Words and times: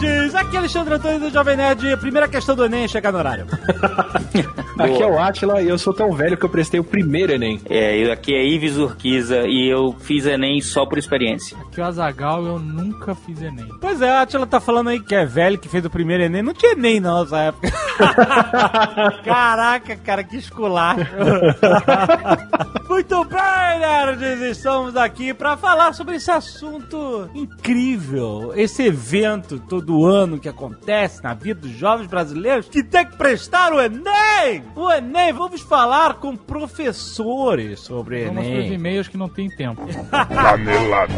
Nerds! 0.00 0.34
Aqui 0.34 0.56
é 0.56 0.58
Alexandre 0.58 0.94
Antônio 0.94 1.20
do 1.20 1.30
Jovem 1.30 1.56
Nerd. 1.56 1.96
Primeira 1.98 2.28
questão 2.28 2.54
do 2.56 2.64
Enem 2.64 2.84
é 2.84 2.88
chegar 2.88 3.12
no 3.12 3.18
horário. 3.18 3.46
Aqui 4.78 5.02
é 5.02 5.06
o 5.06 5.18
Atila 5.18 5.60
e 5.62 5.68
eu 5.68 5.78
sou 5.78 5.92
tão 5.92 6.12
velho 6.12 6.36
que 6.36 6.44
eu 6.44 6.48
prestei 6.48 6.80
o 6.80 6.84
primeiro 6.84 7.32
Enem. 7.32 7.60
É, 7.68 7.96
eu- 7.98 8.10
aqui 8.12 8.34
é 8.34 8.44
Ives 8.44 8.78
Urquiza 8.78 9.42
e 9.46 9.68
eu 9.70 9.94
fiz 10.00 10.26
Enem 10.26 10.60
só 10.60 10.86
por 10.86 10.98
experiência. 10.98 11.56
Que 11.70 11.80
o 11.80 11.84
Azagal 11.84 12.44
eu 12.44 12.58
nunca 12.58 13.14
fiz 13.14 13.40
Enem. 13.42 13.68
Pois 13.80 14.00
é, 14.02 14.10
a 14.10 14.22
Atila 14.22 14.46
tá 14.46 14.58
falando 14.60 14.88
aí 14.88 14.98
que 14.98 15.14
é 15.14 15.24
velho, 15.26 15.58
que 15.58 15.68
fez 15.68 15.84
o 15.84 15.90
primeiro 15.90 16.22
Enem. 16.24 16.42
Não 16.42 16.54
tinha 16.54 16.72
Enem 16.72 16.98
não 17.00 17.20
nessa 17.22 17.38
época. 17.38 17.70
Caraca, 19.24 19.96
cara, 19.96 20.24
que 20.24 20.36
esculacho. 20.36 21.06
Muito 22.88 23.24
bem, 23.24 23.78
nerds! 23.78 24.40
Estamos 24.56 24.96
aqui 24.96 25.32
pra 25.32 25.56
falar 25.56 25.94
sobre 25.94 26.16
esse 26.16 26.30
assunto 26.30 27.28
incrível. 27.34 28.52
Esse 28.54 28.82
evento 28.86 29.58
todo 29.60 29.81
ano 30.04 30.38
que 30.38 30.48
acontece 30.48 31.22
na 31.22 31.34
vida 31.34 31.60
dos 31.62 31.72
jovens 31.72 32.06
brasileiros 32.06 32.68
que 32.68 32.82
tem 32.82 33.04
que 33.06 33.16
prestar 33.16 33.72
o 33.72 33.80
Enem! 33.80 34.62
O 34.76 34.90
Enem, 34.90 35.32
vamos 35.32 35.60
falar 35.60 36.14
com 36.14 36.36
professores 36.36 37.80
sobre 37.80 38.26
Vamos 38.26 38.44
Enem. 38.44 38.72
e-mails 38.74 39.08
que 39.08 39.16
não 39.16 39.28
tem 39.28 39.48
tempo. 39.48 39.82
Canelada. 40.10 41.12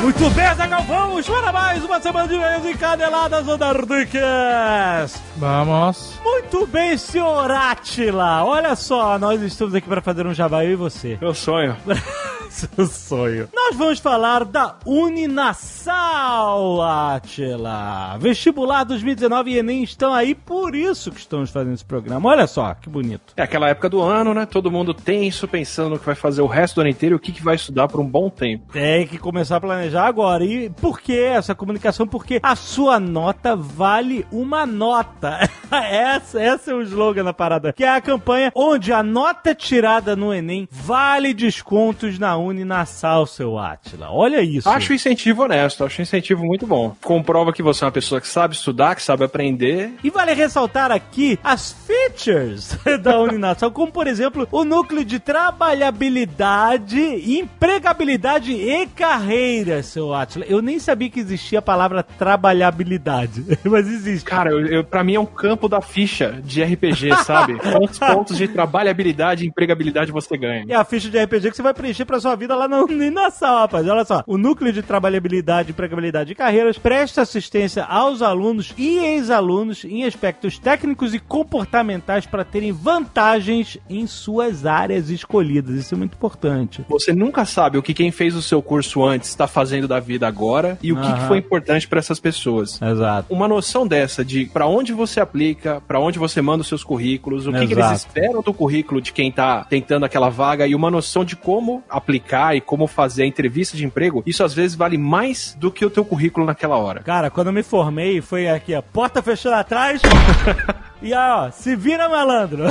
Muito 0.00 0.30
bem, 0.30 0.54
Zagal, 0.54 0.82
vamos 0.84 1.28
para 1.28 1.52
mais 1.52 1.84
uma 1.84 2.00
semana 2.00 2.28
de 2.28 2.34
e-mails 2.34 2.64
encadeladas 2.64 3.44
do 3.44 3.58
Nerdcast. 3.58 5.20
Vamos. 5.36 6.14
Muito 6.22 6.66
bem, 6.68 6.96
senhor 6.96 7.50
Atila. 7.50 8.44
Olha 8.44 8.76
só, 8.76 9.18
nós 9.18 9.42
estamos 9.42 9.74
aqui 9.74 9.88
para 9.88 10.00
fazer 10.00 10.24
um 10.24 10.32
jabá, 10.32 10.64
eu 10.64 10.70
e 10.70 10.76
você. 10.76 11.18
Meu 11.20 11.34
sonho. 11.34 11.76
Seu 12.50 12.86
sonho. 12.86 13.48
Nós 13.54 13.76
vamos 13.76 13.98
falar 13.98 14.44
da 14.44 14.76
Uninasal, 14.86 16.80
Atila. 16.80 18.16
Vestibular 18.18 18.84
2019 18.84 19.50
e 19.50 19.58
Enem 19.58 19.82
estão 19.82 20.14
aí, 20.14 20.34
por 20.34 20.74
isso 20.74 21.10
que 21.12 21.20
estamos 21.20 21.50
fazendo 21.50 21.74
esse 21.74 21.84
programa. 21.84 22.28
Olha 22.28 22.46
só, 22.46 22.72
que 22.74 22.88
bonito. 22.88 23.34
É 23.36 23.42
aquela 23.42 23.68
época 23.68 23.90
do 23.90 24.00
ano, 24.00 24.32
né? 24.32 24.46
Todo 24.46 24.70
mundo 24.70 24.94
tenso, 24.94 25.46
pensando 25.46 25.90
no 25.90 25.98
que 25.98 26.06
vai 26.06 26.14
fazer 26.14 26.40
o 26.40 26.46
resto 26.46 26.76
do 26.76 26.80
ano 26.80 26.90
inteiro 26.90 27.14
e 27.14 27.18
o 27.18 27.20
que, 27.20 27.32
que 27.32 27.44
vai 27.44 27.54
estudar 27.54 27.86
por 27.86 28.00
um 28.00 28.06
bom 28.06 28.30
tempo. 28.30 28.72
Tem 28.72 29.06
que 29.06 29.18
começar 29.18 29.56
a 29.56 29.60
planejar 29.60 29.87
agora. 29.94 30.44
E 30.44 30.70
por 30.70 31.00
que 31.00 31.18
essa 31.18 31.54
comunicação? 31.54 32.06
Porque 32.06 32.40
a 32.42 32.56
sua 32.56 32.98
nota 33.00 33.56
vale 33.56 34.26
uma 34.30 34.66
nota. 34.66 35.38
essa, 35.70 36.40
essa 36.40 36.70
é 36.70 36.74
o 36.74 36.82
slogan 36.82 37.24
da 37.24 37.32
parada. 37.32 37.72
Que 37.72 37.84
é 37.84 37.88
a 37.88 38.00
campanha 38.00 38.52
onde 38.54 38.92
a 38.92 39.02
nota 39.02 39.54
tirada 39.54 40.16
no 40.16 40.32
Enem 40.32 40.68
vale 40.70 41.34
descontos 41.34 42.18
na 42.18 42.36
Uninasal, 42.36 43.26
seu 43.26 43.58
Atila. 43.58 44.10
Olha 44.10 44.40
isso. 44.40 44.68
Acho 44.68 44.92
o 44.92 44.94
incentivo 44.94 45.42
honesto, 45.42 45.84
acho 45.84 46.00
o 46.00 46.02
incentivo 46.02 46.44
muito 46.44 46.66
bom. 46.66 46.94
Comprova 47.02 47.52
que 47.52 47.62
você 47.62 47.84
é 47.84 47.86
uma 47.86 47.92
pessoa 47.92 48.20
que 48.20 48.28
sabe 48.28 48.54
estudar, 48.54 48.94
que 48.94 49.02
sabe 49.02 49.24
aprender. 49.24 49.92
E 50.02 50.10
vale 50.10 50.32
ressaltar 50.34 50.90
aqui 50.90 51.38
as 51.42 51.72
features 51.72 52.78
da 53.02 53.20
Uninasal, 53.20 53.70
como 53.70 53.92
por 53.92 54.06
exemplo 54.06 54.48
o 54.50 54.64
núcleo 54.64 55.04
de 55.04 55.18
trabalhabilidade, 55.18 56.98
empregabilidade 57.38 58.52
e 58.52 58.86
carreira, 58.86 59.77
seu 59.82 60.14
Atila. 60.14 60.44
Eu 60.46 60.60
nem 60.60 60.78
sabia 60.78 61.10
que 61.10 61.20
existia 61.20 61.58
a 61.58 61.62
palavra 61.62 62.02
trabalhabilidade, 62.02 63.44
mas 63.64 63.86
existe. 63.86 64.24
Cara, 64.24 64.50
eu, 64.50 64.66
eu, 64.66 64.84
pra 64.84 65.04
mim 65.04 65.14
é 65.14 65.20
um 65.20 65.26
campo 65.26 65.68
da 65.68 65.80
ficha 65.80 66.40
de 66.44 66.62
RPG, 66.62 67.14
sabe? 67.24 67.58
Quantos 67.72 67.98
pontos 67.98 68.36
de 68.36 68.48
trabalhabilidade 68.48 69.44
e 69.44 69.48
empregabilidade 69.48 70.12
você 70.12 70.36
ganha? 70.36 70.64
É 70.68 70.74
a 70.74 70.84
ficha 70.84 71.08
de 71.08 71.22
RPG 71.22 71.50
que 71.50 71.56
você 71.56 71.62
vai 71.62 71.74
preencher 71.74 72.04
pra 72.04 72.20
sua 72.20 72.34
vida 72.34 72.54
lá 72.54 72.66
na 72.68 72.82
Uninasal, 72.82 73.60
rapaz. 73.60 73.86
Olha 73.86 74.04
só. 74.04 74.22
O 74.26 74.36
núcleo 74.36 74.72
de 74.72 74.82
trabalhabilidade, 74.82 75.70
empregabilidade 75.70 76.32
e 76.32 76.34
carreiras 76.34 76.78
presta 76.78 77.22
assistência 77.22 77.84
aos 77.84 78.22
alunos 78.22 78.74
e 78.76 78.98
ex-alunos 78.98 79.84
em 79.84 80.04
aspectos 80.04 80.58
técnicos 80.58 81.14
e 81.14 81.18
comportamentais 81.18 82.26
para 82.26 82.44
terem 82.44 82.72
vantagens 82.72 83.78
em 83.88 84.06
suas 84.06 84.66
áreas 84.66 85.10
escolhidas. 85.10 85.76
Isso 85.76 85.94
é 85.94 85.98
muito 85.98 86.14
importante. 86.14 86.84
Você 86.88 87.12
nunca 87.12 87.44
sabe 87.44 87.78
o 87.78 87.82
que 87.82 87.94
quem 87.94 88.10
fez 88.10 88.34
o 88.34 88.42
seu 88.42 88.62
curso 88.62 89.04
antes 89.04 89.28
está 89.28 89.46
fazendo 89.46 89.67
da 89.88 90.00
vida 90.00 90.26
agora 90.26 90.78
e 90.82 90.92
o 90.92 91.00
que, 91.00 91.12
que 91.12 91.20
foi 91.26 91.38
importante 91.38 91.86
para 91.86 91.98
essas 91.98 92.18
pessoas. 92.18 92.80
Exato. 92.80 93.32
Uma 93.32 93.48
noção 93.48 93.86
dessa 93.86 94.24
de 94.24 94.46
pra 94.46 94.66
onde 94.66 94.92
você 94.92 95.20
aplica, 95.20 95.82
pra 95.86 96.00
onde 96.00 96.18
você 96.18 96.40
manda 96.40 96.62
os 96.62 96.68
seus 96.68 96.84
currículos, 96.84 97.46
o 97.46 97.52
que, 97.52 97.66
que 97.66 97.74
eles 97.74 97.90
esperam 97.92 98.42
do 98.42 98.52
currículo 98.52 99.00
de 99.00 99.12
quem 99.12 99.30
tá 99.30 99.64
tentando 99.64 100.04
aquela 100.04 100.28
vaga 100.28 100.66
e 100.66 100.74
uma 100.74 100.90
noção 100.90 101.24
de 101.24 101.36
como 101.36 101.82
aplicar 101.88 102.56
e 102.56 102.60
como 102.60 102.86
fazer 102.86 103.22
a 103.22 103.26
entrevista 103.26 103.76
de 103.76 103.84
emprego, 103.84 104.22
isso 104.26 104.42
às 104.42 104.54
vezes 104.54 104.76
vale 104.76 104.98
mais 104.98 105.56
do 105.58 105.70
que 105.70 105.84
o 105.84 105.90
teu 105.90 106.04
currículo 106.04 106.46
naquela 106.46 106.76
hora. 106.76 107.00
Cara, 107.00 107.30
quando 107.30 107.48
eu 107.48 107.52
me 107.52 107.62
formei, 107.62 108.20
foi 108.20 108.48
aqui, 108.48 108.74
a 108.74 108.82
porta 108.82 109.22
fechando 109.22 109.56
atrás. 109.56 110.00
E 111.02 111.12
ó, 111.14 111.50
se 111.50 111.76
vira 111.76 112.08
malandro. 112.08 112.64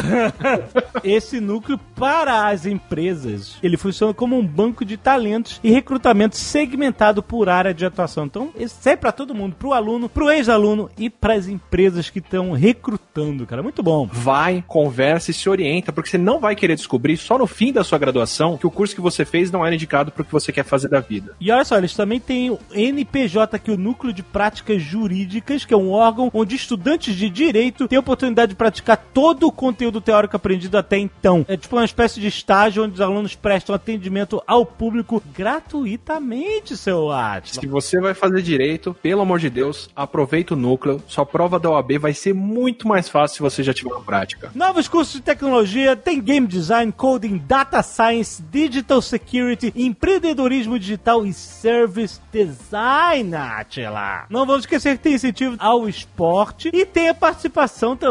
Esse 1.03 1.39
núcleo 1.39 1.79
para 1.95 2.47
as 2.47 2.65
empresas, 2.65 3.57
ele 3.63 3.77
funciona 3.77 4.13
como 4.13 4.37
um 4.37 4.45
banco 4.45 4.83
de 4.83 4.97
talentos 4.97 5.59
e 5.63 5.71
recrutamento 5.71 6.35
segmentado 6.35 7.23
por 7.23 7.49
área 7.49 7.73
de 7.73 7.85
atuação. 7.85 8.25
Então, 8.25 8.51
isso 8.57 8.87
é 8.87 8.95
para 8.95 9.11
todo 9.11 9.33
mundo, 9.33 9.55
pro 9.57 9.73
aluno, 9.73 10.09
pro 10.09 10.29
ex-aluno 10.29 10.89
e 10.97 11.09
para 11.09 11.33
as 11.33 11.47
empresas 11.47 12.09
que 12.09 12.19
estão 12.19 12.51
recrutando, 12.51 13.45
cara. 13.45 13.63
Muito 13.63 13.81
bom. 13.81 14.07
Vai, 14.11 14.63
conversa 14.67 15.31
e 15.31 15.33
se 15.33 15.49
orienta, 15.49 15.91
porque 15.91 16.09
você 16.09 16.17
não 16.17 16.39
vai 16.39 16.55
querer 16.55 16.75
descobrir 16.75 17.17
só 17.17 17.37
no 17.37 17.47
fim 17.47 17.71
da 17.71 17.83
sua 17.83 17.97
graduação 17.97 18.57
que 18.57 18.67
o 18.67 18.71
curso 18.71 18.95
que 18.95 19.01
você 19.01 19.25
fez 19.25 19.51
não 19.51 19.65
era 19.65 19.75
indicado 19.75 20.11
pro 20.11 20.23
que 20.23 20.31
você 20.31 20.51
quer 20.51 20.63
fazer 20.63 20.89
da 20.89 20.99
vida. 20.99 21.35
E 21.39 21.51
olha 21.51 21.65
só, 21.65 21.77
eles 21.77 21.95
também 21.95 22.19
têm 22.19 22.51
o 22.51 22.59
NPJ, 22.71 23.59
que 23.59 23.71
é 23.71 23.73
o 23.73 23.77
Núcleo 23.77 24.13
de 24.13 24.23
Práticas 24.23 24.81
Jurídicas, 24.81 25.65
que 25.65 25.73
é 25.73 25.77
um 25.77 25.91
órgão 25.91 26.29
onde 26.33 26.55
estudantes 26.55 27.15
de 27.15 27.29
direito 27.29 27.87
têm 27.87 27.97
a 27.97 28.01
oportunidade 28.17 28.49
de 28.49 28.55
praticar 28.55 28.97
todo 29.13 29.47
o 29.47 29.51
conteúdo 29.51 30.01
teórico 30.01 30.35
aprendido 30.35 30.77
até 30.77 30.97
então. 30.97 31.45
É 31.47 31.55
tipo 31.55 31.75
uma 31.75 31.85
espécie 31.85 32.19
de 32.19 32.27
estágio 32.27 32.83
onde 32.83 32.95
os 32.95 33.01
alunos 33.01 33.35
prestam 33.35 33.75
atendimento 33.75 34.41
ao 34.47 34.65
público 34.65 35.21
gratuitamente, 35.33 36.75
seu 36.75 37.11
Atlas. 37.11 37.57
Se 37.61 37.67
você 37.67 37.99
vai 38.01 38.13
fazer 38.13 38.41
direito, 38.41 38.95
pelo 38.95 39.21
amor 39.21 39.39
de 39.39 39.49
Deus, 39.49 39.89
aproveita 39.95 40.55
o 40.55 40.57
núcleo. 40.57 41.01
Sua 41.07 41.25
prova 41.25 41.59
da 41.59 41.69
OAB 41.69 41.99
vai 41.99 42.13
ser 42.13 42.33
muito 42.33 42.87
mais 42.87 43.07
fácil 43.07 43.35
se 43.35 43.41
você 43.41 43.63
já 43.63 43.73
tiver 43.73 43.93
na 43.93 43.99
prática. 43.99 44.51
Novos 44.55 44.87
cursos 44.87 45.13
de 45.13 45.21
tecnologia, 45.21 45.95
tem 45.95 46.19
game 46.19 46.47
design, 46.47 46.91
coding, 46.91 47.37
data 47.37 47.83
science, 47.83 48.41
digital 48.41 49.01
security, 49.01 49.71
empreendedorismo 49.75 50.79
digital 50.79 51.25
e 51.25 51.33
service 51.33 52.19
design, 52.31 53.35
Atila. 53.35 54.25
Não 54.29 54.45
vamos 54.45 54.63
esquecer 54.63 54.97
que 54.97 55.03
tem 55.03 55.13
incentivo 55.13 55.55
ao 55.59 55.87
esporte 55.87 56.71
e 56.73 56.85
tem 56.85 57.09
a 57.09 57.13
participação 57.13 57.95
também, 57.95 58.06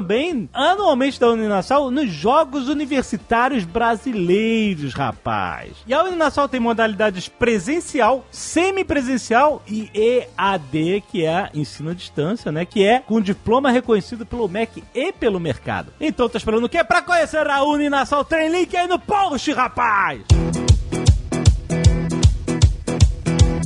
anualmente, 0.52 1.20
da 1.20 1.30
Uninasal 1.30 1.90
nos 1.90 2.10
Jogos 2.10 2.68
Universitários 2.68 3.64
Brasileiros, 3.64 4.94
rapaz. 4.94 5.72
E 5.86 5.94
a 5.94 6.02
Uninasal 6.02 6.48
tem 6.48 6.60
modalidades 6.60 7.28
presencial, 7.28 8.26
semipresencial 8.30 9.62
e 9.66 9.90
EAD, 9.94 11.04
que 11.10 11.24
é 11.24 11.50
ensino 11.54 11.90
à 11.90 11.94
distância, 11.94 12.50
né? 12.50 12.64
Que 12.64 12.84
é 12.84 13.00
com 13.00 13.20
diploma 13.20 13.70
reconhecido 13.70 14.26
pelo 14.26 14.48
MEC 14.48 14.82
e 14.94 15.12
pelo 15.12 15.40
mercado. 15.40 15.92
Então, 16.00 16.28
tá 16.28 16.38
esperando 16.38 16.64
o 16.64 16.68
quê? 16.68 16.82
Pra 16.82 17.02
conhecer 17.02 17.48
a 17.48 17.62
Uninasal, 17.62 18.24
tem 18.24 18.48
link 18.48 18.76
aí 18.76 18.86
no 18.86 18.98
post, 18.98 19.52
rapaz! 19.52 20.22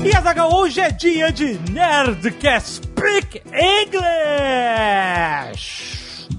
E 0.03 0.17
Azaghal, 0.17 0.51
hoje 0.55 0.81
é 0.81 0.91
dia 0.91 1.31
de 1.31 1.59
Nerdcast 1.71 2.91
Speak 3.01 3.43
English! 3.53 4.81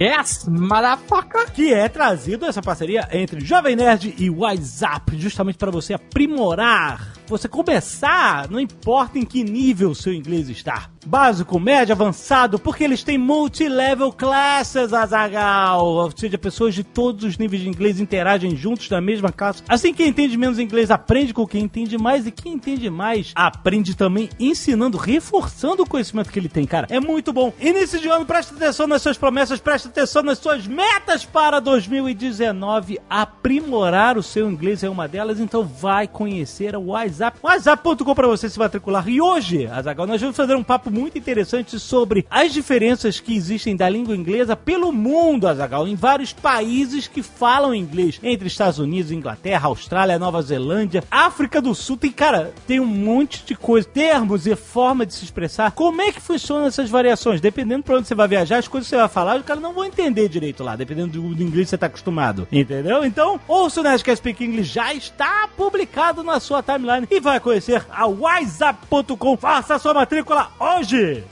Yes, 0.01 0.47
motherfucker! 0.47 1.51
que 1.51 1.71
é 1.71 1.87
trazido 1.87 2.47
essa 2.47 2.59
parceria 2.59 3.07
entre 3.11 3.39
Jovem 3.39 3.75
Nerd 3.75 4.15
e 4.17 4.31
WhatsApp, 4.31 5.15
justamente 5.15 5.59
para 5.59 5.69
você 5.69 5.93
aprimorar, 5.93 7.13
você 7.31 7.47
começar, 7.47 8.49
não 8.49 8.59
importa 8.59 9.17
em 9.17 9.25
que 9.25 9.43
nível 9.43 9.95
seu 9.95 10.13
inglês 10.13 10.49
está. 10.49 10.89
Básico, 11.03 11.59
médio, 11.59 11.93
avançado, 11.93 12.59
porque 12.59 12.83
eles 12.83 13.03
têm 13.03 13.17
multi-level 13.17 14.11
classes, 14.11 14.93
Azagal. 14.93 15.83
Ou 15.83 16.11
seja, 16.15 16.37
pessoas 16.37 16.75
de 16.75 16.83
todos 16.83 17.23
os 17.23 17.37
níveis 17.37 17.63
de 17.63 17.69
inglês 17.69 17.99
interagem 17.99 18.55
juntos 18.55 18.87
na 18.89 19.01
mesma 19.01 19.31
classe. 19.31 19.63
Assim, 19.67 19.93
quem 19.93 20.09
entende 20.09 20.37
menos 20.37 20.59
inglês 20.59 20.91
aprende 20.91 21.33
com 21.33 21.47
quem 21.47 21.63
entende 21.63 21.97
mais, 21.97 22.27
e 22.27 22.31
quem 22.31 22.53
entende 22.53 22.89
mais 22.89 23.31
aprende 23.33 23.95
também 23.95 24.29
ensinando, 24.39 24.97
reforçando 24.97 25.83
o 25.83 25.89
conhecimento 25.89 26.31
que 26.31 26.37
ele 26.37 26.49
tem, 26.49 26.65
cara. 26.65 26.85
É 26.89 26.99
muito 26.99 27.33
bom. 27.33 27.51
Início 27.59 27.99
de 27.99 28.09
ano, 28.09 28.25
presta 28.25 28.53
atenção 28.53 28.85
nas 28.85 29.01
suas 29.01 29.17
promessas, 29.17 29.59
presta 29.59 29.87
atenção 29.87 30.21
nas 30.21 30.37
suas 30.37 30.67
metas 30.67 31.25
para 31.25 31.59
2019. 31.59 32.99
Aprimorar 33.09 34.17
o 34.17 34.23
seu 34.23 34.51
inglês 34.51 34.83
é 34.83 34.89
uma 34.89 35.07
delas, 35.07 35.39
então 35.39 35.63
vai 35.63 36.07
conhecer 36.07 36.75
o 36.75 36.87
WhatsApp 36.87 37.20
WhatsApp. 37.21 37.39
WhatsApp.com 37.43 38.15
para 38.15 38.27
você 38.27 38.49
se 38.49 38.57
matricular. 38.57 39.07
E 39.07 39.21
hoje, 39.21 39.67
Azagal, 39.67 40.07
nós 40.07 40.19
vamos 40.19 40.35
fazer 40.35 40.55
um 40.55 40.63
papo 40.63 40.89
muito 40.89 41.17
interessante 41.17 41.79
sobre 41.79 42.25
as 42.29 42.51
diferenças 42.51 43.19
que 43.19 43.35
existem 43.35 43.75
da 43.75 43.87
língua 43.87 44.15
inglesa 44.15 44.55
pelo 44.55 44.91
mundo, 44.91 45.47
Azagal, 45.47 45.87
em 45.87 45.95
vários 45.95 46.33
países 46.33 47.07
que 47.07 47.21
falam 47.21 47.75
inglês, 47.75 48.19
entre 48.23 48.47
Estados 48.47 48.79
Unidos, 48.79 49.11
Inglaterra, 49.11 49.67
Austrália, 49.67 50.17
Nova 50.17 50.41
Zelândia, 50.41 51.03
África 51.11 51.61
do 51.61 51.75
Sul. 51.75 51.97
Tem, 51.97 52.11
cara, 52.11 52.53
tem 52.65 52.79
um 52.79 52.85
monte 52.85 53.45
de 53.45 53.55
coisa, 53.55 53.87
termos 53.87 54.47
e 54.47 54.55
forma 54.55 55.05
de 55.05 55.13
se 55.13 55.23
expressar. 55.23 55.71
Como 55.71 56.01
é 56.01 56.11
que 56.11 56.21
funcionam 56.21 56.65
essas 56.65 56.89
variações? 56.89 57.41
Dependendo 57.41 57.83
para 57.83 57.97
onde 57.97 58.07
você 58.07 58.15
vai 58.15 58.27
viajar, 58.27 58.57
as 58.57 58.67
coisas 58.67 58.87
que 58.87 58.95
você 58.95 58.99
vai 58.99 59.09
falar, 59.09 59.37
os 59.37 59.45
caras 59.45 59.61
não 59.61 59.73
vão 59.73 59.85
entender 59.85 60.27
direito 60.27 60.63
lá, 60.63 60.75
dependendo 60.75 61.21
do, 61.21 61.43
inglês 61.43 61.65
que 61.65 61.71
você 61.71 61.77
tá 61.77 61.85
acostumado. 61.85 62.47
Entendeu? 62.51 63.05
Então, 63.05 63.39
ouça 63.47 63.81
o 63.81 63.83
Nerdcast 63.83 64.17
Speak 64.17 64.43
English 64.43 64.73
já 64.73 64.93
está 64.93 65.47
publicado 65.55 66.23
na 66.23 66.39
sua 66.39 66.63
timeline 66.63 67.07
e 67.11 67.19
vai 67.19 67.39
conhecer 67.39 67.85
a 67.91 68.07
WhatsApp.com. 68.07 69.35
Faça 69.35 69.77
sua 69.77 69.93
matrícula 69.93 70.49
hoje! 70.57 71.25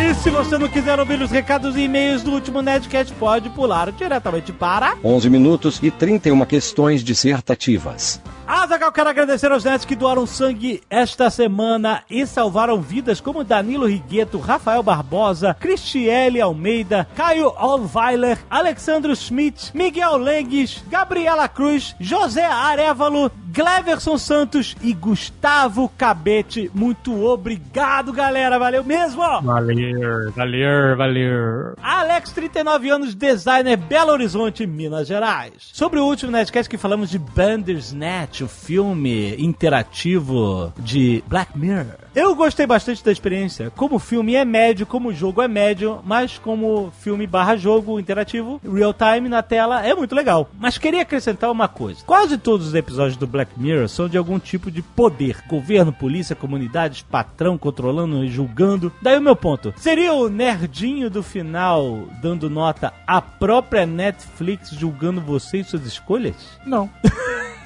E 0.00 0.14
se 0.14 0.30
você 0.30 0.58
não 0.58 0.68
quiser 0.68 0.98
ouvir 0.98 1.22
os 1.22 1.30
recados 1.30 1.76
e 1.76 1.82
e-mails 1.82 2.22
do 2.22 2.32
último 2.32 2.60
Nerdcast, 2.60 3.14
pode 3.14 3.48
pular 3.50 3.92
diretamente 3.92 4.52
para 4.52 4.96
11 5.04 5.30
minutos 5.30 5.78
e 5.82 5.90
31 5.90 6.44
questões 6.44 7.04
dissertativas. 7.04 8.20
Azagal, 8.48 8.90
quero 8.90 9.10
agradecer 9.10 9.52
aos 9.52 9.62
netos 9.62 9.84
que 9.84 9.94
doaram 9.94 10.26
sangue 10.26 10.80
esta 10.88 11.28
semana 11.28 12.02
e 12.08 12.24
salvaram 12.24 12.80
vidas, 12.80 13.20
como 13.20 13.44
Danilo 13.44 13.84
Rigueto, 13.84 14.38
Rafael 14.38 14.82
Barbosa, 14.82 15.52
Cristiele 15.52 16.40
Almeida, 16.40 17.06
Caio 17.14 17.52
Olweiler, 17.58 18.38
Alexandro 18.48 19.14
Schmidt, 19.14 19.70
Miguel 19.76 20.16
Lengues, 20.16 20.82
Gabriela 20.88 21.46
Cruz, 21.46 21.94
José 22.00 22.46
Arevalo, 22.46 23.30
Gleverson 23.50 24.16
Santos 24.18 24.76
e 24.82 24.92
Gustavo 24.92 25.90
Cabete. 25.98 26.70
Muito 26.74 27.24
obrigado, 27.24 28.12
galera. 28.12 28.58
Valeu 28.58 28.84
mesmo! 28.84 29.22
Valeu, 29.42 30.32
valeu, 30.34 30.96
valeu. 30.96 31.74
Alex, 31.82 32.30
39 32.32 32.90
anos, 32.90 33.14
designer, 33.14 33.76
Belo 33.76 34.12
Horizonte, 34.12 34.66
Minas 34.66 35.08
Gerais. 35.08 35.70
Sobre 35.72 35.98
o 35.98 36.04
último 36.04 36.30
Nerdcast 36.30 36.70
que 36.70 36.78
falamos 36.78 37.10
de 37.10 37.18
Bandersnatch, 37.18 38.37
o 38.44 38.48
filme 38.48 39.34
interativo 39.36 40.72
de 40.78 41.22
Black 41.26 41.56
Mirror. 41.58 41.96
Eu 42.14 42.34
gostei 42.34 42.66
bastante 42.66 43.04
da 43.04 43.12
experiência. 43.12 43.70
Como 43.70 43.98
filme 43.98 44.34
é 44.34 44.44
médio, 44.44 44.86
como 44.86 45.12
jogo 45.12 45.42
é 45.42 45.48
médio, 45.48 46.00
mas 46.04 46.38
como 46.38 46.92
filme 47.00 47.26
barra 47.26 47.56
jogo 47.56 48.00
interativo, 48.00 48.60
real 48.64 48.94
time 48.94 49.28
na 49.28 49.42
tela, 49.42 49.86
é 49.86 49.94
muito 49.94 50.14
legal. 50.14 50.48
Mas 50.58 50.78
queria 50.78 51.02
acrescentar 51.02 51.50
uma 51.50 51.68
coisa. 51.68 52.02
Quase 52.04 52.38
todos 52.38 52.68
os 52.68 52.74
episódios 52.74 53.16
do 53.16 53.26
Black 53.26 53.52
Mirror 53.56 53.88
são 53.88 54.08
de 54.08 54.18
algum 54.18 54.38
tipo 54.38 54.70
de 54.70 54.82
poder. 54.82 55.42
Governo, 55.48 55.92
polícia, 55.92 56.34
comunidades, 56.34 57.02
patrão 57.02 57.58
controlando 57.58 58.24
e 58.24 58.28
julgando. 58.28 58.92
Daí 59.00 59.18
o 59.18 59.22
meu 59.22 59.36
ponto. 59.36 59.72
Seria 59.76 60.12
o 60.12 60.28
nerdinho 60.28 61.10
do 61.10 61.22
final 61.22 62.08
dando 62.20 62.50
nota 62.50 62.92
à 63.06 63.20
própria 63.20 63.86
Netflix 63.86 64.70
julgando 64.70 65.20
você 65.20 65.58
e 65.58 65.64
suas 65.64 65.86
escolhas? 65.86 66.36
Não. 66.66 66.90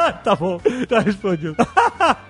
tá 0.24 0.34
bom, 0.34 0.60
tá 0.88 1.00
respondido. 1.00 1.56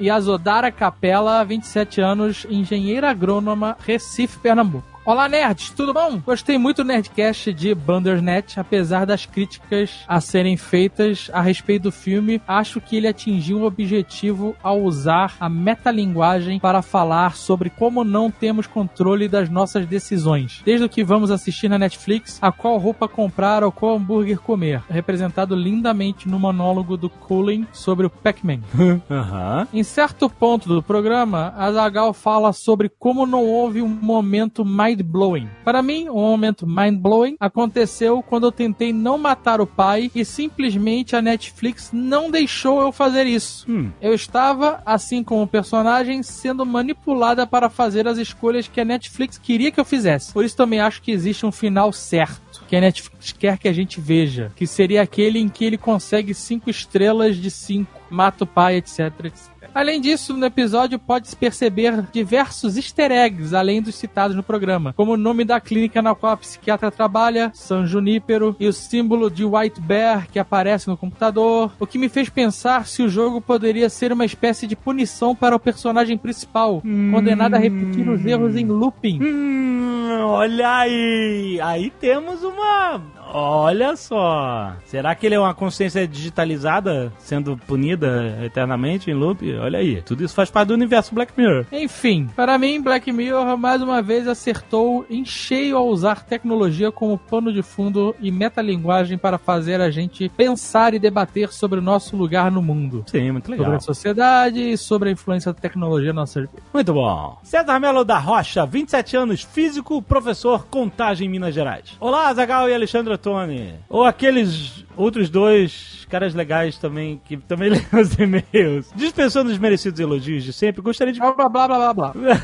Yasodara 0.00 0.70
Capela, 0.70 1.44
27 1.44 2.00
anos, 2.00 2.46
engenheira 2.48 3.10
agrônoma, 3.10 3.76
Recife, 3.80 4.38
Pernambuco. 4.38 4.99
Olá, 5.10 5.28
nerds, 5.28 5.70
tudo 5.70 5.92
bom? 5.92 6.20
Gostei 6.24 6.56
muito 6.56 6.84
do 6.84 6.86
Nerdcast 6.86 7.52
de 7.52 7.74
Bandersnatch, 7.74 8.58
apesar 8.58 9.04
das 9.04 9.26
críticas 9.26 10.04
a 10.06 10.20
serem 10.20 10.56
feitas 10.56 11.28
a 11.32 11.40
respeito 11.40 11.82
do 11.82 11.90
filme. 11.90 12.40
Acho 12.46 12.80
que 12.80 12.96
ele 12.96 13.08
atingiu 13.08 13.58
o 13.58 13.64
objetivo 13.64 14.54
ao 14.62 14.80
usar 14.80 15.34
a 15.40 15.48
metalinguagem 15.48 16.60
para 16.60 16.80
falar 16.80 17.34
sobre 17.34 17.70
como 17.70 18.04
não 18.04 18.30
temos 18.30 18.68
controle 18.68 19.26
das 19.26 19.50
nossas 19.50 19.84
decisões. 19.84 20.62
Desde 20.64 20.86
o 20.86 20.88
que 20.88 21.02
vamos 21.02 21.32
assistir 21.32 21.68
na 21.68 21.76
Netflix, 21.76 22.38
a 22.40 22.52
qual 22.52 22.78
roupa 22.78 23.08
comprar 23.08 23.64
ou 23.64 23.72
qual 23.72 23.96
hambúrguer 23.96 24.38
comer. 24.38 24.80
Representado 24.88 25.56
lindamente 25.56 26.28
no 26.28 26.38
monólogo 26.38 26.96
do 26.96 27.10
Colin 27.10 27.66
sobre 27.72 28.06
o 28.06 28.10
Pac-Man. 28.10 28.60
Aham. 29.10 29.66
Em 29.74 29.82
certo 29.82 30.30
ponto 30.30 30.68
do 30.68 30.80
programa, 30.80 31.52
a 31.56 31.72
Zagal 31.72 32.12
fala 32.14 32.52
sobre 32.52 32.88
como 32.88 33.26
não 33.26 33.44
houve 33.44 33.82
um 33.82 33.88
momento 33.88 34.64
mind-blowing. 35.02 35.48
Para 35.64 35.82
mim, 35.82 36.08
um 36.08 36.14
momento 36.14 36.66
mind-blowing 36.66 37.36
aconteceu 37.40 38.22
quando 38.22 38.46
eu 38.46 38.52
tentei 38.52 38.92
não 38.92 39.18
matar 39.18 39.60
o 39.60 39.66
pai 39.66 40.10
e 40.14 40.24
simplesmente 40.24 41.16
a 41.16 41.22
Netflix 41.22 41.90
não 41.92 42.30
deixou 42.30 42.80
eu 42.80 42.92
fazer 42.92 43.26
isso. 43.26 43.70
Hum. 43.70 43.90
Eu 44.00 44.14
estava, 44.14 44.82
assim 44.84 45.22
como 45.22 45.42
o 45.42 45.48
personagem, 45.48 46.22
sendo 46.22 46.64
manipulada 46.64 47.46
para 47.46 47.68
fazer 47.68 48.06
as 48.06 48.18
escolhas 48.18 48.68
que 48.68 48.80
a 48.80 48.84
Netflix 48.84 49.38
queria 49.38 49.70
que 49.70 49.80
eu 49.80 49.84
fizesse. 49.84 50.32
Por 50.32 50.44
isso 50.44 50.56
também 50.56 50.80
acho 50.80 51.02
que 51.02 51.10
existe 51.10 51.44
um 51.44 51.52
final 51.52 51.92
certo. 51.92 52.64
Que 52.68 52.76
a 52.76 52.80
Netflix 52.80 53.32
quer 53.32 53.58
que 53.58 53.68
a 53.68 53.72
gente 53.72 54.00
veja. 54.00 54.52
Que 54.54 54.66
seria 54.66 55.02
aquele 55.02 55.38
em 55.38 55.48
que 55.48 55.64
ele 55.64 55.78
consegue 55.78 56.34
cinco 56.34 56.70
estrelas 56.70 57.36
de 57.36 57.50
cinco, 57.50 58.00
mata 58.10 58.44
o 58.44 58.46
pai, 58.46 58.76
etc, 58.76 59.12
etc. 59.24 59.59
Além 59.74 60.00
disso, 60.00 60.36
no 60.36 60.44
episódio 60.46 60.98
pode-se 60.98 61.36
perceber 61.36 62.04
diversos 62.12 62.76
easter 62.76 63.12
eggs, 63.12 63.54
além 63.54 63.80
dos 63.80 63.94
citados 63.94 64.36
no 64.36 64.42
programa, 64.42 64.92
como 64.92 65.12
o 65.12 65.16
nome 65.16 65.44
da 65.44 65.60
clínica 65.60 66.02
na 66.02 66.14
qual 66.14 66.32
a 66.32 66.36
psiquiatra 66.36 66.90
trabalha, 66.90 67.50
San 67.54 67.86
Junípero, 67.86 68.56
e 68.58 68.66
o 68.66 68.72
símbolo 68.72 69.30
de 69.30 69.44
White 69.44 69.80
Bear 69.80 70.28
que 70.30 70.38
aparece 70.38 70.88
no 70.88 70.96
computador, 70.96 71.72
o 71.78 71.86
que 71.86 71.98
me 71.98 72.08
fez 72.08 72.28
pensar 72.28 72.86
se 72.86 73.02
o 73.02 73.08
jogo 73.08 73.40
poderia 73.40 73.88
ser 73.88 74.12
uma 74.12 74.24
espécie 74.24 74.66
de 74.66 74.74
punição 74.76 75.34
para 75.34 75.54
o 75.54 75.60
personagem 75.60 76.18
principal, 76.18 76.82
condenado 77.12 77.54
a 77.54 77.58
repetir 77.58 78.08
os 78.08 78.24
erros 78.24 78.56
em 78.56 78.66
looping. 78.66 79.20
Hum, 79.22 80.20
olha 80.22 80.78
aí. 80.78 81.60
Aí 81.62 81.90
temos 81.90 82.42
uma. 82.42 83.00
Olha 83.32 83.94
só. 83.96 84.72
Será 84.84 85.14
que 85.14 85.24
ele 85.26 85.34
é 85.34 85.40
uma 85.40 85.54
consciência 85.54 86.06
digitalizada 86.06 87.12
sendo 87.18 87.56
punida 87.56 88.38
eternamente 88.44 89.10
em 89.10 89.14
loop? 89.14 89.54
Olha 89.56 89.78
aí. 89.78 90.02
Tudo 90.02 90.24
isso 90.24 90.34
faz 90.34 90.50
parte 90.50 90.68
do 90.68 90.74
universo 90.74 91.14
Black 91.14 91.32
Mirror. 91.36 91.64
Enfim, 91.72 92.28
para 92.34 92.58
mim, 92.58 92.80
Black 92.82 93.10
Mirror 93.12 93.56
mais 93.56 93.80
uma 93.82 94.02
vez 94.02 94.26
acertou 94.26 95.06
em 95.08 95.24
cheio 95.24 95.76
ao 95.76 95.86
usar 95.86 96.24
tecnologia 96.24 96.90
como 96.90 97.16
pano 97.18 97.52
de 97.52 97.62
fundo 97.62 98.14
e 98.20 98.30
metalinguagem 98.30 99.16
para 99.16 99.38
fazer 99.38 99.80
a 99.80 99.90
gente 99.90 100.28
pensar 100.30 100.94
e 100.94 100.98
debater 100.98 101.52
sobre 101.52 101.78
o 101.78 101.82
nosso 101.82 102.16
lugar 102.16 102.50
no 102.50 102.60
mundo. 102.62 103.04
Sim, 103.06 103.30
muito 103.32 103.46
Sobre 103.46 103.60
legal. 103.62 103.76
a 103.76 103.80
sociedade 103.80 104.60
e 104.72 104.76
sobre 104.76 105.08
a 105.08 105.12
influência 105.12 105.52
da 105.52 105.60
tecnologia 105.60 106.12
na 106.12 106.22
nossa 106.22 106.40
vida. 106.40 106.52
Muito 106.74 106.92
bom. 106.92 107.38
César 107.42 107.78
Melo 107.78 108.04
da 108.04 108.18
Rocha, 108.18 108.66
27 108.66 109.16
anos, 109.16 109.42
físico, 109.42 110.02
professor, 110.02 110.66
contagem 110.66 111.26
em 111.26 111.30
Minas 111.30 111.54
Gerais. 111.54 111.96
Olá, 112.00 112.32
Zagal 112.34 112.68
e 112.68 112.74
Alexandre 112.74 113.14
Ottoni. 113.20 113.74
Ou 113.88 114.04
aqueles 114.04 114.84
outros 114.96 115.28
dois 115.30 116.06
caras 116.10 116.34
legais 116.34 116.76
também, 116.78 117.20
que 117.24 117.36
também 117.36 117.70
leem 117.70 117.86
os 117.92 118.18
e-mails. 118.18 118.90
Dispensando 118.96 119.50
os 119.50 119.58
merecidos 119.58 120.00
elogios 120.00 120.42
de 120.42 120.52
sempre, 120.52 120.82
gostaria 120.82 121.12
de 121.12 121.20
Blá 121.20 121.32
blá 121.32 121.48
blá 121.48 121.68
blá 121.68 121.94
blá. 121.94 122.12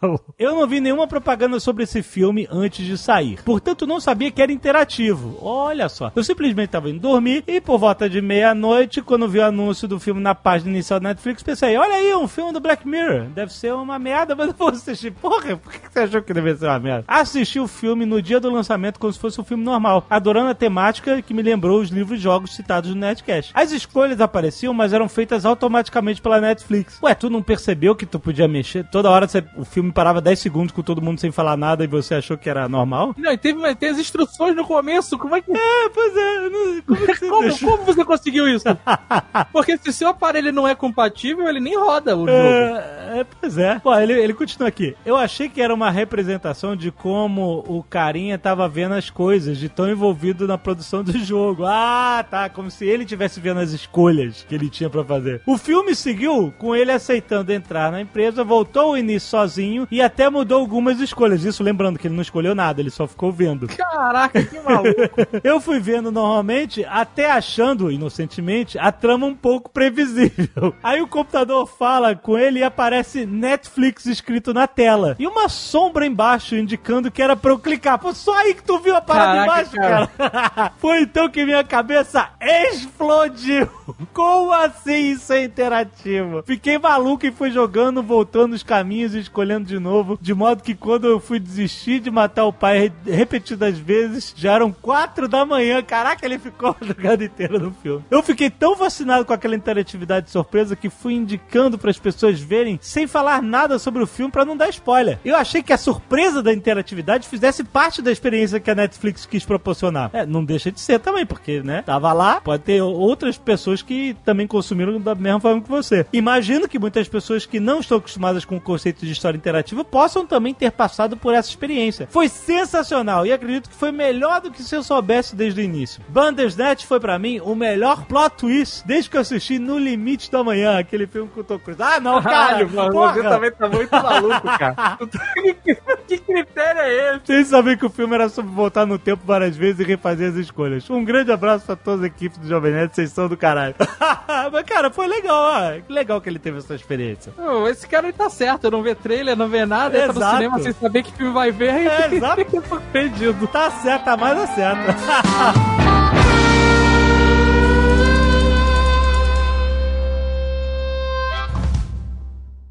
Tá 0.00 0.06
bom. 0.06 0.18
Eu 0.38 0.54
não 0.54 0.66
vi 0.66 0.80
nenhuma 0.80 1.06
propaganda 1.08 1.58
sobre 1.58 1.82
esse 1.84 2.02
filme 2.02 2.46
antes 2.50 2.86
de 2.86 2.96
sair. 2.96 3.42
Portanto, 3.42 3.86
não 3.86 4.00
sabia 4.00 4.30
que 4.30 4.40
era 4.40 4.52
interativo. 4.52 5.38
Olha 5.40 5.88
só. 5.88 6.12
Eu 6.14 6.22
simplesmente 6.22 6.66
estava 6.66 6.90
indo 6.90 7.00
dormir 7.00 7.42
e 7.46 7.60
por 7.60 7.78
volta 7.78 8.08
de 8.08 8.20
meia-noite, 8.20 9.02
quando 9.02 9.28
vi 9.28 9.38
o 9.38 9.44
anúncio 9.44 9.88
do 9.88 9.98
filme 9.98 10.20
na 10.20 10.34
página 10.34 10.70
inicial 10.70 11.00
da 11.00 11.08
Netflix, 11.08 11.42
pensei, 11.42 11.76
olha 11.76 11.94
aí, 11.94 12.14
um 12.14 12.28
filme 12.28 12.52
do 12.52 12.60
Black 12.60 12.86
Mirror. 12.86 13.24
Deve 13.34 13.52
ser 13.52 13.72
uma 13.74 13.98
merda, 13.98 14.36
mas 14.36 14.48
eu 14.48 14.54
vou 14.54 14.68
assistir. 14.68 15.10
Porra, 15.12 15.56
por 15.56 15.72
que 15.72 15.92
você 15.92 16.00
achou 16.00 16.22
que 16.22 16.32
deve 16.34 16.54
ser 16.56 16.66
uma 16.66 16.78
merda? 16.78 17.04
Assisti 17.08 17.58
o 17.58 17.66
filme 17.66 18.04
no 18.06 18.20
dia 18.22 18.38
do 18.38 18.50
lançamento 18.50 19.00
como 19.00 19.12
se 19.12 19.18
fosse 19.18 19.40
um 19.40 19.44
filme 19.44 19.64
normal, 19.64 20.06
adorando 20.18 20.50
a 20.50 20.54
temática 20.54 21.20
que 21.22 21.32
me 21.34 21.42
lembrou 21.42 21.80
os 21.80 21.88
livros 21.90 22.18
e 22.18 22.22
jogos 22.22 22.54
citados 22.54 22.90
no 22.90 22.96
Netcast. 23.00 23.50
As 23.54 23.72
escolhas 23.72 24.20
apareciam, 24.20 24.74
mas 24.74 24.92
eram 24.92 25.08
feitas 25.08 25.44
automaticamente 25.46 26.20
pela 26.20 26.40
Netflix. 26.40 26.98
Ué, 27.02 27.14
tu 27.14 27.30
não 27.30 27.42
percebeu 27.42 27.94
que 27.96 28.06
tu 28.06 28.18
podia 28.20 28.46
mexer? 28.46 28.84
Toda 28.90 29.10
hora 29.10 29.26
você- 29.26 29.44
o 29.56 29.64
filme 29.64 29.90
parava 29.92 30.20
10 30.20 30.38
segundos 30.38 30.72
com 30.72 30.82
todo 30.82 31.00
mundo 31.02 31.20
sem 31.20 31.30
falar 31.30 31.56
nada 31.56 31.84
e 31.84 31.86
você 31.86 32.14
achou 32.14 32.36
que 32.36 32.48
era 32.50 32.68
normal? 32.68 33.14
Não, 33.16 33.32
e 33.32 33.38
teve, 33.38 33.74
tem 33.76 33.88
as 33.90 33.98
instruções 33.98 34.54
no 34.54 34.64
começo. 34.66 35.16
Como 35.18 35.34
é 35.36 35.40
que. 35.40 35.50
É, 35.52 35.88
pois 35.88 36.16
é. 36.16 36.48
Não, 36.48 36.82
como 36.82 37.04
é 37.10 37.14
você 37.14 37.28
Como, 37.28 37.58
como 37.58 37.84
você 37.84 38.04
conseguiu 38.04 38.48
isso? 38.48 38.64
Porque 39.52 39.76
se 39.78 39.92
seu 39.92 40.08
aparelho 40.08 40.52
não 40.52 40.66
é 40.66 40.74
compatível, 40.74 41.48
ele 41.48 41.60
nem 41.60 41.76
roda 41.78 42.16
o 42.16 42.20
jogo. 42.20 42.30
É, 42.30 43.18
É, 43.20 43.24
pois 43.40 43.56
é. 43.58 43.78
Pô, 43.78 43.94
ele, 43.98 44.12
ele 44.12 44.34
continua 44.34 44.68
aqui. 44.68 44.94
Eu 45.04 45.16
achei 45.16 45.48
que 45.48 45.60
era 45.62 45.72
uma 45.74 45.90
representação 45.90 46.76
de 46.76 46.90
como 46.90 47.64
o 47.66 47.82
carinha 47.82 48.38
tava 48.38 48.68
vendo 48.68 48.94
as 48.94 49.08
coisas, 49.10 49.56
de 49.58 49.68
tão 49.68 49.88
envolvido 49.88 50.07
na 50.46 50.58
produção 50.58 51.02
do 51.02 51.16
jogo. 51.18 51.64
Ah, 51.66 52.24
tá. 52.28 52.48
Como 52.48 52.70
se 52.70 52.86
ele 52.86 53.04
tivesse 53.04 53.40
vendo 53.40 53.60
as 53.60 53.70
escolhas 53.70 54.44
que 54.48 54.54
ele 54.54 54.68
tinha 54.68 54.90
pra 54.90 55.04
fazer. 55.04 55.42
O 55.46 55.56
filme 55.58 55.94
seguiu 55.94 56.52
com 56.58 56.74
ele 56.74 56.92
aceitando 56.92 57.52
entrar 57.52 57.90
na 57.92 58.00
empresa, 58.00 58.44
voltou 58.44 58.82
ao 58.82 58.98
início 58.98 59.28
sozinho 59.28 59.86
e 59.90 60.00
até 60.00 60.28
mudou 60.28 60.60
algumas 60.60 61.00
escolhas. 61.00 61.44
Isso 61.44 61.62
lembrando 61.62 61.98
que 61.98 62.06
ele 62.06 62.14
não 62.14 62.22
escolheu 62.22 62.54
nada, 62.54 62.80
ele 62.80 62.90
só 62.90 63.06
ficou 63.06 63.32
vendo. 63.32 63.68
Caraca, 63.68 64.42
que 64.42 64.60
maluco. 64.60 64.90
Eu 65.42 65.60
fui 65.60 65.78
vendo 65.80 66.10
normalmente, 66.10 66.84
até 66.84 67.30
achando, 67.30 67.90
inocentemente, 67.90 68.78
a 68.78 68.90
trama 68.92 69.26
um 69.26 69.34
pouco 69.34 69.70
previsível. 69.70 70.74
Aí 70.82 71.00
o 71.00 71.06
computador 71.06 71.66
fala 71.66 72.14
com 72.14 72.38
ele 72.38 72.60
e 72.60 72.64
aparece 72.64 73.26
Netflix 73.26 74.06
escrito 74.06 74.52
na 74.52 74.66
tela. 74.66 75.16
E 75.18 75.26
uma 75.26 75.48
sombra 75.48 76.06
embaixo 76.06 76.56
indicando 76.56 77.10
que 77.10 77.22
era 77.22 77.36
pra 77.36 77.52
eu 77.52 77.58
clicar. 77.58 77.98
Pô, 77.98 78.12
só 78.12 78.36
aí 78.38 78.54
que 78.54 78.62
tu 78.62 78.78
viu 78.78 78.96
a 78.96 79.00
parada 79.00 79.32
Caraca, 79.32 79.44
embaixo, 79.44 79.70
cara. 79.72 79.97
Foi 80.78 81.02
então 81.02 81.28
que 81.28 81.44
minha 81.44 81.64
cabeça 81.64 82.30
explodiu. 82.40 83.68
Como 84.12 84.52
assim 84.52 85.12
isso 85.12 85.32
é 85.32 85.44
interativo? 85.44 86.42
Fiquei 86.44 86.78
maluco 86.78 87.26
e 87.26 87.32
fui 87.32 87.50
jogando, 87.50 88.02
voltando 88.02 88.52
os 88.52 88.62
caminhos 88.62 89.14
e 89.14 89.18
escolhendo 89.18 89.66
de 89.66 89.78
novo. 89.78 90.18
De 90.20 90.34
modo 90.34 90.62
que 90.62 90.74
quando 90.74 91.06
eu 91.06 91.20
fui 91.20 91.38
desistir 91.38 92.00
de 92.00 92.10
matar 92.10 92.44
o 92.44 92.52
pai 92.52 92.92
repetidas 93.04 93.78
vezes, 93.78 94.34
já 94.36 94.54
eram 94.54 94.72
quatro 94.72 95.28
da 95.28 95.44
manhã. 95.44 95.82
Caraca, 95.82 96.24
ele 96.24 96.38
ficou 96.38 96.76
a 96.80 96.84
jogada 96.84 97.24
inteira 97.24 97.58
no 97.58 97.72
filme. 97.72 98.04
Eu 98.10 98.22
fiquei 98.22 98.50
tão 98.50 98.76
fascinado 98.76 99.24
com 99.24 99.32
aquela 99.32 99.56
interatividade 99.56 100.30
surpresa 100.30 100.76
que 100.76 100.90
fui 100.90 101.14
indicando 101.14 101.78
para 101.78 101.90
as 101.90 101.98
pessoas 101.98 102.40
verem 102.40 102.78
sem 102.82 103.06
falar 103.06 103.42
nada 103.42 103.78
sobre 103.78 104.02
o 104.02 104.06
filme 104.06 104.30
para 104.30 104.44
não 104.44 104.56
dar 104.56 104.68
spoiler. 104.68 105.18
Eu 105.24 105.36
achei 105.36 105.62
que 105.62 105.72
a 105.72 105.78
surpresa 105.78 106.42
da 106.42 106.52
interatividade 106.52 107.28
fizesse 107.28 107.64
parte 107.64 108.02
da 108.02 108.12
experiência 108.12 108.60
que 108.60 108.70
a 108.70 108.74
Netflix 108.74 109.26
quis 109.26 109.44
proporcionar. 109.44 109.77
É, 110.12 110.26
não 110.26 110.44
deixa 110.44 110.70
de 110.70 110.80
ser 110.80 110.98
também, 110.98 111.24
porque, 111.24 111.62
né, 111.62 111.82
tava 111.82 112.12
lá, 112.12 112.40
pode 112.40 112.62
ter 112.62 112.82
outras 112.82 113.36
pessoas 113.38 113.82
que 113.82 114.16
também 114.24 114.46
consumiram 114.46 115.00
da 115.00 115.14
mesma 115.14 115.40
forma 115.40 115.60
que 115.60 115.68
você. 115.68 116.06
Imagino 116.12 116.68
que 116.68 116.78
muitas 116.78 117.08
pessoas 117.08 117.46
que 117.46 117.60
não 117.60 117.80
estão 117.80 117.98
acostumadas 117.98 118.44
com 118.44 118.56
o 118.56 118.60
conceito 118.60 119.04
de 119.04 119.12
história 119.12 119.36
interativa 119.36 119.84
possam 119.84 120.26
também 120.26 120.52
ter 120.52 120.70
passado 120.72 121.16
por 121.16 121.34
essa 121.34 121.48
experiência. 121.48 122.08
Foi 122.10 122.28
sensacional 122.28 123.26
e 123.26 123.32
acredito 123.32 123.68
que 123.68 123.76
foi 123.76 123.92
melhor 123.92 124.40
do 124.40 124.50
que 124.50 124.62
se 124.62 124.74
eu 124.74 124.82
soubesse 124.82 125.36
desde 125.36 125.60
o 125.60 125.64
início. 125.64 126.02
Bandersnatch 126.08 126.84
foi 126.86 127.00
para 127.00 127.18
mim 127.18 127.40
o 127.40 127.54
melhor 127.54 128.04
plot 128.04 128.36
twist 128.36 128.86
desde 128.86 129.10
que 129.10 129.16
eu 129.16 129.20
assisti 129.20 129.58
No 129.58 129.78
Limite 129.78 130.30
da 130.30 130.42
Manhã, 130.42 130.78
aquele 130.78 131.06
filme 131.06 131.30
com 131.32 131.40
o 131.40 131.44
Tom 131.44 131.58
Cruise. 131.58 131.82
Ah, 131.82 132.00
não, 132.00 132.20
cara! 132.22 132.48
Caralho, 132.48 132.70
mano, 132.70 132.92
você 132.92 133.22
também 133.22 133.52
tá 133.52 133.68
muito 133.68 133.90
maluco, 133.90 134.58
cara. 134.58 134.98
que 136.06 136.18
critério 136.18 136.80
é 136.80 137.16
esse? 137.16 137.26
Sem 137.26 137.44
saber 137.44 137.78
que 137.78 137.86
o 137.86 137.90
filme 137.90 138.14
era 138.14 138.28
sobre 138.28 138.50
voltar 138.52 138.86
no 138.86 138.98
tempo 138.98 139.22
várias 139.24 139.56
vezes 139.56 139.67
e 139.78 139.84
refazer 139.84 140.28
as 140.30 140.36
escolhas. 140.36 140.88
Um 140.90 141.04
grande 141.04 141.32
abraço 141.32 141.64
pra 141.66 141.76
todas 141.76 142.00
as 142.00 142.06
equipes 142.06 142.38
do 142.38 142.46
Jovem 142.48 142.72
Nerd, 142.72 142.94
vocês 142.94 143.10
são 143.10 143.28
do 143.28 143.36
caralho. 143.36 143.74
Mas, 144.52 144.62
cara, 144.64 144.90
foi 144.90 145.06
legal, 145.06 145.36
ó. 145.36 145.80
Que 145.80 145.92
legal 145.92 146.20
que 146.20 146.28
ele 146.28 146.38
teve 146.38 146.58
essa 146.58 146.74
experiência. 146.74 147.32
Ô, 147.38 147.66
esse 147.68 147.86
cara 147.88 148.06
ele 148.06 148.16
tá 148.16 148.30
certo, 148.30 148.70
não 148.70 148.82
vê 148.82 148.94
trailer, 148.94 149.36
não 149.36 149.48
vê 149.48 149.66
nada, 149.66 149.96
entra 149.96 150.12
no 150.12 150.18
Exato. 150.20 150.36
cinema 150.36 150.58
sem 150.60 150.72
saber 150.72 151.02
que 151.02 151.12
filme 151.12 151.32
vai 151.32 151.50
ver 151.50 151.72
e 151.82 151.88
É, 151.88 152.08
exato. 152.14 152.36
fica 152.44 152.62
perdido. 152.92 153.46
Tá 153.48 153.70
certo, 153.70 154.04
tá 154.04 154.16
mais 154.16 154.38
acerta. 154.38 154.94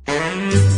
Eu 0.08 0.77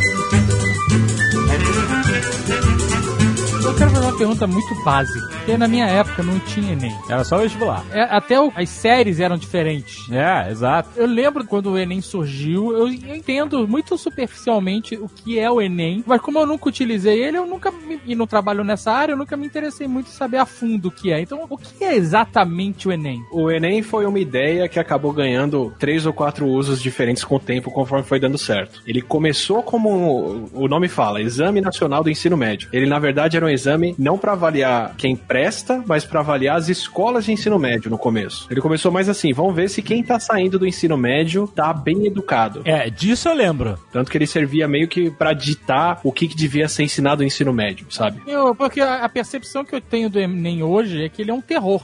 quero 3.80 3.92
fazer 3.92 4.06
uma 4.06 4.18
pergunta 4.18 4.46
muito 4.48 4.76
básica, 4.84 5.28
porque 5.30 5.58
na 5.58 5.68
minha 5.68 5.86
época 5.88 6.22
não 6.22 6.38
tinha 6.40 6.74
Enem. 6.74 6.94
Era 7.10 7.24
só 7.24 7.38
vestibular. 7.38 7.84
É, 7.92 8.02
até 8.04 8.40
o- 8.40 8.52
as 8.56 8.68
séries 8.70 9.20
eram 9.22 9.38
diferentes. 9.38 10.06
É, 10.12 10.52
exato. 10.52 10.90
Eu 10.98 11.08
lembro 11.08 11.46
quando 11.46 11.72
o 11.72 11.78
Enem 11.78 12.02
surgiu, 12.02 12.76
eu 12.78 12.90
entendo 12.90 13.66
muito 13.68 13.98
superficialmente 13.98 14.96
o 14.96 15.08
que 15.08 15.40
é 15.40 15.50
o 15.50 15.62
Enem, 15.62 16.04
mas 16.06 16.20
como 16.22 16.40
eu 16.40 16.46
nunca 16.46 16.68
utilizei 16.68 17.24
ele, 17.24 17.38
eu 17.38 17.46
nunca, 17.48 17.72
me- 17.72 18.00
e 18.06 18.16
não 18.16 18.28
trabalho 18.28 18.64
nessa 18.66 18.92
área, 18.92 19.14
eu 19.14 19.18
nunca 19.18 19.38
me 19.38 19.46
interessei 19.46 19.88
muito 19.88 20.08
em 20.08 20.12
saber 20.14 20.38
a 20.38 20.46
fundo 20.46 20.90
o 20.90 20.92
que 20.92 21.12
é. 21.12 21.22
Então, 21.22 21.46
o 21.50 21.58
que 21.58 21.84
é 21.84 21.96
exatamente 21.96 22.88
o 22.88 22.92
Enem? 22.92 23.24
O 23.32 23.50
Enem 23.50 23.82
foi 23.82 24.06
uma 24.06 24.20
ideia 24.20 24.68
que 24.68 24.78
acabou 24.80 25.14
ganhando 25.14 25.74
três 25.80 26.06
ou 26.06 26.12
quatro 26.12 26.46
usos 26.46 26.82
diferentes 26.82 27.24
com 27.24 27.36
o 27.38 27.40
tempo, 27.40 27.72
conforme 27.72 28.04
foi 28.06 28.20
dando 28.20 28.38
certo. 28.38 28.82
Ele 28.86 29.02
começou 29.02 29.64
como 29.64 30.50
o 30.54 30.68
nome 30.68 30.90
fala, 30.90 31.22
Exame 31.22 31.62
Nacional 31.62 32.04
do 32.04 32.10
Ensino 32.10 32.36
Médio. 32.36 32.68
Ele, 32.74 32.86
na 32.86 33.00
verdade, 33.00 33.38
era 33.38 33.46
um 33.46 33.50
exame 33.50 33.69
não 33.98 34.18
para 34.18 34.34
avaliar 34.34 34.96
quem 34.98 35.16
presta, 35.16 35.84
mas 35.86 36.06
para 36.06 36.20
avaliar 36.20 36.58
as 36.58 36.70
escolas 36.70 37.26
de 37.26 37.32
ensino 37.32 37.60
médio 37.60 37.90
no 37.90 37.98
começo. 37.98 38.48
Ele 38.50 38.62
começou 38.62 38.92
mais 38.92 39.10
assim, 39.10 39.34
vamos 39.34 39.56
ver 39.56 39.70
se 39.70 39.82
quem 39.82 40.04
tá 40.04 40.20
saindo 40.20 40.60
do 40.60 40.68
ensino 40.68 40.98
médio 40.98 41.48
tá 41.48 41.74
bem 41.74 42.06
educado. 42.06 42.62
É, 42.66 42.90
disso 42.90 43.28
eu 43.28 43.34
lembro. 43.34 43.78
Tanto 43.92 44.12
que 44.12 44.18
ele 44.18 44.28
servia 44.28 44.68
meio 44.68 44.88
que 44.88 45.10
para 45.12 45.34
ditar 45.34 46.00
o 46.04 46.12
que, 46.12 46.28
que 46.28 46.36
devia 46.36 46.68
ser 46.68 46.84
ensinado 46.84 47.22
no 47.22 47.28
ensino 47.28 47.54
médio, 47.54 47.88
sabe? 47.90 48.22
Eu, 48.28 48.56
porque 48.56 48.82
a, 48.82 49.06
a 49.06 49.10
percepção 49.10 49.66
que 49.66 49.76
eu 49.76 49.82
tenho 49.82 50.10
do 50.10 50.20
Enem 50.20 50.64
hoje 50.64 51.04
é 51.04 51.10
que 51.10 51.22
ele 51.22 51.32
é 51.32 51.34
um 51.34 51.42
terror. 51.42 51.82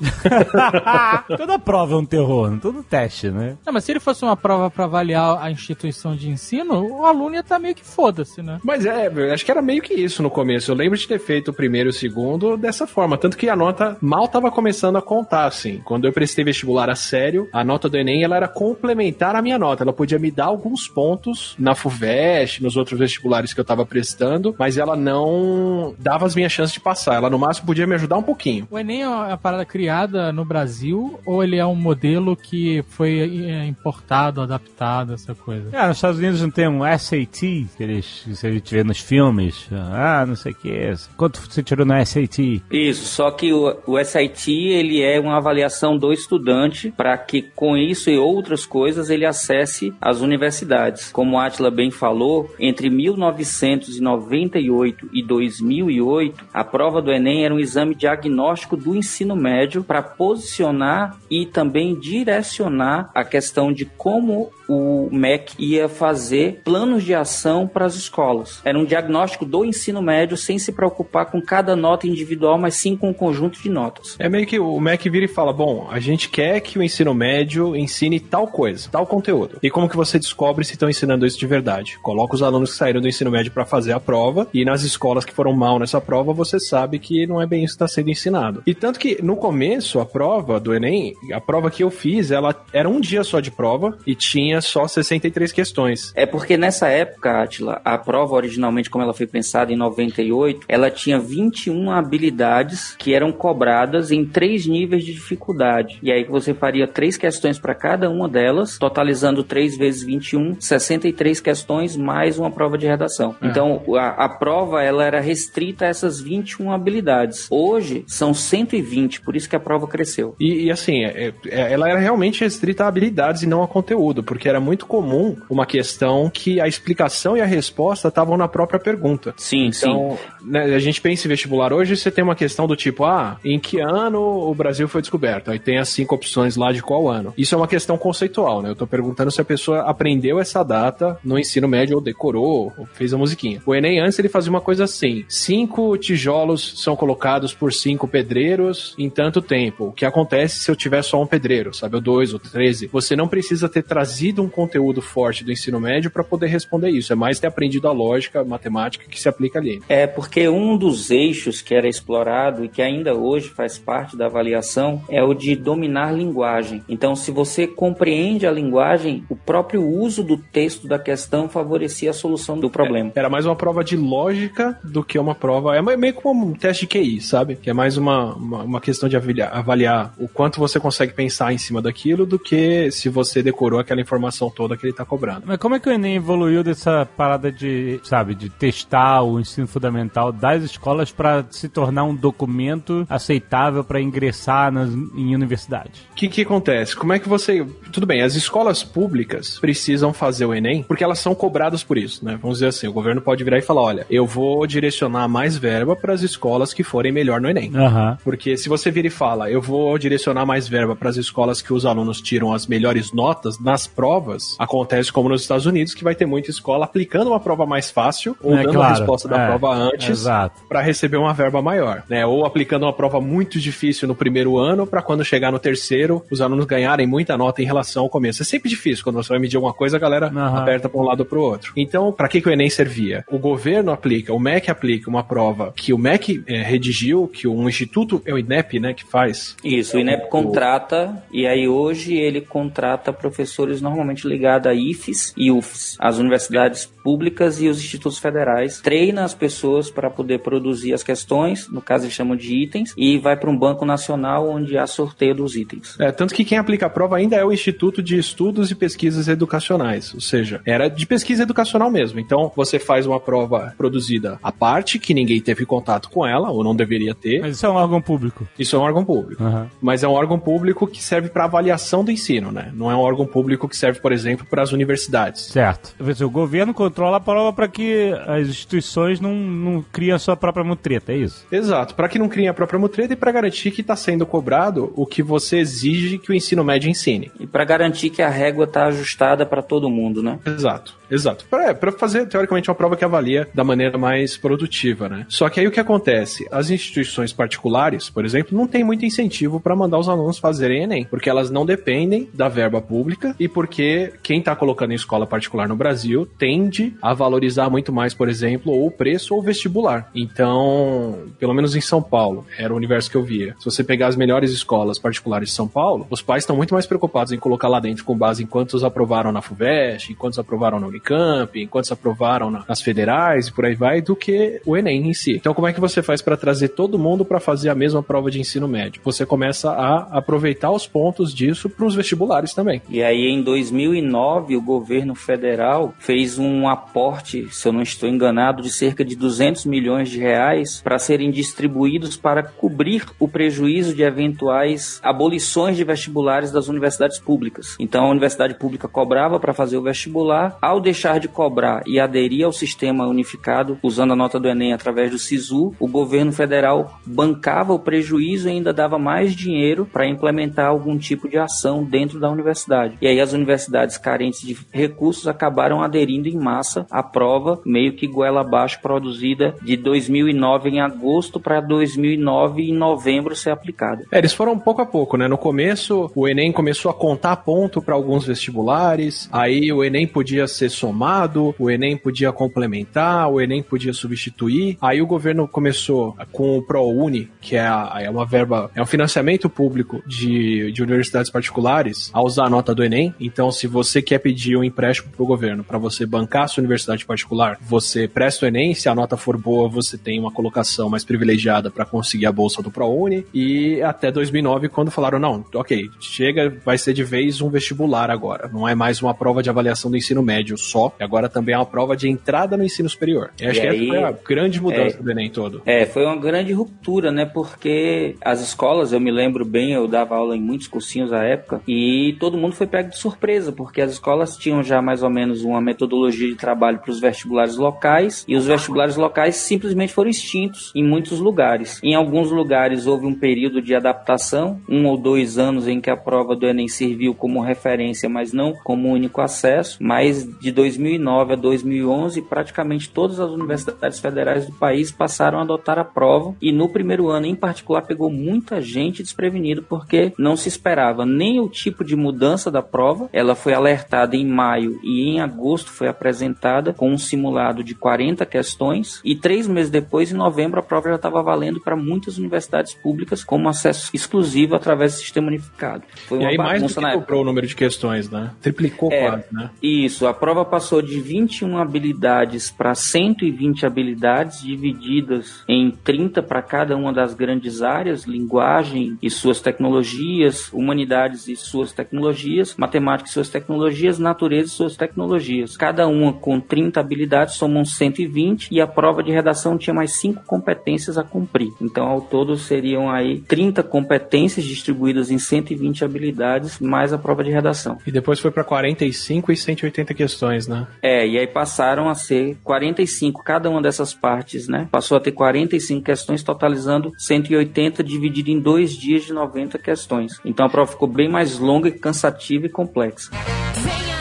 Toda 1.38 1.60
prova 1.60 1.96
é 1.96 1.98
um 1.98 2.06
terror, 2.06 2.58
todo 2.62 2.84
teste, 2.84 3.30
né? 3.30 3.58
Não, 3.65 3.74
mas 3.74 3.84
se 3.84 3.92
ele 3.92 4.00
fosse 4.00 4.24
uma 4.24 4.38
prova 4.38 4.70
pra 4.70 4.86
avaliar 4.86 5.42
a 5.42 5.50
instituição 5.51 6.15
de 6.15 6.30
ensino, 6.30 7.00
o 7.00 7.06
aluno 7.06 7.36
ia 7.36 7.42
estar 7.42 7.60
meio 7.60 7.75
que 7.75 7.86
foda-se, 7.86 8.42
né? 8.42 8.60
Mas 8.63 8.86
é, 8.86 9.08
eu 9.08 9.34
acho 9.34 9.44
que 9.44 9.51
era 9.51 9.62
meio 9.62 9.82
que 9.82 9.94
isso 9.94 10.22
no 10.22 10.30
começo. 10.30 10.72
Eu 10.72 10.75
lembro 10.75 10.98
de 10.98 11.08
ter 11.08 11.20
feito 11.20 11.51
o 11.51 11.54
primeiro 11.54 11.75
e 11.84 11.89
o 11.89 11.94
segundo 11.94 12.58
dessa 12.58 12.88
forma. 12.88 13.17
Tanto 13.17 13.38
que 13.38 13.50
a 13.50 13.55
nota 13.55 13.98
mal 14.01 14.27
tava 14.27 14.51
começando 14.51 14.98
a 14.98 15.01
contar, 15.01 15.46
assim. 15.46 15.82
Quando 15.84 16.05
eu 16.05 16.13
prestei 16.13 16.46
vestibular 16.46 16.89
a 16.89 16.96
sério, 16.96 17.48
a 17.51 17.63
nota 17.63 17.89
do 17.89 17.98
Enem 17.98 18.24
ela 18.24 18.36
era 18.36 18.48
complementar 18.48 19.36
à 19.36 19.41
minha 19.41 19.58
nota. 19.58 19.84
Ela 19.84 19.94
podia 19.94 20.20
me 20.20 20.32
dar 20.32 20.46
alguns 20.46 20.88
pontos 20.88 21.55
na 21.60 21.75
FUVEST, 21.75 22.63
nos 22.63 22.77
outros 22.77 23.00
vestibulares 23.00 23.53
que 23.53 23.60
eu 23.60 23.65
tava 23.65 23.86
prestando, 23.86 24.55
mas 24.58 24.77
ela 24.77 24.96
não 24.96 25.96
dava 26.00 26.25
as 26.25 26.36
minhas 26.36 26.51
chances 26.51 26.74
de 26.74 26.79
passar. 26.79 27.15
Ela 27.15 27.29
no 27.29 27.39
máximo 27.39 27.67
podia 27.67 27.88
me 27.88 27.96
ajudar 27.96 28.17
um 28.17 28.24
pouquinho. 28.24 28.67
O 28.72 28.79
Enem 28.79 29.03
é 29.03 29.10
uma 29.10 29.38
parada 29.38 29.65
criada 29.65 30.32
no 30.32 30.46
Brasil 30.46 31.20
ou 31.25 31.44
ele 31.44 31.58
é 31.58 31.65
um 31.65 31.75
modelo 31.75 32.36
que 32.36 32.84
foi 32.89 33.46
é, 33.46 33.65
importado, 33.65 34.41
adaptado, 34.41 35.13
essa 35.13 35.34
coisa? 35.34 35.70
É, 35.72 35.88
nos 35.88 35.98
Estados 35.98 36.20
Unidos 36.20 36.41
não 36.41 36.50
tem 36.50 36.67
um 36.67 36.82
SAT, 36.98 37.39
que 37.75 37.84
eles, 37.84 38.24
que 38.39 38.48
a 38.48 38.51
gente 38.51 38.74
vê 38.74 38.84
nos 38.84 39.00
filmes. 39.00 39.67
Ah, 39.72 40.25
não 40.25 40.36
sei 40.36 40.51
o 40.51 40.55
que. 40.55 40.94
Quanto 41.17 41.39
você 41.56 41.64
tirou 41.64 41.86
no 41.86 41.94
SAT? 42.06 42.62
Isso, 42.70 43.06
só 43.06 43.32
que 43.32 43.54
o, 43.54 43.78
o 43.88 43.98
SIT 44.04 44.52
ele 44.52 45.02
é 45.02 45.18
uma 45.20 45.38
avaliação 45.38 45.98
do 45.98 46.12
estudante 46.12 46.92
para 46.92 47.18
que 47.18 47.42
com 47.42 47.78
isso 47.78 48.10
e 48.10 48.18
outras 48.18 48.66
coisas 48.66 49.10
ele 49.10 49.26
acesse 49.26 49.94
as 50.02 50.20
universidades. 50.22 51.12
Como 51.12 51.40
Atila 51.40 51.72
bem 51.72 51.90
falou, 51.90 52.54
entre 52.60 52.90
1998 52.90 55.10
e 55.14 55.24
2008, 55.24 56.44
a 56.54 56.64
prova 56.64 57.02
do 57.02 57.12
Enem 57.12 57.46
era 57.46 57.54
um 57.54 57.60
exame 57.60 57.96
diagnóstico 57.96 58.76
do 58.76 58.94
ensino 58.96 59.36
médio 59.36 59.84
para 59.84 60.02
posicionar 60.02 61.18
e 61.30 61.46
também 61.46 61.94
direcionar 61.98 63.12
a 63.14 63.24
questão 63.24 63.72
de 63.72 63.86
como 63.86 64.50
o 64.68 65.10
MEC 65.12 65.54
ia 65.60 65.88
fazer 65.88 66.62
planos 66.64 67.04
de 67.04 67.14
ação 67.14 67.68
para 67.68 67.86
as 67.86 67.96
escolas. 67.96 68.62
Era 68.64 68.78
um 68.78 68.86
diagnóstico 68.86 69.46
do 69.46 69.66
ensino 69.66 70.02
médio 70.02 70.38
sem 70.38 70.58
se 70.60 70.72
preocupar 70.72 71.28
com 71.28 71.42
cada 71.42 71.76
nota 71.76 72.08
individual, 72.08 72.58
mas 72.58 72.76
sim 72.76 72.96
com 72.96 73.10
um 73.10 73.14
conjunto 73.14 73.62
de 73.62 73.70
notas. 73.70 74.16
É 74.20 74.30
meio 74.30 74.46
que 74.46 74.60
o 74.60 74.80
MEC 74.80 75.10
vira 75.10 75.26
e 75.26 75.30
fala: 75.30 75.54
bom, 75.54 75.88
a 75.90 76.00
gente 76.00 76.30
quer 76.30 76.60
que 76.60 76.80
o 76.80 76.84
ensino 76.84 77.14
médio 77.14 77.76
ensine 77.76 78.20
tal 78.20 78.48
coisa, 78.48 78.90
tal 78.92 79.06
conteúdo. 79.06 79.60
E 79.62 79.70
como 79.70 79.90
que 79.90 79.96
você 79.96 80.20
descobre 80.20 80.66
se 80.66 80.74
estão 80.74 80.90
ensinando 80.90 81.26
isso 81.26 81.40
de 81.40 81.48
verdade? 81.48 81.98
Coloca 82.02 82.36
os 82.36 82.44
alunos 82.44 82.72
que 82.72 82.78
saíram 82.78 83.02
do 83.02 83.08
ensino 83.08 83.32
médio 83.32 83.52
para 83.52 83.66
fazer 83.66 83.94
a 83.94 84.00
prova, 84.00 84.48
e 84.54 84.66
nas 84.66 84.84
escolas 84.84 85.26
que 85.26 85.34
foram 85.34 85.54
mal 85.54 85.80
nessa 85.80 86.02
prova, 86.02 86.34
você 86.34 86.60
sabe 86.60 87.00
que 87.00 87.28
não 87.28 87.42
é 87.42 87.46
bem 87.46 87.64
isso 87.64 87.74
que 87.74 87.84
está 87.84 87.88
sendo 87.88 88.10
ensinado. 88.10 88.64
E 88.66 88.74
tanto 88.74 89.00
que 89.00 89.22
no 89.22 89.36
começo, 89.36 90.00
a 90.00 90.06
prova 90.06 90.60
do 90.60 90.74
Enem, 90.74 91.14
a 91.34 91.42
prova 91.42 91.70
que 91.70 91.84
eu 91.84 91.90
fiz, 91.90 92.32
ela 92.32 92.56
era 92.74 92.90
um 92.90 93.00
dia 93.00 93.24
só 93.24 93.40
de 93.40 93.52
prova 93.52 93.98
e 94.06 94.16
tinha 94.16 94.55
só 94.62 94.88
63 94.88 95.52
questões. 95.52 96.12
É 96.16 96.26
porque 96.26 96.58
nessa 96.58 96.88
época, 96.88 97.42
Atila, 97.42 97.82
a 97.84 97.98
prova 97.98 98.36
originalmente, 98.36 98.90
como 98.90 99.04
ela 99.04 99.14
foi 99.14 99.28
pensada 99.28 99.72
em 99.72 99.76
98, 99.76 100.66
ela 100.68 100.90
tinha 100.90 101.20
21 101.20 101.92
habilidades 101.92 102.96
que 102.98 103.14
eram 103.14 103.32
cobradas 103.32 104.12
em 104.12 104.26
três 104.26 104.66
níveis 104.66 105.04
de 105.04 105.14
dificuldade. 105.14 106.00
E 106.02 106.12
aí 106.12 106.24
você 106.24 106.54
faria 106.54 106.88
três 106.88 107.18
questões 107.18 107.60
para 107.60 107.76
cada 107.76 108.10
uma 108.10 108.28
delas, 108.28 108.78
totalizando 108.78 109.44
3 109.44 109.78
vezes 109.78 110.04
21, 110.04 110.60
63 110.60 111.40
questões 111.40 111.96
mais 111.96 112.38
uma 112.40 112.52
prova 112.52 112.78
de 112.78 112.86
redação. 112.86 113.36
Então, 113.42 113.82
a, 113.96 114.26
a 114.26 114.30
prova 114.30 114.82
ela 114.82 115.04
era 115.04 115.20
restrita 115.20 115.86
a 115.86 115.88
essas 115.88 116.20
21 116.20 116.72
habilidades. 116.72 117.48
Hoje 117.50 118.04
são 118.08 118.34
120, 118.34 119.22
por 119.22 119.36
isso 119.36 119.50
que 119.50 119.56
a 119.56 119.60
prova 119.60 119.88
cresceu. 119.88 120.36
E, 120.40 120.66
e, 120.66 120.72
assim, 120.72 121.04
é- 121.04 121.34
é- 121.48 121.74
ela 121.74 121.90
era 121.90 122.00
realmente 122.00 122.42
restrita 122.42 122.84
a 122.84 122.88
habilidades 122.88 123.44
e 123.44 123.48
não 123.48 123.64
a 123.64 123.68
conteúdo, 123.68 124.24
porque 124.24 124.45
porque 124.46 124.50
era 124.50 124.60
muito 124.60 124.86
comum 124.86 125.36
uma 125.50 125.66
questão 125.66 126.30
que 126.30 126.62
a 126.62 126.68
explicação 126.68 127.36
e 127.36 127.42
a 127.42 127.46
resposta 127.46 128.10
estavam 128.10 128.38
na 128.38 128.48
própria 128.48 128.80
pergunta. 128.80 129.34
Sim, 129.38 129.72
Então, 129.90 130.20
né, 130.44 130.75
a 130.75 130.80
gente 130.80 131.02
pensa 131.02 131.25
em 131.25 131.30
vestibular 131.30 131.74
hoje, 131.74 131.98
você 131.98 132.12
tem 132.12 132.24
uma 132.24 132.36
questão 132.36 132.68
do 132.68 132.75
tipo, 132.75 133.06
ah, 133.06 133.40
em 133.44 133.60
que 133.60 133.80
ano 133.80 134.20
o 134.20 134.54
Brasil 134.54 134.88
foi 134.88 135.02
descoberto? 135.02 135.50
Aí 135.50 135.58
tem 135.58 135.80
as 135.80 135.90
cinco 135.90 136.14
opções 136.14 136.56
lá 136.56 136.72
de 136.72 136.84
qual 136.84 137.10
ano. 137.10 137.34
Isso 137.36 137.56
é 137.56 137.58
uma 137.58 137.68
questão 137.68 137.98
conceitual, 137.98 138.62
né? 138.62 138.70
Eu 138.70 138.75
tô 138.75 138.86
perguntando 138.86 139.32
se 139.32 139.42
a 139.42 139.46
pessoa 139.46 139.80
aprendeu 139.82 140.40
essa 140.40 140.62
data 140.62 141.18
no 141.24 141.40
ensino 141.40 141.68
médio 141.68 141.96
ou 141.96 142.02
decorou, 142.02 142.72
ou 142.78 142.86
fez 142.94 143.14
a 143.14 143.18
musiquinha. 143.18 143.64
O 143.66 143.74
Enem 143.74 144.00
antes 144.00 144.20
ele 144.20 144.30
fazia 144.30 144.52
uma 144.52 144.62
coisa 144.62 144.84
assim: 144.84 145.25
cinco 145.28 145.98
tijolos 145.98 146.84
são 146.84 146.96
colocados 146.96 147.52
por 147.52 147.74
cinco 147.74 148.08
pedreiros 148.08 148.94
em 149.00 149.10
tanto 149.10 149.42
tempo. 149.42 149.86
O 149.86 149.92
que 149.92 150.06
acontece 150.06 150.60
se 150.60 150.70
eu 150.70 150.75
tiver 150.75 151.02
só 151.02 151.20
um 151.20 151.25
pedreiro, 151.25 151.74
sabe? 151.74 151.96
Ou 151.96 152.02
dois, 152.02 152.32
ou 152.32 152.40
treze. 152.40 152.88
Você 152.94 153.16
não 153.16 153.28
precisa 153.28 153.68
ter 153.68 153.82
trazido 153.82 154.35
um 154.42 154.50
conteúdo 154.50 155.01
forte 155.01 155.44
do 155.44 155.51
ensino 155.51 155.80
médio 155.80 156.12
para 156.12 156.24
poder 156.24 156.48
responder 156.48 156.89
isso. 156.89 157.12
É 157.12 157.15
mais 157.15 157.39
ter 157.39 157.48
aprendido 157.48 157.88
a 157.88 157.92
lógica, 157.92 158.42
a 158.42 158.46
matemática 158.46 159.06
que 159.10 159.20
se 159.20 159.30
aplica 159.30 159.60
ali. 159.60 159.82
É 159.88 160.08
porque 160.08 160.48
um 160.48 160.77
dos 160.77 161.12
eixos 161.12 161.62
que 161.62 161.74
era 161.74 161.88
explorado 161.88 162.63
e 162.63 162.70
que 162.70 162.82
ainda 162.82 163.13
hoje 163.15 163.50
faz 163.50 163.77
parte 163.77 164.18
da 164.18 164.25
avaliação 164.25 165.01
é 165.10 165.24
o 165.24 165.34
de 165.34 165.56
dominar 165.56 166.13
linguagem. 166.13 166.84
Então, 166.88 167.15
se 167.15 167.32
você 167.32 167.68
compreende 167.68 168.46
a 168.48 168.51
linguagem, 168.51 169.24
o 169.30 169.36
próprio 169.36 169.88
uso 169.88 170.24
do 170.24 170.38
texto 170.38 170.88
da 170.88 171.00
questão 171.00 171.50
favorecia 171.50 172.10
a 172.10 172.13
solução 172.13 172.60
do 172.60 172.70
problema. 172.70 173.12
Era 173.15 173.30
mais 173.30 173.46
uma 173.46 173.56
prova 173.56 173.84
de 173.84 173.96
lógica 173.96 174.77
do 174.84 175.04
que 175.04 175.18
uma 175.18 175.36
prova. 175.36 175.75
É 175.75 175.82
meio 175.82 176.13
como 176.13 176.48
um 176.48 176.54
teste 176.54 176.86
de 176.86 176.88
QI, 176.88 177.22
sabe? 177.22 177.56
Que 177.56 177.70
é 177.70 177.74
mais 177.74 177.98
uma, 177.98 178.36
uma, 178.36 178.63
uma 178.63 178.82
questão 178.82 179.08
de 179.08 179.15
avaliar, 179.15 179.54
avaliar 179.54 180.13
o 180.18 180.27
quanto 180.27 180.60
você 180.60 180.80
consegue 180.80 181.13
pensar 181.13 181.54
em 181.54 181.58
cima 181.58 181.82
daquilo 181.82 182.25
do 182.25 182.38
que 182.38 182.89
se 182.92 183.10
você 183.10 183.42
decorou 183.42 183.80
aquela 183.80 184.01
informação 184.01 184.25
toda 184.50 184.77
que 184.77 184.86
ele 184.86 184.94
tá 184.94 185.05
cobrando. 185.05 185.44
Mas 185.46 185.58
como 185.58 185.75
é 185.75 185.79
que 185.79 185.89
o 185.89 185.91
Enem 185.91 186.15
evoluiu 186.15 186.63
dessa 186.63 187.08
parada 187.17 187.51
de, 187.51 188.00
sabe, 188.03 188.36
de 188.36 188.50
testar 188.50 189.22
o 189.22 189.39
ensino 189.39 189.67
fundamental 189.67 190.32
das 190.32 190.63
escolas 190.63 191.12
para 191.12 191.46
se 191.50 191.70
tornar 191.70 192.03
um 192.03 192.15
documento 192.15 193.05
aceitável 193.10 193.84
para 193.84 194.01
ingressar 194.01 194.72
nas, 194.72 194.89
em 194.89 195.36
universidades? 195.36 196.01
O 196.12 196.15
que, 196.15 196.27
que 196.27 196.41
acontece? 196.41 196.96
Como 196.96 197.13
é 197.13 197.20
que 197.20 197.29
você. 197.29 197.65
Tudo 197.91 198.05
bem, 198.05 198.22
as 198.22 198.36
escolas 198.36 198.84
públicas 198.84 199.60
precisam 199.60 200.13
fazer 200.13 200.46
o 200.46 200.53
Enem 200.53 200.84
porque 200.84 201.03
elas 201.03 201.20
são 201.20 201.36
cobradas 201.36 201.84
por 201.84 201.98
isso, 201.98 202.24
né? 202.24 202.38
Vamos 202.41 202.58
dizer 202.58 202.67
assim: 202.67 202.88
o 202.88 202.94
governo 202.94 203.22
pode 203.22 203.44
virar 203.44 203.58
e 203.58 203.62
falar: 203.62 203.82
olha, 203.82 204.05
eu 204.10 204.25
vou 204.25 204.65
direcionar 204.65 205.27
mais 205.27 205.58
verba 205.58 205.96
para 205.96 206.13
as 206.13 206.22
escolas 206.22 206.74
que 206.74 206.84
forem 206.84 207.12
melhor 207.12 207.41
no 207.41 207.50
Enem. 207.50 207.72
Aham. 207.75 208.17
Porque 208.24 208.58
se 208.58 208.70
você 208.70 208.91
vira 208.91 209.08
e 209.08 209.12
fala, 209.12 209.50
eu 209.50 209.62
vou 209.62 209.98
direcionar 209.98 210.46
mais 210.46 210.67
verba 210.67 210.96
para 210.96 211.10
as 211.10 211.17
escolas 211.17 211.62
que 211.62 211.74
os 211.74 211.86
alunos 211.86 212.22
tiram 212.22 212.53
as 212.53 212.67
melhores 212.67 213.12
notas 213.12 213.60
nas 213.60 213.88
provas, 213.88 214.15
acontece 214.60 215.12
como 215.12 215.30
nos 215.30 215.42
Estados 215.42 215.66
Unidos, 215.66 215.94
que 215.94 216.04
vai 216.04 216.16
ter 216.16 216.26
muita 216.26 216.50
escola 216.50 216.86
aplicando 216.86 217.28
uma 217.28 217.40
prova 217.40 217.66
mais 217.66 217.90
fácil 217.92 218.36
ou 218.42 218.54
É, 218.56 218.64
dando 218.64 218.70
a 218.70 218.74
claro. 218.74 218.96
resposta 218.96 219.28
da 219.28 219.42
É, 219.42 219.48
prova 219.48 219.74
antes 219.74 220.10
Exato. 220.10 220.62
para 220.68 220.82
receber 220.82 221.18
uma 221.18 221.34
verba 221.34 221.62
maior, 221.62 222.04
né? 222.10 222.26
Ou 222.26 222.46
aplicando 222.46 222.84
uma 222.84 222.94
prova 222.94 223.20
muito 223.20 223.60
difícil 223.60 224.08
no 224.08 224.16
primeiro 224.16 224.58
ano 224.58 224.86
para 224.88 225.02
quando 225.02 225.24
chegar 225.26 225.52
no 225.52 225.60
terceiro 225.60 226.24
os 226.32 226.42
alunos 226.42 226.66
ganharem 226.66 227.08
muita 227.08 227.38
nota 227.38 227.62
em 227.62 227.66
relação 227.66 228.04
ao 228.04 228.10
começo. 228.10 228.42
É 228.42 228.46
sempre 228.46 228.70
difícil 228.70 229.04
quando 229.04 229.16
você 229.16 229.30
vai 229.30 229.40
medir 229.40 229.56
alguma 229.58 229.74
coisa, 229.74 229.98
a 229.98 230.00
galera 230.00 230.28
Aham. 230.28 230.58
aperta 230.60 230.88
para 230.90 231.00
um 231.00 231.04
lado 231.04 231.22
ou 231.22 231.26
para 231.26 231.38
o 231.40 231.42
outro. 231.42 231.74
Então, 231.76 232.12
para 232.12 232.28
que 232.28 232.42
que 232.42 232.50
o 232.50 232.52
Enem 232.52 232.70
servia? 232.70 233.24
O 233.32 233.38
governo 233.38 233.92
aplica, 233.92 234.34
o 234.34 234.40
MEC 234.40 234.70
aplica 234.70 235.10
uma 235.10 235.24
prova 235.24 235.74
que 235.76 235.94
o 235.94 235.98
MEC 235.98 236.44
eh, 236.48 236.62
redigiu, 236.64 237.28
que 237.28 237.48
um 237.48 237.68
instituto 237.68 238.22
é 238.26 238.34
o 238.34 238.38
INEP, 238.38 238.80
né, 238.80 238.94
que 238.94 239.04
faz. 239.06 239.56
Isso, 239.64 239.98
o 239.98 240.00
INEP 240.00 240.30
contrata, 240.30 241.24
e 241.32 241.46
aí 241.48 241.68
hoje 241.68 242.16
ele 242.16 242.42
contrata 242.42 243.12
professores 243.14 243.82
normalmente 243.82 244.05
ligados 244.24 244.68
a 244.68 244.74
IFES 244.74 245.34
e 245.38 245.52
UFES, 245.52 245.98
as 246.00 246.18
universidades 246.18 246.86
públicas 246.86 247.62
e 247.62 247.68
os 247.68 247.78
institutos 247.78 248.18
federais, 248.18 248.82
treina 248.82 249.24
as 249.24 249.34
pessoas 249.34 249.92
para 249.92 250.10
poder 250.10 250.40
produzir 250.40 250.94
as 250.94 251.04
questões, 251.04 251.70
no 251.70 251.82
caso 251.82 252.06
eles 252.06 252.16
chamam 252.16 252.36
de 252.36 252.56
itens, 252.56 252.94
e 252.98 253.18
vai 253.18 253.38
para 253.38 253.50
um 253.50 253.58
banco 253.58 253.86
nacional 253.86 254.50
onde 254.50 254.78
há 254.78 254.88
sorteio 254.88 255.36
dos 255.36 255.56
itens. 255.56 255.96
É, 256.00 256.12
tanto 256.12 256.34
que 256.34 256.44
quem 256.44 256.58
aplica 256.58 256.88
a 256.88 256.90
prova 256.90 257.18
ainda 257.18 257.36
é 257.36 257.46
o 257.46 257.52
Instituto 257.52 258.02
de 258.02 258.18
Estudos 258.18 258.72
e 258.72 258.76
Pesquisas 258.76 259.28
Educacionais, 259.28 260.14
ou 260.14 260.22
seja, 260.22 260.62
era 260.66 260.88
de 260.88 261.06
pesquisa 261.06 261.44
educacional 261.44 261.92
mesmo. 261.92 262.20
Então, 262.20 262.52
você 262.56 262.80
faz 262.80 263.06
uma 263.06 263.20
prova 263.20 263.74
produzida 263.78 264.40
à 264.42 264.52
parte, 264.52 264.98
que 264.98 265.14
ninguém 265.14 265.40
teve 265.40 265.66
contato 265.66 266.10
com 266.10 266.26
ela, 266.26 266.50
ou 266.50 266.64
não 266.64 266.76
deveria 266.76 267.14
ter. 267.14 267.42
Mas 267.42 267.58
isso 267.58 267.66
é 267.66 267.70
um 267.70 267.76
órgão 267.76 268.02
público. 268.02 268.48
Isso 268.58 268.76
é 268.76 268.80
um 268.80 268.82
órgão 268.82 269.06
público. 269.06 269.44
Aham. 269.44 269.70
Mas 269.82 270.04
é 270.04 270.08
um 270.08 270.12
órgão 270.14 270.40
público 270.40 270.88
que 270.88 271.04
serve 271.04 271.30
para 271.30 271.46
avaliação 271.46 272.04
do 272.04 272.12
ensino, 272.12 272.52
né? 272.52 272.72
Não 272.74 272.90
é 272.90 272.96
um 272.96 273.00
órgão 273.00 273.26
público 273.26 273.68
que 273.68 273.78
serve, 273.78 273.95
por 274.00 274.12
exemplo, 274.12 274.46
para 274.50 274.62
as 274.62 274.72
universidades. 274.72 275.46
Certo. 275.46 275.94
O 276.24 276.30
governo 276.30 276.74
controla 276.74 277.18
a 277.18 277.20
prova 277.20 277.54
para 277.54 277.68
que 277.68 278.12
as 278.28 278.48
instituições 278.48 279.20
não, 279.20 279.34
não 279.36 279.82
criem 279.82 280.14
a 280.14 280.20
sua 280.20 280.36
própria 280.36 280.64
mutreta, 280.64 281.14
é 281.14 281.18
isso? 281.18 281.46
Exato, 281.51 281.96
para 281.96 282.08
que 282.10 282.20
não 282.20 282.29
criem 282.29 282.50
a 282.50 282.53
própria 282.53 282.79
mutreta 282.79 283.14
e 283.14 283.16
para 283.16 283.31
garantir 283.31 283.72
que 283.72 283.81
está 283.81 283.96
sendo 283.96 284.25
cobrado 284.25 284.92
o 284.96 285.05
que 285.05 285.22
você 285.22 285.58
exige 285.58 286.18
que 286.18 286.31
o 286.31 286.34
ensino 286.34 286.64
médio 286.64 286.90
ensine. 286.90 287.31
E 287.40 287.48
para 287.48 287.64
garantir 287.64 288.10
que 288.10 288.22
a 288.22 288.29
régua 288.29 288.66
está 288.66 288.88
ajustada 288.88 289.46
para 289.46 289.62
todo 289.62 289.90
mundo, 289.90 290.22
né? 290.24 290.40
Exato, 290.46 290.96
exato. 291.10 291.46
Para 291.50 291.74
pra 291.74 291.92
fazer, 291.92 292.27
teoricamente, 292.27 292.70
uma 292.70 292.75
prova 292.75 292.96
que 292.96 293.05
avalia 293.05 293.48
da 293.53 293.64
maneira 293.64 293.98
mais 293.98 294.38
produtiva, 294.38 295.08
né? 295.10 295.25
Só 295.29 295.50
que 295.50 295.60
aí 295.60 295.68
o 295.68 295.72
que 295.72 295.79
acontece? 295.79 296.48
As 296.51 296.70
instituições 296.70 297.34
particulares, 297.34 298.10
por 298.10 298.25
exemplo, 298.25 298.58
não 298.58 298.68
tem 298.68 298.84
muito 298.84 299.05
incentivo 299.05 299.60
para 299.60 299.75
mandar 299.75 300.00
os 300.00 300.10
alunos 300.10 300.38
fazerem 300.38 300.84
Enem, 300.84 301.05
porque 301.05 301.29
elas 301.29 301.50
não 301.50 301.66
dependem 301.66 302.29
da 302.34 302.48
verba 302.48 302.81
pública 302.81 303.36
e 303.40 303.48
porque 303.48 303.84
quem 304.24 304.40
está 304.40 304.56
colocando 304.56 304.92
em 304.92 304.96
escola 304.96 305.26
particular 305.28 305.68
no 305.68 305.76
Brasil 305.76 306.26
tende 306.38 306.96
a 307.02 307.14
valorizar 307.14 307.70
muito 307.70 307.92
mais, 307.92 308.14
por 308.14 308.30
exemplo, 308.30 308.72
ou 308.72 308.88
o 308.88 308.92
preço 308.92 309.34
ou 309.34 309.40
o 309.40 309.44
vestibular. 309.44 310.10
Então, 310.14 311.20
pelo 311.40 311.54
menos 311.54 311.76
em 311.76 311.82
São 311.82 312.02
Paulo, 312.02 312.46
era 312.58 312.74
o 312.74 312.78
universo 312.78 313.10
que 313.10 313.18
eu 313.18 313.24
via. 313.24 313.56
Se 313.60 313.66
você 313.66 313.84
pegar 313.84 314.08
as 314.08 314.16
melhores 314.16 314.52
escolas 314.52 315.00
particulares 315.00 315.50
de 315.50 315.56
São 315.56 315.68
Paulo, 315.68 316.06
os 316.10 316.22
pais 316.22 316.44
estão 316.44 316.56
muito 316.56 316.74
mais 316.74 316.86
preocupados 316.86 317.32
em 317.34 317.38
colocar 317.38 317.68
lá 317.68 317.80
dentro 317.80 318.04
com 318.06 318.16
base 318.18 318.44
em 318.44 318.48
quantos 318.48 318.84
aprovaram 318.84 319.32
na 319.32 319.42
FUVEST, 319.42 320.12
em 320.12 320.16
quantos 320.16 320.40
aprovaram 320.40 320.80
na 320.80 320.88
Unicamp, 320.88 321.60
em 321.60 321.68
quantos 321.68 321.92
aprovaram 321.92 322.50
na- 322.52 322.64
nas 322.68 322.82
federais 322.82 323.48
e 323.48 323.52
por 323.54 323.66
aí 323.66 323.76
vai, 323.76 324.02
do 324.02 324.16
que 324.16 324.62
o 324.66 324.76
Enem 324.78 325.10
em 325.10 325.14
si. 325.14 325.34
Então, 325.36 325.54
como 325.54 325.68
é 325.68 325.74
que 325.74 325.80
você 325.80 326.02
faz 326.02 326.22
para 326.22 326.38
trazer 326.38 326.70
todo 326.70 327.00
mundo 327.00 327.26
para 327.26 327.40
fazer 327.40 327.70
a 327.70 327.76
mesma 327.76 328.02
prova 328.04 328.30
de 328.30 328.40
ensino 328.40 328.68
médio? 328.68 329.02
Você 329.04 329.26
começa 329.26 329.72
a 329.72 330.18
aproveitar 330.18 330.72
os 330.72 330.88
pontos 330.88 331.34
disso 331.34 331.70
para 331.70 331.86
os 331.86 331.96
vestibulares 331.96 332.54
também. 332.54 332.82
E 332.90 333.02
aí, 333.04 333.28
em 333.28 333.42
2009, 333.72 334.56
o 334.56 334.62
governo 334.62 335.16
federal 335.16 335.94
fez 335.98 336.38
um 336.38 336.68
aporte, 336.68 337.48
se 337.51 337.68
eu 337.68 337.74
não 337.74 337.82
estou 337.82 338.08
enganado, 338.08 338.62
de 338.62 338.70
cerca 338.70 339.04
de 339.04 339.16
200 339.16 339.66
milhões 339.66 340.10
de 340.10 340.20
reais 340.20 340.82
para 340.82 341.00
serem 341.00 341.32
distribuídos 341.32 342.18
para 342.18 342.44
cobrir 342.44 343.06
o 343.20 343.28
prejuízo 343.28 343.96
de 343.96 344.04
eventuais 344.04 345.00
abolições 345.04 345.78
de 345.78 345.84
vestibulares 345.84 346.51
das 346.51 346.68
universidades 346.68 347.20
públicas. 347.20 347.75
Então, 347.80 348.06
a 348.06 348.10
universidade 348.10 348.54
pública 348.56 348.88
cobrava 348.88 349.40
para 349.40 349.54
fazer 349.54 349.78
o 349.78 349.82
vestibular. 349.82 350.58
Ao 350.62 350.80
deixar 350.80 351.20
de 351.20 351.28
cobrar 351.28 351.84
e 351.88 352.00
aderir 352.00 352.46
ao 352.46 352.51
sistema 352.51 353.08
unificado, 353.08 353.78
usando 353.82 354.14
a 354.14 354.16
nota 354.16 354.40
do 354.40 354.48
Enem 354.48 354.74
através 354.74 355.12
do 355.12 355.18
SISU, 355.18 355.74
o 355.80 355.88
governo 355.88 356.32
federal 356.32 357.00
bancava 357.06 357.74
o 357.74 357.80
prejuízo 357.80 358.48
e 358.48 358.51
ainda 358.51 358.74
dava 358.74 358.98
mais 358.98 359.36
dinheiro 359.36 359.88
para 359.92 360.08
implementar 360.08 360.68
algum 360.68 360.98
tipo 360.98 361.28
de 361.28 361.38
ação 361.38 361.84
dentro 361.84 362.20
da 362.20 362.30
universidade. 362.30 362.98
E 363.01 363.08
aí 363.08 363.20
as 363.20 363.34
universidades 363.34 363.54
carentes 364.01 364.41
de 364.41 364.57
recursos 364.72 365.27
acabaram 365.27 365.81
aderindo 365.81 366.27
em 366.27 366.37
massa 366.37 366.85
à 366.89 367.01
prova, 367.01 367.61
meio 367.65 367.94
que 367.94 368.07
goela 368.07 368.41
abaixo, 368.41 368.79
produzida 368.81 369.55
de 369.61 369.77
2009 369.77 370.70
em 370.70 370.81
agosto 370.81 371.39
para 371.39 371.59
2009 371.61 372.70
em 372.70 372.74
novembro 372.74 373.35
ser 373.35 373.51
aplicada. 373.51 374.05
É, 374.11 374.18
eles 374.18 374.33
foram 374.33 374.57
pouco 374.57 374.81
a 374.81 374.85
pouco, 374.85 375.18
né? 375.18 375.27
No 375.27 375.37
começo, 375.37 376.11
o 376.15 376.27
Enem 376.27 376.51
começou 376.51 376.89
a 376.89 376.94
contar 376.94 377.37
ponto 377.37 377.81
para 377.81 377.96
alguns 377.96 378.25
vestibulares, 378.25 379.29
aí 379.31 379.72
o 379.72 379.83
Enem 379.83 380.07
podia 380.07 380.48
ser 380.48 380.70
somado, 380.70 381.53
o 381.59 381.70
Enem 381.70 381.98
podia 381.98 382.31
complementar, 382.31 383.29
o 383.29 383.39
Enem 383.39 383.61
podia 383.61 383.94
substituir. 383.94 384.77
Aí 384.81 385.01
o 385.01 385.07
governo 385.07 385.48
começou 385.48 386.15
com 386.31 386.57
o 386.57 386.61
ProUni, 386.61 387.29
que 387.41 387.55
é, 387.55 387.68
é 388.01 388.09
uma 388.09 388.25
verba, 388.25 388.70
é 388.75 388.81
um 388.81 388.85
financiamento 388.85 389.50
público 389.50 390.01
de, 390.07 390.72
de 390.72 390.83
universidades 390.83 391.31
particulares, 391.31 392.09
a 392.13 392.22
usar 392.22 392.46
a 392.46 392.50
nota 392.50 392.74
do 392.74 392.83
Enem. 392.83 393.13
Então, 393.20 393.45
se 393.51 393.68
você 393.68 394.01
quer 394.01 394.20
pedir 394.20 394.58
um 394.58 394.64
empréstimo 394.64 395.12
pro 395.16 395.25
governo 395.25 395.64
para 395.64 395.77
você 395.77 396.05
bancar 396.05 396.44
a 396.44 396.48
sua 396.48 396.62
universidade 396.62 397.05
particular, 397.05 397.58
você 397.62 398.08
presta 398.08 398.46
o 398.46 398.48
Enem, 398.48 398.74
se 398.74 398.88
a 398.90 398.96
nota 398.96 399.18
for 399.18 399.38
boa, 399.38 399.68
você 399.68 399.98
tem 399.98 400.20
uma 400.20 400.31
colocação 400.31 400.90
mais 400.90 401.03
privilegiada 401.03 401.70
para 401.72 401.86
conseguir 401.86 402.25
a 402.25 402.31
bolsa 402.31 402.62
do 402.62 402.72
ProUni. 402.72 403.25
E 403.34 403.81
até 403.81 404.12
2009, 404.12 404.70
quando 404.70 404.92
falaram, 404.92 405.20
não, 405.20 405.46
ok, 405.53 405.90
chega, 406.00 406.55
vai 406.64 406.77
ser 406.77 406.94
de 406.94 407.03
vez 407.03 407.42
um 407.42 407.50
vestibular 407.50 408.10
agora. 408.10 408.50
Não 408.51 408.68
é 408.68 408.75
mais 408.75 409.01
uma 409.01 409.14
prova 409.14 409.42
de 409.44 409.50
avaliação 409.50 409.90
do 409.92 409.98
ensino 409.98 410.22
médio 410.22 410.58
só, 410.58 410.96
agora 411.00 411.27
também 411.29 411.53
é 411.55 411.58
uma 411.58 411.66
prova 411.66 411.96
de 411.96 412.10
entrada 412.10 412.55
no 412.58 412.64
ensino 412.64 412.90
superior. 412.90 413.31
Eu 413.40 413.50
acho 413.51 413.60
E 413.60 413.62
que 413.62 413.68
aí- 413.68 413.88
foi 413.88 414.03
a 414.03 414.12
grande 414.12 414.62
mudança 414.62 414.98
é. 414.98 415.01
do 415.01 415.12
Enem 415.12 415.29
todo. 415.29 415.62
É, 415.66 415.86
foi 415.86 416.05
uma 416.05 416.16
grande 416.16 416.53
ruptura, 416.53 417.12
né? 417.12 417.25
Porque 417.25 418.16
as 418.22 418.42
escolas, 418.42 418.92
eu 418.94 419.00
me 419.00 419.12
lembro 419.12 419.44
bem, 419.46 419.72
eu 419.74 419.88
dava 419.88 420.16
aula 420.16 420.36
em 420.36 420.42
muitos 420.42 420.68
cursinhos 420.68 421.12
à 421.12 421.24
época, 421.24 421.62
e 421.68 422.16
todo 422.20 422.38
mundo 422.38 422.53
foi 422.55 422.68
pego 422.68 422.90
de 422.90 422.98
surpresa 422.98 423.35
porque 423.54 423.82
as 423.82 423.92
escolas 423.92 424.38
tinham 424.38 424.64
já 424.64 424.82
mais 424.82 425.04
ou 425.04 425.10
menos 425.10 425.44
uma 425.44 425.62
metodologia 425.62 426.28
de 426.28 426.36
trabalho 426.36 426.80
para 426.80 426.92
os 426.92 427.00
vestibulares 427.00 427.58
locais 427.58 428.26
e 428.28 428.36
os 428.36 428.46
vestibulares 428.46 428.96
locais 428.96 429.36
simplesmente 429.36 429.94
foram 429.94 430.10
extintos 430.10 430.72
em 430.76 430.84
muitos 430.84 431.20
lugares. 431.20 431.80
Em 431.84 431.96
alguns 431.96 432.32
lugares 432.32 432.88
houve 432.88 433.06
um 433.06 433.14
período 433.14 433.62
de 433.62 433.76
adaptação, 433.76 434.60
um 434.70 434.86
ou 434.86 434.98
dois 434.98 435.38
anos 435.38 435.68
em 435.68 435.82
que 435.82 435.90
a 435.90 435.98
prova 435.98 436.36
do 436.36 436.46
Enem 436.46 436.68
serviu 436.68 437.14
como 437.14 437.42
referência, 437.42 438.10
mas 438.10 438.34
não 438.34 438.54
como 438.64 438.92
único 438.92 439.22
acesso. 439.22 439.78
Mas 439.82 440.28
de 440.40 440.52
2009 440.52 441.34
a 441.34 441.36
2011, 441.36 442.22
praticamente 442.24 442.90
todas 442.90 443.20
as 443.20 443.30
universidades 443.30 444.00
federais 444.00 444.46
do 444.46 444.54
país 444.54 444.92
passaram 444.92 445.40
a 445.40 445.42
adotar 445.42 445.78
a 445.80 445.84
prova 445.84 446.36
e 446.42 446.52
no 446.52 446.70
primeiro 446.70 447.10
ano, 447.10 447.26
em 447.26 447.36
particular, 447.36 447.82
pegou 447.82 448.10
muita 448.10 448.62
gente 448.62 449.04
desprevenido 449.04 449.64
porque 449.64 450.14
não 450.18 450.36
se 450.36 450.48
esperava 450.48 451.06
nem 451.06 451.40
o 451.40 451.50
tipo 451.50 451.84
de 451.84 451.96
mudança 451.96 452.52
da 452.52 452.62
prova. 452.62 453.10
Ela 453.25 453.35
foi 453.35 453.53
alertada 453.53 454.16
em 454.16 454.25
maio 454.25 454.79
e 454.83 455.09
em 455.09 455.20
agosto 455.20 455.72
foi 455.72 455.88
apresentada 455.88 456.74
com 456.74 456.92
um 456.92 456.98
simulado 456.98 457.64
de 457.64 457.74
40 457.74 458.25
questões 458.25 459.01
e 459.03 459.16
três 459.16 459.48
meses 459.48 459.72
depois, 459.72 460.11
em 460.11 460.16
novembro, 460.16 460.59
a 460.59 460.64
prova 460.64 460.90
já 460.90 460.96
estava 460.96 461.22
valendo 461.24 461.59
para 461.59 461.75
muitas 461.75 462.18
universidades 462.18 462.74
públicas 462.74 463.24
como 463.24 463.50
acesso 463.50 463.90
exclusivo 463.94 464.55
através 464.55 464.94
do 464.94 465.00
sistema 465.00 465.27
unificado. 465.27 465.83
Foi 466.07 466.20
e 466.20 466.25
aí 466.25 466.38
mais 466.38 466.61
do 466.61 466.68
que 466.68 466.92
dobrou 466.92 467.22
o 467.22 467.25
número 467.25 467.48
de 467.48 467.55
questões, 467.55 468.09
né? 468.09 468.31
Triplicou 468.42 468.92
é, 468.92 469.09
quase, 469.09 469.25
né? 469.31 469.50
Isso, 469.61 470.05
a 470.05 470.14
prova 470.14 470.46
passou 470.46 470.81
de 470.81 471.00
21 471.00 471.57
habilidades 471.57 472.51
para 472.51 472.75
120 472.75 473.66
habilidades 473.66 474.42
divididas 474.42 475.44
em 475.48 475.72
30 475.72 476.22
para 476.22 476.42
cada 476.42 476.75
uma 476.75 476.94
das 476.94 477.14
grandes 477.14 477.61
áreas, 477.61 478.03
linguagem 478.03 478.98
e 479.01 479.09
suas 479.09 479.42
tecnologias, 479.42 480.51
humanidades 480.53 481.27
e 481.27 481.35
suas 481.35 481.72
tecnologias, 481.72 482.55
matemática 482.57 483.09
e 483.09 483.14
suas 483.16 483.30
tecnologias, 483.30 483.98
natureza 483.98 484.48
e 484.48 484.51
suas 484.51 484.75
tecnologias. 484.75 485.56
Cada 485.56 485.88
uma 485.88 486.12
com 486.14 486.40
30 486.40 486.80
habilidades 486.80 487.36
somam 487.36 487.64
120 487.64 488.50
e 488.51 488.60
a 488.60 488.68
prova 488.68 489.01
de 489.01 489.12
redação 489.12 489.58
tinha 489.58 489.74
mais 489.74 489.94
5 489.94 490.24
competências 490.25 490.98
a 490.98 491.04
cumprir. 491.04 491.50
Então, 491.62 491.88
ao 491.88 492.01
todo 492.01 492.38
seriam 492.38 492.92
aí 492.92 493.22
30 493.22 493.64
competências 493.64 494.46
distribuídas 494.46 495.10
em 495.10 495.18
120 495.18 495.86
habilidades 495.86 496.60
mais 496.60 496.92
a 496.92 496.98
prova 496.98 497.24
de 497.24 497.32
redação. 497.32 497.78
E 497.88 497.92
depois 497.92 498.20
foi 498.20 498.32
para 498.32 498.44
45 498.44 499.32
e 499.32 499.38
180 499.38 499.94
questões, 499.94 500.48
né? 500.48 500.68
É, 500.82 501.08
e 501.08 501.18
aí 501.18 501.28
passaram 501.28 501.90
a 501.90 501.96
ser 501.96 502.38
45 502.44 503.24
cada 503.24 503.50
uma 503.50 503.62
dessas 503.62 503.94
partes, 503.94 504.48
né? 504.48 504.68
Passou 504.70 504.98
a 504.98 505.00
ter 505.00 505.14
45 505.14 505.82
questões, 505.82 506.22
totalizando 506.22 506.92
180 506.98 507.82
dividido 507.84 508.30
em 508.30 508.40
dois 508.40 508.74
dias 508.74 509.04
de 509.04 509.14
90 509.14 509.58
questões. 509.58 510.20
Então 510.25 510.46
a 510.46 510.50
prova 510.50 510.72
ficou 510.72 510.88
bem 510.88 511.10
mais 511.10 511.40
longa, 511.40 511.72
cansativa 511.72 512.48
e 512.48 512.50
complexa. 512.50 513.04
Vem 513.11 513.95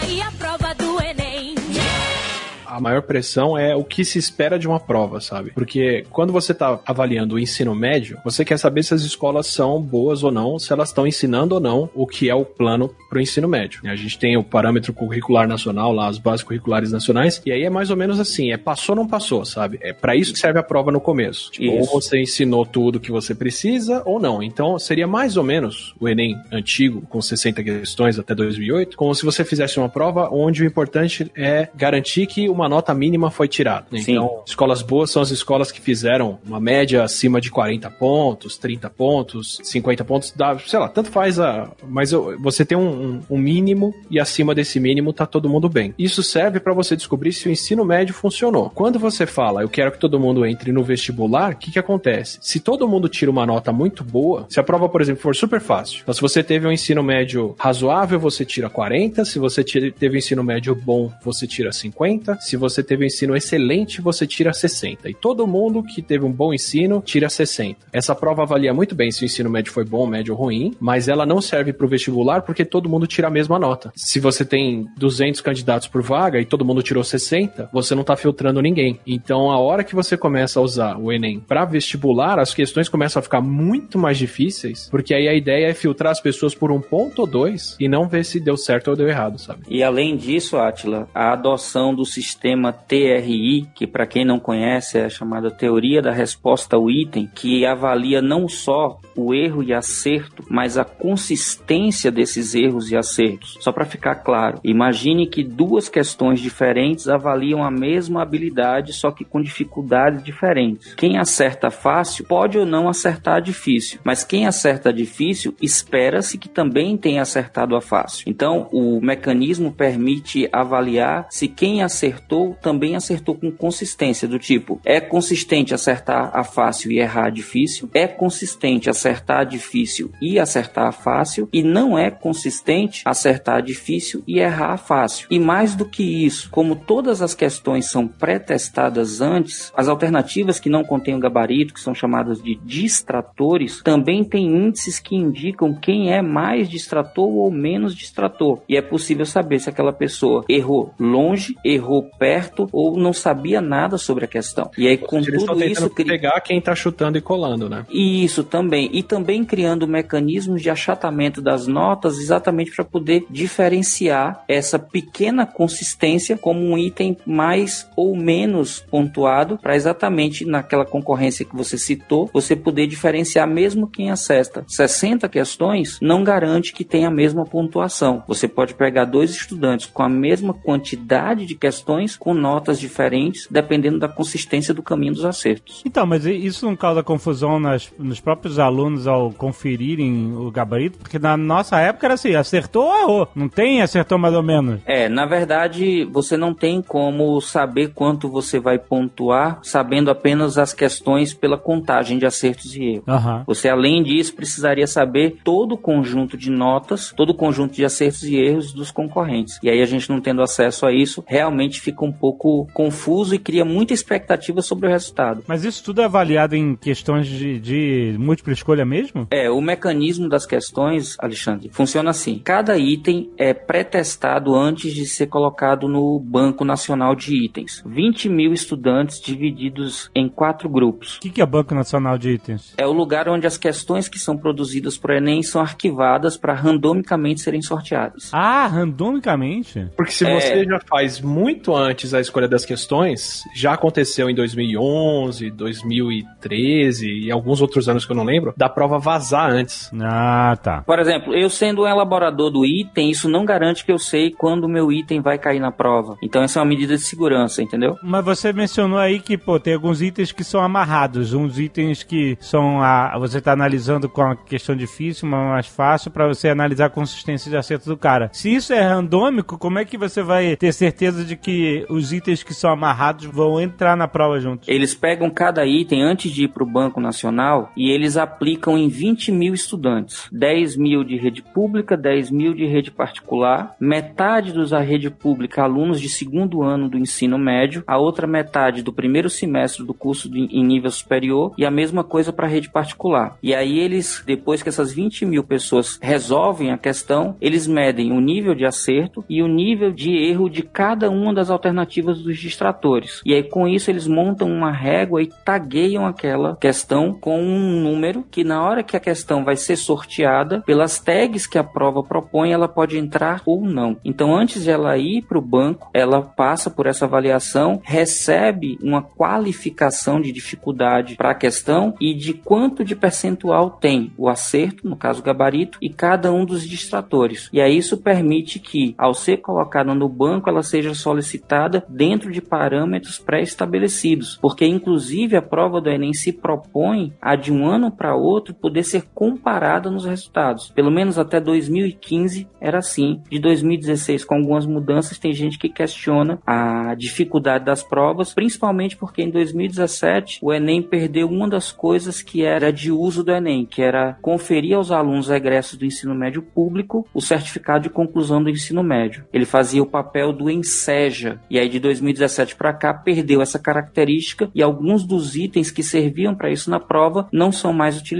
a 2.75 2.81
maior 2.81 3.03
pressão 3.03 3.57
é 3.57 3.77
o 3.77 3.85
que 3.85 4.05
se 4.05 4.19
espera 4.19 4.59
de 4.59 4.67
uma 4.67 4.81
prova, 4.81 5.21
sabe? 5.21 5.53
Porque 5.53 6.05
quando 6.11 6.33
você 6.33 6.51
está 6.51 6.81
avaliando 6.85 7.37
o 7.37 7.39
ensino 7.39 7.73
médio, 7.73 8.19
você 8.25 8.45
quer 8.45 8.59
saber 8.59 8.83
se 8.83 8.93
as 8.93 9.03
escolas 9.03 9.47
são 9.47 9.81
boas 9.81 10.25
ou 10.25 10.33
não, 10.33 10.59
se 10.59 10.73
elas 10.73 10.89
estão 10.89 11.07
ensinando 11.07 11.55
ou 11.55 11.61
não 11.61 11.89
o 11.95 12.05
que 12.05 12.29
é 12.29 12.35
o 12.35 12.45
plano 12.45 12.91
para 13.09 13.19
o 13.19 13.21
ensino 13.21 13.47
médio. 13.47 13.81
A 13.85 13.95
gente 13.95 14.19
tem 14.19 14.37
o 14.37 14.43
parâmetro 14.43 14.93
curricular 14.93 15.47
nacional, 15.47 15.93
lá 15.93 16.09
as 16.09 16.19
bases 16.19 16.43
curriculares 16.43 16.91
nacionais, 16.91 17.41
e 17.47 17.53
aí 17.53 17.63
é 17.63 17.71
mais 17.71 17.91
ou 17.91 17.97
menos 17.97 18.19
assim, 18.19 18.51
é 18.51 18.57
passou 18.57 18.97
ou 18.97 19.03
não 19.03 19.09
passou, 19.09 19.45
sabe? 19.45 19.79
É 19.81 19.93
para 19.93 20.17
isso 20.17 20.33
que 20.33 20.39
serve 20.41 20.59
a 20.59 20.63
prova 20.63 20.91
no 20.91 21.01
começo. 21.01 21.53
Tipo, 21.53 21.77
ou 21.77 21.87
você 21.87 22.21
ensinou 22.21 22.67
tudo 22.67 22.99
que 22.99 23.13
você 23.13 23.37
precisa 23.37 24.03
ou 24.05 24.19
não. 24.19 24.43
Então 24.43 24.77
seria 24.81 25.07
mais 25.07 25.37
ou 25.37 25.45
menos 25.45 25.95
o 26.01 26.09
Enem 26.09 26.37
antigo, 26.51 27.03
com 27.03 27.23
60 27.23 27.63
questões 27.63 28.19
até 28.19 28.35
2008, 28.35 28.97
como 28.97 29.15
se 29.15 29.25
você 29.25 29.45
fizesse 29.45 29.79
uma 29.79 29.89
prova 29.89 30.29
onde 30.33 30.65
o 30.65 30.67
importante 30.67 31.31
é 31.37 31.69
garantir 31.77 32.27
que 32.27 32.49
uma 32.49 32.64
uma 32.65 32.69
nota 32.69 32.95
mínima 32.95 33.31
foi 33.31 33.47
tirada. 33.47 33.87
Sim. 33.93 34.13
Então, 34.13 34.43
escolas 34.47 34.83
boas 34.83 35.11
são 35.11 35.21
as 35.21 35.31
escolas 35.31 35.71
que 35.71 35.81
fizeram 35.81 36.39
uma 36.45 36.59
média 36.59 37.05
acima 37.05 37.41
de 37.41 37.51
40 37.51 37.91
pontos, 37.91 38.57
30 38.57 38.91
pontos, 38.91 39.61
50 39.63 40.05
pontos, 40.05 40.33
dá, 40.35 40.59
sei 40.59 40.79
lá, 40.79 40.89
tanto 40.89 41.11
faz 41.11 41.39
a. 41.39 41.71
Mas 41.87 42.13
você 42.13 42.65
tem 42.65 42.77
um, 42.77 43.21
um 43.29 43.39
mínimo 43.39 43.95
e 44.11 44.19
acima 44.19 44.55
desse 44.55 44.81
mínimo 44.81 45.13
tá 45.13 45.27
todo 45.27 45.49
mundo 45.49 45.69
bem. 45.69 45.95
Isso 45.99 46.23
serve 46.23 46.59
para 46.59 46.73
você 46.73 46.97
descobrir 46.97 47.33
se 47.33 47.49
o 47.49 47.53
ensino 47.53 47.85
médio 47.85 48.15
funcionou. 48.15 48.71
Quando 48.71 48.99
você 48.99 49.27
fala, 49.27 49.63
eu 49.63 49.69
quero 49.69 49.93
que 49.93 49.99
todo 49.99 50.19
mundo 50.19 50.47
entre 50.47 50.73
no 50.73 50.83
vestibular, 50.83 51.53
o 51.53 51.57
que, 51.57 51.71
que 51.71 51.79
acontece? 51.79 52.39
Se 52.41 52.61
todo 52.61 52.89
mundo 52.89 53.09
tira 53.09 53.31
uma 53.31 53.45
nota 53.45 53.73
muito 53.73 54.03
boa, 54.03 54.47
se 54.49 54.59
a 54.59 54.63
prova, 54.63 54.89
por 54.89 55.03
exemplo, 55.03 55.23
for 55.23 55.37
super 55.37 55.61
fácil, 55.61 56.01
então 56.03 56.15
se 56.15 56.21
você 56.21 56.43
teve 56.43 56.67
um 56.67 56.73
ensino 56.73 57.03
médio 57.03 57.55
razoável, 57.59 58.19
você 58.19 58.45
tira 58.45 58.71
40, 58.71 59.25
se 59.25 59.39
você 59.39 59.63
teve 59.65 60.17
um 60.17 60.19
ensino 60.19 60.43
médio 60.43 60.75
bom, 60.75 61.13
você 61.23 61.47
tira 61.47 61.73
50, 61.73 62.39
se 62.41 62.54
se 62.55 62.57
você 62.57 62.85
teve 62.85 63.03
um 63.03 63.07
ensino 63.07 63.35
excelente, 63.35 64.01
você 64.01 64.29
tira 64.29 64.53
60. 64.53 65.11
E 65.11 65.15
todo 65.15 65.45
mundo 65.45 65.83
que 65.83 66.01
teve 66.01 66.25
um 66.25 66.31
bom 66.31 66.55
ensino 66.55 67.03
tira 67.05 67.29
60. 67.29 67.87
Essa 67.93 68.15
prova 68.15 68.43
avalia 68.43 68.73
muito 68.73 68.95
bem 68.95 69.11
se 69.11 69.25
o 69.25 69.27
ensino 69.27 69.51
médio 69.51 69.73
foi 69.73 69.85
bom, 69.85 70.07
médio 70.07 70.35
ou 70.35 70.41
ruim, 70.41 70.77
mas 70.79 71.09
ela 71.09 71.27
não 71.27 71.41
serve 71.41 71.73
para 71.73 71.85
o 71.85 71.89
vestibular 71.89 72.43
porque 72.43 72.65
todo 72.65 72.89
mundo 72.89 73.09
tira 73.09 73.27
a 73.27 73.31
mesma 73.31 73.59
nota. 73.59 73.93
Se 73.97 74.21
você 74.21 74.45
tem 74.45 74.87
200 74.97 75.41
candidatos 75.41 75.89
por 75.89 76.01
vaga 76.01 76.41
e 76.41 76.45
todo 76.45 76.65
mundo 76.65 76.81
tirou 76.81 77.03
60, 77.03 77.71
você 77.73 77.93
não 77.93 78.03
está 78.03 78.15
filtrando 78.15 78.63
ninguém. 78.63 79.01
Então, 79.05 79.51
a 79.51 79.59
hora 79.59 79.83
que 79.83 79.97
você 79.97 80.17
começa 80.17 80.61
a 80.61 80.63
usar 80.63 80.97
o 80.97 81.11
Enem 81.11 81.41
para 81.41 81.65
vestibular, 81.65 82.39
as 82.39 82.55
questões 82.55 82.89
começam 82.89 83.19
a 83.19 83.23
ficar 83.23 83.41
muito 83.41 83.99
mais 83.99 84.17
difíceis, 84.17 84.89
porque 84.93 85.13
aí 85.13 85.27
a 85.27 85.35
ideia 85.35 85.67
é 85.67 85.75
filtrar 85.75 86.13
as 86.13 86.21
pessoas 86.21 86.55
por 86.55 86.71
um 86.71 86.81
ponto 86.81 87.23
ou 87.23 87.27
dois 87.27 87.77
e 87.81 87.89
não 87.89 88.07
ver 88.07 88.25
se 88.25 88.39
deu 88.39 88.57
certo 88.57 88.91
ou 88.91 88.97
deu 88.97 89.09
errado, 89.09 89.41
sabe? 89.41 89.63
E 89.69 89.83
além 89.83 90.17
disso, 90.17 90.57
Atila, 90.57 91.09
a 91.13 91.33
adoção 91.33 91.93
do 91.93 92.05
sistema 92.05 92.44
sistema 92.45 92.75
TRI, 92.75 93.67
que 93.75 93.87
para 93.87 94.07
quem 94.07 94.23
não 94.23 94.39
conhece 94.39 94.99
é 94.99 95.07
a 95.07 95.09
chamada 95.09 95.51
teoria 95.51 96.03
da 96.03 96.13
resposta 96.13 96.77
ao 96.77 96.91
item, 96.91 97.27
que 97.35 97.65
avalia 97.65 98.21
não 98.21 98.47
só 98.47 99.01
o 99.17 99.35
erro 99.35 99.63
e 99.63 99.73
acerto, 99.73 100.45
mas 100.49 100.77
a 100.77 100.85
consistência 100.85 102.11
desses 102.11 102.55
erros 102.55 102.91
e 102.91 102.97
acertos. 102.97 103.57
Só 103.61 103.73
para 103.73 103.85
ficar 103.85 104.17
claro, 104.17 104.61
imagine 104.65 105.27
que 105.27 105.43
duas 105.43 105.89
questões 105.89 106.41
diferentes 106.41 107.09
avaliam 107.09 107.63
a 107.63 107.71
mesma 107.71 108.23
habilidade, 108.23 108.93
só 108.93 109.11
que 109.11 109.25
com 109.25 109.41
dificuldades 109.41 110.23
diferentes. 110.23 110.95
Quem 110.95 111.19
acerta 111.19 111.71
fácil 111.71 112.25
pode 112.25 112.59
ou 112.59 112.67
não 112.67 112.89
acertar 112.89 113.41
difícil, 113.41 113.99
mas 114.05 114.25
quem 114.25 114.47
acerta 114.47 114.93
difícil 114.93 115.55
espera-se 115.61 116.39
que 116.39 116.49
também 116.49 116.97
tenha 116.97 117.23
acertado 117.23 117.77
a 117.77 117.81
fácil. 117.81 118.25
Então, 118.29 118.69
o 118.73 119.01
mecanismo 119.01 119.73
permite 119.73 120.49
avaliar 120.53 121.27
se 121.31 121.49
quem 121.49 121.83
acertou 121.83 122.57
também 122.61 122.97
acertou 122.97 123.35
com 123.35 123.51
consistência, 123.51 124.27
do 124.27 124.39
tipo, 124.39 124.81
é 124.85 125.01
consistente 125.01 125.75
acertar 125.75 126.31
a 126.33 126.45
fácil 126.45 126.91
e 126.91 126.99
errar 126.99 127.31
difícil, 127.31 127.89
é 127.95 128.07
consistente 128.07 128.91
acertar 128.91 129.04
a 129.05 129.45
difícil 129.45 130.11
e 130.21 130.39
acertar 130.39 130.93
fácil, 130.93 131.49
e 131.53 131.63
não 131.63 131.99
é 131.99 132.11
consistente 132.11 133.03
acertar 133.05 133.63
difícil 133.63 134.23
e 134.27 134.39
errar 134.39 134.77
fácil. 134.77 135.27
E 135.31 135.39
mais 135.39 135.75
do 135.75 135.85
que 135.85 136.25
isso, 136.25 136.49
como 136.51 136.77
todas 136.77 137.23
as 137.23 137.35
questões 137.35 137.91
são 137.91 138.07
pré-testadas 138.07 139.21
antes, 139.21 139.73
as 139.77 139.89
alternativas 139.89 140.61
que 140.61 140.71
não 140.71 140.85
contêm 140.85 141.15
o 141.15 141.21
gabarito, 141.21 141.75
que 141.75 141.81
são 141.81 141.95
chamadas 141.95 142.43
de 142.43 142.55
distratores, 142.57 143.83
também 143.83 144.25
têm 144.25 144.47
índices 144.47 144.99
que 144.99 145.17
indicam 145.17 145.75
quem 145.75 146.13
é 146.13 146.23
mais 146.23 146.69
distrator 146.69 147.29
ou 147.29 147.51
menos 147.51 147.95
distrator. 147.95 148.61
E 148.69 148.77
é 148.77 148.83
possível 148.83 149.27
saber 149.27 149.59
se 149.59 149.69
aquela 149.69 149.93
pessoa 149.93 150.45
errou 150.49 150.93
longe, 150.99 151.57
errou 151.65 152.03
perto 152.19 152.69
ou 152.73 152.97
não 152.97 153.13
sabia 153.13 153.61
nada 153.61 153.99
sobre 153.99 154.25
a 154.25 154.29
questão. 154.29 154.71
E 154.77 154.87
aí 154.87 154.97
com 154.97 155.21
tudo 155.21 155.65
isso 155.65 155.91
pegar 156.15 156.41
quem 156.41 156.59
está 156.59 156.75
chutando 156.75 157.19
e 157.19 157.21
colando, 157.21 157.69
né? 157.69 157.87
Isso 157.91 158.45
também 158.45 158.91
e 158.95 159.03
também 159.03 159.45
criando 159.45 159.87
mecanismos 159.87 160.63
de 160.63 160.71
achatamento 160.71 161.43
das 161.43 161.67
notas 161.67 162.19
exatamente 162.19 162.75
para 162.75 162.85
poder 162.85 163.27
diferenciar 163.29 164.43
essa 164.49 164.79
pequena 164.79 165.45
consistência 165.45 166.39
como 166.39 166.61
um 166.61 166.79
item 166.79 167.17
mais 167.27 167.89
ou 167.97 168.17
menos 168.17 168.85
pontuado 168.91 169.59
para 169.59 169.77
exatamente 169.77 170.45
naquela 170.45 170.87
concorrência 170.87 171.45
que 171.45 171.57
você 171.57 171.77
citou, 171.77 172.31
você 172.33 172.57
poder 172.57 172.87
diferenciar 172.87 173.47
mesmo 173.47 173.87
quem 173.87 174.11
acessa 174.11 174.65
60 174.67 175.29
questões 175.29 175.99
não 176.01 176.25
garante 176.25 176.73
que 176.73 176.85
tenha 176.85 177.09
a 177.09 177.11
mesma 177.11 177.45
pontuação. 177.45 178.23
Você 178.27 178.49
pode 178.49 178.75
pegar 178.75 179.05
dois 179.05 179.31
estudantes 179.31 179.87
com 179.87 180.03
a 180.03 180.09
mesma 180.09 180.55
quantidade 180.55 181.45
de 181.45 181.55
questões 181.55 181.75
questões 181.75 182.17
com 182.17 182.33
notas 182.33 182.79
diferentes, 182.79 183.49
dependendo 183.51 183.99
da 183.99 184.09
consistência 184.09 184.73
do 184.73 184.83
caminho 184.83 185.15
dos 185.15 185.25
acertos. 185.25 185.83
Então, 185.85 186.07
mas 186.07 186.25
isso 186.25 186.65
não 186.65 186.77
causa 186.77 187.03
confusão 187.03 187.59
nas, 187.59 187.93
nos 187.99 188.21
próprios 188.21 188.59
alunos 188.59 188.84
ao 189.07 189.31
conferirem 189.33 190.35
o 190.37 190.51
gabarito? 190.51 190.99
Porque 190.99 191.19
na 191.19 191.37
nossa 191.37 191.79
época 191.81 192.07
era 192.07 192.15
assim, 192.15 192.35
acertou 192.35 192.85
ou 192.85 192.97
errou. 192.97 193.29
Não 193.35 193.49
tem 193.49 193.83
acertou 193.83 194.19
mais 194.19 194.35
ou 194.35 194.43
menos. 194.43 194.81
É, 194.87 195.09
na 195.09 195.27
verdade, 195.27 196.05
você 196.05 196.37
não 196.37 196.55
tem 196.55 196.83
como 196.83 197.41
saber 197.41 197.93
quanto 197.95 198.29
você 198.29 198.59
vai 198.59 198.79
pontuar 198.79 199.59
sabendo 199.63 200.11
apenas 200.11 200.59
as 200.59 200.73
questões 200.73 201.33
pela 201.35 201.59
contagem 201.59 202.19
de 202.19 202.27
acertos 202.27 202.75
e 202.77 202.83
erros. 202.83 203.09
Aham. 203.09 203.45
Você, 203.47 203.69
além 203.69 204.03
disso, 204.03 204.35
precisaria 204.35 204.87
saber 204.87 205.39
todo 205.45 205.73
o 205.73 205.79
conjunto 205.79 206.37
de 206.37 206.51
notas, 206.51 207.13
todo 207.17 207.31
o 207.31 207.35
conjunto 207.35 207.75
de 207.75 207.85
acertos 207.85 208.25
e 208.25 208.37
erros 208.37 208.73
dos 208.73 208.91
concorrentes. 208.91 209.59
E 209.63 209.71
aí, 209.71 209.81
a 209.81 209.87
gente 209.87 210.09
não 210.11 210.21
tendo 210.21 210.43
acesso 210.43 210.87
a 210.87 210.93
isso, 210.93 211.25
realmente 211.27 211.81
fica 211.81 212.05
um 212.05 212.13
pouco 212.13 212.67
confuso 212.73 213.35
e 213.35 213.39
cria 213.39 213.65
muita 213.65 213.95
expectativa 213.95 214.63
sobre 214.63 214.89
o 214.89 214.91
resultado. 214.91 215.43
Mas 215.47 215.65
isso 215.65 215.83
tudo 215.85 216.01
é 216.01 216.05
avaliado 216.05 216.57
em 216.57 216.75
questões 216.77 217.27
de, 217.27 217.61
de 217.61 218.17
múltipla 218.19 218.53
escolha 218.53 218.74
mesmo? 218.83 219.27
É, 219.31 219.51
o 219.51 219.61
mecanismo 219.61 220.27
das 220.27 220.47
questões, 220.47 221.17
Alexandre, 221.21 221.69
funciona 221.71 222.09
assim. 222.11 222.41
Cada 222.43 222.79
item 222.79 223.31
é 223.37 223.53
pré-testado 223.53 224.55
antes 224.55 224.95
de 224.95 225.05
ser 225.05 225.27
colocado 225.27 225.87
no 225.87 226.19
Banco 226.19 226.65
Nacional 226.65 227.15
de 227.15 227.37
Itens. 227.45 227.83
20 227.85 228.31
mil 228.31 228.53
estudantes 228.55 229.21
divididos 229.21 230.11
em 230.15 230.29
quatro 230.31 230.67
grupos. 230.69 231.19
O 231.19 231.21
que, 231.21 231.29
que 231.31 231.43
é 231.43 231.47
Banco 231.47 231.75
Nacional 231.75 232.17
de 232.17 232.31
Itens? 232.31 232.73
É 232.79 232.87
o 232.87 232.93
lugar 232.93 233.29
onde 233.29 233.47
as 233.47 233.59
questões 233.59 234.09
que 234.09 234.19
são 234.19 234.37
produzidas 234.39 234.97
por 234.97 235.11
Enem 235.11 235.43
são 235.43 235.61
arquivadas 235.61 236.37
para 236.39 236.55
randomicamente 236.55 237.41
serem 237.43 237.61
sorteadas. 237.61 238.31
Ah, 238.33 238.67
randomicamente? 238.67 239.89
Porque 239.97 240.13
se 240.13 240.25
É. 240.25 240.41
você 240.41 240.65
já 240.65 240.79
faz 240.89 241.21
muito 241.21 241.75
antes 241.77 242.15
a 242.15 242.21
escolha 242.21 242.49
das 242.49 242.65
questões, 242.65 243.43
já 243.55 243.75
aconteceu 243.75 244.31
em 244.31 244.35
2011, 244.35 245.51
2013 245.51 247.27
e 247.27 247.31
alguns 247.31 247.61
outros 247.61 247.89
anos 247.89 248.05
que 248.07 248.13
eu 248.13 248.17
não 248.17 248.25
lembro, 248.25 248.55
da 248.65 248.69
prova 248.69 248.99
vazar 248.99 249.51
antes. 249.51 249.91
Ah, 250.01 250.57
tá. 250.63 250.83
Por 250.83 250.99
exemplo, 250.99 251.35
eu 251.35 251.51
sendo 251.51 251.83
um 251.83 251.87
elaborador 251.87 252.51
do 252.51 252.65
item, 252.65 253.11
isso 253.11 253.29
não 253.29 253.45
garante 253.45 253.85
que 253.85 253.93
eu 253.93 253.99
sei 253.99 254.31
quando 254.31 254.65
o 254.65 254.69
meu 254.69 254.91
item 254.91 255.21
vai 255.21 255.39
cair 255.39 255.61
na 255.61 255.71
prova. 255.71 256.17
Então, 256.23 256.43
essa 256.43 256.59
é 256.59 256.63
uma 256.63 256.69
medida 256.69 256.97
de 256.97 257.03
segurança, 257.03 257.63
entendeu? 257.63 257.97
Mas 258.03 258.25
você 258.25 258.53
mencionou 258.53 258.99
aí 258.99 259.21
que, 259.21 259.37
pô, 259.37 259.61
tem 259.61 259.75
alguns 259.75 260.01
itens 260.01 260.33
que 260.33 260.43
são 260.43 260.63
amarrados, 260.63 261.35
uns 261.35 261.59
itens 261.59 262.03
que 262.03 262.39
são 262.41 262.83
a. 262.83 263.19
Você 263.19 263.41
tá 263.41 263.53
analisando 263.53 264.09
com 264.09 264.23
uma 264.23 264.37
questão 264.37 264.75
difícil, 264.75 265.29
uma 265.29 265.51
mais 265.51 265.67
fácil, 265.67 266.11
pra 266.11 266.27
você 266.27 266.49
analisar 266.49 266.87
a 266.87 266.91
consistência 266.91 267.51
de 267.51 267.57
acerto 267.57 267.89
do 267.89 267.97
cara. 267.97 268.31
Se 268.33 268.53
isso 268.53 268.73
é 268.73 268.81
randômico, 268.81 269.59
como 269.59 269.79
é 269.79 269.85
que 269.85 269.99
você 269.99 270.23
vai 270.23 270.57
ter 270.57 270.73
certeza 270.73 271.23
de 271.25 271.37
que 271.37 271.85
os 271.91 272.13
itens 272.13 272.43
que 272.43 272.55
são 272.55 272.71
amarrados 272.71 273.27
vão 273.27 273.61
entrar 273.61 273.95
na 273.97 274.09
prova 274.09 274.41
juntos? 274.41 274.69
Eles 274.69 274.95
pegam 274.95 275.29
cada 275.29 275.67
item 275.67 276.03
antes 276.03 276.33
de 276.33 276.45
ir 276.45 276.49
para 276.49 276.63
o 276.63 276.67
Banco 276.71 277.01
Nacional 277.01 277.71
e 277.77 277.91
eles 277.91 278.17
aplicam 278.17 278.54
em 278.79 278.89
20 278.89 279.31
mil 279.33 279.55
estudantes. 279.55 280.29
10 280.33 280.77
mil 280.77 281.05
de 281.05 281.17
rede 281.17 281.43
pública, 281.43 281.97
10 281.97 282.31
mil 282.31 282.55
de 282.55 282.67
rede 282.67 282.91
particular, 282.91 283.75
metade 283.79 284.53
dos 284.53 284.71
da 284.71 284.81
rede 284.81 285.11
pública 285.11 285.63
alunos 285.63 286.01
de 286.01 286.09
segundo 286.09 286.63
ano 286.63 286.89
do 286.89 286.99
ensino 286.99 287.39
médio, 287.39 287.85
a 287.87 287.97
outra 287.99 288.27
metade 288.27 288.83
do 288.83 288.93
primeiro 288.93 289.31
semestre 289.31 289.85
do 289.85 289.95
curso 289.95 290.29
de- 290.29 290.47
em 290.51 290.65
nível 290.65 290.91
superior 290.91 291.53
e 291.57 291.65
a 291.65 291.71
mesma 291.71 292.03
coisa 292.03 292.33
para 292.33 292.47
a 292.47 292.51
rede 292.51 292.69
particular. 292.71 293.37
E 293.43 293.55
aí 293.55 293.79
eles, 293.79 294.23
depois 294.27 294.63
que 294.63 294.69
essas 294.69 294.93
20 294.93 295.25
mil 295.25 295.45
pessoas 295.45 295.99
resolvem 296.03 296.71
a 296.73 296.79
questão, 296.79 297.37
eles 297.41 297.67
medem 297.67 298.13
o 298.13 298.21
nível 298.21 298.55
de 298.55 298.65
acerto 298.65 299.25
e 299.29 299.43
o 299.43 299.49
nível 299.49 299.93
de 299.93 300.11
erro 300.17 300.49
de 300.49 300.63
cada 300.63 301.11
uma 301.11 301.33
das 301.33 301.51
alternativas 301.51 302.21
dos 302.21 302.39
distratores. 302.39 303.21
E 303.25 303.33
aí 303.35 303.43
com 303.43 303.69
isso 303.69 303.91
eles 303.91 304.07
montam 304.07 304.51
uma 304.51 304.71
régua 304.73 305.23
e 305.23 305.31
tagueiam 305.45 306.07
aquela 306.07 306.57
questão 306.57 307.13
com 307.13 307.41
um 307.41 307.81
número 307.83 308.25
que 308.35 308.43
na 308.43 308.61
hora 308.61 308.83
que 308.83 308.97
a 308.97 309.01
questão 309.01 309.45
vai 309.45 309.55
ser 309.55 309.77
sorteada, 309.77 310.61
pelas 310.63 310.99
tags 310.99 311.47
que 311.47 311.57
a 311.57 311.63
prova 311.63 312.03
propõe, 312.03 312.51
ela 312.51 312.67
pode 312.67 312.99
entrar 312.99 313.41
ou 313.47 313.65
não. 313.65 313.97
Então 314.05 314.35
antes 314.35 314.65
de 314.65 314.73
ela 314.73 314.99
ir 314.99 315.23
para 315.23 315.39
o 315.39 315.41
banco, 315.41 315.89
ela 315.95 316.21
passa 316.21 316.69
por 316.69 316.87
essa 316.87 317.05
avaliação, 317.05 317.81
recebe 317.85 318.77
uma 318.83 319.01
qualificação 319.01 320.21
de 320.21 320.33
dificuldade 320.33 321.15
para 321.15 321.31
a 321.31 321.35
questão 321.35 321.95
e 322.01 322.13
de 322.13 322.35
quanto 322.35 322.85
de 322.85 322.97
percentual 322.97 323.71
tem 323.71 324.13
o 324.19 324.29
acerto, 324.29 324.89
no 324.89 324.97
caso 324.97 325.23
gabarito, 325.23 325.79
e 325.81 325.89
cada 325.89 326.33
um 326.33 326.45
dos 326.45 326.67
distratores. 326.69 327.49
E 327.53 327.61
aí 327.61 327.77
isso 327.77 327.99
permite 327.99 328.59
que, 328.59 328.97
ao 328.99 329.15
ser 329.15 329.37
colocada 329.37 329.95
no 329.95 330.09
banco, 330.09 330.51
ela 330.51 330.65
seja 330.65 330.93
solicitada 330.93 331.87
dentro 331.89 332.33
de 332.33 332.43
parâmetros 332.43 333.17
pré-estabelecidos, 333.17 334.41
porque 334.43 334.67
inclusive 334.67 335.37
a 335.37 335.43
prova 335.43 335.81
do 335.81 335.89
Enem 335.89 336.13
se 336.13 336.33
propõe 336.33 337.13
a 337.23 337.37
de 337.37 337.53
um 337.53 337.65
ano 337.65 337.93
para 337.93 338.17
outro 338.17 338.24
poder 338.55 338.85
ser 338.85 339.05
comparada 339.15 339.91
nos 339.91 340.05
resultados. 340.05 340.71
Pelo 340.71 340.91
menos 340.91 341.19
até 341.19 341.41
2015 341.41 342.49
era 342.61 342.79
assim. 342.79 343.21
De 343.31 343.39
2016, 343.39 344.25
com 344.25 344.37
algumas 344.37 344.67
mudanças, 344.67 345.19
tem 345.19 345.33
gente 345.33 345.59
que 345.59 345.69
questiona 345.69 346.39
a 346.47 346.95
dificuldade 346.95 347.65
das 347.65 347.83
provas, 347.83 348.33
principalmente 348.33 348.97
porque 348.97 349.23
em 349.23 349.31
2017 349.31 350.39
o 350.43 350.53
Enem 350.53 350.83
perdeu 350.83 351.29
uma 351.29 351.49
das 351.49 351.71
coisas 351.71 352.23
que 352.23 352.43
era 352.43 352.73
de 352.73 352.91
uso 352.91 353.23
do 353.23 353.33
Enem, 353.33 353.67
que 353.67 353.83
era 353.83 354.17
conferir 354.23 354.77
aos 354.77 354.91
alunos 354.91 355.31
egressos 355.31 355.79
do 355.79 355.85
ensino 355.85 356.15
médio 356.15 356.43
público 356.43 357.07
o 357.13 357.21
certificado 357.21 357.85
de 357.85 357.91
conclusão 357.91 358.43
do 358.43 358.51
ensino 358.51 358.83
médio. 358.83 359.25
Ele 359.33 359.45
fazia 359.45 359.83
o 359.83 359.87
papel 359.87 360.33
do 360.33 360.51
enseja, 360.51 361.41
e 361.51 361.59
aí 361.59 361.69
de 361.69 361.79
2017 361.79 362.57
para 362.57 362.73
cá 362.73 362.95
perdeu 362.95 363.43
essa 363.43 363.59
característica 363.59 364.51
e 364.55 364.63
alguns 364.63 365.05
dos 365.05 365.37
itens 365.37 365.71
que 365.71 365.83
serviam 365.83 366.35
para 366.35 366.51
isso 366.51 366.71
na 366.71 366.81
prova 366.81 367.29
não 367.33 367.53
são 367.53 367.73
mais 367.73 367.99
utilizados. 367.99 368.14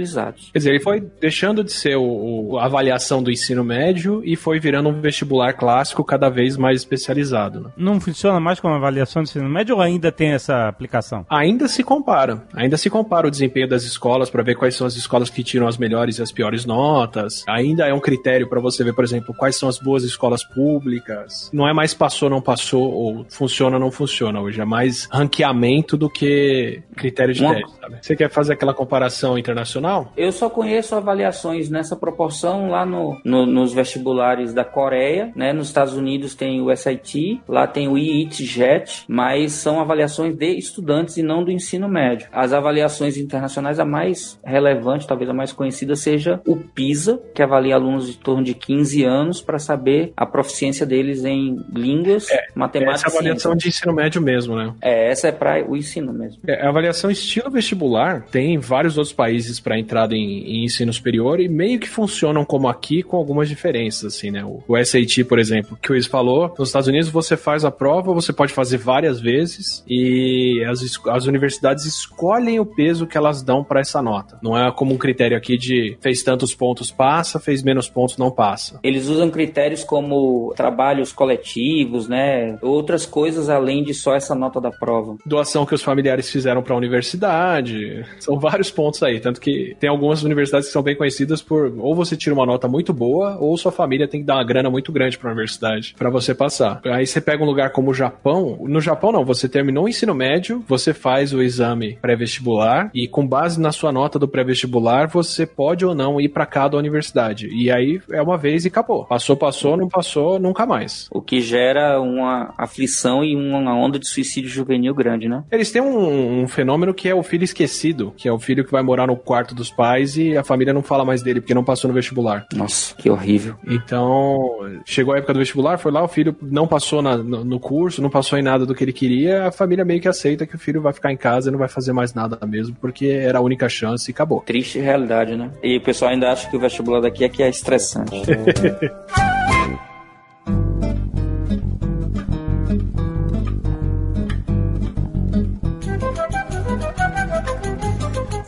Quer 0.51 0.59
dizer, 0.59 0.69
ele 0.71 0.79
foi 0.79 1.01
deixando 1.19 1.63
de 1.63 1.71
ser 1.71 1.95
o, 1.95 2.03
o- 2.51 2.57
a 2.59 2.65
avaliação 2.65 3.21
do 3.23 3.31
ensino 3.31 3.63
médio 3.63 4.21
e 4.23 4.35
foi 4.35 4.59
virando 4.59 4.89
um 4.89 4.99
vestibular 5.01 5.53
clássico 5.53 6.03
cada 6.03 6.29
vez 6.29 6.57
mais 6.57 6.81
especializado. 6.81 7.59
né? 7.61 7.69
Não 7.77 7.99
funciona 7.99 8.39
mais 8.39 8.59
como 8.59 8.73
avaliação 8.73 9.23
de 9.23 9.29
ensino 9.29 9.49
médio 9.49 9.75
ou 9.75 9.81
ainda 9.81 10.11
tem 10.11 10.31
essa 10.33 10.67
aplicação? 10.67 11.25
Ainda 11.29 11.67
se 11.67 11.83
compara, 11.83 12.43
ainda 12.53 12.77
se 12.77 12.89
compara 12.89 13.27
o 13.27 13.31
desempenho 13.31 13.67
das 13.67 13.83
escolas 13.83 14.29
para 14.29 14.43
ver 14.43 14.55
quais 14.55 14.75
são 14.75 14.85
as 14.87 14.95
escolas 14.95 15.29
que 15.29 15.43
tiram 15.43 15.67
as 15.67 15.77
melhores 15.77 16.17
e 16.17 16.21
as 16.21 16.31
piores 16.31 16.65
notas. 16.65 17.43
Ainda 17.47 17.85
é 17.87 17.93
um 17.93 17.99
critério 17.99 18.47
para 18.49 18.59
você 18.59 18.83
ver, 18.83 18.93
por 18.93 19.03
exemplo, 19.03 19.33
quais 19.35 19.55
são 19.55 19.67
as 19.69 19.77
boas 19.79 20.03
escolas 20.03 20.43
públicas. 20.43 21.49
Não 21.53 21.67
é 21.67 21.73
mais 21.73 21.93
passou 21.93 22.29
não 22.29 22.41
passou 22.41 22.81
ou 22.91 23.25
funciona 23.29 23.77
não 23.79 23.91
funciona 23.91 24.39
hoje, 24.41 24.59
é 24.61 24.65
mais 24.65 25.07
ranqueamento 25.11 25.97
do 25.97 26.09
que 26.09 26.81
critério 26.95 27.33
de 27.33 27.41
Uma- 27.43 27.55
teste. 27.55 27.71
sabe? 27.79 27.95
Você 28.01 28.15
quer 28.15 28.29
fazer 28.29 28.53
aquela 28.53 28.73
comparação 28.73 29.37
internacional? 29.37 29.84
Eu 30.17 30.31
só 30.31 30.49
conheço 30.49 30.95
avaliações 30.95 31.69
nessa 31.69 31.95
proporção 31.95 32.69
lá 32.69 32.85
no, 32.85 33.17
no- 33.23 33.45
nos 33.45 33.73
vestibulares 33.73 34.53
da 34.53 34.63
Coreia, 34.63 35.31
né? 35.35 35.53
Nos 35.53 35.67
Estados 35.67 35.93
Unidos 35.95 36.35
tem 36.35 36.61
o 36.61 36.75
SIT, 36.75 37.41
lá 37.47 37.67
tem 37.67 37.87
o 37.87 37.97
IIT-JET, 37.97 39.03
mas 39.07 39.53
são 39.53 39.79
avaliações 39.79 40.35
de 40.35 40.57
estudantes 40.57 41.17
e 41.17 41.23
não 41.23 41.43
do 41.43 41.51
ensino 41.51 41.87
médio. 41.87 42.27
As 42.31 42.53
avaliações 42.53 43.17
internacionais, 43.17 43.79
a 43.79 43.85
mais 43.85 44.39
relevante, 44.43 45.07
talvez 45.07 45.29
a 45.29 45.33
mais 45.33 45.51
conhecida, 45.51 45.95
seja 45.95 46.41
o 46.45 46.55
PISA, 46.57 47.19
que 47.33 47.41
avalia 47.41 47.75
alunos 47.75 48.07
de 48.07 48.17
torno 48.17 48.43
de 48.43 48.53
15 48.53 49.03
anos 49.03 49.41
para 49.41 49.59
saber 49.59 50.13
a 50.15 50.25
proficiência 50.25 50.85
deles 50.85 51.23
em 51.25 51.57
línguas, 51.73 52.27
matemática 52.53 53.07
Essa 53.07 53.07
é 53.07 53.19
avaliação 53.19 53.51
ciência. 53.53 53.57
de 53.57 53.67
ensino 53.75 53.93
médio 53.93 54.21
mesmo, 54.21 54.55
né? 54.55 54.73
É, 54.81 55.09
essa 55.11 55.27
é 55.27 55.31
para 55.31 55.63
o 55.69 55.75
ensino 55.75 56.13
mesmo. 56.13 56.39
É, 56.47 56.65
a 56.65 56.69
avaliação 56.69 57.09
estilo 57.11 57.49
vestibular 57.49 58.25
tem 58.31 58.57
vários 58.57 58.97
outros 58.97 59.13
países 59.13 59.59
para 59.59 59.74
entrada 59.77 60.15
em, 60.15 60.43
em 60.43 60.65
ensino 60.65 60.91
superior 60.91 61.39
e 61.39 61.47
meio 61.47 61.79
que 61.79 61.89
funcionam 61.89 62.45
como 62.45 62.67
aqui 62.67 63.03
com 63.03 63.17
algumas 63.17 63.49
diferenças, 63.49 64.15
assim, 64.15 64.31
né? 64.31 64.43
O, 64.43 64.63
o 64.67 64.83
SAT, 64.83 65.23
por 65.27 65.39
exemplo, 65.39 65.77
que 65.81 65.89
o 65.89 65.93
Luiz 65.93 66.05
falou, 66.05 66.53
nos 66.57 66.69
Estados 66.69 66.87
Unidos 66.87 67.09
você 67.09 67.37
faz 67.37 67.65
a 67.65 67.71
prova, 67.71 68.13
você 68.13 68.33
pode 68.33 68.53
fazer 68.53 68.77
várias 68.77 69.19
vezes 69.19 69.83
e 69.87 70.63
as, 70.67 70.81
as 71.07 71.25
universidades 71.25 71.85
escolhem 71.85 72.59
o 72.59 72.65
peso 72.65 73.07
que 73.07 73.17
elas 73.17 73.41
dão 73.41 73.63
para 73.63 73.79
essa 73.79 74.01
nota. 74.01 74.37
Não 74.41 74.57
é 74.57 74.71
como 74.71 74.93
um 74.93 74.97
critério 74.97 75.37
aqui 75.37 75.57
de 75.57 75.97
fez 76.01 76.23
tantos 76.23 76.53
pontos 76.53 76.91
passa, 76.91 77.39
fez 77.39 77.63
menos 77.63 77.89
pontos 77.89 78.17
não 78.17 78.31
passa. 78.31 78.79
Eles 78.83 79.07
usam 79.07 79.29
critérios 79.29 79.83
como 79.83 80.53
trabalhos 80.55 81.11
coletivos, 81.11 82.07
né? 82.07 82.57
Outras 82.61 83.05
coisas 83.05 83.49
além 83.49 83.83
de 83.83 83.93
só 83.93 84.15
essa 84.15 84.35
nota 84.35 84.59
da 84.59 84.71
prova. 84.71 85.17
doação 85.25 85.65
que 85.65 85.75
os 85.75 85.81
familiares 85.81 86.29
fizeram 86.29 86.61
para 86.61 86.73
a 86.73 86.77
universidade. 86.77 88.05
São 88.19 88.39
vários 88.39 88.71
pontos 88.71 89.01
aí. 89.03 89.19
Tanto 89.19 89.39
que 89.65 89.75
tem 89.75 89.89
algumas 89.89 90.23
universidades 90.23 90.67
que 90.67 90.73
são 90.73 90.83
bem 90.83 90.95
conhecidas 90.95 91.41
por 91.41 91.73
ou 91.77 91.95
você 91.95 92.15
tira 92.15 92.35
uma 92.35 92.45
nota 92.45 92.67
muito 92.67 92.93
boa, 92.93 93.37
ou 93.39 93.57
sua 93.57 93.71
família 93.71 94.07
tem 94.07 94.21
que 94.21 94.25
dar 94.25 94.35
uma 94.35 94.43
grana 94.43 94.69
muito 94.69 94.91
grande 94.91 95.17
para 95.17 95.29
a 95.29 95.33
universidade 95.33 95.95
para 95.97 96.09
você 96.09 96.35
passar. 96.35 96.81
Aí 96.85 97.05
você 97.05 97.19
pega 97.19 97.43
um 97.43 97.45
lugar 97.45 97.71
como 97.71 97.91
o 97.91 97.93
Japão. 97.93 98.57
No 98.67 98.79
Japão, 98.79 99.11
não. 99.11 99.25
Você 99.25 99.49
terminou 99.49 99.85
o 99.85 99.89
ensino 99.89 100.13
médio, 100.13 100.63
você 100.67 100.93
faz 100.93 101.33
o 101.33 101.41
exame 101.41 101.97
pré-vestibular 102.01 102.91
e, 102.93 103.07
com 103.07 103.25
base 103.25 103.59
na 103.59 103.71
sua 103.71 103.91
nota 103.91 104.19
do 104.19 104.27
pré-vestibular, 104.27 105.07
você 105.07 105.45
pode 105.45 105.85
ou 105.85 105.95
não 105.95 106.19
ir 106.19 106.29
para 106.29 106.45
cada 106.45 106.77
universidade. 106.77 107.47
E 107.51 107.71
aí 107.71 108.01
é 108.11 108.21
uma 108.21 108.37
vez 108.37 108.65
e 108.65 108.67
acabou. 108.67 109.05
Passou, 109.05 109.35
passou, 109.35 109.77
não 109.77 109.87
passou, 109.87 110.39
nunca 110.39 110.65
mais. 110.65 111.07
O 111.11 111.21
que 111.21 111.41
gera 111.41 111.99
uma 111.99 112.53
aflição 112.57 113.23
e 113.23 113.35
uma 113.35 113.75
onda 113.75 113.97
de 113.97 114.07
suicídio 114.07 114.49
juvenil 114.49 114.93
grande, 114.93 115.27
né? 115.27 115.43
Eles 115.51 115.71
têm 115.71 115.81
um, 115.81 116.41
um 116.41 116.47
fenômeno 116.47 116.93
que 116.93 117.07
é 117.07 117.15
o 117.15 117.23
filho 117.23 117.43
esquecido, 117.43 118.13
que 118.15 118.27
é 118.27 118.31
o 118.31 118.39
filho 118.39 118.65
que 118.65 118.71
vai 118.71 118.83
morar 118.83 119.07
no 119.07 119.15
quarto 119.15 119.54
dos 119.55 119.71
pais 119.71 120.17
e 120.17 120.37
a 120.37 120.43
família 120.43 120.73
não 120.73 120.83
fala 120.83 121.03
mais 121.05 121.21
dele 121.23 121.41
porque 121.41 121.53
não 121.53 121.63
passou 121.63 121.87
no 121.87 121.93
vestibular. 121.93 122.45
Nossa, 122.53 122.93
que 122.95 123.09
horrível. 123.09 123.55
Então, 123.67 124.59
chegou 124.85 125.13
a 125.13 125.17
época 125.17 125.33
do 125.33 125.39
vestibular, 125.39 125.77
foi 125.77 125.91
lá, 125.91 126.03
o 126.03 126.07
filho 126.07 126.35
não 126.41 126.67
passou 126.67 127.01
na- 127.01 127.17
no, 127.17 127.43
no 127.43 127.59
curso, 127.59 128.01
não 128.01 128.09
passou 128.09 128.37
em 128.37 128.41
nada 128.43 128.65
do 128.65 128.75
que 128.75 128.83
ele 128.83 128.93
queria, 128.93 129.47
a 129.47 129.51
família 129.51 129.83
meio 129.85 130.01
que 130.01 130.07
aceita 130.07 130.45
que 130.45 130.55
o 130.55 130.59
filho 130.59 130.81
vai 130.81 130.93
ficar 130.93 131.11
em 131.11 131.17
casa 131.17 131.49
e 131.49 131.51
não 131.51 131.59
vai 131.59 131.67
fazer 131.69 131.93
mais 131.93 132.13
nada 132.13 132.37
mesmo, 132.45 132.75
porque 132.79 133.07
era 133.07 133.39
a 133.39 133.41
única 133.41 133.67
chance 133.69 134.09
e 134.09 134.13
acabou. 134.13 134.41
Triste 134.41 134.79
realidade, 134.79 135.35
né? 135.35 135.49
E 135.63 135.77
o 135.77 135.81
pessoal 135.81 136.11
ainda 136.11 136.31
acha 136.31 136.49
que 136.49 136.55
o 136.55 136.59
vestibular 136.59 137.01
daqui 137.01 137.23
é 137.23 137.29
que 137.29 137.41
é 137.43 137.49
estressante. 137.49 138.15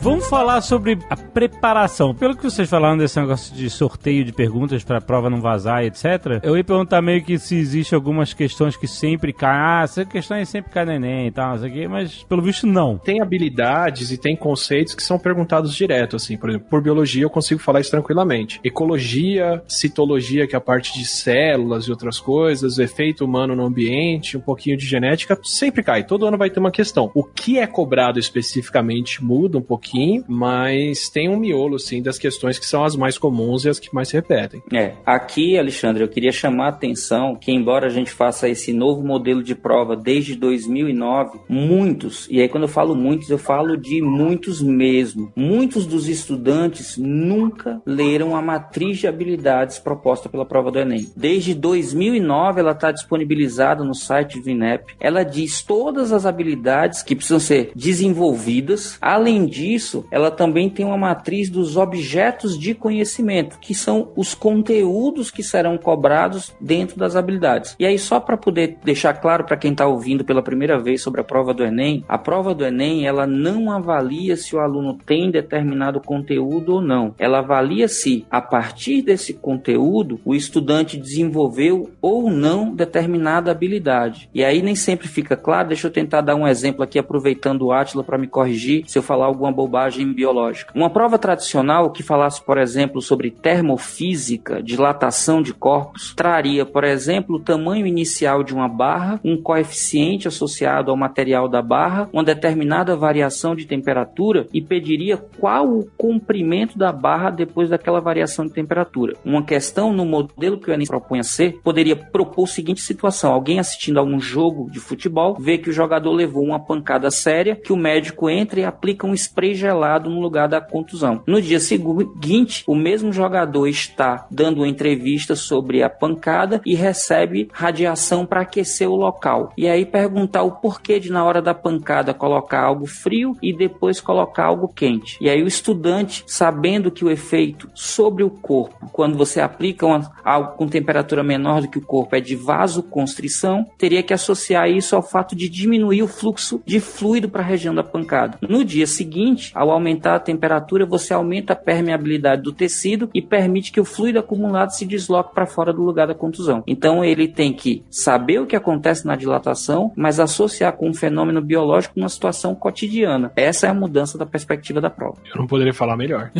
Vamos 0.08 0.26
falar 0.26 0.62
sobre 0.62 0.98
a 1.10 1.14
preparação. 1.14 2.14
Pelo 2.14 2.34
que 2.34 2.42
vocês 2.42 2.66
falaram 2.66 2.96
desse 2.96 3.20
negócio 3.20 3.54
de 3.54 3.68
sorteio 3.68 4.24
de 4.24 4.32
perguntas 4.32 4.82
pra 4.82 5.02
prova 5.02 5.28
não 5.28 5.38
vazar, 5.38 5.84
etc. 5.84 6.40
Eu 6.42 6.56
ia 6.56 6.64
perguntar 6.64 7.02
meio 7.02 7.22
que 7.22 7.38
se 7.38 7.56
existe 7.56 7.94
algumas 7.94 8.32
questões 8.32 8.74
que 8.74 8.88
sempre 8.88 9.34
caem. 9.34 9.58
Ah, 9.60 9.82
essa 9.84 10.06
questão 10.06 10.38
aí 10.38 10.46
sempre 10.46 10.72
cai 10.72 10.86
no 10.86 10.92
Enem 10.92 11.26
e 11.26 11.30
tal, 11.30 11.58
não 11.58 11.90
mas 11.90 12.22
pelo 12.24 12.40
visto 12.40 12.66
não. 12.66 12.96
Tem 12.96 13.20
habilidades 13.20 14.10
e 14.10 14.16
tem 14.16 14.34
conceitos 14.34 14.94
que 14.94 15.02
são 15.02 15.18
perguntados 15.18 15.74
direto, 15.74 16.16
assim, 16.16 16.38
por 16.38 16.48
exemplo, 16.48 16.68
por 16.70 16.80
biologia 16.80 17.24
eu 17.24 17.30
consigo 17.30 17.60
falar 17.60 17.80
isso 17.80 17.90
tranquilamente. 17.90 18.60
Ecologia, 18.64 19.62
citologia, 19.68 20.46
que 20.46 20.54
é 20.54 20.58
a 20.58 20.60
parte 20.60 20.98
de 20.98 21.04
células 21.04 21.84
e 21.84 21.90
outras 21.90 22.18
coisas, 22.18 22.78
efeito 22.78 23.26
humano 23.26 23.54
no 23.54 23.66
ambiente, 23.66 24.38
um 24.38 24.40
pouquinho 24.40 24.78
de 24.78 24.86
genética, 24.86 25.38
sempre 25.42 25.82
cai. 25.82 26.02
Todo 26.02 26.24
ano 26.24 26.38
vai 26.38 26.48
ter 26.48 26.60
uma 26.60 26.70
questão. 26.70 27.10
O 27.14 27.22
que 27.22 27.58
é 27.58 27.66
cobrado 27.66 28.18
especificamente 28.18 29.22
muda 29.22 29.58
um 29.58 29.62
pouquinho, 29.62 29.97
mas 30.26 31.08
tem 31.08 31.28
um 31.28 31.38
miolo, 31.38 31.78
sim, 31.78 32.02
das 32.02 32.18
questões 32.18 32.58
que 32.58 32.66
são 32.66 32.84
as 32.84 32.96
mais 32.96 33.18
comuns 33.18 33.64
e 33.64 33.68
as 33.68 33.78
que 33.78 33.94
mais 33.94 34.08
se 34.08 34.14
repetem. 34.14 34.62
É, 34.72 34.94
aqui, 35.04 35.58
Alexandre, 35.58 36.02
eu 36.02 36.08
queria 36.08 36.32
chamar 36.32 36.66
a 36.66 36.68
atenção 36.70 37.36
que, 37.36 37.52
embora 37.52 37.86
a 37.86 37.90
gente 37.90 38.10
faça 38.10 38.48
esse 38.48 38.72
novo 38.72 39.02
modelo 39.02 39.42
de 39.42 39.54
prova 39.54 39.96
desde 39.96 40.34
2009, 40.34 41.40
muitos, 41.48 42.26
e 42.30 42.40
aí 42.40 42.48
quando 42.48 42.64
eu 42.64 42.68
falo 42.68 42.94
muitos, 42.94 43.30
eu 43.30 43.38
falo 43.38 43.76
de 43.76 44.00
muitos 44.02 44.60
mesmo, 44.60 45.32
muitos 45.34 45.86
dos 45.86 46.08
estudantes 46.08 46.96
nunca 46.96 47.80
leram 47.86 48.36
a 48.36 48.42
matriz 48.42 48.98
de 48.98 49.06
habilidades 49.06 49.78
proposta 49.78 50.28
pela 50.28 50.44
prova 50.44 50.70
do 50.70 50.78
Enem. 50.78 51.06
Desde 51.16 51.54
2009, 51.54 52.60
ela 52.60 52.72
está 52.72 52.92
disponibilizada 52.92 53.84
no 53.84 53.94
site 53.94 54.40
do 54.40 54.50
INEP. 54.50 54.94
Ela 55.00 55.24
diz 55.24 55.62
todas 55.62 56.12
as 56.12 56.26
habilidades 56.26 57.02
que 57.02 57.14
precisam 57.14 57.40
ser 57.40 57.70
desenvolvidas. 57.74 58.98
Além 59.00 59.46
disso, 59.46 59.77
ela 60.10 60.30
também 60.30 60.68
tem 60.68 60.84
uma 60.84 60.96
matriz 60.96 61.48
dos 61.50 61.76
objetos 61.76 62.58
de 62.58 62.74
conhecimento, 62.74 63.58
que 63.58 63.74
são 63.74 64.10
os 64.16 64.34
conteúdos 64.34 65.30
que 65.30 65.42
serão 65.42 65.76
cobrados 65.78 66.54
dentro 66.60 66.98
das 66.98 67.16
habilidades. 67.16 67.76
E 67.78 67.86
aí, 67.86 67.98
só 67.98 68.20
para 68.20 68.36
poder 68.36 68.78
deixar 68.84 69.14
claro 69.14 69.44
para 69.44 69.56
quem 69.56 69.72
está 69.72 69.86
ouvindo 69.86 70.24
pela 70.24 70.42
primeira 70.42 70.78
vez 70.78 71.02
sobre 71.02 71.20
a 71.20 71.24
prova 71.24 71.54
do 71.54 71.64
Enem, 71.64 72.04
a 72.08 72.18
prova 72.18 72.54
do 72.54 72.64
Enem 72.64 73.06
ela 73.06 73.26
não 73.26 73.70
avalia 73.70 74.36
se 74.36 74.54
o 74.54 74.60
aluno 74.60 74.98
tem 75.06 75.30
determinado 75.30 76.00
conteúdo 76.00 76.74
ou 76.74 76.80
não. 76.80 77.14
Ela 77.18 77.38
avalia 77.38 77.88
se, 77.88 78.26
a 78.30 78.40
partir 78.40 79.02
desse 79.02 79.34
conteúdo, 79.34 80.20
o 80.24 80.34
estudante 80.34 80.96
desenvolveu 80.96 81.90
ou 82.00 82.30
não 82.30 82.74
determinada 82.74 83.50
habilidade. 83.50 84.28
E 84.34 84.44
aí 84.44 84.62
nem 84.62 84.74
sempre 84.74 85.08
fica 85.08 85.36
claro. 85.36 85.68
Deixa 85.68 85.86
eu 85.86 85.92
tentar 85.92 86.20
dar 86.20 86.34
um 86.34 86.46
exemplo 86.46 86.82
aqui, 86.82 86.98
aproveitando 86.98 87.66
o 87.66 87.72
Átila 87.72 88.04
para 88.04 88.18
me 88.18 88.26
corrigir 88.26 88.84
se 88.86 88.98
eu 88.98 89.02
falar 89.02 89.26
alguma 89.26 89.52
bobagem 89.68 90.10
biológica. 90.12 90.72
Uma 90.74 90.88
prova 90.88 91.18
tradicional 91.18 91.90
que 91.90 92.02
falasse, 92.02 92.42
por 92.42 92.56
exemplo, 92.56 93.02
sobre 93.02 93.30
termofísica, 93.30 94.62
dilatação 94.62 95.42
de 95.42 95.52
corpos, 95.52 96.14
traria, 96.14 96.64
por 96.64 96.84
exemplo, 96.84 97.36
o 97.36 97.40
tamanho 97.40 97.86
inicial 97.86 98.42
de 98.42 98.54
uma 98.54 98.68
barra, 98.68 99.20
um 99.22 99.36
coeficiente 99.36 100.26
associado 100.26 100.90
ao 100.90 100.96
material 100.96 101.48
da 101.48 101.60
barra, 101.60 102.08
uma 102.12 102.24
determinada 102.24 102.96
variação 102.96 103.54
de 103.54 103.66
temperatura 103.66 104.46
e 104.52 104.62
pediria 104.62 105.18
qual 105.18 105.68
o 105.68 105.86
comprimento 105.96 106.78
da 106.78 106.90
barra 106.90 107.30
depois 107.30 107.68
daquela 107.68 108.00
variação 108.00 108.46
de 108.46 108.54
temperatura. 108.54 109.14
Uma 109.24 109.42
questão 109.42 109.92
no 109.92 110.06
modelo 110.06 110.58
que 110.58 110.70
o 110.70 110.72
Enem 110.72 110.86
propõe 110.86 111.20
a 111.20 111.22
ser, 111.22 111.60
poderia 111.62 111.94
propor 111.94 112.44
a 112.44 112.46
seguinte 112.46 112.80
situação: 112.80 113.32
alguém 113.32 113.58
assistindo 113.58 113.98
a 113.98 114.02
um 114.02 114.18
jogo 114.18 114.70
de 114.70 114.80
futebol 114.80 115.36
vê 115.38 115.58
que 115.58 115.68
o 115.68 115.72
jogador 115.72 116.12
levou 116.12 116.42
uma 116.42 116.58
pancada 116.58 117.10
séria, 117.10 117.54
que 117.54 117.72
o 117.72 117.76
médico 117.76 118.30
entra 118.30 118.60
e 118.60 118.64
aplica 118.64 119.06
um 119.06 119.14
spray 119.14 119.57
gelado 119.58 120.08
no 120.08 120.20
lugar 120.20 120.48
da 120.48 120.60
contusão. 120.60 121.22
No 121.26 121.42
dia 121.42 121.60
seguinte, 121.60 122.64
o 122.66 122.74
mesmo 122.74 123.12
jogador 123.12 123.66
está 123.66 124.26
dando 124.30 124.58
uma 124.58 124.68
entrevista 124.68 125.34
sobre 125.34 125.82
a 125.82 125.90
pancada 125.90 126.60
e 126.64 126.74
recebe 126.74 127.48
radiação 127.52 128.24
para 128.24 128.42
aquecer 128.42 128.88
o 128.88 128.96
local. 128.96 129.52
E 129.56 129.68
aí 129.68 129.84
perguntar 129.84 130.42
o 130.42 130.52
porquê 130.52 131.00
de 131.00 131.10
na 131.10 131.24
hora 131.24 131.42
da 131.42 131.54
pancada 131.54 132.14
colocar 132.14 132.62
algo 132.62 132.86
frio 132.86 133.36
e 133.42 133.56
depois 133.56 134.00
colocar 134.00 134.44
algo 134.44 134.68
quente. 134.68 135.18
E 135.20 135.28
aí 135.28 135.42
o 135.42 135.46
estudante, 135.46 136.24
sabendo 136.26 136.90
que 136.90 137.04
o 137.04 137.10
efeito 137.10 137.70
sobre 137.74 138.22
o 138.22 138.30
corpo, 138.30 138.88
quando 138.92 139.16
você 139.16 139.40
aplica 139.40 139.86
uma, 139.86 140.12
algo 140.24 140.56
com 140.56 140.68
temperatura 140.68 141.22
menor 141.22 141.62
do 141.62 141.68
que 141.68 141.78
o 141.78 141.84
corpo, 141.84 142.14
é 142.14 142.20
de 142.20 142.36
vasoconstrição, 142.36 143.66
teria 143.76 144.02
que 144.02 144.14
associar 144.14 144.68
isso 144.70 144.94
ao 144.94 145.02
fato 145.02 145.34
de 145.34 145.48
diminuir 145.48 146.02
o 146.02 146.08
fluxo 146.08 146.62
de 146.64 146.80
fluido 146.80 147.28
para 147.28 147.42
a 147.42 147.46
região 147.46 147.74
da 147.74 147.82
pancada. 147.82 148.38
No 148.40 148.64
dia 148.64 148.86
seguinte, 148.86 149.47
ao 149.54 149.70
aumentar 149.70 150.16
a 150.16 150.20
temperatura, 150.20 150.86
você 150.86 151.12
aumenta 151.12 151.52
a 151.52 151.56
permeabilidade 151.56 152.42
do 152.42 152.52
tecido 152.52 153.10
e 153.14 153.22
permite 153.22 153.72
que 153.72 153.80
o 153.80 153.84
fluido 153.84 154.18
acumulado 154.18 154.70
se 154.70 154.86
desloque 154.86 155.34
para 155.34 155.46
fora 155.46 155.72
do 155.72 155.82
lugar 155.82 156.06
da 156.06 156.14
contusão. 156.14 156.62
Então 156.66 157.04
ele 157.04 157.28
tem 157.28 157.52
que 157.52 157.84
saber 157.90 158.40
o 158.40 158.46
que 158.46 158.56
acontece 158.56 159.06
na 159.06 159.16
dilatação, 159.16 159.92
mas 159.96 160.20
associar 160.20 160.72
com 160.72 160.88
um 160.88 160.94
fenômeno 160.94 161.40
biológico 161.40 161.94
numa 161.96 162.08
situação 162.08 162.54
cotidiana. 162.54 163.32
Essa 163.36 163.66
é 163.66 163.70
a 163.70 163.74
mudança 163.74 164.18
da 164.18 164.26
perspectiva 164.26 164.80
da 164.80 164.90
prova. 164.90 165.18
Eu 165.32 165.40
não 165.40 165.46
poderia 165.46 165.74
falar 165.74 165.96
melhor. 165.96 166.30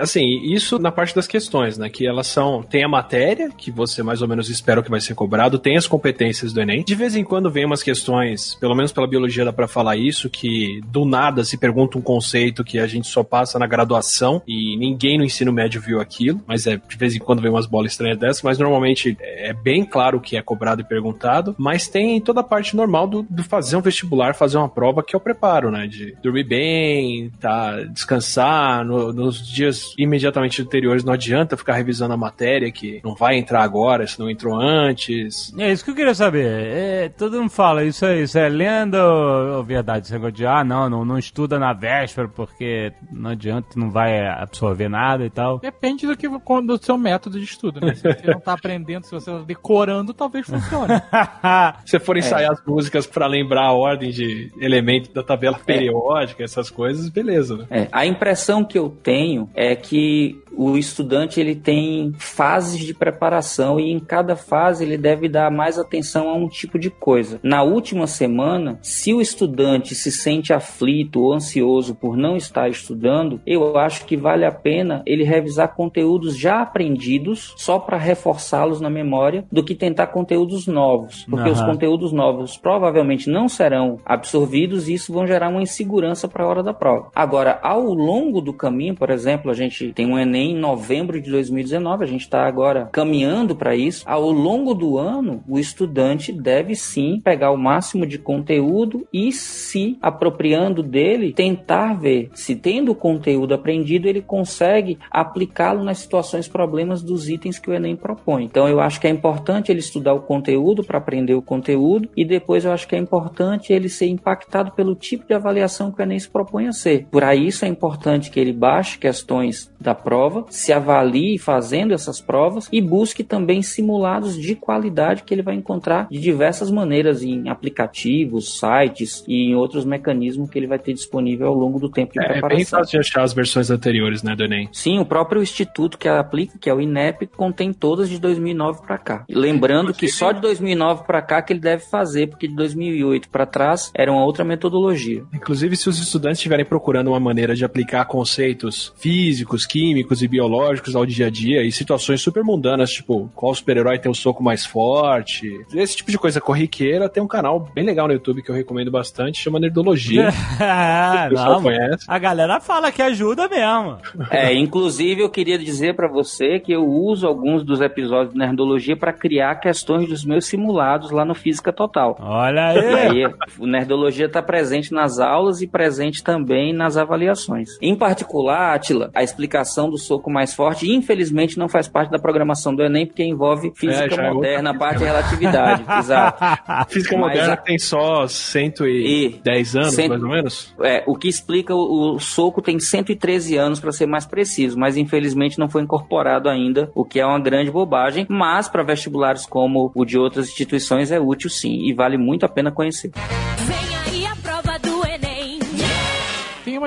Assim, 0.00 0.24
isso 0.44 0.78
na 0.78 0.92
parte 0.92 1.14
das 1.14 1.26
questões, 1.26 1.78
né? 1.78 1.88
Que 1.88 2.06
elas 2.06 2.26
são. 2.26 2.62
Tem 2.62 2.84
a 2.84 2.88
matéria, 2.88 3.50
que 3.50 3.70
você 3.70 4.02
mais 4.02 4.22
ou 4.22 4.28
menos 4.28 4.48
espera 4.48 4.82
que 4.82 4.90
vai 4.90 5.00
ser 5.00 5.14
cobrado, 5.14 5.58
tem 5.58 5.76
as 5.76 5.86
competências 5.86 6.52
do 6.52 6.60
Enem. 6.60 6.84
De 6.84 6.94
vez 6.94 7.16
em 7.16 7.24
quando 7.24 7.50
vem 7.50 7.64
umas 7.64 7.82
questões, 7.82 8.54
pelo 8.54 8.74
menos 8.74 8.92
pela 8.92 9.06
biologia 9.06 9.44
dá 9.44 9.52
pra 9.52 9.68
falar 9.68 9.96
isso, 9.96 10.19
que 10.28 10.80
do 10.88 11.04
nada 11.04 11.44
se 11.44 11.56
pergunta 11.56 11.96
um 11.96 12.02
conceito 12.02 12.64
que 12.64 12.78
a 12.78 12.86
gente 12.86 13.06
só 13.08 13.22
passa 13.22 13.58
na 13.58 13.66
graduação 13.66 14.42
e 14.46 14.76
ninguém 14.76 15.16
no 15.16 15.24
ensino 15.24 15.52
médio 15.52 15.80
viu 15.80 16.00
aquilo. 16.00 16.40
Mas 16.46 16.66
é, 16.66 16.76
de 16.76 16.96
vez 16.96 17.14
em 17.14 17.18
quando 17.18 17.40
vem 17.40 17.50
umas 17.50 17.66
bolas 17.66 17.92
estranhas 17.92 18.18
dessas, 18.18 18.42
mas 18.42 18.58
normalmente 18.58 19.16
é 19.20 19.52
bem 19.52 19.84
claro 19.84 20.18
o 20.18 20.20
que 20.20 20.36
é 20.36 20.42
cobrado 20.42 20.80
e 20.80 20.84
perguntado. 20.84 21.54
Mas 21.58 21.88
tem 21.88 22.20
toda 22.20 22.40
a 22.40 22.44
parte 22.44 22.74
normal 22.76 23.06
do, 23.06 23.22
do 23.30 23.42
fazer 23.44 23.76
um 23.76 23.80
vestibular, 23.80 24.34
fazer 24.34 24.58
uma 24.58 24.68
prova, 24.68 25.02
que 25.02 25.14
é 25.14 25.18
o 25.18 25.20
preparo, 25.20 25.70
né? 25.70 25.86
De 25.86 26.14
dormir 26.22 26.44
bem, 26.44 27.30
tá, 27.40 27.82
descansar. 27.84 28.84
No- 28.84 29.12
nos 29.12 29.46
dias 29.46 29.94
imediatamente 29.98 30.60
anteriores 30.62 31.04
não 31.04 31.12
adianta 31.12 31.56
ficar 31.56 31.74
revisando 31.74 32.14
a 32.14 32.16
matéria 32.16 32.70
que 32.72 33.00
não 33.04 33.14
vai 33.14 33.36
entrar 33.36 33.62
agora, 33.62 34.06
se 34.06 34.18
não 34.18 34.28
entrou 34.30 34.54
antes. 34.60 35.52
É 35.58 35.70
isso 35.72 35.84
que 35.84 35.90
eu 35.90 35.94
queria 35.94 36.14
saber. 36.14 36.46
É, 36.46 37.08
todo 37.08 37.38
mundo 37.40 37.50
fala, 37.50 37.84
isso 37.84 38.04
é, 38.04 38.20
isso 38.22 38.38
é 38.38 38.48
lenda 38.48 39.04
ou 39.06 39.62
verdade? 39.64 40.09
Esse 40.10 40.14
negócio 40.14 40.32
de, 40.32 40.46
ah, 40.46 40.64
não, 40.64 40.90
não, 40.90 41.04
não 41.04 41.18
estuda 41.18 41.56
na 41.56 41.72
véspera 41.72 42.26
porque 42.26 42.92
não 43.12 43.30
adianta, 43.30 43.68
não 43.78 43.90
vai 43.90 44.26
absorver 44.26 44.88
nada 44.88 45.24
e 45.24 45.30
tal. 45.30 45.60
Depende 45.60 46.04
do, 46.04 46.16
que, 46.16 46.28
do 46.28 46.78
seu 46.82 46.98
método 46.98 47.38
de 47.38 47.44
estudo, 47.44 47.80
né? 47.80 47.94
Se 47.94 48.02
você 48.02 48.26
não 48.26 48.40
tá 48.40 48.54
aprendendo, 48.54 49.04
se 49.04 49.12
você 49.12 49.30
tá 49.30 49.38
decorando, 49.38 50.12
talvez 50.12 50.46
funcione. 50.46 50.94
Se 51.86 51.98
for 51.98 52.16
ensaiar 52.16 52.52
as 52.52 52.64
músicas 52.66 53.06
pra 53.06 53.26
lembrar 53.26 53.66
a 53.66 53.72
ordem 53.72 54.10
de 54.10 54.50
elementos 54.60 55.12
da 55.12 55.22
tabela 55.22 55.58
periódica, 55.58 56.42
essas 56.42 56.70
coisas, 56.70 57.08
beleza, 57.08 57.56
né? 57.56 57.66
É, 57.70 57.88
a 57.92 58.04
impressão 58.04 58.64
que 58.64 58.78
eu 58.78 58.90
tenho 58.90 59.48
é 59.54 59.76
que 59.76 60.39
o 60.56 60.76
estudante 60.76 61.40
ele 61.40 61.54
tem 61.54 62.12
fases 62.18 62.78
de 62.78 62.94
preparação 62.94 63.78
e 63.78 63.90
em 63.90 63.98
cada 63.98 64.36
fase 64.36 64.84
ele 64.84 64.96
deve 64.96 65.28
dar 65.28 65.50
mais 65.50 65.78
atenção 65.78 66.28
a 66.28 66.34
um 66.34 66.48
tipo 66.48 66.78
de 66.78 66.90
coisa. 66.90 67.40
Na 67.42 67.62
última 67.62 68.06
semana, 68.06 68.78
se 68.82 69.12
o 69.14 69.20
estudante 69.20 69.94
se 69.94 70.10
sente 70.10 70.52
aflito 70.52 71.22
ou 71.22 71.32
ansioso 71.32 71.94
por 71.94 72.16
não 72.16 72.36
estar 72.36 72.68
estudando, 72.68 73.40
eu 73.46 73.76
acho 73.78 74.04
que 74.04 74.16
vale 74.16 74.44
a 74.44 74.52
pena 74.52 75.02
ele 75.06 75.24
revisar 75.24 75.74
conteúdos 75.74 76.36
já 76.36 76.62
aprendidos 76.62 77.54
só 77.56 77.78
para 77.78 77.96
reforçá-los 77.96 78.80
na 78.80 78.90
memória 78.90 79.44
do 79.50 79.62
que 79.64 79.74
tentar 79.74 80.08
conteúdos 80.08 80.66
novos, 80.66 81.24
porque 81.28 81.48
Aham. 81.48 81.58
os 81.58 81.62
conteúdos 81.62 82.12
novos 82.12 82.56
provavelmente 82.56 83.30
não 83.30 83.48
serão 83.48 83.98
absorvidos 84.04 84.88
e 84.88 84.94
isso 84.94 85.12
vão 85.12 85.26
gerar 85.26 85.48
uma 85.48 85.62
insegurança 85.62 86.28
para 86.28 86.44
a 86.44 86.48
hora 86.48 86.62
da 86.62 86.74
prova. 86.74 87.10
Agora, 87.14 87.58
ao 87.62 87.82
longo 87.82 88.40
do 88.40 88.52
caminho, 88.52 88.94
por 88.94 89.10
exemplo, 89.10 89.50
a 89.50 89.54
gente 89.54 89.92
tem 89.92 90.06
um 90.06 90.18
Enem 90.18 90.39
em 90.40 90.56
novembro 90.56 91.20
de 91.20 91.30
2019, 91.30 92.04
a 92.04 92.06
gente 92.06 92.22
está 92.22 92.46
agora 92.46 92.88
caminhando 92.92 93.54
para 93.54 93.76
isso. 93.76 94.02
Ao 94.06 94.30
longo 94.30 94.74
do 94.74 94.98
ano, 94.98 95.42
o 95.48 95.58
estudante 95.58 96.32
deve 96.32 96.74
sim 96.74 97.20
pegar 97.22 97.50
o 97.50 97.56
máximo 97.56 98.06
de 98.06 98.18
conteúdo 98.18 99.06
e 99.12 99.32
se 99.32 99.98
apropriando 100.00 100.82
dele, 100.82 101.32
tentar 101.32 101.94
ver 101.94 102.30
se 102.34 102.56
tendo 102.56 102.92
o 102.92 102.94
conteúdo 102.94 103.54
aprendido 103.54 104.08
ele 104.08 104.22
consegue 104.22 104.98
aplicá-lo 105.10 105.84
nas 105.84 105.98
situações 105.98 106.48
problemas 106.48 107.02
dos 107.02 107.28
itens 107.28 107.58
que 107.58 107.70
o 107.70 107.74
Enem 107.74 107.96
propõe. 107.96 108.44
Então 108.44 108.68
eu 108.68 108.80
acho 108.80 109.00
que 109.00 109.06
é 109.06 109.10
importante 109.10 109.70
ele 109.70 109.80
estudar 109.80 110.14
o 110.14 110.22
conteúdo 110.22 110.82
para 110.82 110.98
aprender 110.98 111.34
o 111.34 111.42
conteúdo 111.42 112.08
e 112.16 112.24
depois 112.24 112.64
eu 112.64 112.72
acho 112.72 112.88
que 112.88 112.94
é 112.94 112.98
importante 112.98 113.72
ele 113.72 113.88
ser 113.88 114.06
impactado 114.06 114.72
pelo 114.72 114.94
tipo 114.94 115.26
de 115.26 115.34
avaliação 115.34 115.90
que 115.92 116.00
o 116.00 116.02
Enem 116.02 116.18
se 116.18 116.28
propõe 116.28 116.66
a 116.66 116.72
ser. 116.72 117.06
Por 117.10 117.22
isso 117.34 117.64
é 117.64 117.68
importante 117.68 118.30
que 118.30 118.40
ele 118.40 118.52
baixe 118.52 118.98
questões 118.98 119.69
da 119.80 119.94
prova, 119.94 120.44
se 120.50 120.72
avalie 120.72 121.38
fazendo 121.38 121.94
essas 121.94 122.20
provas 122.20 122.68
e 122.72 122.80
busque 122.80 123.24
também 123.24 123.62
simulados 123.62 124.36
de 124.36 124.54
qualidade 124.54 125.22
que 125.22 125.32
ele 125.32 125.42
vai 125.42 125.54
encontrar 125.54 126.06
de 126.10 126.20
diversas 126.20 126.70
maneiras 126.70 127.22
em 127.22 127.48
aplicativos, 127.48 128.58
sites 128.58 129.24
e 129.26 129.48
em 129.50 129.54
outros 129.54 129.84
mecanismos 129.84 130.50
que 130.50 130.58
ele 130.58 130.66
vai 130.66 130.78
ter 130.78 130.92
disponível 130.92 131.48
ao 131.48 131.54
longo 131.54 131.78
do 131.78 131.88
tempo 131.88 132.12
de 132.12 132.20
É, 132.20 132.24
é 132.24 132.28
preparação. 132.32 132.56
bem 132.56 132.64
fácil 132.64 132.90
de 132.92 132.98
achar 132.98 133.22
as 133.22 133.32
versões 133.32 133.70
anteriores, 133.70 134.22
né, 134.22 134.36
do 134.36 134.44
Enem. 134.44 134.68
Sim, 134.72 134.98
o 134.98 135.04
próprio 135.04 135.42
instituto 135.42 135.96
que 135.98 136.08
aplica, 136.08 136.58
que 136.58 136.68
é 136.68 136.74
o 136.74 136.80
INEP, 136.80 137.26
contém 137.28 137.72
todas 137.72 138.08
de 138.08 138.18
2009 138.18 138.82
para 138.82 138.98
cá. 138.98 139.24
E 139.28 139.34
Lembrando 139.34 139.94
que 139.94 140.08
só 140.08 140.32
de 140.32 140.40
2009 140.40 141.04
para 141.04 141.22
cá 141.22 141.42
que 141.42 141.52
ele 141.52 141.60
deve 141.60 141.84
fazer, 141.84 142.28
porque 142.28 142.46
de 142.46 142.54
2008 142.54 143.28
para 143.30 143.46
trás 143.46 143.90
era 143.94 144.12
uma 144.12 144.24
outra 144.24 144.44
metodologia. 144.44 145.22
Inclusive, 145.34 145.76
se 145.76 145.88
os 145.88 145.98
estudantes 145.98 146.38
estiverem 146.38 146.64
procurando 146.64 147.08
uma 147.08 147.20
maneira 147.20 147.54
de 147.54 147.64
aplicar 147.64 148.04
conceitos 148.04 148.92
físicos, 148.96 149.66
químicos 149.70 150.22
e 150.22 150.28
biológicos 150.28 150.96
ao 150.96 151.06
dia 151.06 151.26
a 151.26 151.30
dia 151.30 151.62
e 151.62 151.70
situações 151.70 152.20
super 152.20 152.42
mundanas, 152.42 152.90
tipo 152.90 153.30
qual 153.34 153.54
super-herói 153.54 153.98
tem 153.98 154.10
o 154.10 154.14
soco 154.14 154.42
mais 154.42 154.66
forte, 154.66 155.48
esse 155.72 155.96
tipo 155.96 156.10
de 156.10 156.18
coisa 156.18 156.40
corriqueira, 156.40 157.08
tem 157.08 157.22
um 157.22 157.28
canal 157.28 157.60
bem 157.72 157.84
legal 157.84 158.06
no 158.08 158.12
YouTube 158.12 158.42
que 158.42 158.50
eu 158.50 158.54
recomendo 158.54 158.90
bastante, 158.90 159.38
chama 159.40 159.60
Nerdologia. 159.60 160.30
Ah, 160.60 161.24
o 161.26 161.30
pessoal 161.30 161.52
não, 161.54 161.62
conhece. 161.62 162.04
a 162.08 162.18
galera 162.18 162.60
fala 162.60 162.90
que 162.90 163.00
ajuda 163.00 163.48
mesmo. 163.48 163.98
É, 164.30 164.52
inclusive 164.54 165.22
eu 165.22 165.30
queria 165.30 165.58
dizer 165.58 165.94
para 165.94 166.08
você 166.08 166.58
que 166.58 166.72
eu 166.72 166.84
uso 166.84 167.26
alguns 167.26 167.62
dos 167.64 167.80
episódios 167.80 168.32
de 168.32 168.38
Nerdologia 168.38 168.96
para 168.96 169.12
criar 169.12 169.56
questões 169.60 170.08
dos 170.08 170.24
meus 170.24 170.46
simulados 170.46 171.10
lá 171.10 171.24
no 171.24 171.34
Física 171.34 171.72
Total. 171.72 172.16
Olha 172.20 172.74
E 172.74 172.78
aí. 172.78 173.24
aí, 173.24 173.32
o 173.58 173.66
Nerdologia 173.66 174.26
está 174.26 174.42
presente 174.42 174.92
nas 174.92 175.18
aulas 175.20 175.62
e 175.62 175.66
presente 175.66 176.24
também 176.24 176.72
nas 176.72 176.96
avaliações. 176.96 177.70
Em 177.80 177.94
particular, 177.94 178.74
Atila, 178.74 179.10
a 179.14 179.22
explicação 179.22 179.59
do 179.90 179.98
soco 179.98 180.30
mais 180.30 180.54
forte, 180.54 180.90
infelizmente, 180.90 181.58
não 181.58 181.68
faz 181.68 181.88
parte 181.88 182.10
da 182.10 182.18
programação 182.18 182.74
do 182.74 182.82
Enem, 182.82 183.06
porque 183.06 183.22
envolve 183.24 183.72
física 183.74 184.04
É, 184.06 184.10
já 184.10 184.22
é 184.24 184.32
moderna, 184.32 184.70
a 184.70 184.74
parte 184.78 184.98
de 184.98 185.04
relatividade. 185.04 185.84
Exato. 185.98 186.44
Física 186.92 187.16
Mas 187.16 187.26
moderna 187.28 187.56
tem 187.56 187.78
só 187.78 188.26
110 188.26 189.76
anos, 189.76 189.94
Cento- 189.94 190.08
mais 190.10 190.22
ou 190.22 190.28
menos. 190.28 190.74
É, 190.82 191.04
o 191.06 191.14
que 191.16 191.28
explica 191.28 191.74
o, 191.74 192.14
o 192.14 192.18
soco 192.20 192.62
tem 192.62 192.78
113 192.78 193.56
anos 193.56 193.80
para 193.80 193.92
ser 193.92 194.06
mais 194.06 194.26
preciso, 194.26 194.78
mas 194.78 194.96
infelizmente 194.96 195.58
não 195.58 195.68
foi 195.68 195.82
incorporado 195.82 196.48
ainda, 196.48 196.90
o 196.94 197.04
que 197.04 197.20
é 197.20 197.26
uma 197.26 197.38
grande 197.40 197.70
bobagem, 197.70 198.26
mas 198.28 198.68
para 198.68 198.82
vestibulares 198.82 199.46
como 199.46 199.90
o 199.94 200.04
de 200.04 200.18
outras 200.18 200.48
instituições 200.48 201.10
é 201.10 201.20
útil 201.20 201.50
sim 201.50 201.88
e 201.88 201.92
vale 201.92 202.16
muito 202.16 202.44
a 202.44 202.48
pena 202.48 202.70
conhecer. 202.72 203.10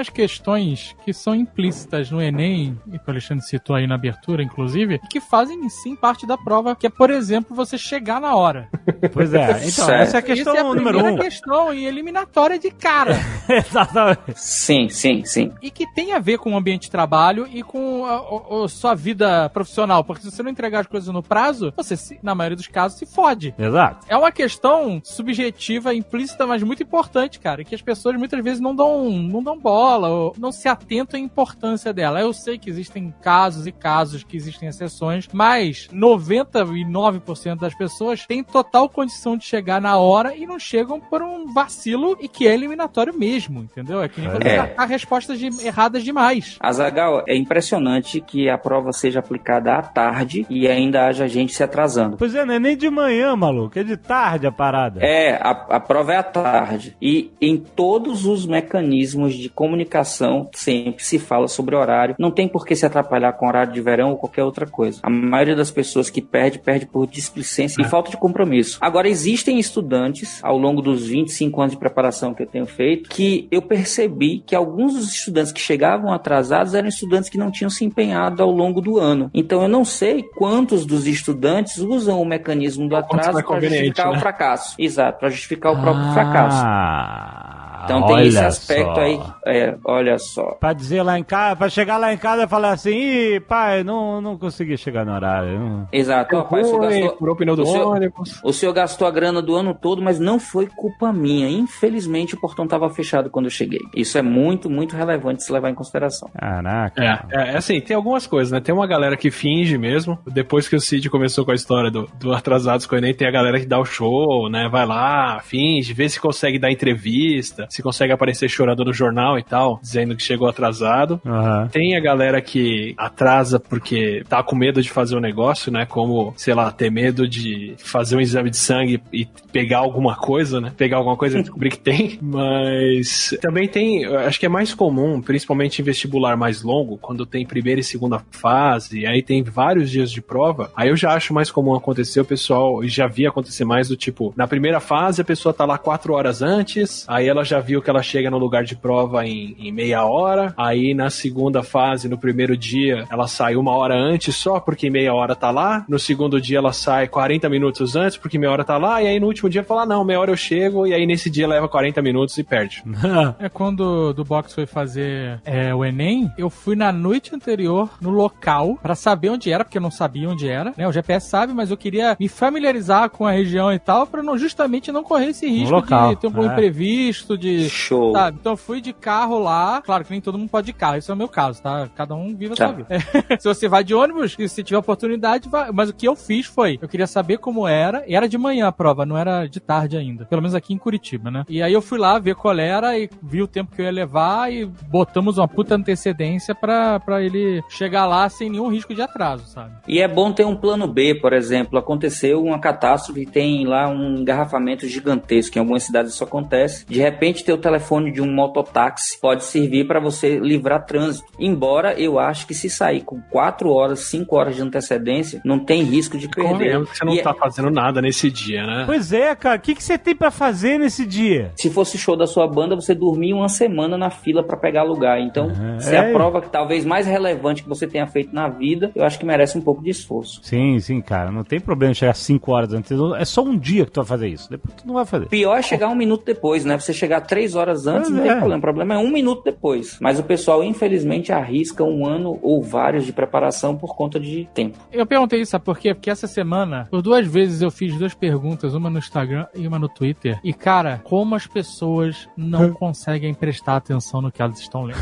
Tem 0.03 0.07
umas 0.07 0.09
questões 0.09 0.95
que 1.05 1.13
são 1.13 1.33
implícitas 1.33 2.11
no 2.11 2.21
Enem, 2.21 2.77
e 2.91 2.99
que 2.99 3.07
o 3.07 3.11
Alexandre 3.11 3.45
citou 3.45 3.75
aí 3.75 3.87
na 3.87 3.95
abertura, 3.95 4.43
inclusive, 4.43 4.99
que 5.09 5.21
fazem 5.21 5.69
sim 5.69 5.95
parte 5.95 6.27
da 6.27 6.37
prova, 6.37 6.75
que 6.75 6.87
é, 6.87 6.89
por 6.89 7.09
exemplo, 7.09 7.55
você 7.55 7.77
chegar 7.77 8.19
na 8.19 8.35
hora. 8.35 8.67
Pois 9.13 9.33
é. 9.33 9.51
Então, 9.51 9.85
Certo. 9.85 9.91
essa 9.91 10.17
é 10.17 10.19
a 10.19 10.21
questão 10.21 10.55
é 10.55 10.59
a 10.59 10.63
número 10.63 10.89
primeira 10.89 11.13
um. 11.13 11.17
questão 11.17 11.73
e 11.73 11.85
eliminatória 11.85 12.59
de 12.59 12.71
cara. 12.71 13.15
Exatamente. 13.49 14.33
Sim, 14.35 14.89
sim, 14.89 15.23
sim. 15.25 15.51
e 15.61 15.69
que 15.71 15.85
tem 15.93 16.13
a 16.13 16.19
ver 16.19 16.37
com 16.37 16.53
o 16.53 16.57
ambiente 16.57 16.83
de 16.83 16.91
trabalho 16.91 17.47
e 17.51 17.61
com 17.63 18.05
a, 18.05 18.15
a- 18.15 18.65
a 18.65 18.67
sua 18.67 18.93
vida 18.95 19.49
profissional. 19.49 20.03
Porque 20.03 20.21
se 20.23 20.31
você 20.31 20.41
não 20.43 20.49
entregar 20.51 20.81
as 20.81 20.87
coisas 20.87 21.13
no 21.13 21.21
prazo, 21.23 21.73
você, 21.75 21.95
se- 21.97 22.19
na 22.23 22.33
maioria 22.35 22.55
dos 22.55 22.67
casos, 22.67 22.97
se 22.97 23.05
fode. 23.05 23.53
Exato. 23.57 24.05
É 24.09 24.15
uma 24.17 24.31
questão 24.31 25.01
subjetiva, 25.03 25.93
implícita, 25.93 26.45
mas 26.47 26.63
muito 26.63 26.83
importante, 26.83 27.39
cara. 27.39 27.61
E 27.61 27.65
que 27.65 27.75
as 27.75 27.81
pessoas 27.81 28.15
muitas 28.15 28.43
vezes 28.43 28.59
não 28.59 28.75
dão, 28.75 29.09
não 29.09 29.43
dão 29.43 29.57
bola, 29.59 30.09
ou 30.09 30.35
não 30.37 30.51
se 30.51 30.67
atentam 30.67 31.19
à 31.19 31.23
importância 31.23 31.93
dela. 31.93 32.19
Eu 32.21 32.33
sei 32.33 32.57
que 32.57 32.69
existem 32.69 33.13
casos 33.21 33.67
e 33.67 33.71
casos, 33.71 34.23
que 34.23 34.37
existem 34.37 34.69
exceções, 34.69 35.27
mas 35.33 35.87
99% 35.93 37.59
das 37.59 37.75
pessoas 37.75 38.25
têm 38.25 38.43
total 38.43 38.89
condição 38.89 39.37
de 39.37 39.45
chegar 39.45 39.81
na 39.81 39.97
hora 39.97 40.35
e 40.35 40.45
não 40.45 40.59
chegam 40.59 40.99
por 40.99 41.21
um 41.21 41.53
vacilo 41.53 42.17
e 42.19 42.27
que 42.27 42.47
é 42.47 42.53
eliminatório 42.53 43.13
mesmo, 43.17 43.32
entendeu? 43.39 44.01
É 44.01 44.07
que 44.07 44.19
nem 44.21 44.29
você 44.29 44.47
É. 44.47 44.85
respostas 44.85 45.39
de- 45.39 45.65
erradas 45.65 46.03
demais. 46.03 46.57
Azagal, 46.59 47.23
é 47.27 47.35
impressionante 47.35 48.19
que 48.21 48.49
a 48.49 48.57
prova 48.57 48.91
seja 48.91 49.19
aplicada 49.19 49.73
à 49.73 49.81
tarde 49.81 50.45
e 50.49 50.67
ainda 50.67 51.05
haja 51.07 51.27
gente 51.27 51.53
se 51.53 51.63
atrasando. 51.63 52.17
Pois 52.17 52.35
é, 52.35 52.45
não 52.45 52.53
é 52.53 52.59
nem 52.59 52.75
de 52.77 52.89
manhã, 52.89 53.35
maluco. 53.35 53.77
É 53.77 53.83
de 53.83 53.97
tarde 53.97 54.45
a 54.47 54.51
parada. 54.51 54.99
É, 55.01 55.35
a, 55.35 55.51
a 55.51 55.79
prova 55.79 56.13
é 56.13 56.17
à 56.17 56.23
tarde. 56.23 56.95
E 57.01 57.31
em 57.41 57.57
todos 57.57 58.25
os 58.25 58.45
mecanismos 58.45 59.33
de 59.35 59.49
comunicação 59.49 60.49
sempre 60.53 61.03
se 61.03 61.17
fala 61.19 61.47
sobre 61.47 61.75
horário. 61.75 62.15
Não 62.19 62.31
tem 62.31 62.47
por 62.47 62.65
que 62.65 62.75
se 62.75 62.85
atrapalhar 62.85 63.33
com 63.33 63.47
horário 63.47 63.73
de 63.73 63.81
verão 63.81 64.11
ou 64.11 64.17
qualquer 64.17 64.43
outra 64.43 64.65
coisa. 64.65 64.99
A 65.03 65.09
maioria 65.09 65.55
das 65.55 65.71
pessoas 65.71 66.09
que 66.09 66.21
perde, 66.21 66.59
perde 66.59 66.85
por 66.85 67.07
displicência 67.07 67.81
e 67.81 67.85
falta 67.85 68.11
de 68.11 68.17
compromisso. 68.17 68.77
Agora, 68.81 69.07
existem 69.07 69.59
estudantes, 69.59 70.39
ao 70.43 70.57
longo 70.57 70.81
dos 70.81 71.07
25 71.07 71.61
anos 71.61 71.73
de 71.73 71.79
preparação 71.79 72.33
que 72.33 72.43
eu 72.43 72.47
tenho 72.47 72.65
feito, 72.65 73.09
que 73.09 73.22
eu 73.51 73.61
percebi 73.61 74.43
que 74.45 74.55
alguns 74.55 74.93
dos 74.93 75.13
estudantes 75.13 75.51
que 75.51 75.59
chegavam 75.59 76.11
atrasados 76.11 76.73
eram 76.73 76.87
estudantes 76.87 77.29
que 77.29 77.37
não 77.37 77.51
tinham 77.51 77.69
se 77.69 77.85
empenhado 77.85 78.41
ao 78.41 78.51
longo 78.51 78.81
do 78.81 78.97
ano. 78.97 79.29
Então, 79.33 79.61
eu 79.61 79.67
não 79.67 79.85
sei 79.85 80.23
quantos 80.23 80.85
dos 80.85 81.07
estudantes 81.07 81.77
usam 81.77 82.21
o 82.21 82.25
mecanismo 82.25 82.87
do 82.87 82.95
atraso 82.95 83.39
é 83.39 83.43
para 83.43 83.59
justificar 83.59 84.11
né? 84.11 84.17
o 84.17 84.19
fracasso. 84.19 84.75
Exato, 84.79 85.19
para 85.19 85.29
justificar 85.29 85.73
o 85.73 85.81
próprio 85.81 86.13
fracasso. 86.13 87.62
Então 87.83 88.05
tem 88.07 88.27
esse 88.27 88.37
olha 88.37 88.47
aspecto 88.47 88.95
só. 88.95 89.01
aí. 89.01 89.19
É, 89.45 89.75
olha 89.85 90.17
só. 90.17 90.51
Pra 90.59 90.73
dizer 90.73 91.01
lá 91.03 91.17
em 91.19 91.23
casa, 91.23 91.55
pra 91.55 91.69
chegar 91.69 91.97
lá 91.97 92.13
em 92.13 92.17
casa 92.17 92.43
e 92.43 92.47
falar 92.47 92.71
assim, 92.71 92.91
Ih, 92.93 93.39
pai, 93.41 93.83
não, 93.83 94.21
não 94.21 94.37
consegui 94.37 94.77
chegar 94.77 95.05
no 95.05 95.13
horário. 95.13 95.59
não." 95.59 95.87
Exato. 95.91 96.35
Ó, 96.35 96.43
pai, 96.43 96.61
o, 96.61 96.65
senhor 96.65 96.81
gastou, 96.81 97.17
furou 97.17 97.33
o 97.33 97.37
pneu 97.37 97.55
do 97.55 97.63
o 97.63 97.65
senhor- 97.65 97.87
ônibus. 97.95 98.39
o 98.43 98.53
senhor 98.53 98.73
gastou 98.73 99.07
a 99.07 99.11
grana 99.11 99.41
do 99.41 99.55
ano 99.55 99.73
todo, 99.73 100.01
mas 100.01 100.19
não 100.19 100.39
foi 100.39 100.67
culpa 100.67 101.11
minha. 101.11 101.49
Infelizmente 101.49 102.35
o 102.35 102.39
portão 102.39 102.65
estava 102.65 102.89
fechado 102.89 103.29
quando 103.29 103.45
eu 103.45 103.51
cheguei. 103.51 103.79
Isso 103.95 104.17
é 104.17 104.21
muito, 104.21 104.69
muito 104.69 104.95
relevante 104.95 105.43
se 105.43 105.51
levar 105.51 105.69
em 105.69 105.75
consideração. 105.75 106.29
Caraca. 106.37 107.03
É, 107.31 107.51
é, 107.53 107.57
assim, 107.57 107.79
tem 107.81 107.95
algumas 107.95 108.25
coisas, 108.27 108.51
né? 108.51 108.59
Tem 108.59 108.73
uma 108.73 108.87
galera 108.87 109.17
que 109.17 109.29
finge 109.31 109.77
mesmo. 109.77 110.17
Depois 110.27 110.67
que 110.67 110.75
o 110.75 110.79
Cid 110.81 111.09
começou 111.09 111.43
com 111.45 111.51
a 111.51 111.55
história 111.55 111.89
do, 111.91 112.07
do 112.19 112.33
Atrasados 112.33 112.85
com 112.85 112.95
o 112.95 112.97
Enem, 112.97 113.13
tem 113.13 113.27
a 113.27 113.31
galera 113.31 113.59
que 113.59 113.65
dá 113.65 113.79
o 113.79 113.85
show, 113.85 114.49
né? 114.49 114.67
Vai 114.69 114.85
lá, 114.85 115.39
finge, 115.41 115.93
vê 115.93 116.07
se 116.07 116.19
consegue 116.19 116.57
dar 116.59 116.71
entrevista, 116.71 117.65
se 117.73 117.81
consegue 117.81 118.13
aparecer 118.13 118.47
chorando 118.47 118.85
no 118.85 118.93
jornal 118.93 119.39
e 119.39 119.43
tal, 119.43 119.79
dizendo 119.81 120.15
que 120.15 120.21
chegou 120.21 120.47
atrasado. 120.47 121.19
Aham. 121.25 121.67
Tem 121.71 121.97
a 121.97 121.99
galera 121.99 122.39
que 122.39 122.93
atrasa 122.95 123.59
porque 123.59 124.23
tá 124.29 124.43
com 124.43 124.55
medo 124.55 124.79
de 124.79 124.91
fazer 124.91 125.15
o 125.15 125.19
negócio, 125.19 125.71
né? 125.71 125.83
Como, 125.83 126.35
sei 126.37 126.53
lá, 126.53 126.71
ter 126.71 126.91
medo 126.91 127.27
de 127.27 127.73
fazer 127.79 128.15
um 128.15 128.21
exame 128.21 128.51
de 128.51 128.57
sangue 128.57 129.01
e 129.11 129.27
pegar 129.51 129.79
alguma 129.79 130.15
coisa, 130.15 130.61
né? 130.61 130.71
Pegar 130.77 130.97
alguma 130.97 131.17
coisa 131.17 131.39
e 131.39 131.41
descobrir 131.43 131.71
que 131.71 131.79
tem. 131.79 132.19
Mas 132.21 133.35
também 133.41 133.67
tem, 133.67 134.05
acho 134.05 134.39
que 134.39 134.45
é 134.45 134.49
mais 134.49 134.75
comum, 134.75 135.19
principalmente 135.19 135.81
em 135.81 135.83
vestibular 135.83 136.37
mais 136.37 136.61
longo, 136.61 136.99
quando 136.99 137.25
tem 137.25 137.43
primeira 137.43 137.81
e 137.81 137.83
segunda 137.83 138.21
fase, 138.29 139.07
aí 139.07 139.23
tem 139.23 139.41
vários 139.41 139.89
dias 139.89 140.11
de 140.11 140.21
prova. 140.21 140.71
Aí 140.75 140.89
eu 140.89 140.95
já 140.95 141.15
acho 141.15 141.33
mais 141.33 141.49
comum 141.49 141.73
acontecer, 141.73 142.19
o 142.19 142.25
pessoal 142.25 142.83
já 142.83 143.07
via 143.07 143.29
acontecer 143.29 143.65
mais 143.65 143.87
do 143.87 143.97
tipo, 143.97 144.31
na 144.37 144.45
primeira 144.45 144.79
fase 144.79 145.21
a 145.21 145.25
pessoa 145.25 145.51
tá 145.51 145.65
lá 145.65 145.79
quatro 145.79 146.13
horas 146.13 146.43
antes, 146.43 147.03
aí 147.07 147.27
ela 147.27 147.43
já 147.43 147.62
viu 147.63 147.81
que 147.81 147.89
ela 147.89 148.03
chega 148.03 148.29
no 148.29 148.37
lugar 148.37 148.63
de 148.63 148.75
prova 148.75 149.25
em, 149.25 149.55
em 149.57 149.71
meia 149.71 150.05
hora. 150.05 150.53
Aí 150.57 150.93
na 150.93 151.09
segunda 151.09 151.63
fase, 151.63 152.07
no 152.07 152.17
primeiro 152.17 152.55
dia, 152.55 153.05
ela 153.09 153.27
sai 153.27 153.55
uma 153.55 153.75
hora 153.75 153.95
antes 153.95 154.35
só 154.35 154.59
porque 154.59 154.89
meia 154.89 155.13
hora 155.13 155.35
tá 155.35 155.49
lá. 155.51 155.85
No 155.87 155.97
segundo 155.97 156.39
dia 156.39 156.57
ela 156.57 156.73
sai 156.73 157.07
40 157.07 157.49
minutos 157.49 157.95
antes 157.95 158.17
porque 158.17 158.37
meia 158.37 158.51
hora 158.51 158.63
tá 158.63 158.77
lá. 158.77 159.01
E 159.01 159.07
aí 159.07 159.19
no 159.19 159.27
último 159.27 159.49
dia 159.49 159.63
fala: 159.63 159.85
não, 159.85 160.03
meia 160.03 160.19
hora 160.19 160.31
eu 160.31 160.37
chego. 160.37 160.85
E 160.85 160.93
aí 160.93 161.05
nesse 161.05 161.29
dia 161.29 161.47
leva 161.47 161.67
40 161.67 162.01
minutos 162.01 162.37
e 162.37 162.43
perde. 162.43 162.83
É 163.39 163.49
quando 163.49 164.13
do 164.13 164.23
box 164.23 164.53
foi 164.53 164.65
fazer 164.65 165.41
é, 165.45 165.73
o 165.73 165.83
Enem, 165.83 166.31
eu 166.37 166.49
fui 166.49 166.75
na 166.75 166.91
noite 166.91 167.35
anterior 167.35 167.89
no 168.01 168.09
local 168.09 168.77
pra 168.81 168.95
saber 168.95 169.29
onde 169.29 169.51
era, 169.51 169.63
porque 169.63 169.77
eu 169.77 169.81
não 169.81 169.91
sabia 169.91 170.29
onde 170.29 170.47
era. 170.47 170.73
Né? 170.77 170.87
O 170.87 170.91
GPS 170.91 171.29
sabe, 171.29 171.53
mas 171.53 171.71
eu 171.71 171.77
queria 171.77 172.15
me 172.19 172.27
familiarizar 172.27 173.09
com 173.09 173.25
a 173.25 173.31
região 173.31 173.71
e 173.71 173.79
tal, 173.79 174.07
pra 174.07 174.23
não, 174.23 174.37
justamente 174.37 174.91
não 174.91 175.03
correr 175.03 175.27
esse 175.27 175.47
risco 175.47 175.75
local, 175.75 176.09
de 176.09 176.21
ter 176.21 176.27
um 176.27 176.43
é. 176.43 176.45
imprevisto, 176.47 177.37
de. 177.37 177.52
Show. 177.69 178.13
Sabe? 178.13 178.37
Então 178.39 178.53
eu 178.53 178.57
fui 178.57 178.81
de 178.81 178.93
carro 178.93 179.39
lá. 179.39 179.81
Claro 179.81 180.03
que 180.03 180.11
nem 180.11 180.21
todo 180.21 180.37
mundo 180.37 180.49
pode 180.49 180.63
de 180.67 180.73
carro, 180.73 180.95
esse 180.97 181.11
é 181.11 181.13
o 181.13 181.17
meu 181.17 181.27
caso, 181.27 181.61
tá? 181.61 181.89
Cada 181.95 182.15
um 182.15 182.35
vive 182.35 182.53
a 182.53 182.55
Tá. 182.55 182.67
sua 182.67 182.75
vida. 182.75 182.87
se 183.39 183.47
você 183.47 183.67
vai 183.67 183.83
de 183.83 183.93
ônibus, 183.93 184.35
se 184.47 184.63
tiver 184.63 184.77
oportunidade, 184.77 185.49
vai. 185.49 185.71
Mas 185.71 185.89
o 185.89 185.93
que 185.93 186.07
eu 186.07 186.15
fiz 186.15 186.45
foi, 186.45 186.79
eu 186.81 186.87
queria 186.87 187.07
saber 187.07 187.37
como 187.37 187.67
era, 187.67 188.03
e 188.07 188.15
era 188.15 188.27
de 188.29 188.37
manhã 188.37 188.67
a 188.67 188.71
prova, 188.71 189.05
não 189.05 189.17
era 189.17 189.45
de 189.47 189.59
tarde 189.59 189.97
ainda. 189.97 190.25
Pelo 190.25 190.41
menos 190.41 190.55
aqui 190.55 190.73
em 190.73 190.77
Curitiba, 190.77 191.29
né? 191.29 191.43
E 191.49 191.61
aí 191.61 191.73
eu 191.73 191.81
fui 191.81 191.97
lá 191.99 192.17
ver 192.19 192.35
qual 192.35 192.57
era 192.57 192.97
e 192.97 193.09
vi 193.21 193.41
o 193.41 193.47
tempo 193.47 193.75
que 193.75 193.81
eu 193.81 193.85
ia 193.85 193.91
levar 193.91 194.51
e 194.51 194.65
botamos 194.65 195.37
uma 195.37 195.47
puta 195.47 195.75
antecedência 195.75 196.53
pra, 196.55 196.99
pra 196.99 197.21
ele 197.21 197.61
chegar 197.69 198.05
lá 198.05 198.27
sem 198.29 198.49
nenhum 198.49 198.69
risco 198.69 198.93
de 198.93 199.01
atraso, 199.01 199.45
sabe? 199.47 199.73
E 199.87 199.99
é 199.99 200.07
bom 200.07 200.31
ter 200.31 200.45
um 200.45 200.55
plano 200.55 200.87
B, 200.87 201.15
por 201.15 201.33
exemplo. 201.33 201.77
Aconteceu 201.79 202.41
uma 202.43 202.59
catástrofe 202.59 203.25
tem 203.25 203.65
lá 203.65 203.89
um 203.89 204.17
engarrafamento 204.17 204.87
gigantesco. 204.87 205.57
Em 205.57 205.59
algumas 205.61 205.83
cidades 205.83 206.13
isso 206.13 206.23
acontece. 206.23 206.85
De 206.87 206.99
repente, 206.99 207.42
ter 207.43 207.53
o 207.53 207.57
telefone 207.57 208.11
de 208.11 208.21
um 208.21 208.31
mototáxi 208.33 209.19
pode 209.19 209.43
servir 209.43 209.85
para 209.87 209.99
você 209.99 210.37
livrar 210.39 210.85
trânsito. 210.85 211.27
Embora 211.39 211.93
eu 211.99 212.17
acho 212.19 212.47
que 212.47 212.53
se 212.53 212.69
sair 212.69 213.01
com 213.01 213.21
4 213.29 213.69
horas, 213.69 213.99
5 214.01 214.35
horas 214.35 214.55
de 214.55 214.61
antecedência, 214.61 215.41
não 215.43 215.59
tem 215.59 215.83
risco 215.83 216.17
de 216.17 216.27
perder. 216.27 216.49
Convenhamos 216.51 216.89
que 216.91 216.97
você 216.97 217.05
não 217.05 217.13
E 217.13 217.19
é- 217.19 217.23
tá 217.23 217.33
fazendo 217.33 217.69
nada 217.69 218.01
nesse 218.01 218.29
dia, 218.31 218.65
né? 218.65 218.83
Pois 218.85 219.11
é, 219.13 219.33
cara. 219.35 219.57
O 219.57 219.61
que, 219.61 219.75
que 219.75 219.83
você 219.83 219.97
tem 219.97 220.15
pra 220.15 220.31
fazer 220.31 220.77
nesse 220.77 221.05
dia? 221.05 221.51
Se 221.55 221.69
fosse 221.69 221.97
show 221.97 222.15
da 222.15 222.27
sua 222.27 222.47
banda, 222.47 222.75
você 222.75 222.93
dormia 222.93 223.35
uma 223.35 223.49
semana 223.49 223.97
na 223.97 224.09
fila 224.09 224.43
para 224.43 224.57
pegar 224.57 224.83
lugar. 224.83 225.19
Então, 225.19 225.47
Uhum. 225.47 225.79
se 225.79 225.93
é 225.95 225.99
a 225.99 226.03
É. 226.05 226.11
prova 226.13 226.41
que 226.41 226.49
talvez 226.49 226.85
mais 226.85 227.05
relevante 227.07 227.63
que 227.63 227.69
você 227.69 227.87
tenha 227.87 228.07
feito 228.07 228.33
na 228.33 228.47
vida, 228.49 228.91
eu 228.95 229.03
acho 229.03 229.17
que 229.19 229.25
merece 229.25 229.57
um 229.57 229.61
pouco 229.61 229.83
de 229.83 229.89
esforço. 229.89 230.39
Sim, 230.43 230.79
sim, 230.79 231.01
cara. 231.01 231.31
Não 231.31 231.43
tem 231.43 231.59
problema 231.59 231.93
chegar 231.93 232.13
5 232.13 232.51
horas 232.51 232.73
antes. 232.73 232.91
É 233.17 233.25
só 233.25 233.41
um 233.43 233.57
dia 233.57 233.85
que 233.85 233.91
tu 233.91 234.01
vai 234.01 234.05
fazer 234.07 234.27
isso. 234.27 234.49
Depois 234.49 234.73
tu 234.75 234.87
não 234.87 234.93
vai 234.95 235.05
fazer. 235.05 235.27
Pior 235.27 235.57
é 235.57 235.61
chegar 235.61 235.89
um 235.89 235.95
minuto 235.95 236.23
depois, 236.25 236.63
né? 236.65 236.77
Você 236.79 236.93
chegar 236.93 237.21
três 237.23 237.55
horas 237.55 237.87
antes, 237.87 238.09
Pois 238.09 238.15
não 238.15 238.21
tem 238.23 238.31
é. 238.31 238.35
problema. 238.35 238.57
O 238.57 238.61
problema 238.61 238.93
é 238.95 238.97
um 238.97 239.09
minuto 239.11 239.43
depois. 239.43 239.97
Mas 239.99 240.19
o 240.19 240.23
pessoal, 240.23 240.63
infelizmente, 240.63 241.31
arrisca 241.31 241.83
um 241.83 242.05
ano 242.05 242.39
ou 242.41 242.61
vários 242.61 243.05
de 243.05 243.13
preparação 243.13 243.75
por 243.75 243.95
conta 243.95 244.19
de 244.19 244.47
tempo. 244.53 244.77
Eu 244.91 245.05
perguntei 245.05 245.41
isso, 245.41 245.51
sabe 245.51 245.65
por 245.65 245.77
quê? 245.77 245.93
Porque 245.93 246.09
essa 246.09 246.27
semana, 246.27 246.87
por 246.89 247.01
duas 247.01 247.25
vezes 247.25 247.61
eu 247.61 247.71
fiz 247.71 247.97
duas 247.97 248.13
perguntas, 248.13 248.73
uma 248.73 248.89
no 248.89 248.99
Instagram 248.99 249.45
e 249.55 249.67
uma 249.67 249.79
no 249.79 249.89
Twitter. 249.89 250.39
E, 250.43 250.53
cara, 250.53 251.01
como 251.03 251.35
as 251.35 251.47
pessoas 251.47 252.27
não 252.37 252.71
conseguem 252.73 253.33
prestar 253.33 253.77
atenção 253.77 254.21
no 254.21 254.31
que 254.31 254.41
elas 254.41 254.59
estão 254.59 254.83
lendo. 254.83 254.99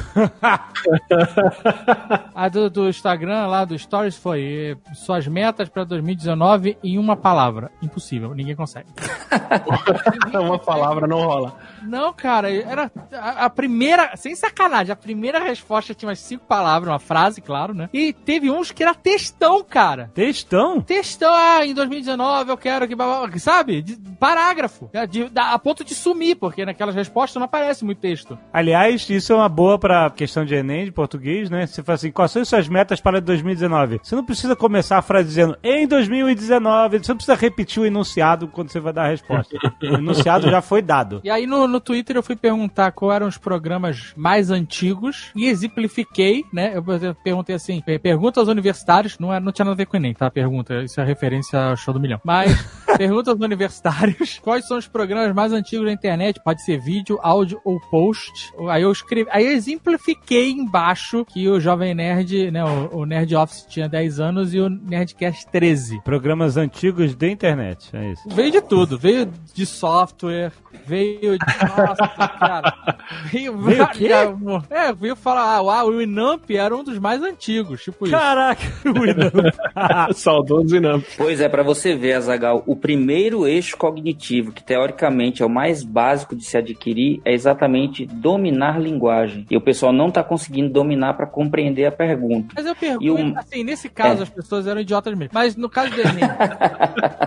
A 2.34 2.50
do, 2.50 2.70
do 2.70 2.90
Instagram, 2.90 3.48
lá 3.48 3.66
do 3.66 3.78
Stories, 3.78 4.16
foi 4.16 4.42
eh, 4.42 4.94
suas 4.94 5.28
metas 5.28 5.70
pra 5.70 5.84
2019 5.84 6.78
em 6.84 6.98
uma 6.98 7.16
palavra. 7.16 7.72
Impossível, 7.82 8.34
ninguém 8.34 8.56
consegue. 8.56 8.88
Uma 10.34 10.60
palavra 10.60 11.08
não 11.08 11.20
rola. 11.20 11.56
Não, 11.84 12.14
cara, 12.14 12.52
era 12.52 12.92
a, 13.14 13.46
a 13.46 13.50
primeira, 13.50 14.16
sem 14.16 14.36
sacanagem, 14.36 14.92
a 14.92 14.96
primeira 14.96 15.40
resposta 15.40 15.94
tinha 15.94 16.10
umas 16.10 16.20
cinco 16.20 16.46
palavras, 16.46 16.92
uma 16.92 17.00
frase, 17.00 17.42
claro, 17.42 17.74
né? 17.74 17.90
E 17.94 18.14
teve 18.14 18.50
uns 18.52 18.72
que 18.72 18.84
era 18.84 18.94
textão, 18.94 19.64
cara. 19.64 20.12
Textão? 20.14 20.82
Textão, 20.82 21.34
ah, 21.34 21.66
em 21.66 21.74
2019 21.74 22.52
eu 22.52 22.58
quero 22.58 22.88
que. 22.88 23.40
Sabe? 23.40 23.82
De- 23.82 23.98
parágrafo. 24.20 24.90
É, 24.94 25.06
de- 25.08 25.30
da- 25.30 25.52
a 25.54 25.60
ponto 25.60 25.84
de 25.84 25.96
sumir, 25.96 26.36
porque 26.36 26.66
naquelas 26.66 26.94
respostas 26.96 27.40
não 27.40 27.46
aparece 27.46 27.84
muito 27.84 28.00
texto. 28.00 28.38
Aliás, 28.54 29.10
isso 29.10 29.34
é 29.34 29.36
uma 29.36 29.50
boa 29.50 29.80
pra 29.80 30.10
questão 30.12 30.46
de 30.46 30.54
Enem, 30.56 30.86
de 30.86 30.92
português, 30.92 31.50
né? 31.50 31.66
Você 31.66 31.82
fala 31.82 31.96
assim, 31.96 32.12
quais 32.12 32.32
são 32.32 32.42
as 32.42 32.48
suas 32.48 32.68
metas 32.68 33.02
para 33.02 33.20
2019? 33.20 34.00
Você 34.04 34.16
não 34.16 34.24
precisa 34.26 34.56
começar 34.56 34.98
a 34.98 35.02
frase 35.02 35.28
dizendo 35.30 35.58
em 35.64 35.88
2019, 35.88 37.00
você 37.00 37.12
não 37.12 37.18
precisa 37.18 37.36
repetir 37.36 37.82
o 37.82 37.86
enunciado 37.86 38.48
quando 38.48 38.70
você 38.70 38.80
vai 38.80 38.94
dar 38.94 39.06
a 39.06 39.10
resposta. 39.10 39.56
o 39.82 39.86
enunciado 39.96 40.50
já 40.50 40.62
foi 40.62 40.82
dado. 40.82 41.22
E 41.24 41.30
aí 41.30 41.46
no, 41.48 41.68
no 41.72 41.80
Twitter 41.80 42.16
eu 42.16 42.24
fui 42.24 42.36
perguntar 42.36 42.92
qual 42.92 43.12
eram 43.12 43.28
os 43.28 43.38
programas 43.38 44.14
mais 44.16 44.52
antigos 44.52 45.32
e 45.36 45.48
exemplifiquei, 45.48 46.44
né? 46.54 46.72
Eu 46.76 46.84
per- 46.84 47.16
perguntei 47.24 47.56
assim: 47.56 47.82
per- 47.82 48.00
pergunta 48.00 48.40
aos 48.40 48.50
universitários, 48.50 49.18
não, 49.18 49.34
é, 49.34 49.40
não 49.40 49.52
tinha 49.52 49.66
nada 49.66 49.74
a 49.74 49.78
ver 49.78 49.86
com 49.86 49.96
o 49.96 50.00
Enem, 50.00 50.14
tá? 50.14 50.30
Pergunta, 50.30 50.84
isso 50.84 51.00
é 51.02 51.04
referência 51.06 51.60
ao 51.70 51.78
show 51.78 51.94
do 51.94 52.00
milhão. 52.00 52.20
Mas 52.24 52.52
pergunta 52.98 53.32
aos 53.32 53.40
universitários 53.40 54.40
quais 54.44 54.68
são 54.68 54.78
os 54.78 54.88
programas 54.88 55.34
mais 55.34 55.52
antigos 55.54 55.86
da 55.86 55.92
internet, 55.94 56.40
pode 56.44 56.64
ser 56.64 56.80
vídeo, 56.80 57.18
áudio 57.22 57.60
ou 57.66 57.80
post. 57.90 58.32
Aí 58.70 58.84
eu 58.84 58.92
escrevi, 58.92 59.30
aí 59.32 59.46
eu 59.46 59.52
exemplifiquei 59.52 60.52
embaixo 60.52 61.26
que 61.26 61.48
o 61.48 61.60
Jovem 61.60 61.94
Nerd, 61.96 62.52
né? 62.52 62.64
O, 62.64 63.00
o 63.00 63.06
Nerd 63.06 63.36
Office 63.36 63.66
tinha 63.70 63.88
10 63.88 64.20
anos 64.20 64.54
e 64.54 64.60
o 64.60 64.70
Nerdcast 64.70 65.48
13. 65.52 66.02
Programas 66.04 66.58
antigos 66.58 67.16
da 67.16 67.28
internet, 67.28 67.90
é 67.94 68.12
isso. 68.12 68.24
Veio 68.30 68.52
de 68.52 68.62
tudo, 68.62 68.98
veio 68.98 69.32
de 69.54 69.66
software, 69.66 70.52
veio 70.86 71.38
de. 71.38 71.46
Nossa, 71.62 72.08
cara. 72.40 72.74
Veio, 73.32 73.58
Veio 73.58 73.84
o 73.84 73.88
quê? 73.90 74.10
É, 74.70 74.94
veio 74.94 75.16
falar, 75.16 75.56
ah, 75.58 75.62
uau, 75.62 75.90
o 75.90 75.98
Winamp 75.98 76.50
era 76.50 76.76
um 76.76 76.84
dos 76.84 76.98
mais 76.98 77.22
antigos, 77.22 77.84
tipo 77.84 78.06
isso. 78.06 78.16
Caraca, 78.16 78.62
Winamp. 78.86 79.54
Saudoso 80.16 80.76
Inamp. 80.76 81.04
Pois 81.18 81.40
é, 81.42 81.50
para 81.50 81.64
você 81.64 81.96
ver, 81.96 82.14
Azagal, 82.14 82.64
o 82.66 82.76
primeiro 82.76 83.46
eixo 83.48 83.78
cognitivo, 83.78 84.52
que 84.52 84.64
teoricamente 84.64 85.44
é 85.44 85.46
o 85.46 85.50
mais 85.50 85.84
básico 85.84 86.36
de 86.36 86.44
se 86.46 86.58
adquirir, 86.58 87.22
é 87.26 87.34
exatamente 87.34 88.06
dominar 88.06 88.80
linguagem. 88.80 89.46
E 89.50 89.58
o 89.58 89.62
pessoal 89.62 89.92
não 89.94 90.10
tá 90.10 90.24
conseguindo 90.24 90.72
dominar 90.72 91.14
para 91.16 91.28
compreender 91.28 91.86
a 91.86 91.92
pergunta. 91.92 92.54
Mas 92.56 92.66
eu 92.66 92.76
pergunto, 92.76 93.38
assim, 93.40 93.64
nesse 93.64 93.90
caso 93.90 94.22
É. 94.22 94.24
as 94.24 94.30
pessoas 94.30 94.68
eram 94.68 94.82
idiotas 94.82 95.14
mesmo. 95.18 95.32
Mas 95.34 95.56
no 95.56 95.70
caso 95.70 95.92
do 95.94 96.02
Enem, 96.02 96.24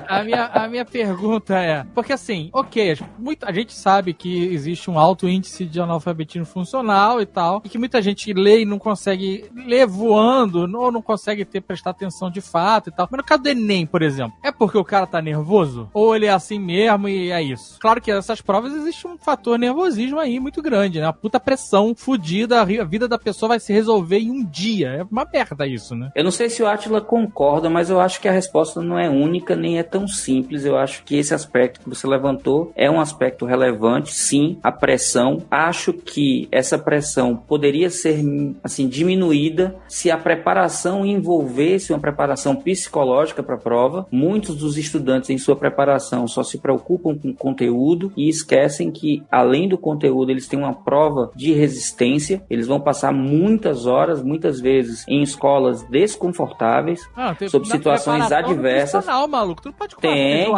a, 0.08 0.22
minha, 0.22 0.44
a 0.46 0.68
minha 0.68 0.84
pergunta 0.84 1.54
é: 1.58 1.84
porque 1.94 2.12
assim, 2.12 2.48
ok, 2.52 2.96
muito, 3.18 3.44
a 3.46 3.52
gente 3.52 3.72
sabe 3.72 4.12
que 4.14 4.23
existe 4.28 4.90
um 4.90 4.98
alto 4.98 5.28
índice 5.28 5.64
de 5.64 5.80
analfabetismo 5.80 6.46
funcional 6.46 7.20
e 7.20 7.26
tal, 7.26 7.62
e 7.64 7.68
que 7.68 7.78
muita 7.78 8.02
gente 8.02 8.32
lê 8.32 8.62
e 8.62 8.64
não 8.64 8.78
consegue 8.78 9.50
ler 9.66 9.86
voando, 9.86 10.68
ou 10.78 10.92
não 10.92 11.02
consegue 11.02 11.44
ter 11.44 11.60
prestar 11.60 11.90
atenção 11.90 12.30
de 12.30 12.40
fato 12.40 12.90
e 12.90 12.92
tal. 12.92 13.08
Mas 13.10 13.18
no 13.18 13.24
caso 13.24 13.42
do 13.42 13.48
Enem, 13.48 13.86
por 13.86 14.02
exemplo, 14.02 14.34
é 14.42 14.52
porque 14.52 14.78
o 14.78 14.84
cara 14.84 15.06
tá 15.06 15.20
nervoso? 15.20 15.88
Ou 15.92 16.14
ele 16.14 16.26
é 16.26 16.32
assim 16.32 16.58
mesmo 16.58 17.08
e 17.08 17.30
é 17.30 17.42
isso? 17.42 17.78
Claro 17.80 18.00
que 18.00 18.10
essas 18.10 18.40
provas 18.40 18.72
existe 18.74 19.06
um 19.06 19.16
fator 19.16 19.58
nervosismo 19.58 20.18
aí 20.18 20.38
muito 20.38 20.60
grande, 20.62 21.00
né? 21.00 21.06
Uma 21.06 21.12
puta 21.12 21.40
pressão 21.40 21.94
fodida, 21.94 22.60
a 22.60 22.64
a 22.80 22.84
vida 22.84 23.06
da 23.06 23.18
pessoa 23.18 23.50
vai 23.50 23.60
se 23.60 23.72
resolver 23.72 24.18
em 24.18 24.30
um 24.30 24.44
dia. 24.44 24.88
É 24.88 25.02
uma 25.10 25.26
merda 25.30 25.66
isso, 25.66 25.94
né? 25.94 26.10
Eu 26.14 26.24
não 26.24 26.30
sei 26.30 26.50
se 26.50 26.62
o 26.62 26.66
Atila 26.66 27.00
concorda, 27.00 27.70
mas 27.70 27.90
eu 27.90 28.00
acho 28.00 28.20
que 28.20 28.28
a 28.28 28.32
resposta 28.32 28.82
não 28.82 28.98
é 28.98 29.08
única 29.08 29.54
nem 29.54 29.78
é 29.78 29.82
tão 29.82 30.06
simples. 30.06 30.64
Eu 30.64 30.76
acho 30.76 31.02
que 31.04 31.16
esse 31.16 31.34
aspecto 31.34 31.80
que 31.80 31.88
você 31.88 32.06
levantou 32.06 32.72
é 32.74 32.90
um 32.90 33.00
aspecto 33.00 33.44
relevante, 33.44 34.13
sim, 34.14 34.58
a 34.62 34.70
pressão. 34.72 35.42
Acho 35.50 35.92
que 35.92 36.48
essa 36.52 36.78
pressão 36.78 37.36
poderia 37.36 37.90
ser 37.90 38.22
assim 38.62 38.88
diminuída 38.88 39.76
se 39.88 40.10
a 40.10 40.16
preparação 40.16 41.04
envolvesse 41.04 41.92
uma 41.92 41.98
preparação 41.98 42.54
psicológica 42.56 43.42
para 43.42 43.56
a 43.56 43.58
prova. 43.58 44.06
Muitos 44.10 44.56
dos 44.56 44.76
estudantes 44.78 45.30
em 45.30 45.38
sua 45.38 45.56
preparação 45.56 46.26
só 46.28 46.42
se 46.42 46.58
preocupam 46.58 47.16
com 47.18 47.30
o 47.30 47.34
conteúdo 47.34 48.12
e 48.16 48.28
esquecem 48.28 48.90
que 48.90 49.22
além 49.30 49.68
do 49.68 49.76
conteúdo 49.78 50.30
eles 50.30 50.46
têm 50.46 50.58
uma 50.58 50.74
prova 50.74 51.30
de 51.34 51.52
resistência. 51.52 52.42
Eles 52.48 52.66
vão 52.66 52.80
passar 52.80 53.12
muitas 53.12 53.86
horas, 53.86 54.22
muitas 54.22 54.60
vezes 54.60 55.04
em 55.08 55.22
escolas 55.22 55.82
desconfortáveis. 56.28 57.00
Ah, 57.16 57.34
tem- 57.34 57.48
Sob 57.48 57.66
situações 57.66 58.30
adversas. 58.30 58.94
nutricional, 58.94 59.28
maluco. 59.28 59.62
Tu 59.62 59.66
não 59.68 59.72
pode 59.74 59.94
comer 59.96 60.44
Tem. 60.44 60.52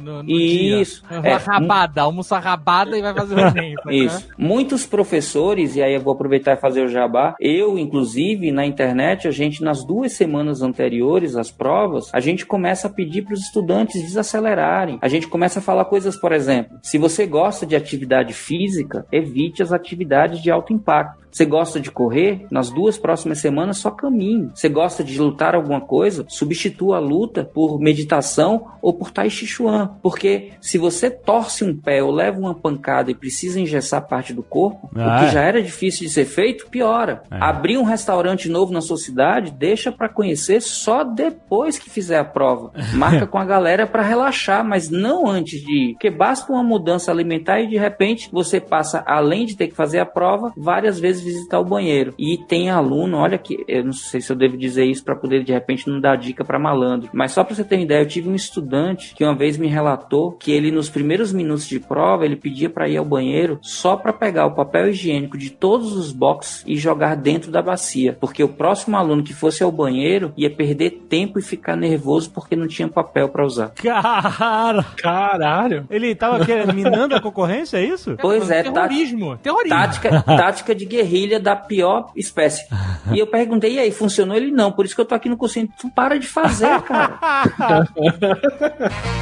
no, 0.00 0.22
no 0.22 0.30
Isso. 0.30 1.02
dia. 1.08 1.20
É, 1.22 1.34
rabada, 1.34 2.02
almoça 2.02 2.38
rabada 2.38 2.85
e 2.94 3.02
vai 3.02 3.14
fazer 3.14 3.34
o 3.34 3.40
Enem. 3.40 3.74
sabe? 3.74 4.04
Isso. 4.04 4.28
Muitos 4.36 4.86
professores, 4.86 5.76
e 5.76 5.82
aí 5.82 5.94
eu 5.94 6.00
vou 6.00 6.12
aproveitar 6.12 6.52
e 6.52 6.60
fazer 6.60 6.82
o 6.82 6.88
jabá, 6.88 7.34
eu, 7.40 7.78
inclusive, 7.78 8.50
na 8.52 8.66
internet, 8.66 9.26
a 9.26 9.30
gente, 9.30 9.62
nas 9.62 9.84
duas 9.84 10.12
semanas 10.12 10.62
anteriores 10.62 11.36
às 11.36 11.50
provas, 11.50 12.10
a 12.12 12.20
gente 12.20 12.44
começa 12.44 12.86
a 12.86 12.90
pedir 12.90 13.22
para 13.22 13.34
os 13.34 13.40
estudantes 13.40 14.02
desacelerarem. 14.02 14.98
A 15.00 15.08
gente 15.08 15.26
começa 15.28 15.58
a 15.58 15.62
falar 15.62 15.86
coisas, 15.86 16.16
por 16.16 16.32
exemplo, 16.32 16.78
se 16.82 16.98
você 16.98 17.26
gosta 17.26 17.64
de 17.64 17.74
atividade 17.74 18.32
física, 18.32 19.06
evite 19.10 19.62
as 19.62 19.72
atividades 19.72 20.42
de 20.42 20.50
alto 20.50 20.72
impacto. 20.72 21.25
Você 21.36 21.44
gosta 21.44 21.78
de 21.78 21.90
correr? 21.90 22.46
Nas 22.50 22.70
duas 22.70 22.96
próximas 22.96 23.40
semanas 23.40 23.76
só 23.76 23.90
caminhe. 23.90 24.48
Você 24.54 24.70
gosta 24.70 25.04
de 25.04 25.20
lutar 25.20 25.54
alguma 25.54 25.82
coisa? 25.82 26.24
Substitua 26.30 26.96
a 26.96 26.98
luta 26.98 27.44
por 27.44 27.78
meditação 27.78 28.68
ou 28.80 28.94
por 28.94 29.10
Tai 29.10 29.28
Chi 29.28 29.46
Chuan. 29.46 29.98
Porque 30.02 30.52
se 30.62 30.78
você 30.78 31.10
torce 31.10 31.62
um 31.62 31.76
pé 31.76 32.02
ou 32.02 32.10
leva 32.10 32.38
uma 32.40 32.54
pancada 32.54 33.10
e 33.10 33.14
precisa 33.14 33.60
engessar 33.60 34.08
parte 34.08 34.32
do 34.32 34.42
corpo, 34.42 34.88
Ah, 34.96 35.16
o 35.16 35.18
que 35.20 35.24
é. 35.26 35.30
já 35.32 35.42
era 35.42 35.62
difícil 35.62 36.06
de 36.06 36.10
ser 36.14 36.24
feito, 36.24 36.68
piora. 36.70 37.22
É. 37.30 37.36
Abrir 37.38 37.76
um 37.76 37.84
restaurante 37.84 38.48
novo 38.48 38.72
na 38.72 38.80
sua 38.80 38.96
cidade, 38.96 39.50
deixa 39.50 39.92
pra 39.92 40.08
conhecer 40.08 40.62
só 40.62 41.04
depois 41.04 41.78
que 41.78 41.90
fizer 41.90 42.18
a 42.18 42.24
prova. 42.24 42.72
Marca 42.94 43.26
com 43.28 43.36
a 43.36 43.44
galera 43.44 43.86
pra 43.86 44.00
relaxar, 44.00 44.64
mas 44.64 44.88
não 44.88 45.26
antes 45.28 45.60
de 45.60 45.90
ir. 45.90 45.92
Porque 45.92 46.08
basta 46.10 46.50
uma 46.50 46.64
mudança 46.64 47.10
alimentar 47.10 47.60
e 47.60 47.66
de 47.68 47.76
repente 47.76 48.30
você 48.32 48.58
passa, 48.58 49.04
além 49.06 49.44
de 49.44 49.54
ter 49.54 49.66
que 49.68 49.74
fazer 49.74 49.98
a 49.98 50.06
prova, 50.06 50.50
várias 50.56 50.98
vezes 50.98 51.25
visitar 51.26 51.60
o 51.60 51.64
banheiro. 51.64 52.14
E 52.18 52.38
tem 52.38 52.70
aluno, 52.70 53.18
olha 53.18 53.38
que, 53.38 53.64
eu 53.68 53.84
não 53.84 53.92
sei 53.92 54.20
se 54.20 54.30
eu 54.32 54.36
devo 54.36 54.56
dizer 54.56 54.84
isso 54.84 55.04
pra 55.04 55.16
poder 55.16 55.44
de 55.44 55.52
repente 55.52 55.88
não 55.88 56.00
dar 56.00 56.16
dica 56.16 56.44
pra 56.44 56.58
malandro, 56.58 57.10
mas 57.12 57.32
só 57.32 57.44
pra 57.44 57.54
você 57.54 57.64
ter 57.64 57.76
uma 57.76 57.84
ideia, 57.84 58.02
eu 58.02 58.08
tive 58.08 58.28
um 58.28 58.34
estudante 58.34 59.14
que 59.14 59.24
uma 59.24 59.34
vez 59.34 59.56
me 59.58 59.66
relatou 59.66 60.32
que 60.32 60.52
ele 60.52 60.70
nos 60.70 60.88
primeiros 60.88 61.32
minutos 61.32 61.66
de 61.66 61.80
prova, 61.80 62.24
ele 62.24 62.36
pedia 62.36 62.70
pra 62.70 62.88
ir 62.88 62.96
ao 62.96 63.04
banheiro 63.04 63.58
só 63.62 63.96
pra 63.96 64.12
pegar 64.12 64.46
o 64.46 64.54
papel 64.54 64.88
higiênico 64.88 65.36
de 65.36 65.50
todos 65.50 65.92
os 65.96 66.12
boxes 66.12 66.62
e 66.66 66.76
jogar 66.76 67.16
dentro 67.16 67.50
da 67.50 67.62
bacia, 67.62 68.16
porque 68.20 68.42
o 68.42 68.48
próximo 68.48 68.96
aluno 68.96 69.22
que 69.22 69.34
fosse 69.34 69.62
ao 69.62 69.72
banheiro 69.72 70.32
ia 70.36 70.50
perder 70.50 71.02
tempo 71.08 71.38
e 71.38 71.42
ficar 71.42 71.76
nervoso 71.76 72.30
porque 72.30 72.56
não 72.56 72.66
tinha 72.66 72.88
papel 72.88 73.28
pra 73.28 73.44
usar. 73.44 73.70
Cara, 73.70 74.82
Caralho. 74.96 75.86
ele 75.90 76.14
tava 76.14 76.44
querendo, 76.44 76.72
minando 76.72 77.14
a 77.14 77.20
concorrência, 77.20 77.78
é 77.78 77.84
isso? 77.84 78.16
Pois 78.20 78.50
é, 78.50 78.62
tá, 78.62 78.72
terrorismo. 78.72 79.36
Terrorismo. 79.38 79.76
tática, 79.76 80.22
tática 80.22 80.74
de 80.74 80.84
guerrilha 80.84 81.15
da 81.38 81.56
pior 81.56 82.10
espécie. 82.16 82.66
E 83.12 83.20
eu 83.20 83.26
perguntei, 83.28 83.74
e 83.74 83.78
aí, 83.78 83.92
funcionou? 83.92 84.36
Ele 84.36 84.50
não, 84.50 84.72
por 84.72 84.84
isso 84.84 84.92
que 84.92 85.00
eu 85.00 85.04
tô 85.04 85.14
aqui 85.14 85.28
no 85.28 85.36
cursinho. 85.36 85.68
Tu 85.78 85.88
para 85.90 86.18
de 86.18 86.26
fazer, 86.26 86.82
cara. 86.82 87.20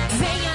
Vem 0.08 0.53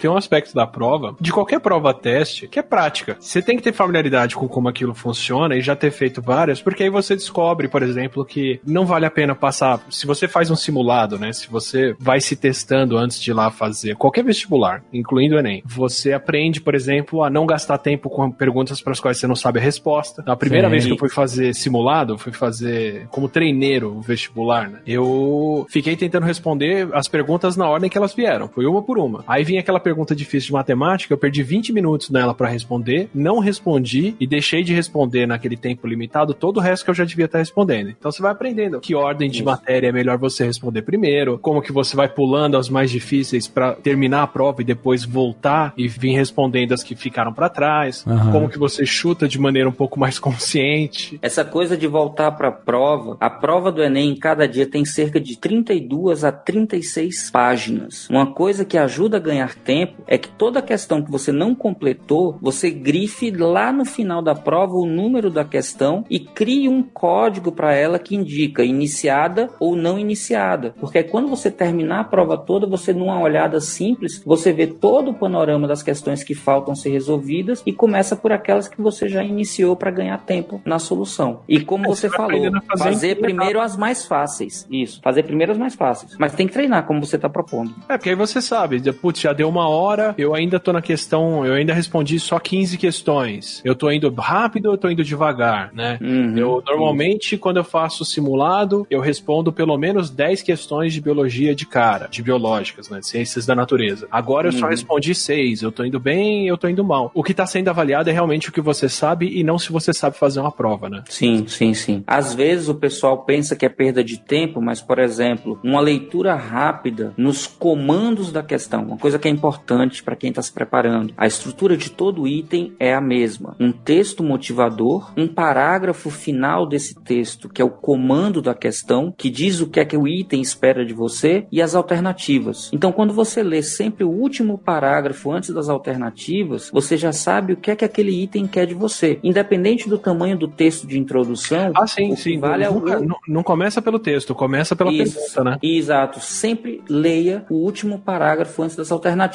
Tem 0.00 0.10
um 0.10 0.16
aspecto 0.16 0.54
da 0.54 0.66
prova, 0.66 1.16
de 1.20 1.32
qualquer 1.32 1.60
prova 1.60 1.92
teste, 1.94 2.48
que 2.48 2.58
é 2.58 2.62
prática. 2.62 3.16
Você 3.18 3.40
tem 3.40 3.56
que 3.56 3.62
ter 3.62 3.72
familiaridade 3.72 4.36
com 4.36 4.48
como 4.48 4.68
aquilo 4.68 4.94
funciona 4.94 5.56
e 5.56 5.60
já 5.60 5.74
ter 5.74 5.90
feito 5.90 6.20
várias, 6.22 6.60
porque 6.60 6.82
aí 6.82 6.90
você 6.90 7.14
descobre, 7.14 7.68
por 7.68 7.82
exemplo, 7.82 8.24
que 8.24 8.60
não 8.64 8.86
vale 8.86 9.06
a 9.06 9.10
pena 9.10 9.34
passar. 9.34 9.80
Se 9.90 10.06
você 10.06 10.28
faz 10.28 10.50
um 10.50 10.56
simulado, 10.56 11.18
né? 11.18 11.32
Se 11.32 11.48
você 11.48 11.94
vai 11.98 12.20
se 12.20 12.36
testando 12.36 12.96
antes 12.96 13.20
de 13.20 13.30
ir 13.30 13.34
lá 13.34 13.50
fazer 13.50 13.96
qualquer 13.96 14.24
vestibular, 14.24 14.82
incluindo 14.92 15.36
o 15.36 15.38
Enem, 15.38 15.62
você 15.64 16.12
aprende, 16.12 16.60
por 16.60 16.74
exemplo, 16.74 17.22
a 17.22 17.30
não 17.30 17.46
gastar 17.46 17.78
tempo 17.78 18.10
com 18.10 18.30
perguntas 18.30 18.80
para 18.80 18.92
as 18.92 19.00
quais 19.00 19.18
você 19.18 19.26
não 19.26 19.36
sabe 19.36 19.58
a 19.58 19.62
resposta. 19.62 20.22
A 20.26 20.36
primeira 20.36 20.68
Sim. 20.68 20.72
vez 20.72 20.86
que 20.86 20.92
eu 20.92 20.98
fui 20.98 21.10
fazer 21.10 21.54
simulado, 21.54 22.18
fui 22.18 22.32
fazer 22.32 23.06
como 23.08 23.28
treineiro 23.28 24.00
vestibular, 24.00 24.68
né? 24.68 24.80
Eu 24.86 25.66
fiquei 25.70 25.96
tentando 25.96 26.26
responder 26.26 26.88
as 26.92 27.08
perguntas 27.08 27.56
na 27.56 27.68
ordem 27.68 27.88
que 27.88 27.98
elas 27.98 28.14
vieram. 28.14 28.48
Foi 28.48 28.66
uma 28.66 28.82
por 28.82 28.98
uma. 28.98 29.24
Aí 29.26 29.44
vinha 29.44 29.60
aquela 29.60 29.80
pergunta 29.86 30.16
difícil 30.16 30.48
de 30.48 30.52
matemática, 30.54 31.14
eu 31.14 31.18
perdi 31.18 31.44
20 31.44 31.72
minutos 31.72 32.10
nela 32.10 32.34
para 32.34 32.48
responder, 32.48 33.08
não 33.14 33.38
respondi 33.38 34.16
e 34.18 34.26
deixei 34.26 34.64
de 34.64 34.74
responder 34.74 35.26
naquele 35.26 35.56
tempo 35.56 35.86
limitado 35.86 36.34
todo 36.34 36.56
o 36.56 36.60
resto 36.60 36.84
que 36.84 36.90
eu 36.90 36.94
já 36.94 37.04
devia 37.04 37.26
estar 37.26 37.38
respondendo. 37.38 37.90
Então 37.90 38.10
você 38.10 38.20
vai 38.20 38.32
aprendendo 38.32 38.80
que 38.80 38.96
ordem 38.96 39.30
de 39.30 39.36
Isso. 39.36 39.44
matéria 39.44 39.86
é 39.86 39.92
melhor 39.92 40.18
você 40.18 40.44
responder 40.44 40.82
primeiro, 40.82 41.38
como 41.38 41.62
que 41.62 41.70
você 41.70 41.94
vai 41.94 42.08
pulando 42.08 42.56
as 42.56 42.68
mais 42.68 42.90
difíceis 42.90 43.46
para 43.46 43.74
terminar 43.74 44.24
a 44.24 44.26
prova 44.26 44.60
e 44.60 44.64
depois 44.64 45.04
voltar 45.04 45.72
e 45.76 45.86
vir 45.86 46.16
respondendo 46.16 46.72
as 46.72 46.82
que 46.82 46.96
ficaram 46.96 47.32
para 47.32 47.48
trás, 47.48 48.04
Aham. 48.04 48.32
como 48.32 48.48
que 48.48 48.58
você 48.58 48.84
chuta 48.84 49.28
de 49.28 49.38
maneira 49.38 49.68
um 49.68 49.72
pouco 49.72 50.00
mais 50.00 50.18
consciente. 50.18 51.16
Essa 51.22 51.44
coisa 51.44 51.76
de 51.76 51.86
voltar 51.86 52.32
para 52.32 52.48
a 52.48 52.52
prova, 52.52 53.16
a 53.20 53.30
prova 53.30 53.70
do 53.70 53.84
Enem 53.84 54.10
em 54.10 54.18
cada 54.18 54.48
dia 54.48 54.66
tem 54.66 54.84
cerca 54.84 55.20
de 55.20 55.38
32 55.38 56.24
a 56.24 56.32
36 56.32 57.30
páginas. 57.30 58.08
Uma 58.10 58.32
coisa 58.32 58.64
que 58.64 58.76
ajuda 58.76 59.18
a 59.18 59.20
ganhar 59.20 59.54
tempo 59.54 59.75
é 60.06 60.16
que 60.16 60.28
toda 60.28 60.62
questão 60.62 61.02
que 61.02 61.10
você 61.10 61.30
não 61.32 61.54
completou, 61.54 62.38
você 62.40 62.70
grife 62.70 63.30
lá 63.30 63.72
no 63.72 63.84
final 63.84 64.22
da 64.22 64.34
prova 64.34 64.74
o 64.74 64.86
número 64.86 65.30
da 65.30 65.44
questão 65.44 66.04
e 66.08 66.18
crie 66.20 66.68
um 66.68 66.82
código 66.82 67.52
para 67.52 67.74
ela 67.74 67.98
que 67.98 68.14
indica 68.14 68.64
iniciada 68.64 69.50
ou 69.60 69.76
não 69.76 69.98
iniciada. 69.98 70.74
Porque 70.80 71.02
quando 71.02 71.28
você 71.28 71.50
terminar 71.50 72.00
a 72.00 72.04
prova 72.04 72.38
toda, 72.38 72.66
você 72.66 72.92
numa 72.92 73.20
olhada 73.20 73.60
simples, 73.60 74.22
você 74.24 74.52
vê 74.52 74.66
todo 74.66 75.10
o 75.10 75.14
panorama 75.14 75.68
das 75.68 75.82
questões 75.82 76.22
que 76.22 76.34
faltam 76.34 76.74
ser 76.74 76.90
resolvidas 76.90 77.62
e 77.66 77.72
começa 77.72 78.16
por 78.16 78.32
aquelas 78.32 78.68
que 78.68 78.80
você 78.80 79.08
já 79.08 79.22
iniciou 79.22 79.76
para 79.76 79.90
ganhar 79.90 80.18
tempo 80.18 80.60
na 80.64 80.78
solução. 80.78 81.40
E 81.48 81.60
como 81.60 81.84
É, 81.84 81.88
você 81.88 82.06
você 82.08 82.08
vai 82.08 82.16
falou, 82.18 82.52
fazer 82.78 82.96
fazer 82.96 83.16
primeiro 83.16 83.60
as 83.60 83.76
mais 83.76 84.04
fáceis. 84.06 84.66
Isso, 84.70 85.00
fazer 85.02 85.22
primeiro 85.22 85.52
as 85.52 85.58
mais 85.58 85.74
fáceis. 85.74 86.16
Mas 86.18 86.34
tem 86.34 86.46
que 86.46 86.52
treinar 86.52 86.86
como 86.86 87.04
você 87.04 87.16
está 87.16 87.28
propondo. 87.28 87.74
É, 87.88 87.96
porque 87.96 88.10
aí 88.10 88.16
você 88.16 88.40
sabe, 88.40 88.80
putz, 88.92 89.20
já 89.20 89.32
deu 89.32 89.48
uma 89.48 89.65
hora, 89.68 90.14
eu 90.18 90.34
ainda 90.34 90.58
tô 90.60 90.72
na 90.72 90.82
questão, 90.82 91.44
eu 91.44 91.54
ainda 91.54 91.72
respondi 91.74 92.18
só 92.20 92.38
15 92.38 92.76
questões. 92.78 93.60
Eu 93.64 93.74
tô 93.74 93.90
indo 93.90 94.12
rápido 94.14 94.66
ou 94.66 94.72
eu 94.74 94.78
tô 94.78 94.88
indo 94.88 95.04
devagar, 95.04 95.70
né? 95.74 95.98
Uhum. 96.00 96.36
Eu 96.36 96.62
normalmente, 96.66 97.36
quando 97.36 97.58
eu 97.58 97.64
faço 97.64 98.04
simulado, 98.04 98.86
eu 98.90 99.00
respondo 99.00 99.52
pelo 99.52 99.76
menos 99.76 100.10
10 100.10 100.42
questões 100.42 100.92
de 100.92 101.00
biologia 101.00 101.54
de 101.54 101.66
cara, 101.66 102.08
de 102.10 102.22
biológicas, 102.22 102.88
né? 102.88 103.00
de 103.00 103.06
Ciências 103.06 103.46
da 103.46 103.54
natureza. 103.54 104.06
Agora 104.10 104.48
eu 104.48 104.52
só 104.52 104.64
Uhum. 104.66 104.70
respondi 104.70 105.14
6. 105.14 105.62
Eu 105.62 105.72
tô 105.72 105.84
indo 105.84 105.98
bem, 106.00 106.46
eu 106.48 106.56
tô 106.58 106.68
indo 106.68 106.84
mal. 106.84 107.10
O 107.14 107.22
que 107.22 107.32
tá 107.34 107.46
sendo 107.46 107.68
avaliado 107.68 108.10
é 108.10 108.12
realmente 108.12 108.48
o 108.48 108.52
que 108.52 108.60
você 108.60 108.88
sabe 108.88 109.28
e 109.28 109.42
não 109.44 109.58
se 109.58 109.72
você 109.72 109.92
sabe 109.92 110.16
fazer 110.18 110.40
uma 110.40 110.52
prova, 110.52 110.88
né? 110.88 111.02
Sim, 111.08 111.46
sim, 111.46 111.72
sim. 111.74 112.02
Às 112.06 112.34
vezes 112.34 112.68
o 112.68 112.74
pessoal 112.74 113.18
pensa 113.24 113.54
que 113.56 113.64
é 113.64 113.68
perda 113.68 114.02
de 114.02 114.18
tempo, 114.18 114.60
mas, 114.60 114.80
por 114.80 114.98
exemplo, 114.98 115.58
uma 115.62 115.80
leitura 115.80 116.34
rápida 116.34 117.12
nos 117.16 117.46
comandos 117.46 118.32
da 118.32 118.42
questão, 118.42 118.82
uma 118.84 118.96
coisa 118.98 119.18
que 119.18 119.28
é 119.28 119.30
importante 119.30 119.55
para 120.04 120.16
quem 120.16 120.30
está 120.30 120.42
se 120.42 120.52
preparando. 120.52 121.12
A 121.16 121.26
estrutura 121.26 121.76
de 121.76 121.90
todo 121.90 122.26
item 122.26 122.74
é 122.78 122.94
a 122.94 123.00
mesma. 123.00 123.56
Um 123.60 123.72
texto 123.72 124.22
motivador, 124.22 125.12
um 125.16 125.26
parágrafo 125.28 126.10
final 126.10 126.66
desse 126.66 126.94
texto, 126.94 127.48
que 127.48 127.60
é 127.60 127.64
o 127.64 127.70
comando 127.70 128.40
da 128.42 128.54
questão, 128.54 129.12
que 129.16 129.30
diz 129.30 129.60
o 129.60 129.66
que 129.68 129.80
é 129.80 129.84
que 129.84 129.96
o 129.96 130.06
item 130.06 130.40
espera 130.40 130.84
de 130.84 130.92
você, 130.94 131.46
e 131.50 131.60
as 131.62 131.74
alternativas. 131.74 132.70
Então, 132.72 132.92
quando 132.92 133.12
você 133.12 133.42
lê 133.42 133.62
sempre 133.62 134.04
o 134.04 134.10
último 134.10 134.58
parágrafo 134.58 135.30
antes 135.32 135.50
das 135.50 135.68
alternativas, 135.68 136.70
você 136.72 136.96
já 136.96 137.12
sabe 137.12 137.52
o 137.52 137.56
que 137.56 137.70
é 137.70 137.76
que 137.76 137.84
aquele 137.84 138.22
item 138.22 138.46
quer 138.46 138.66
de 138.66 138.74
você. 138.74 139.18
Independente 139.22 139.88
do 139.88 139.98
tamanho 139.98 140.36
do 140.38 140.48
texto 140.48 140.86
de 140.86 140.98
introdução, 140.98 141.72
Ah, 141.74 141.86
sim, 141.86 142.14
sim. 142.16 142.38
vale 142.38 142.64
é 142.64 142.70
o 142.70 142.74
Nunca- 142.74 143.00
não, 143.00 143.16
não 143.28 143.42
começa 143.42 143.80
pelo 143.82 143.98
texto, 143.98 144.34
começa 144.34 144.76
pela 144.76 144.92
Isso. 144.92 145.14
pergunta, 145.16 145.44
né? 145.44 145.58
Exato. 145.62 146.20
Sempre 146.20 146.82
leia 146.88 147.44
o 147.50 147.54
último 147.54 147.98
parágrafo 147.98 148.62
antes 148.62 148.76
das 148.76 148.90
alternativas. 148.92 149.26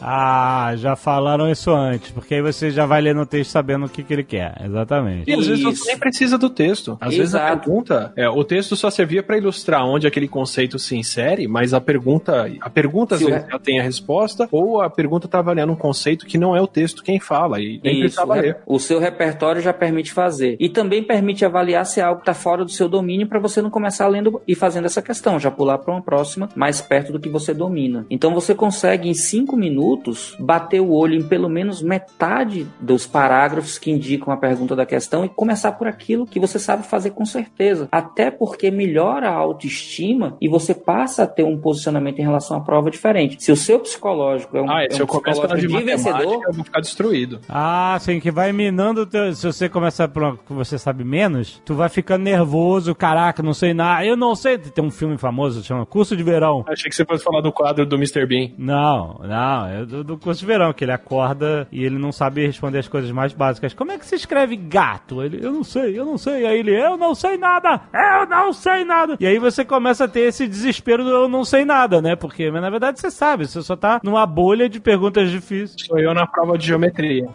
Ah, 0.00 0.72
já 0.76 0.96
falaram 0.96 1.50
isso 1.50 1.70
antes, 1.72 2.10
porque 2.10 2.34
aí 2.34 2.42
você 2.42 2.70
já 2.70 2.86
vai 2.86 3.00
ler 3.00 3.14
no 3.14 3.26
texto 3.26 3.50
sabendo 3.50 3.86
o 3.86 3.88
que, 3.88 4.02
que 4.02 4.12
ele 4.12 4.24
quer. 4.24 4.60
Exatamente. 4.64 5.30
E 5.30 5.34
às 5.34 5.46
vezes 5.46 5.62
você 5.64 5.86
nem 5.88 5.98
precisa 5.98 6.36
do 6.38 6.48
texto. 6.50 6.96
Às 7.00 7.14
vezes 7.16 7.34
a 7.34 7.38
Exato. 7.48 7.60
pergunta, 7.64 8.12
é, 8.16 8.28
o 8.28 8.44
texto 8.44 8.76
só 8.76 8.90
servia 8.90 9.22
para 9.22 9.36
ilustrar 9.38 9.84
onde 9.84 10.06
aquele 10.06 10.28
conceito 10.28 10.78
se 10.78 10.96
insere, 10.96 11.46
mas 11.48 11.72
a 11.74 11.80
pergunta, 11.80 12.50
a 12.60 12.70
pergunta 12.70 13.14
às 13.14 13.22
o 13.22 13.26
vezes 13.26 13.42
re- 13.44 13.50
já 13.50 13.58
tem 13.58 13.80
a 13.80 13.82
resposta, 13.82 14.48
ou 14.50 14.80
a 14.80 14.90
pergunta 14.90 15.28
tá 15.28 15.38
avaliando 15.38 15.72
um 15.72 15.76
conceito 15.76 16.26
que 16.26 16.38
não 16.38 16.54
é 16.56 16.60
o 16.60 16.66
texto 16.66 17.02
quem 17.02 17.18
fala 17.20 17.60
e 17.60 17.80
nem 17.82 17.94
Isso, 17.94 18.00
precisava 18.02 18.32
o 18.32 18.34
re- 18.34 18.40
ler. 18.42 18.56
o 18.66 18.78
seu 18.78 18.98
repertório 18.98 19.60
já 19.60 19.72
permite 19.72 20.12
fazer. 20.12 20.56
E 20.60 20.68
também 20.68 21.02
permite 21.02 21.44
avaliar 21.44 21.84
se 21.86 22.00
algo 22.00 22.20
está 22.20 22.34
fora 22.34 22.64
do 22.64 22.70
seu 22.70 22.88
domínio 22.88 23.26
para 23.26 23.38
você 23.38 23.60
não 23.62 23.70
começar 23.70 24.06
lendo 24.08 24.40
e 24.46 24.54
fazendo 24.54 24.84
essa 24.86 25.02
questão, 25.02 25.38
já 25.38 25.50
pular 25.50 25.78
para 25.78 25.92
uma 25.92 26.02
próxima 26.02 26.48
mais 26.54 26.80
perto 26.80 27.12
do 27.12 27.20
que 27.20 27.28
você 27.28 27.52
domina. 27.54 28.06
Então 28.10 28.34
você 28.34 28.54
consegue 28.54 29.08
em 29.08 29.14
cinco 29.40 29.56
minutos 29.56 30.36
bater 30.38 30.80
o 30.80 30.90
olho 30.90 31.14
em 31.14 31.22
pelo 31.22 31.48
menos 31.48 31.80
metade 31.80 32.66
dos 32.78 33.06
parágrafos 33.06 33.78
que 33.78 33.90
indicam 33.90 34.32
a 34.32 34.36
pergunta 34.36 34.76
da 34.76 34.84
questão 34.84 35.24
e 35.24 35.28
começar 35.28 35.72
por 35.72 35.86
aquilo 35.86 36.26
que 36.26 36.38
você 36.38 36.58
sabe 36.58 36.86
fazer 36.86 37.10
com 37.10 37.24
certeza. 37.24 37.88
Até 37.90 38.30
porque 38.30 38.70
melhora 38.70 39.30
a 39.30 39.34
autoestima 39.34 40.36
e 40.40 40.48
você 40.48 40.74
passa 40.74 41.22
a 41.22 41.26
ter 41.26 41.42
um 41.42 41.58
posicionamento 41.58 42.18
em 42.18 42.22
relação 42.22 42.56
à 42.56 42.60
prova 42.60 42.90
diferente. 42.90 43.42
Se 43.42 43.50
o 43.50 43.56
seu 43.56 43.80
psicológico 43.80 44.56
é 44.56 44.62
um, 44.62 44.70
Ah, 44.70 44.84
é 44.84 44.90
se 44.90 45.02
um 45.02 45.06
eu 45.06 45.06
de 45.06 45.20
psicológico 45.22 45.56
de 45.56 45.68
matemática, 45.68 46.12
vencedor, 46.12 46.42
eu 46.46 46.52
vou 46.52 46.64
ficar 46.64 46.80
destruído. 46.80 47.40
Ah, 47.48 47.96
sim, 48.00 48.20
que 48.20 48.30
vai 48.30 48.52
minando 48.52 49.02
o 49.02 49.06
teu. 49.06 49.32
Se 49.34 49.46
você 49.46 49.68
começar 49.68 50.08
por 50.08 50.22
uma 50.22 50.36
que 50.36 50.52
você 50.52 50.78
sabe 50.78 51.02
menos, 51.02 51.62
tu 51.64 51.74
vai 51.74 51.88
ficando 51.88 52.22
nervoso, 52.22 52.94
caraca, 52.94 53.42
não 53.42 53.54
sei 53.54 53.72
nada. 53.72 54.04
Eu 54.04 54.16
não 54.16 54.34
sei. 54.34 54.58
Tem 54.58 54.84
um 54.84 54.90
filme 54.90 55.16
famoso, 55.16 55.62
chama 55.62 55.86
Curso 55.86 56.16
de 56.16 56.22
Verão. 56.22 56.64
Achei 56.68 56.90
que 56.90 56.96
você 56.96 57.04
fosse 57.04 57.24
falar 57.24 57.40
do 57.40 57.52
quadro 57.52 57.86
do 57.86 57.96
Mr. 57.96 58.26
Bean. 58.26 58.50
Não, 58.58 59.20
Não, 59.30 59.66
é 59.66 59.84
do, 59.86 60.02
do 60.02 60.18
curso 60.18 60.40
de 60.40 60.46
verão, 60.46 60.72
que 60.72 60.82
ele 60.82 60.90
acorda 60.90 61.68
e 61.70 61.84
ele 61.84 61.98
não 61.98 62.10
sabe 62.10 62.44
responder 62.44 62.78
as 62.78 62.88
coisas 62.88 63.12
mais 63.12 63.32
básicas. 63.32 63.72
Como 63.72 63.92
é 63.92 63.98
que 63.98 64.04
se 64.04 64.16
escreve 64.16 64.56
gato? 64.56 65.22
Ele, 65.22 65.38
eu 65.40 65.52
não 65.52 65.62
sei, 65.62 65.96
eu 65.96 66.04
não 66.04 66.18
sei. 66.18 66.44
Aí 66.44 66.58
ele, 66.58 66.74
eu 66.74 66.96
não 66.96 67.14
sei 67.14 67.38
nada, 67.38 67.80
eu 67.94 68.26
não 68.26 68.52
sei 68.52 68.84
nada. 68.84 69.16
E 69.20 69.26
aí 69.26 69.38
você 69.38 69.64
começa 69.64 70.04
a 70.04 70.08
ter 70.08 70.22
esse 70.22 70.48
desespero 70.48 71.04
do 71.04 71.10
eu 71.10 71.28
não 71.28 71.44
sei 71.44 71.64
nada, 71.64 72.02
né? 72.02 72.16
Porque, 72.16 72.50
mas 72.50 72.60
na 72.60 72.70
verdade 72.70 72.98
você 72.98 73.08
sabe, 73.08 73.46
você 73.46 73.62
só 73.62 73.76
tá 73.76 74.00
numa 74.02 74.26
bolha 74.26 74.68
de 74.68 74.80
perguntas 74.80 75.30
difíceis. 75.30 75.86
Sou 75.86 76.00
eu 76.00 76.12
na 76.12 76.26
prova 76.26 76.58
de 76.58 76.66
geometria. 76.66 77.28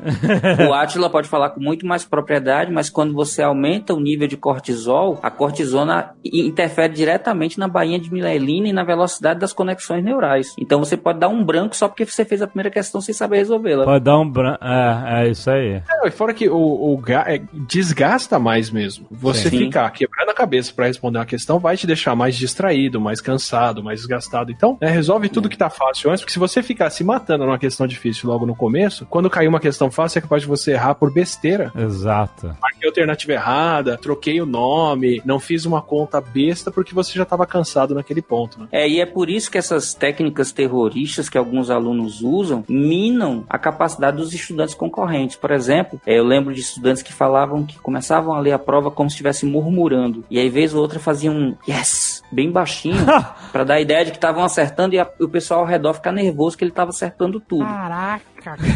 O 0.67 0.73
Átila 0.73 1.09
pode 1.09 1.29
falar 1.29 1.51
com 1.51 1.61
muito 1.61 1.85
mais 1.85 2.03
propriedade, 2.03 2.73
mas 2.73 2.89
quando 2.89 3.13
você 3.13 3.41
aumenta 3.41 3.93
o 3.93 4.01
nível 4.01 4.27
de 4.27 4.35
cortisol, 4.35 5.17
a 5.23 5.31
cortisona 5.31 6.13
interfere 6.25 6.93
diretamente 6.93 7.57
na 7.57 7.69
bainha 7.69 7.97
de 7.97 8.11
mielina 8.11 8.67
e 8.67 8.73
na 8.73 8.83
velocidade 8.83 9.39
das 9.39 9.53
conexões 9.53 10.03
neurais. 10.03 10.53
Então 10.59 10.79
você 10.79 10.97
pode 10.97 11.19
dar 11.19 11.29
um 11.29 11.41
branco 11.41 11.75
só 11.75 11.84
porque 11.89 12.05
você 12.05 12.23
fez 12.25 12.41
a 12.41 12.47
primeira 12.47 12.69
questão 12.69 13.01
sem 13.01 13.13
saber 13.13 13.37
resolvê-la. 13.37 13.83
Pode 13.85 14.03
dar 14.03 14.19
um 14.19 14.29
branco. 14.29 14.59
É, 14.63 15.23
é 15.25 15.29
isso 15.29 15.49
aí. 15.49 15.81
É, 16.03 16.07
e 16.07 16.11
fora 16.11 16.33
que 16.33 16.47
o, 16.49 16.93
o 16.93 16.97
ga- 16.97 17.25
é, 17.27 17.41
desgasta 17.53 18.39
mais 18.39 18.69
mesmo. 18.69 19.05
Você 19.11 19.49
Sim. 19.49 19.57
ficar 19.59 19.89
quebrando 19.91 20.29
a 20.29 20.33
cabeça 20.33 20.71
pra 20.73 20.85
responder 20.87 21.19
uma 21.19 21.25
questão 21.25 21.59
vai 21.59 21.75
te 21.77 21.85
deixar 21.87 22.15
mais 22.15 22.35
distraído, 22.35 22.99
mais 23.01 23.19
cansado, 23.21 23.83
mais 23.83 23.99
desgastado. 23.99 24.51
Então, 24.51 24.77
né, 24.81 24.89
resolve 24.89 25.29
tudo 25.29 25.49
que 25.49 25.57
tá 25.57 25.69
fácil 25.69 26.09
antes, 26.09 26.21
porque 26.21 26.33
se 26.33 26.39
você 26.39 26.61
ficar 26.63 26.89
se 26.89 27.03
matando 27.03 27.45
numa 27.45 27.59
questão 27.59 27.85
difícil 27.87 28.29
logo 28.29 28.45
no 28.45 28.55
começo, 28.55 29.05
quando 29.07 29.29
cair 29.29 29.47
uma 29.47 29.59
questão 29.59 29.89
fácil 29.91 30.19
é 30.19 30.21
capaz 30.21 30.41
de 30.43 30.47
você 30.47 30.71
errar 30.71 30.95
por 30.95 31.11
besteira. 31.11 31.71
Exato. 31.75 32.55
Marquei 32.61 32.87
a 32.87 32.89
alternativa 32.89 33.33
errada, 33.33 33.97
troquei 33.97 34.41
o 34.41 34.45
nome, 34.45 35.21
não 35.25 35.39
fiz 35.39 35.65
uma 35.65 35.81
conta 35.81 36.19
besta 36.21 36.71
porque 36.71 36.93
você 36.93 37.13
já 37.13 37.25
tava 37.25 37.45
cansado 37.45 37.93
naquele 37.95 38.21
ponto, 38.21 38.59
né? 38.59 38.67
É, 38.71 38.87
e 38.87 38.99
é 38.99 39.05
por 39.05 39.29
isso 39.29 39.49
que 39.51 39.57
essas 39.57 39.93
técnicas 39.93 40.51
terroristas 40.51 41.29
que 41.29 41.37
alguns 41.37 41.64
alunos 41.69 42.21
usam 42.21 42.63
minam 42.67 43.43
a 43.49 43.57
capacidade 43.57 44.17
dos 44.17 44.33
estudantes 44.33 44.75
concorrentes. 44.75 45.35
Por 45.35 45.51
exemplo, 45.51 45.99
é, 46.05 46.17
eu 46.19 46.23
lembro 46.23 46.53
de 46.53 46.61
estudantes 46.61 47.03
que 47.03 47.13
falavam 47.13 47.65
que 47.65 47.79
começavam 47.79 48.33
a 48.33 48.39
ler 48.39 48.51
a 48.51 48.59
prova 48.59 48.91
como 48.91 49.09
se 49.09 49.15
estivesse 49.15 49.45
murmurando. 49.45 50.23
E 50.29 50.39
aí, 50.39 50.49
vez 50.49 50.73
ou 50.73 50.81
outra, 50.81 50.99
faziam 50.99 51.33
um 51.33 51.55
yes, 51.67 52.14
bem 52.35 52.51
baixinho, 52.51 52.97
pra 53.51 53.63
dar 53.63 53.75
a 53.75 53.81
ideia 53.81 54.03
de 54.05 54.11
que 54.11 54.17
estavam 54.17 54.43
acertando 54.43 54.93
e 54.93 54.99
a- 54.99 55.09
o 55.19 55.27
pessoal 55.29 55.61
ao 55.61 55.65
redor 55.65 55.93
ficar 55.93 56.11
nervoso 56.11 56.57
que 56.57 56.63
ele 56.63 56.71
estava 56.71 56.89
acertando 56.89 57.39
tudo. 57.39 57.65
Caraca, 57.65 58.25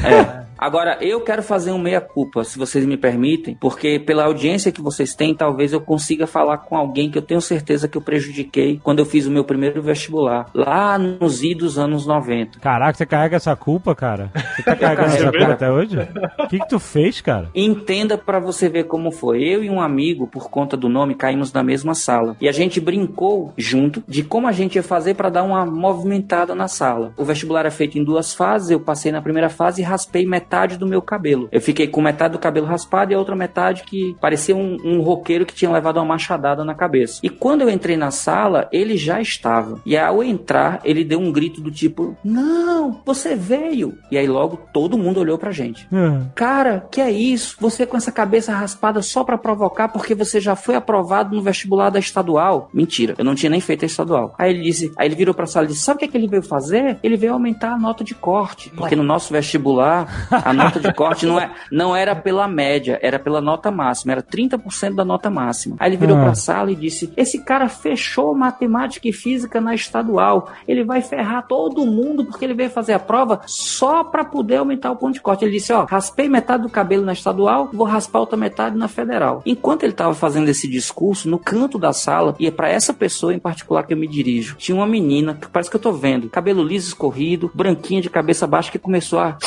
É. 0.03 0.49
Agora, 0.57 0.97
eu 0.99 1.22
quero 1.22 1.41
fazer 1.43 1.72
um 1.72 1.78
meia-culpa, 1.78 2.43
se 2.43 2.57
vocês 2.57 2.86
me 2.86 2.97
permitem, 2.97 3.55
porque 3.62 3.97
pela 3.99 4.26
audiência 4.26 4.72
que 4.74 4.82
vocês 4.82 5.14
têm, 5.16 5.34
talvez 5.36 5.72
eu 5.72 5.80
consiga 5.80 6.26
falar 6.28 6.57
com 6.57 6.76
alguém 6.76 7.10
que 7.10 7.18
eu 7.18 7.22
tenho 7.22 7.39
certeza 7.39 7.88
que 7.88 7.97
eu 7.97 8.01
prejudiquei 8.01 8.80
quando 8.84 8.99
eu 8.99 9.05
fiz 9.05 9.26
o 9.26 9.32
meu 9.32 9.43
primeiro 9.45 9.82
vestibular, 9.82 10.47
lá 10.53 10.97
nos 10.97 11.43
idos 11.43 11.78
anos 11.78 12.05
90. 12.05 12.60
Caraca, 12.60 12.97
você 12.97 13.05
carrega 13.05 13.38
essa 13.38 13.55
culpa, 13.55 13.95
cara? 13.95 14.32
Você 14.55 14.64
tá 14.64 14.76
carregando 14.76 15.07
essa 15.16 15.32
culpa 15.32 15.51
até 15.53 15.72
hoje? 15.72 15.97
O 16.39 16.47
que, 16.47 16.60
que 16.60 16.68
tu 16.70 16.80
fez, 16.80 17.22
cara? 17.22 17.49
Entenda 17.55 18.18
pra 18.18 18.39
você 18.39 18.68
ver 18.68 18.84
como 18.86 19.12
foi. 19.12 19.41
Eu 19.41 19.64
e 19.64 19.70
um 19.70 19.80
amigo, 19.82 20.28
por 20.28 20.49
conta 20.49 20.76
do 20.76 20.89
nome, 20.89 21.16
caímos 21.16 21.53
na 21.53 21.64
mesma 21.64 21.93
sala. 21.95 22.36
E 22.41 22.49
a 22.49 22.51
gente 22.51 22.82
brincou 22.82 23.48
junto 23.57 24.03
de 24.07 24.23
como 24.23 24.47
a 24.47 24.51
gente 24.51 24.75
ia 24.75 24.83
fazer 24.83 25.15
pra 25.15 25.29
dar 25.29 25.43
uma 25.43 25.65
movimentada 25.65 26.55
na 26.55 26.67
sala. 26.67 27.13
O 27.17 27.25
vestibular 27.25 27.65
é 27.65 27.71
feito 27.71 27.97
em 27.97 28.03
duas 28.03 28.33
fases. 28.33 28.69
Eu 28.69 28.79
passei 28.79 29.11
na 29.11 29.21
primeira 29.21 29.49
fase 29.49 29.81
e 29.81 29.85
raspei 29.85 30.25
metade 30.25 30.77
do 30.77 30.87
meu 30.87 31.01
cabelo. 31.01 31.49
Eu 31.51 31.61
fiquei 31.61 31.87
com 31.87 32.01
metade 32.01 32.33
do 32.33 32.39
cabelo 32.39 32.65
raspado 32.65 33.11
e 33.11 33.15
a 33.15 33.19
outra 33.19 33.35
metade 33.35 33.83
que 33.83 34.15
parecia 34.19 34.55
um, 34.55 34.77
um 34.83 35.01
roqueiro 35.01 35.45
que 35.45 35.53
tinha 35.53 35.71
levado 35.71 35.97
uma 35.97 36.05
machadada 36.05 36.63
na 36.63 36.73
cabeça. 36.73 37.19
E 37.23 37.29
quando 37.29 37.61
eu 37.61 37.69
entrei 37.69 37.97
na 37.97 38.11
sala, 38.11 38.67
ele 38.71 38.97
já 38.97 39.21
estava. 39.21 39.81
E 39.85 39.97
ao 39.97 40.23
entrar, 40.23 40.79
ele 40.83 41.03
deu 41.03 41.19
um 41.19 41.31
grito 41.31 41.61
do 41.61 41.71
tipo: 41.71 42.17
Não, 42.23 43.01
você 43.05 43.35
veio. 43.35 43.97
E 44.11 44.17
aí 44.17 44.27
logo 44.27 44.57
todo 44.73 44.97
mundo 44.97 45.19
olhou 45.19 45.37
pra 45.37 45.51
gente. 45.51 45.87
Cara, 46.35 46.87
que 46.91 47.01
é 47.01 47.11
isso? 47.11 47.55
Você 47.59 47.85
com 47.85 47.97
essa 47.97 48.11
cabeça 48.11 48.53
raspada 48.53 49.01
só 49.01 49.23
pra 49.23 49.37
provocar 49.37 49.89
porque 49.89 50.13
você 50.15 50.39
já 50.39 50.55
foi 50.55 50.75
aprovado 50.75 51.35
no 51.35 51.41
vestibular 51.41 51.89
da 51.89 51.99
estadual? 51.99 52.69
Mentira, 52.73 53.15
eu 53.17 53.25
não 53.25 53.28
tinha 53.36 53.49
nem 53.49 53.61
feito 53.61 53.84
a 53.84 53.86
estadual. 53.86 54.34
Aí 54.38 54.51
ele 54.51 54.61
disse, 54.63 54.91
aí 54.97 55.07
ele 55.07 55.15
virou 55.15 55.34
pra 55.34 55.45
sala 55.45 55.65
e 55.65 55.69
disse: 55.69 55.82
"Sabe 55.82 55.97
o 55.97 55.99
que, 55.99 56.05
é 56.05 56.07
que 56.07 56.17
ele 56.17 56.27
veio 56.27 56.43
fazer? 56.43 56.97
Ele 57.03 57.17
veio 57.17 57.34
aumentar 57.34 57.73
a 57.73 57.77
nota 57.77 58.03
de 58.03 58.13
corte, 58.15 58.69
porque 58.71 58.95
no 58.95 59.03
nosso 59.03 59.32
vestibular 59.34 60.27
a 60.32 60.53
nota 60.53 60.80
de 60.80 60.93
corte 60.93 61.25
não 61.25 61.39
é 61.39 61.51
não 61.71 61.95
era 61.95 62.15
pela 62.15 62.47
média, 62.47 62.99
era 63.01 63.19
pela 63.19 63.41
nota 63.41 63.69
máxima, 63.71 64.11
era 64.13 64.21
30% 64.23 64.95
da 64.95 65.05
nota 65.05 65.30
máxima". 65.30 65.75
Aí 65.80 65.89
ele 65.89 65.97
virou 65.97 66.17
Ah. 66.17 66.23
pra 66.25 66.36
sala 66.36 66.71
e 66.71 66.75
disse: 66.75 67.11
"Esse 67.17 67.43
cara 67.43 67.67
fechou 67.69 68.36
matemática 68.36 69.07
e 69.07 69.13
física 69.13 69.59
na 69.61 69.73
estadual. 69.75 70.49
Ele 70.67 70.84
vai 70.84 71.01
ferrar 71.01 71.45
todo 71.47 71.86
mundo 71.86 72.25
porque 72.25 72.45
ele 72.45 72.53
veio 72.53 72.69
fazer 72.69 72.93
a 72.93 72.99
prova 72.99 73.41
só 73.45 74.03
pra 74.03 74.23
poder 74.23 74.57
aumentar 74.57 74.91
o 74.91 74.95
ponto 74.95 75.13
de 75.13 75.21
corte". 75.21 75.43
Ele 75.45 75.51
disse: 75.53 75.73
"Ó, 75.73 75.86
raspei 75.86 76.27
metade 76.30 76.63
do 76.63 76.69
cabelo 76.69 77.03
na 77.05 77.13
estadual, 77.13 77.69
vou 77.73 77.86
raspar 77.88 78.19
outra 78.19 78.38
metade 78.38 78.77
na 78.77 78.88
federal". 78.88 79.41
Enquanto 79.45 79.84
ele 79.84 79.93
estava 79.93 80.13
fazendo 80.13 80.47
esse 80.49 80.67
discurso, 80.67 81.30
no 81.30 81.38
canto 81.39 81.77
da 81.77 81.93
sala, 81.93 82.36
e 82.39 82.47
é 82.47 82.51
pra 82.51 82.69
essa 82.69 82.93
pessoa 82.93 83.18
em 83.32 83.39
particular 83.39 83.84
que 83.84 83.93
eu 83.93 83.97
me 83.97 84.07
dirijo, 84.07 84.55
tinha 84.57 84.76
uma 84.76 84.88
menina 84.88 85.34
que 85.36 85.47
parece 85.47 85.70
que 85.70 85.76
eu 85.76 85.82
tô 85.82 85.91
vendo, 85.91 86.30
cabelo 86.30 86.63
liso 86.63 86.88
escorrido, 86.88 87.51
branquinha 87.53 88.01
de 88.01 88.09
cabeça 88.09 88.47
baixa 88.47 88.72
que 88.72 88.80
começou 88.80 89.20
a 89.20 89.38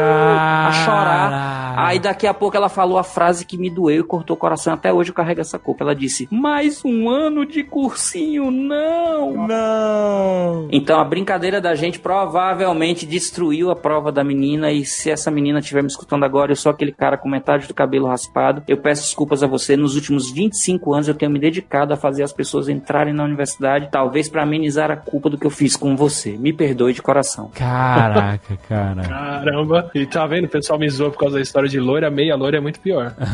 a 0.00 0.72
chorar. 0.84 1.58
Aí 1.78 1.98
daqui 1.98 2.26
a 2.26 2.34
pouco 2.34 2.56
ela 2.56 2.68
falou 2.68 2.98
a 2.98 3.04
frase 3.04 3.46
que 3.46 3.56
me 3.56 3.70
doeu 3.70 4.00
e 4.00 4.04
cortou 4.04 4.34
o 4.36 4.38
coração. 4.38 4.74
Até 4.74 4.92
hoje 4.92 5.10
eu 5.10 5.14
carrego 5.14 5.40
essa 5.40 5.58
culpa. 5.58 5.84
Ela 5.84 5.94
disse: 5.94 6.28
Mais 6.30 6.84
um 6.84 7.08
ano 7.08 7.46
de 7.46 7.62
cursinho, 7.62 8.50
não! 8.50 9.46
Não! 9.46 10.68
Então 10.72 10.98
a 10.98 11.04
brincadeira 11.04 11.60
da 11.60 11.74
gente 11.74 12.00
provavelmente 12.00 13.06
destruiu 13.06 13.70
a 13.70 13.76
prova 13.76 14.10
da 14.10 14.24
menina. 14.24 14.72
E 14.72 14.84
se 14.84 15.10
essa 15.10 15.30
menina 15.30 15.60
estiver 15.60 15.82
me 15.82 15.88
escutando 15.88 16.24
agora, 16.24 16.50
eu 16.50 16.56
sou 16.56 16.70
aquele 16.70 16.92
cara 16.92 17.16
com 17.16 17.28
metade 17.28 17.68
do 17.68 17.74
cabelo 17.74 18.08
raspado. 18.08 18.62
Eu 18.66 18.78
peço 18.78 19.02
desculpas 19.02 19.42
a 19.42 19.46
você. 19.46 19.76
Nos 19.76 19.94
últimos 19.94 20.30
25 20.30 20.92
anos 20.92 21.08
eu 21.08 21.14
tenho 21.14 21.30
me 21.30 21.38
dedicado 21.38 21.94
a 21.94 21.96
fazer 21.96 22.22
as 22.22 22.32
pessoas 22.32 22.68
entrarem 22.68 23.14
na 23.14 23.24
universidade, 23.24 23.88
talvez 23.90 24.28
para 24.28 24.42
amenizar 24.42 24.90
a 24.90 24.96
culpa 24.96 25.30
do 25.30 25.38
que 25.38 25.46
eu 25.46 25.50
fiz 25.50 25.76
com 25.76 25.96
você. 25.96 26.36
Me 26.36 26.52
perdoe 26.52 26.92
de 26.92 27.02
coração. 27.02 27.50
Caraca, 27.54 28.56
cara. 28.68 29.02
Caramba. 29.02 29.87
E 29.94 30.06
tá 30.06 30.26
vendo? 30.26 30.44
O 30.44 30.48
pessoal 30.48 30.78
me 30.78 30.88
zoa 30.88 31.10
por 31.10 31.18
causa 31.18 31.36
da 31.36 31.42
história 31.42 31.68
de 31.68 31.78
loira. 31.80 32.10
Meia 32.10 32.36
loira 32.36 32.58
é 32.58 32.60
muito 32.60 32.80
pior. 32.80 33.14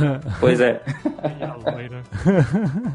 Pois 0.41 0.61
é. 0.61 0.81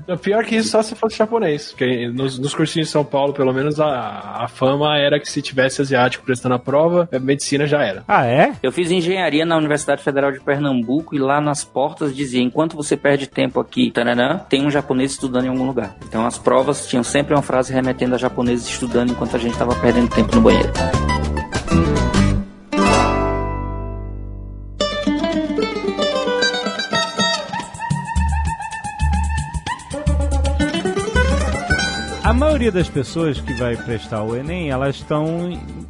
É 0.08 0.16
Pior 0.18 0.44
que 0.44 0.56
isso 0.56 0.70
só 0.70 0.82
se 0.82 0.96
fosse 0.96 1.18
japonês. 1.18 1.72
Porque 1.72 2.08
nos, 2.10 2.38
nos 2.38 2.54
cursinhos 2.54 2.88
de 2.88 2.92
São 2.92 3.04
Paulo, 3.04 3.34
pelo 3.34 3.54
menos, 3.54 3.80
a, 3.80 4.44
a 4.44 4.48
fama 4.48 4.98
era 4.98 5.20
que 5.20 5.30
se 5.30 5.42
tivesse 5.42 5.82
asiático 5.82 6.26
prestando 6.26 6.56
a 6.56 6.60
prova, 6.60 7.08
a 7.12 7.20
medicina 7.20 7.66
já 7.66 7.84
era. 7.84 8.04
Ah, 8.08 8.26
é? 8.26 8.54
Eu 8.62 8.72
fiz 8.72 8.92
engenharia 8.92 9.46
na 9.46 9.58
Universidade 9.58 10.04
Federal 10.04 10.32
de 10.32 10.40
Pernambuco 10.40 11.16
e 11.16 11.20
lá 11.20 11.42
nas 11.42 11.64
portas 11.64 12.16
dizia: 12.16 12.42
enquanto 12.42 12.76
você 12.76 12.96
perde 12.96 13.28
tempo 13.28 13.60
aqui, 13.60 13.92
taranã, 13.92 14.40
tem 14.50 14.66
um 14.66 14.72
japonês 14.72 15.12
estudando 15.12 15.46
em 15.46 15.50
algum 15.50 15.66
lugar. 15.66 15.96
Então 16.08 16.26
as 16.26 16.38
provas 16.38 16.88
tinham 16.88 17.04
sempre 17.04 17.34
uma 17.34 17.42
frase 17.42 17.74
remetendo 17.74 18.16
a 18.16 18.18
japoneses 18.18 18.68
estudando 18.68 19.12
enquanto 19.12 19.36
a 19.36 19.40
gente 19.40 19.54
estava 19.54 19.76
perdendo 19.76 20.10
tempo 20.10 20.36
no 20.36 20.42
banheiro. 20.42 20.70
A 32.30 32.34
maioria 32.34 32.72
das 32.72 32.88
pessoas 32.88 33.42
que 33.42 33.56
vai 33.56 33.76
prestar 33.76 34.22
o 34.22 34.36
Enem, 34.36 34.70
elas 34.70 34.98
estão 34.98 35.50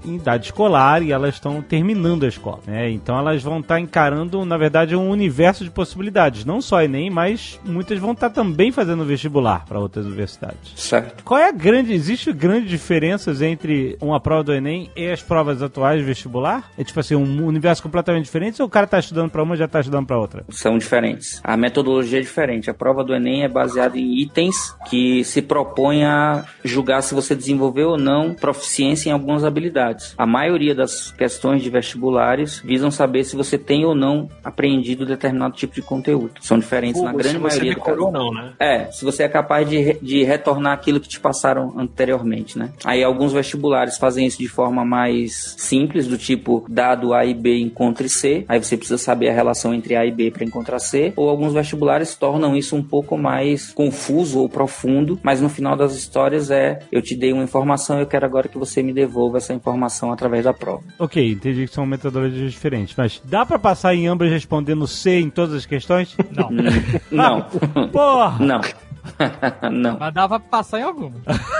em 0.09 0.15
idade 0.15 0.47
escolar 0.47 1.01
e 1.01 1.11
elas 1.11 1.35
estão 1.35 1.61
terminando 1.61 2.25
a 2.25 2.27
escola, 2.27 2.59
né? 2.65 2.89
Então 2.89 3.17
elas 3.17 3.41
vão 3.43 3.59
estar 3.59 3.79
encarando, 3.79 4.43
na 4.45 4.57
verdade, 4.57 4.95
um 4.95 5.09
universo 5.09 5.63
de 5.63 5.71
possibilidades. 5.71 6.45
Não 6.45 6.61
só 6.61 6.81
Enem, 6.81 7.09
mas 7.09 7.59
muitas 7.65 7.99
vão 7.99 8.11
estar 8.11 8.29
também 8.29 8.71
fazendo 8.71 9.05
vestibular 9.05 9.65
para 9.65 9.79
outras 9.79 10.05
universidades. 10.05 10.73
Certo. 10.75 11.23
Qual 11.23 11.39
é 11.39 11.47
a 11.47 11.51
grande. 11.51 11.93
Existe 11.93 12.31
grandes 12.31 12.69
diferenças 12.69 13.41
entre 13.41 13.97
uma 14.01 14.19
prova 14.19 14.43
do 14.43 14.53
Enem 14.53 14.89
e 14.95 15.07
as 15.07 15.21
provas 15.21 15.61
atuais 15.61 15.99
de 15.99 16.05
vestibular? 16.05 16.71
É 16.77 16.83
tipo 16.83 16.99
assim, 16.99 17.15
um 17.15 17.45
universo 17.45 17.81
completamente 17.81 18.25
diferente 18.25 18.61
ou 18.61 18.67
o 18.67 18.71
cara 18.71 18.87
tá 18.87 18.99
estudando 18.99 19.29
para 19.29 19.43
uma 19.43 19.55
e 19.55 19.57
já 19.57 19.67
tá 19.67 19.79
estudando 19.79 20.05
para 20.05 20.17
outra? 20.17 20.45
São 20.49 20.77
diferentes. 20.77 21.39
A 21.43 21.57
metodologia 21.57 22.19
é 22.19 22.21
diferente. 22.21 22.69
A 22.69 22.73
prova 22.73 23.03
do 23.03 23.13
Enem 23.13 23.43
é 23.43 23.47
baseada 23.47 23.97
em 23.97 24.19
itens 24.19 24.75
que 24.89 25.23
se 25.23 25.41
propõem 25.41 26.05
a 26.05 26.45
julgar 26.63 27.01
se 27.01 27.13
você 27.13 27.35
desenvolveu 27.35 27.89
ou 27.89 27.97
não 27.97 28.33
proficiência 28.33 29.09
em 29.09 29.11
algumas 29.11 29.43
habilidades. 29.43 29.98
A 30.17 30.25
maioria 30.25 30.75
das 30.75 31.11
questões 31.11 31.61
de 31.61 31.69
vestibulares 31.69 32.61
visam 32.63 32.91
saber 32.91 33.23
se 33.23 33.35
você 33.35 33.57
tem 33.57 33.85
ou 33.85 33.95
não 33.95 34.29
apreendido 34.43 35.05
determinado 35.05 35.55
tipo 35.55 35.73
de 35.75 35.81
conteúdo. 35.81 36.33
São 36.41 36.59
diferentes 36.59 37.01
na 37.01 37.11
grande 37.11 37.29
se 37.29 37.37
você 37.37 37.47
maioria 37.47 37.73
do 37.73 37.81
caso. 37.81 37.89
decorou 37.89 38.07
ou 38.07 38.11
não, 38.11 38.33
né? 38.33 38.53
É, 38.59 38.85
se 38.91 39.03
você 39.03 39.23
é 39.23 39.29
capaz 39.29 39.69
de, 39.69 39.93
de 40.01 40.23
retornar 40.23 40.73
aquilo 40.73 40.99
que 40.99 41.07
te 41.07 41.19
passaram 41.19 41.73
anteriormente, 41.77 42.57
né? 42.57 42.71
Aí 42.83 43.03
alguns 43.03 43.33
vestibulares 43.33 43.97
fazem 43.97 44.25
isso 44.25 44.37
de 44.39 44.47
forma 44.47 44.85
mais 44.85 45.55
simples, 45.57 46.07
do 46.07 46.17
tipo, 46.17 46.65
dado 46.69 47.13
A 47.13 47.25
e 47.25 47.33
B, 47.33 47.57
encontre 47.59 48.09
C. 48.09 48.45
Aí 48.47 48.61
você 48.61 48.77
precisa 48.77 48.97
saber 48.97 49.29
a 49.29 49.33
relação 49.33 49.73
entre 49.73 49.95
A 49.95 50.05
e 50.05 50.11
B 50.11 50.31
para 50.31 50.43
encontrar 50.43 50.79
C. 50.79 51.13
Ou 51.15 51.29
alguns 51.29 51.53
vestibulares 51.53 52.15
tornam 52.15 52.55
isso 52.55 52.75
um 52.75 52.83
pouco 52.83 53.17
mais 53.17 53.71
confuso 53.73 54.39
ou 54.39 54.49
profundo, 54.49 55.19
mas 55.23 55.41
no 55.41 55.49
final 55.49 55.75
das 55.75 55.95
histórias 55.95 56.51
é: 56.51 56.79
eu 56.91 57.01
te 57.01 57.15
dei 57.15 57.33
uma 57.33 57.43
informação 57.43 57.99
eu 57.99 58.05
quero 58.05 58.25
agora 58.25 58.47
que 58.47 58.57
você 58.57 58.81
me 58.83 58.93
devolva 58.93 59.37
essa 59.37 59.53
informação 59.53 59.78
através 60.11 60.43
da 60.45 60.53
prova. 60.53 60.83
Ok, 60.97 61.31
entendi 61.31 61.67
que 61.67 61.73
são 61.73 61.85
metodologias 61.85 62.51
diferentes, 62.51 62.95
mas 62.97 63.21
dá 63.25 63.45
pra 63.45 63.57
passar 63.59 63.93
em 63.95 64.07
ambas 64.07 64.29
respondendo 64.29 64.87
C 64.87 65.19
em 65.19 65.29
todas 65.29 65.55
as 65.55 65.65
questões? 65.65 66.15
Não. 66.31 66.49
Não, 67.11 67.41
Porra! 67.91 68.43
não. 68.45 68.61
não. 69.71 69.97
Mas 69.99 70.13
dava 70.13 70.39
pra 70.39 70.49
passar 70.49 70.79
em 70.79 70.83
algumas. 70.83 71.21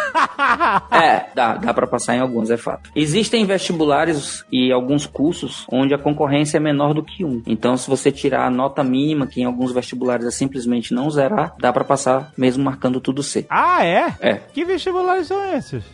É, 0.92 1.28
dá, 1.36 1.56
dá 1.56 1.74
para 1.74 1.86
passar 1.86 2.16
em 2.16 2.20
alguns, 2.20 2.50
é 2.50 2.58
fato. 2.58 2.90
Existem 2.96 3.46
vestibulares 3.46 4.44
e 4.52 4.72
alguns 4.72 5.06
cursos 5.06 5.66
onde 5.72 5.94
a 5.94 5.98
concorrência 5.98 6.58
é 6.58 6.60
menor 6.60 6.94
do 6.94 7.04
que 7.04 7.24
um. 7.24 7.44
Então, 7.46 7.78
se 7.78 7.88
você 7.88 8.12
tirar 8.12 8.46
a 8.46 8.50
nota 8.50 8.84
mínima, 8.84 9.28
que 9.28 9.42
em 9.42 9.46
alguns 9.46 9.72
vestibulares 9.72 10.26
é 10.26 10.32
simplesmente 10.32 10.94
não 10.94 11.10
zerar, 11.12 11.54
dá 11.60 11.72
para 11.72 11.84
passar 11.84 12.32
mesmo 12.36 12.64
marcando 12.64 13.00
tudo 13.00 13.22
C. 13.22 13.46
Ah, 13.50 13.86
é? 13.86 14.16
É. 14.20 14.36
Que 14.36 14.66
vestibulares 14.66 15.28
são 15.28 15.56
esses? 15.56 15.84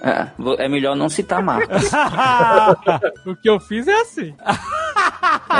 É, 0.00 0.64
é 0.64 0.68
melhor 0.68 0.94
não 0.94 1.08
citar 1.08 1.42
marcas. 1.42 1.90
O 3.26 3.34
que 3.34 3.48
eu 3.48 3.58
fiz 3.58 3.88
é 3.88 4.00
assim. 4.02 4.34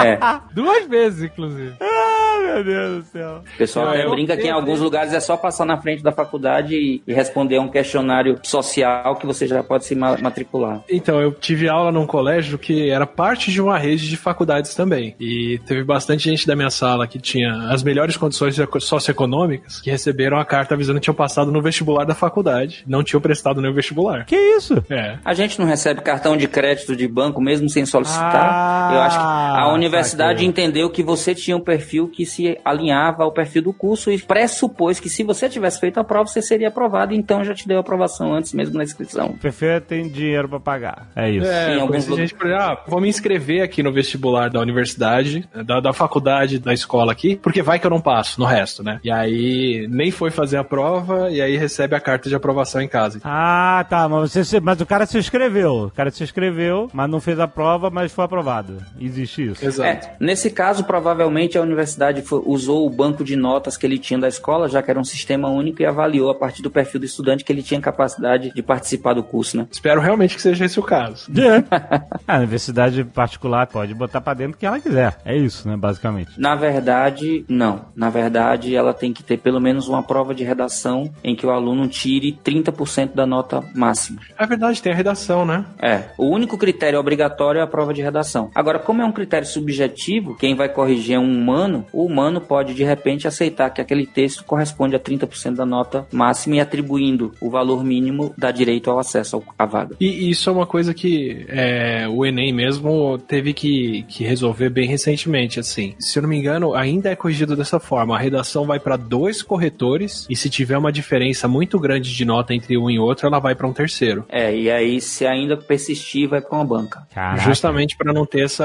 É. 0.04 0.18
Duas 0.52 0.86
vezes, 0.86 1.22
inclusive. 1.24 1.74
ah, 1.80 2.40
meu 2.44 2.64
Deus 2.64 3.04
do 3.04 3.10
céu. 3.10 3.42
O 3.54 3.58
pessoal 3.58 3.88
até 3.88 4.04
Eu- 4.04 4.10
brinca 4.10 4.36
que 4.36 4.46
em 4.46 4.50
alguns 4.50 4.80
lugares 4.80 5.12
é 5.12 5.20
só 5.20 5.36
passar 5.36 5.64
na 5.64 5.76
frente 5.80 6.02
da 6.02 6.12
faculdade 6.12 6.74
e, 6.74 7.02
e 7.06 7.12
responder 7.12 7.56
a 7.56 7.60
um 7.62 7.68
questionário 7.68 8.38
social 8.42 9.16
que 9.16 9.26
você 9.26 9.46
já 9.46 9.62
pode 9.62 9.84
se 9.84 9.94
ma- 9.94 10.16
matricular. 10.18 10.82
Então, 10.90 11.20
eu 11.20 11.32
tive 11.32 11.68
aula 11.68 11.90
num 11.92 12.06
colégio 12.06 12.58
que 12.58 12.90
era 12.90 13.06
parte 13.06 13.50
de 13.50 13.60
uma 13.60 13.78
rede 13.78 14.08
de 14.08 14.16
faculdades 14.16 14.74
também. 14.74 15.14
E 15.20 15.58
teve 15.66 15.82
bastante 15.84 16.24
gente 16.24 16.46
da 16.46 16.54
minha 16.56 16.70
sala 16.70 17.06
que 17.06 17.18
tinha 17.18 17.68
as 17.70 17.82
melhores 17.82 18.16
condições 18.16 18.58
eco- 18.58 18.80
socioeconômicas 18.80 19.80
que 19.80 19.90
receberam 19.90 20.38
a 20.38 20.44
carta 20.44 20.74
avisando 20.74 20.98
que 21.00 21.04
tinham 21.04 21.14
passado 21.14 21.50
no 21.50 21.60
vestibular 21.62 22.04
da 22.04 22.14
faculdade. 22.14 22.84
Não 22.86 23.02
tinham 23.02 23.20
prestado 23.20 23.60
nenhum 23.60 23.74
vestibular. 23.74 24.24
Que 24.26 24.36
isso? 24.36 24.82
É. 24.90 25.18
A 25.24 25.34
gente 25.34 25.58
não 25.58 25.66
recebe 25.66 26.00
cartão 26.00 26.36
de 26.36 26.46
crédito 26.46 26.94
de 26.96 27.06
banco 27.08 27.40
mesmo 27.40 27.68
sem 27.68 27.84
solicitar. 27.86 28.50
Ah, 28.52 28.90
Eu 28.92 29.00
acho 29.00 29.18
que 29.18 29.24
a 29.61 29.72
universidade 29.72 30.38
saquei. 30.40 30.46
entendeu 30.48 30.90
que 30.90 31.02
você 31.02 31.34
tinha 31.34 31.57
um 31.57 31.61
perfil 31.61 32.09
que 32.09 32.24
se 32.26 32.59
alinhava 32.64 33.22
ao 33.24 33.32
perfil 33.32 33.62
do 33.62 33.72
curso 33.72 34.11
e 34.11 34.18
pressupôs 34.18 35.00
que 35.00 35.09
se 35.09 35.22
você 35.22 35.48
tivesse 35.48 35.80
feito 35.80 35.98
a 35.98 36.04
prova, 36.04 36.26
você 36.28 36.40
seria 36.42 36.68
aprovado, 36.68 37.14
então 37.14 37.44
já 37.44 37.54
te 37.54 37.66
deu 37.66 37.78
a 37.78 37.80
aprovação 37.80 38.32
antes 38.34 38.52
mesmo 38.52 38.76
na 38.76 38.84
inscrição. 38.84 39.28
O 39.28 39.38
perfil 39.38 39.80
tem 39.80 40.09
dinheiro 40.09 40.48
pra 40.48 40.61
pagar. 40.61 41.09
É 41.16 41.30
isso. 41.30 41.46
É, 41.46 41.74
Em 41.76 41.80
alguns 41.80 42.04
conheci 42.07 42.11
lu- 42.11 42.16
gente 42.16 42.34
ah, 42.54 42.82
vou 42.86 43.00
me 43.00 43.09
inscrever 43.09 43.62
aqui 43.62 43.82
no 43.82 43.92
vestibular 43.92 44.48
da 44.50 44.61
universidade, 44.61 45.48
da, 45.64 45.80
da 45.80 45.92
faculdade, 45.92 46.59
da 46.59 46.72
escola 46.72 47.12
aqui, 47.12 47.36
porque 47.36 47.62
vai 47.62 47.78
que 47.78 47.86
eu 47.86 47.90
não 47.90 48.00
passo 48.00 48.38
no 48.40 48.46
resto, 48.46 48.82
né? 48.82 49.00
E 49.02 49.11
aí 49.11 49.86
nem 49.90 50.11
foi 50.11 50.30
fazer 50.30 50.57
a 50.59 50.64
prova 50.64 51.30
e 51.30 51.40
aí 51.40 51.57
recebe 51.57 51.94
a 51.96 52.00
carta 52.00 52.28
de 52.28 52.34
aprovação 52.34 52.80
em 52.80 52.88
casa. 52.88 53.20
Ah, 53.24 53.84
tá. 53.88 54.09
Mas, 54.09 54.30
você, 54.32 54.44
se- 54.44 54.61
mas 54.61 54.80
o 54.80 54.86
cara 54.86 55.07
se 55.07 55.18
inscreveu. 55.18 55.84
O 55.86 55.90
cara 55.90 56.11
se 56.11 56.22
inscreveu, 56.22 56.88
mas 56.92 57.11
não 57.11 57.20
fez 57.20 57.38
a 57.40 57.48
prova, 57.48 57.90
mas 57.90 58.12
foi 58.12 58.24
aprovado. 58.24 58.76
Existe 59.00 59.45
isso. 59.47 59.64
Exato. 59.64 60.07
É, 60.07 60.16
nesse 60.20 60.51
caso, 60.51 60.84
provavelmente 60.84 61.57
a 61.59 61.62
universidade 61.62 62.22
fo- 62.22 62.42
usou 62.47 62.86
o 62.86 62.90
banco 62.90 63.24
de 63.24 63.36
notas 63.36 63.76
que 63.76 63.86
ele 63.86 63.99
tinha 63.99 64.18
da 64.18 64.28
escola, 64.28 64.68
já 64.68 64.82
que 64.82 64.90
era 64.90 64.99
um 65.01 65.05
sistema 65.05 65.49
único, 65.49 65.82
e 65.82 65.86
avaliou 65.86 66.30
a 66.30 66.34
partir 66.34 66.62
do 66.62 66.70
perfil 66.70 67.01
do 67.01 67.07
estudante 67.07 67.44
que 67.44 67.53
ele 67.53 67.62
tinha 67.62 67.80
capacidade 67.80 68.53
de 68.55 68.62
participar 68.62 69.14
do 69.14 69.22
curso, 69.22 69.57
né? 69.57 69.66
Espero 69.70 70.01
realmente 70.01 70.34
que 70.36 70.42
seja 70.42 70.64
esse 70.64 70.78
o 70.78 70.82
caso. 70.82 71.30
a 72.26 72.36
universidade 72.38 73.05
particular 73.05 73.66
pode 73.66 73.94
botar 73.94 74.20
pra 74.20 74.34
dentro 74.34 74.55
o 74.55 74.59
que 74.59 74.66
ela 74.66 74.80
quiser. 74.80 75.16
É 75.24 75.36
isso, 75.36 75.68
né, 75.68 75.76
basicamente. 75.76 76.30
Na 76.38 76.55
verdade, 76.55 77.44
não. 77.49 77.86
Na 77.94 78.09
verdade, 78.11 78.74
ela 78.74 78.94
tem 78.94 79.12
que 79.12 79.22
ter 79.22 79.36
pelo 79.38 79.61
menos 79.61 79.88
uma 79.88 80.03
prova 80.03 80.34
de 80.34 80.44
redação 80.44 81.11
em 81.22 81.34
que 81.34 81.44
o 81.47 81.51
aluno 81.51 81.88
tire 81.88 82.38
30% 82.44 83.14
da 83.14 83.26
nota 83.26 83.62
máxima. 83.74 84.20
É 84.38 84.47
verdade, 84.47 84.80
tem 84.80 84.92
a 84.92 84.94
redação, 84.94 85.44
né? 85.44 85.64
É, 85.80 86.05
o 86.16 86.28
único 86.28 86.57
critério 86.57 86.99
obrigatório 86.99 87.59
é 87.59 87.62
a 87.62 87.66
prova 87.66 87.92
de 87.92 88.03
redação. 88.03 88.51
Agora, 88.55 88.78
como 88.78 89.03
é 89.03 89.05
um 89.05 89.12
critério 89.12 89.36
subjetivo, 89.45 90.34
quem 90.37 90.55
vai 90.55 90.68
corrigir 90.68 91.16
é 91.16 91.18
um 91.18 91.30
humano, 91.37 91.84
o 91.93 92.05
humano 92.07 92.41
pode 92.41 92.72
de 92.74 92.84
repente 92.84 93.26
aceitar 93.28 93.70
que 93.70 93.80
aquele 93.80 94.07
texto 94.07 94.45
corresponde 94.45 94.95
a 94.97 95.01
30% 95.01 95.57
da 95.57 95.66
nota 95.66 96.07
máxima 96.12 96.57
e 96.57 96.61
atribuindo 96.61 97.32
o 97.41 97.51
valor 97.51 97.84
mínimo 97.84 98.32
dá 98.39 98.51
direito 98.51 98.91
ao 98.91 98.99
acesso 98.99 99.37
ao- 99.37 99.45
à 99.59 99.66
vaga. 99.66 99.97
E 100.01 100.30
isso 100.30 100.49
é 100.49 100.53
uma 100.53 100.66
coisa 100.66 100.95
que 100.95 101.45
é, 101.49 102.07
o 102.09 102.24
Enem 102.24 102.53
mesmo 102.53 103.18
teve 103.18 103.53
que, 103.53 104.05
que 104.09 104.24
resolver 104.24 104.70
bem 104.70 104.87
recentemente, 104.89 105.59
assim. 105.61 105.95
Se 105.99 106.18
eu 106.18 106.22
não 106.22 106.28
me 106.30 106.37
engano, 106.39 106.74
ainda 106.74 107.11
é 107.11 107.16
corrigido 107.16 107.57
dessa 107.57 107.78
forma. 107.80 108.14
A 108.16 108.18
redação 108.18 108.64
vai 108.64 108.78
para 108.78 108.97
dois 108.97 109.43
corretores 109.43 110.26
e 110.30 110.37
se 110.37 110.49
tiver 110.49 110.78
uma 110.78 110.93
diferença 110.93 111.49
muito 111.49 111.78
grande 111.78 112.14
de 112.14 112.24
nota 112.24 112.55
entre 112.55 112.78
um 112.78 112.89
e 112.89 112.99
outro, 112.99 113.26
ela 113.26 113.39
vai 113.39 113.55
para 113.55 113.66
um 113.66 113.72
terceiro. 113.72 114.24
É, 114.28 114.55
e 114.57 114.70
aí 114.70 115.01
se 115.01 115.26
ainda 115.26 115.57
persistir, 115.57 116.28
vai 116.28 116.41
para 116.41 116.57
uma 116.57 116.64
banca. 116.64 117.07
Caraca. 117.12 117.43
Justamente 117.43 117.97
para 117.97 118.12
não 118.12 118.24
ter 118.24 118.45
essa. 118.45 118.64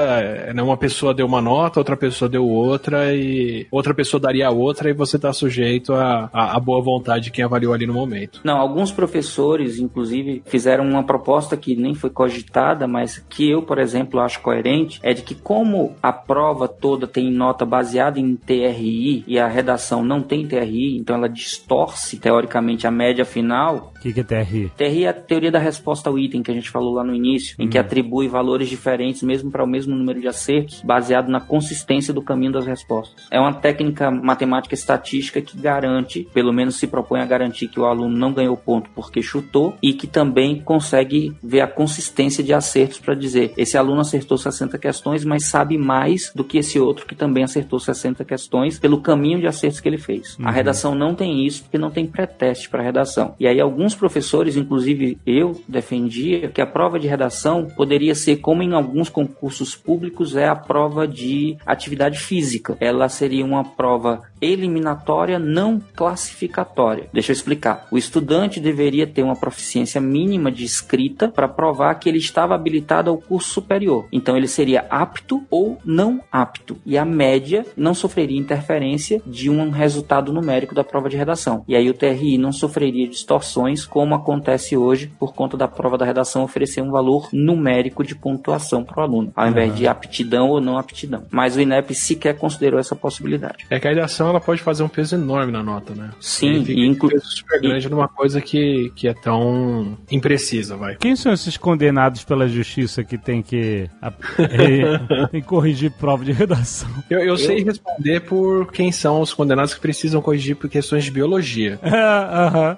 Né, 0.62 0.68
Uma 0.68 0.78
pessoa 0.78 1.14
deu 1.14 1.26
uma 1.26 1.41
nota, 1.41 1.80
outra 1.80 1.97
pessoa 1.97 2.30
deu 2.30 2.47
outra, 2.47 3.14
e 3.14 3.68
outra 3.72 3.93
pessoa 3.93 4.20
daria 4.22 4.49
outra, 4.51 4.89
e 4.89 4.93
você 4.93 5.18
tá 5.20 5.32
sujeito 5.34 5.93
à 5.93 6.30
à- 6.34 6.55
à 6.55 6.59
boa 6.59 6.82
vontade 6.82 7.26
de 7.26 7.32
quem 7.32 7.43
avaliou 7.43 7.74
ali 7.74 7.86
no 7.86 7.93
momento. 7.93 8.41
Não, 8.43 8.57
alguns 8.57 8.91
professores, 8.91 9.80
inclusive, 9.80 10.41
fizeram 10.45 10.84
uma 10.88 11.03
proposta 11.03 11.55
que 11.57 11.76
nem 11.76 11.93
foi 11.93 12.09
cogitada, 12.09 12.88
mas 12.88 13.18
que 13.30 13.49
eu, 13.49 13.62
por 13.62 13.78
exemplo, 13.80 14.20
acho 14.20 14.39
coerente, 14.41 14.99
é 15.03 15.14
de 15.14 15.22
que 15.22 15.36
como 15.36 15.95
a 16.01 16.12
prova 16.14 16.68
toda 16.68 17.07
tem 17.07 17.30
nota 17.32 17.66
baseada 17.66 18.20
em 18.20 18.36
TRI 18.36 19.24
e 19.28 19.39
a 19.39 19.47
redação 19.47 20.03
não 20.03 20.22
tem 20.22 20.47
TRI, 20.47 20.97
então 20.97 21.16
ela 21.16 21.28
distorce, 21.30 22.18
teoricamente, 22.18 22.86
a 22.88 22.91
média 22.91 23.26
final, 23.26 23.91
O 23.95 23.99
que, 24.01 24.14
que 24.14 24.20
é 24.20 24.24
TRI? 24.24 24.72
TRI 24.76 25.05
é 25.05 25.09
a 25.09 25.14
teoria 25.14 25.51
da 25.51 25.59
resposta 25.59 26.09
ao 26.09 26.18
item 26.18 26.41
que 26.43 26.51
a 26.51 26.53
gente 26.53 26.70
falou 26.70 26.93
lá 26.93 27.03
no 27.03 27.14
início, 27.14 27.55
em 27.59 27.68
que 27.68 27.78
atribui 27.78 28.28
valores 28.28 28.70
diferentes 28.70 29.22
mesmo 29.24 29.51
para 29.51 29.64
o 29.64 29.68
mesmo 29.68 29.95
número 29.95 30.20
de 30.20 30.28
acertos, 30.28 30.41
baseado 30.84 31.30
na 31.30 31.39
consistência 31.39 32.14
do 32.14 32.22
caminho 32.22 32.52
das 32.52 32.66
respostas. 32.66 33.26
É 33.30 33.39
uma 33.39 33.54
técnica 33.54 34.10
matemática 34.10 34.74
estatística 34.74 35.42
que 35.42 35.58
garante, 35.58 36.28
pelo 36.34 36.54
menos 36.54 36.76
se 36.76 36.88
propõe 36.88 37.22
a 37.22 37.26
garantir 37.26 37.68
que 37.68 37.80
o 37.80 37.86
aluno 37.86 38.16
não 38.18 38.34
ganhou 38.34 38.58
ponto 38.58 38.89
porque 38.96 39.22
chutou 39.22 39.76
e 39.82 39.94
que 39.94 40.08
também 40.08 40.62
consegue 40.62 41.36
ver 41.44 41.62
a 41.62 41.68
consistência 41.68 42.44
de 42.44 42.54
acertos 42.54 43.00
para 43.00 43.14
dizer 43.14 43.54
esse 43.58 43.78
aluno 43.78 44.02
acertou 44.02 44.38
60 44.38 44.78
questões, 44.78 45.24
mas 45.24 45.48
sabe 45.48 45.78
mais 45.78 46.32
do 46.36 46.44
que 46.44 46.58
esse 46.58 46.80
outro 46.80 47.06
que 47.06 47.16
também 47.16 47.44
acertou 47.44 47.80
60 47.80 48.24
questões 48.26 48.80
pelo 48.80 49.02
caminho 49.02 49.39
de 49.39 49.48
acertos 49.48 49.80
que 49.80 49.88
ele 49.88 49.98
fez. 49.98 50.38
A 50.44 50.52
redação 50.52 50.96
não 50.96 51.14
tem 51.14 51.46
isso 51.46 51.64
porque 51.64 51.78
não 51.78 51.92
tem 51.92 52.06
pré-teste 52.06 52.70
para 52.70 52.84
redação. 52.84 53.36
E 53.39 53.48
aí 53.48 53.60
alguns 53.60 53.96
professores, 53.96 54.58
inclusive 54.58 55.18
eu, 55.26 55.62
defendia 55.68 56.50
que 56.50 56.62
a 56.62 56.66
prova 56.66 57.00
de 57.00 57.08
redação 57.08 57.68
poderia 57.76 58.16
ser 58.16 58.38
como 58.38 58.64
em 58.64 58.74
alguns 58.74 59.10
concursos 59.10 59.76
públicos 59.76 60.31
é 60.36 60.48
a 60.48 60.56
prova 60.56 61.08
de 61.08 61.58
atividade 61.66 62.20
física. 62.20 62.78
Ela 62.80 63.10
seria 63.10 63.46
uma 63.46 63.64
prova 63.64 64.22
eliminatória 64.42 65.38
não 65.38 65.80
classificatória. 65.96 67.08
Deixa 67.14 67.32
eu 67.32 67.36
explicar. 67.36 67.88
O 67.92 67.98
estudante 67.98 68.60
deveria 68.60 69.06
ter 69.06 69.22
uma 69.22 69.36
proficiência 69.36 70.02
mínima 70.02 70.52
de 70.52 70.66
escrita 70.66 71.30
para 71.30 71.48
provar 71.48 71.94
que 71.96 72.10
ele 72.10 72.18
estava 72.18 72.56
habilitado 72.56 73.10
ao 73.10 73.18
curso 73.18 73.50
superior. 73.50 74.08
Então 74.12 74.36
ele 74.36 74.48
seria 74.48 74.86
apto 74.90 75.44
ou 75.50 75.78
não 75.86 76.22
apto. 76.32 76.78
E 76.86 76.98
a 76.98 77.06
média 77.06 77.66
não 77.78 77.94
sofreria 77.94 78.40
interferência 78.40 79.22
de 79.26 79.50
um 79.50 79.70
resultado 79.70 80.34
numérico 80.34 80.74
da 80.74 80.84
prova 80.84 81.08
de 81.08 81.18
redação. 81.18 81.64
E 81.68 81.76
aí 81.76 81.90
o 81.90 81.94
TRI 81.94 82.38
não 82.38 82.52
sofreria 82.52 83.08
distorções 83.08 83.86
como 83.86 84.16
acontece 84.16 84.76
hoje 84.76 85.12
por 85.20 85.34
conta 85.34 85.56
da 85.56 85.68
prova 85.68 85.98
da 85.98 86.06
redação 86.06 86.44
oferecer 86.44 86.82
um 86.82 86.92
valor 86.92 87.30
numérico 87.32 88.04
de 88.04 88.16
pontuação 88.16 88.84
para 88.84 89.02
o 89.02 89.04
aluno, 89.04 89.32
ao 89.36 89.48
invés 89.48 89.76
de 89.76 89.88
aptidão 89.88 90.21
ou 90.50 90.62
não 90.62 90.78
aptidão. 90.78 91.26
Mas 91.32 91.56
o 91.56 91.62
INEP 91.62 91.94
sequer 91.94 92.38
considerou 92.38 92.80
essa 92.80 92.96
possibilidade. 92.96 93.66
É 93.70 93.80
que 93.80 93.88
a 93.88 93.92
redação 93.92 94.30
ela 94.30 94.40
pode 94.42 94.62
fazer 94.62 94.84
um 94.84 94.88
peso 94.88 95.16
enorme 95.16 95.52
na 95.52 95.64
nota, 95.64 95.94
né? 95.94 96.12
Sim, 96.20 96.64
e 96.68 96.82
e 96.86 96.90
um 96.90 96.96
peso 96.96 97.26
super 97.26 97.62
grande 97.62 97.90
numa 97.90 98.08
coisa 98.08 98.42
que, 98.42 98.92
que 98.96 99.08
é 99.08 99.14
tão 99.14 99.98
imprecisa, 100.10 100.76
vai. 100.76 100.96
Quem 100.96 101.16
são 101.16 101.32
esses 101.32 101.58
condenados 101.58 102.24
pela 102.24 102.48
justiça 102.48 103.04
que 103.04 103.18
tem 103.18 103.42
que, 103.42 103.90
tem 105.32 105.42
que 105.42 105.48
corrigir 105.48 105.92
prova 105.92 106.24
de 106.24 106.32
redação? 106.32 106.90
Eu, 107.10 107.20
eu 107.20 107.38
sei 107.38 107.64
responder 107.64 108.22
por 108.22 108.72
quem 108.72 108.92
são 108.92 109.22
os 109.22 109.34
condenados 109.34 109.74
que 109.74 109.80
precisam 109.80 110.22
corrigir 110.22 110.56
por 110.56 110.70
questões 110.70 111.04
de 111.04 111.12
biologia. 111.12 111.80
Aham. 111.84 112.78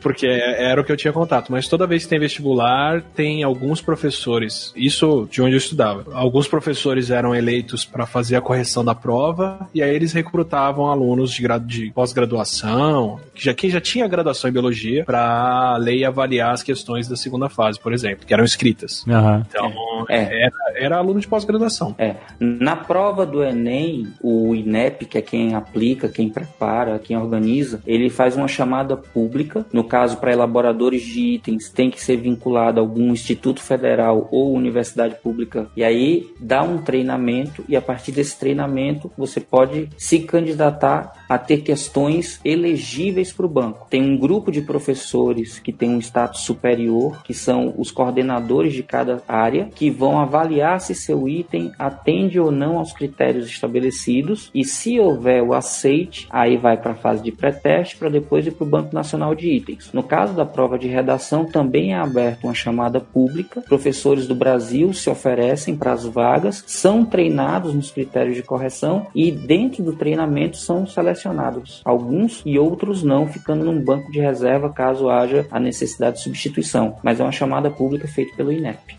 Porque 0.00 0.26
é- 0.26 0.64
era 0.70 0.80
o 0.80 0.84
que 0.84 0.92
eu 0.92 0.96
tinha 0.96 1.12
contato. 1.12 1.50
Mas 1.50 1.68
toda 1.68 1.86
vez 1.86 2.04
que 2.04 2.08
tem 2.10 2.18
vestibular, 2.18 3.02
tem 3.14 3.42
alguns 3.42 3.80
professores. 3.80 4.72
Isso 4.76 5.28
de 5.30 5.42
onde 5.42 5.52
eu 5.54 5.58
estudava. 5.58 6.04
Alguns 6.12 6.48
professores 6.48 6.73
eram 7.10 7.34
eleitos 7.34 7.84
para 7.84 8.06
fazer 8.06 8.36
a 8.36 8.40
correção 8.40 8.84
da 8.84 8.94
prova 8.94 9.68
e 9.74 9.82
aí 9.82 9.94
eles 9.94 10.12
recrutavam 10.12 10.86
alunos 10.86 11.32
de, 11.32 11.46
de 11.66 11.90
pós-graduação, 11.92 13.20
que 13.34 13.44
já, 13.44 13.54
quem 13.54 13.70
já 13.70 13.80
tinha 13.80 14.06
graduação 14.06 14.50
em 14.50 14.52
biologia, 14.52 15.04
para 15.04 15.76
ler 15.76 15.96
e 15.96 16.04
avaliar 16.04 16.52
as 16.52 16.62
questões 16.62 17.08
da 17.08 17.16
segunda 17.16 17.48
fase, 17.48 17.78
por 17.78 17.92
exemplo, 17.92 18.26
que 18.26 18.34
eram 18.34 18.44
escritas. 18.44 19.04
Aham. 19.08 19.44
Então, 19.48 19.72
É. 20.08 20.44
Era, 20.44 20.52
era 20.76 20.96
aluno 20.96 21.20
de 21.20 21.28
pós-graduação. 21.28 21.94
É, 21.98 22.16
na 22.38 22.76
prova 22.76 23.24
do 23.24 23.42
Enem, 23.42 24.08
o 24.20 24.54
INEP, 24.54 25.06
que 25.06 25.18
é 25.18 25.22
quem 25.22 25.54
aplica, 25.54 26.08
quem 26.08 26.28
prepara, 26.28 26.98
quem 26.98 27.16
organiza, 27.16 27.80
ele 27.86 28.10
faz 28.10 28.36
uma 28.36 28.48
chamada 28.48 28.96
pública. 28.96 29.64
No 29.72 29.84
caso, 29.84 30.16
para 30.16 30.32
elaboradores 30.32 31.02
de 31.02 31.20
itens, 31.34 31.68
tem 31.68 31.90
que 31.90 32.02
ser 32.02 32.16
vinculado 32.16 32.80
a 32.80 32.82
algum 32.82 33.12
instituto 33.12 33.60
federal 33.60 34.28
ou 34.30 34.52
universidade 34.52 35.16
pública. 35.22 35.68
E 35.76 35.84
aí 35.84 36.26
dá 36.40 36.62
um 36.64 36.78
treinamento 36.78 37.64
e 37.68 37.76
a 37.76 37.82
partir 37.82 38.12
desse 38.12 38.38
treinamento 38.38 39.10
você 39.16 39.40
pode 39.40 39.88
se 39.96 40.20
candidatar 40.20 41.24
a 41.28 41.38
ter 41.38 41.58
questões 41.58 42.40
elegíveis 42.44 43.32
para 43.32 43.46
o 43.46 43.48
banco. 43.48 43.86
Tem 43.88 44.02
um 44.02 44.18
grupo 44.18 44.50
de 44.50 44.60
professores 44.60 45.58
que 45.58 45.72
tem 45.72 45.90
um 45.90 45.98
status 45.98 46.40
superior, 46.40 47.22
que 47.22 47.34
são 47.34 47.74
os 47.76 47.90
coordenadores 47.90 48.72
de 48.72 48.82
cada 48.82 49.22
área, 49.26 49.68
que 49.74 49.90
vão 49.90 50.18
avaliar 50.18 50.80
se 50.80 50.94
seu 50.94 51.28
item 51.28 51.72
atende 51.78 52.38
ou 52.38 52.50
não 52.50 52.78
aos 52.78 52.92
critérios 52.92 53.46
estabelecidos 53.46 54.50
e 54.54 54.64
se 54.64 54.98
houver 54.98 55.42
o 55.42 55.54
aceite, 55.54 56.26
aí 56.30 56.56
vai 56.56 56.76
para 56.76 56.92
a 56.92 56.96
fase 56.96 57.22
de 57.22 57.32
pré-teste 57.32 57.96
para 57.96 58.08
depois 58.08 58.46
ir 58.46 58.52
para 58.52 58.64
o 58.64 58.68
Banco 58.70 58.94
Nacional 58.94 59.34
de 59.34 59.48
Itens. 59.48 59.90
No 59.92 60.02
caso 60.02 60.34
da 60.34 60.44
prova 60.44 60.78
de 60.78 60.88
redação, 60.88 61.44
também 61.44 61.92
é 61.92 61.98
aberta 61.98 62.46
uma 62.46 62.54
chamada 62.54 63.00
pública. 63.00 63.62
Professores 63.62 64.26
do 64.26 64.34
Brasil 64.34 64.92
se 64.92 65.10
oferecem 65.10 65.76
para 65.76 65.92
as 65.92 66.04
vagas, 66.04 66.53
são 66.66 67.04
treinados 67.04 67.74
nos 67.74 67.90
critérios 67.90 68.36
de 68.36 68.42
correção 68.42 69.06
e 69.14 69.32
dentro 69.32 69.82
do 69.82 69.94
treinamento 69.94 70.56
são 70.56 70.86
selecionados 70.86 71.82
alguns 71.84 72.42
e 72.44 72.58
outros 72.58 73.02
não, 73.02 73.26
ficando 73.26 73.64
num 73.64 73.80
banco 73.82 74.10
de 74.10 74.20
reserva 74.20 74.70
caso 74.70 75.08
haja 75.08 75.46
a 75.50 75.60
necessidade 75.60 76.16
de 76.16 76.22
substituição. 76.22 76.96
Mas 77.02 77.20
é 77.20 77.22
uma 77.22 77.32
chamada 77.32 77.70
pública 77.70 78.08
feita 78.08 78.36
pelo 78.36 78.52
INEP. 78.52 78.96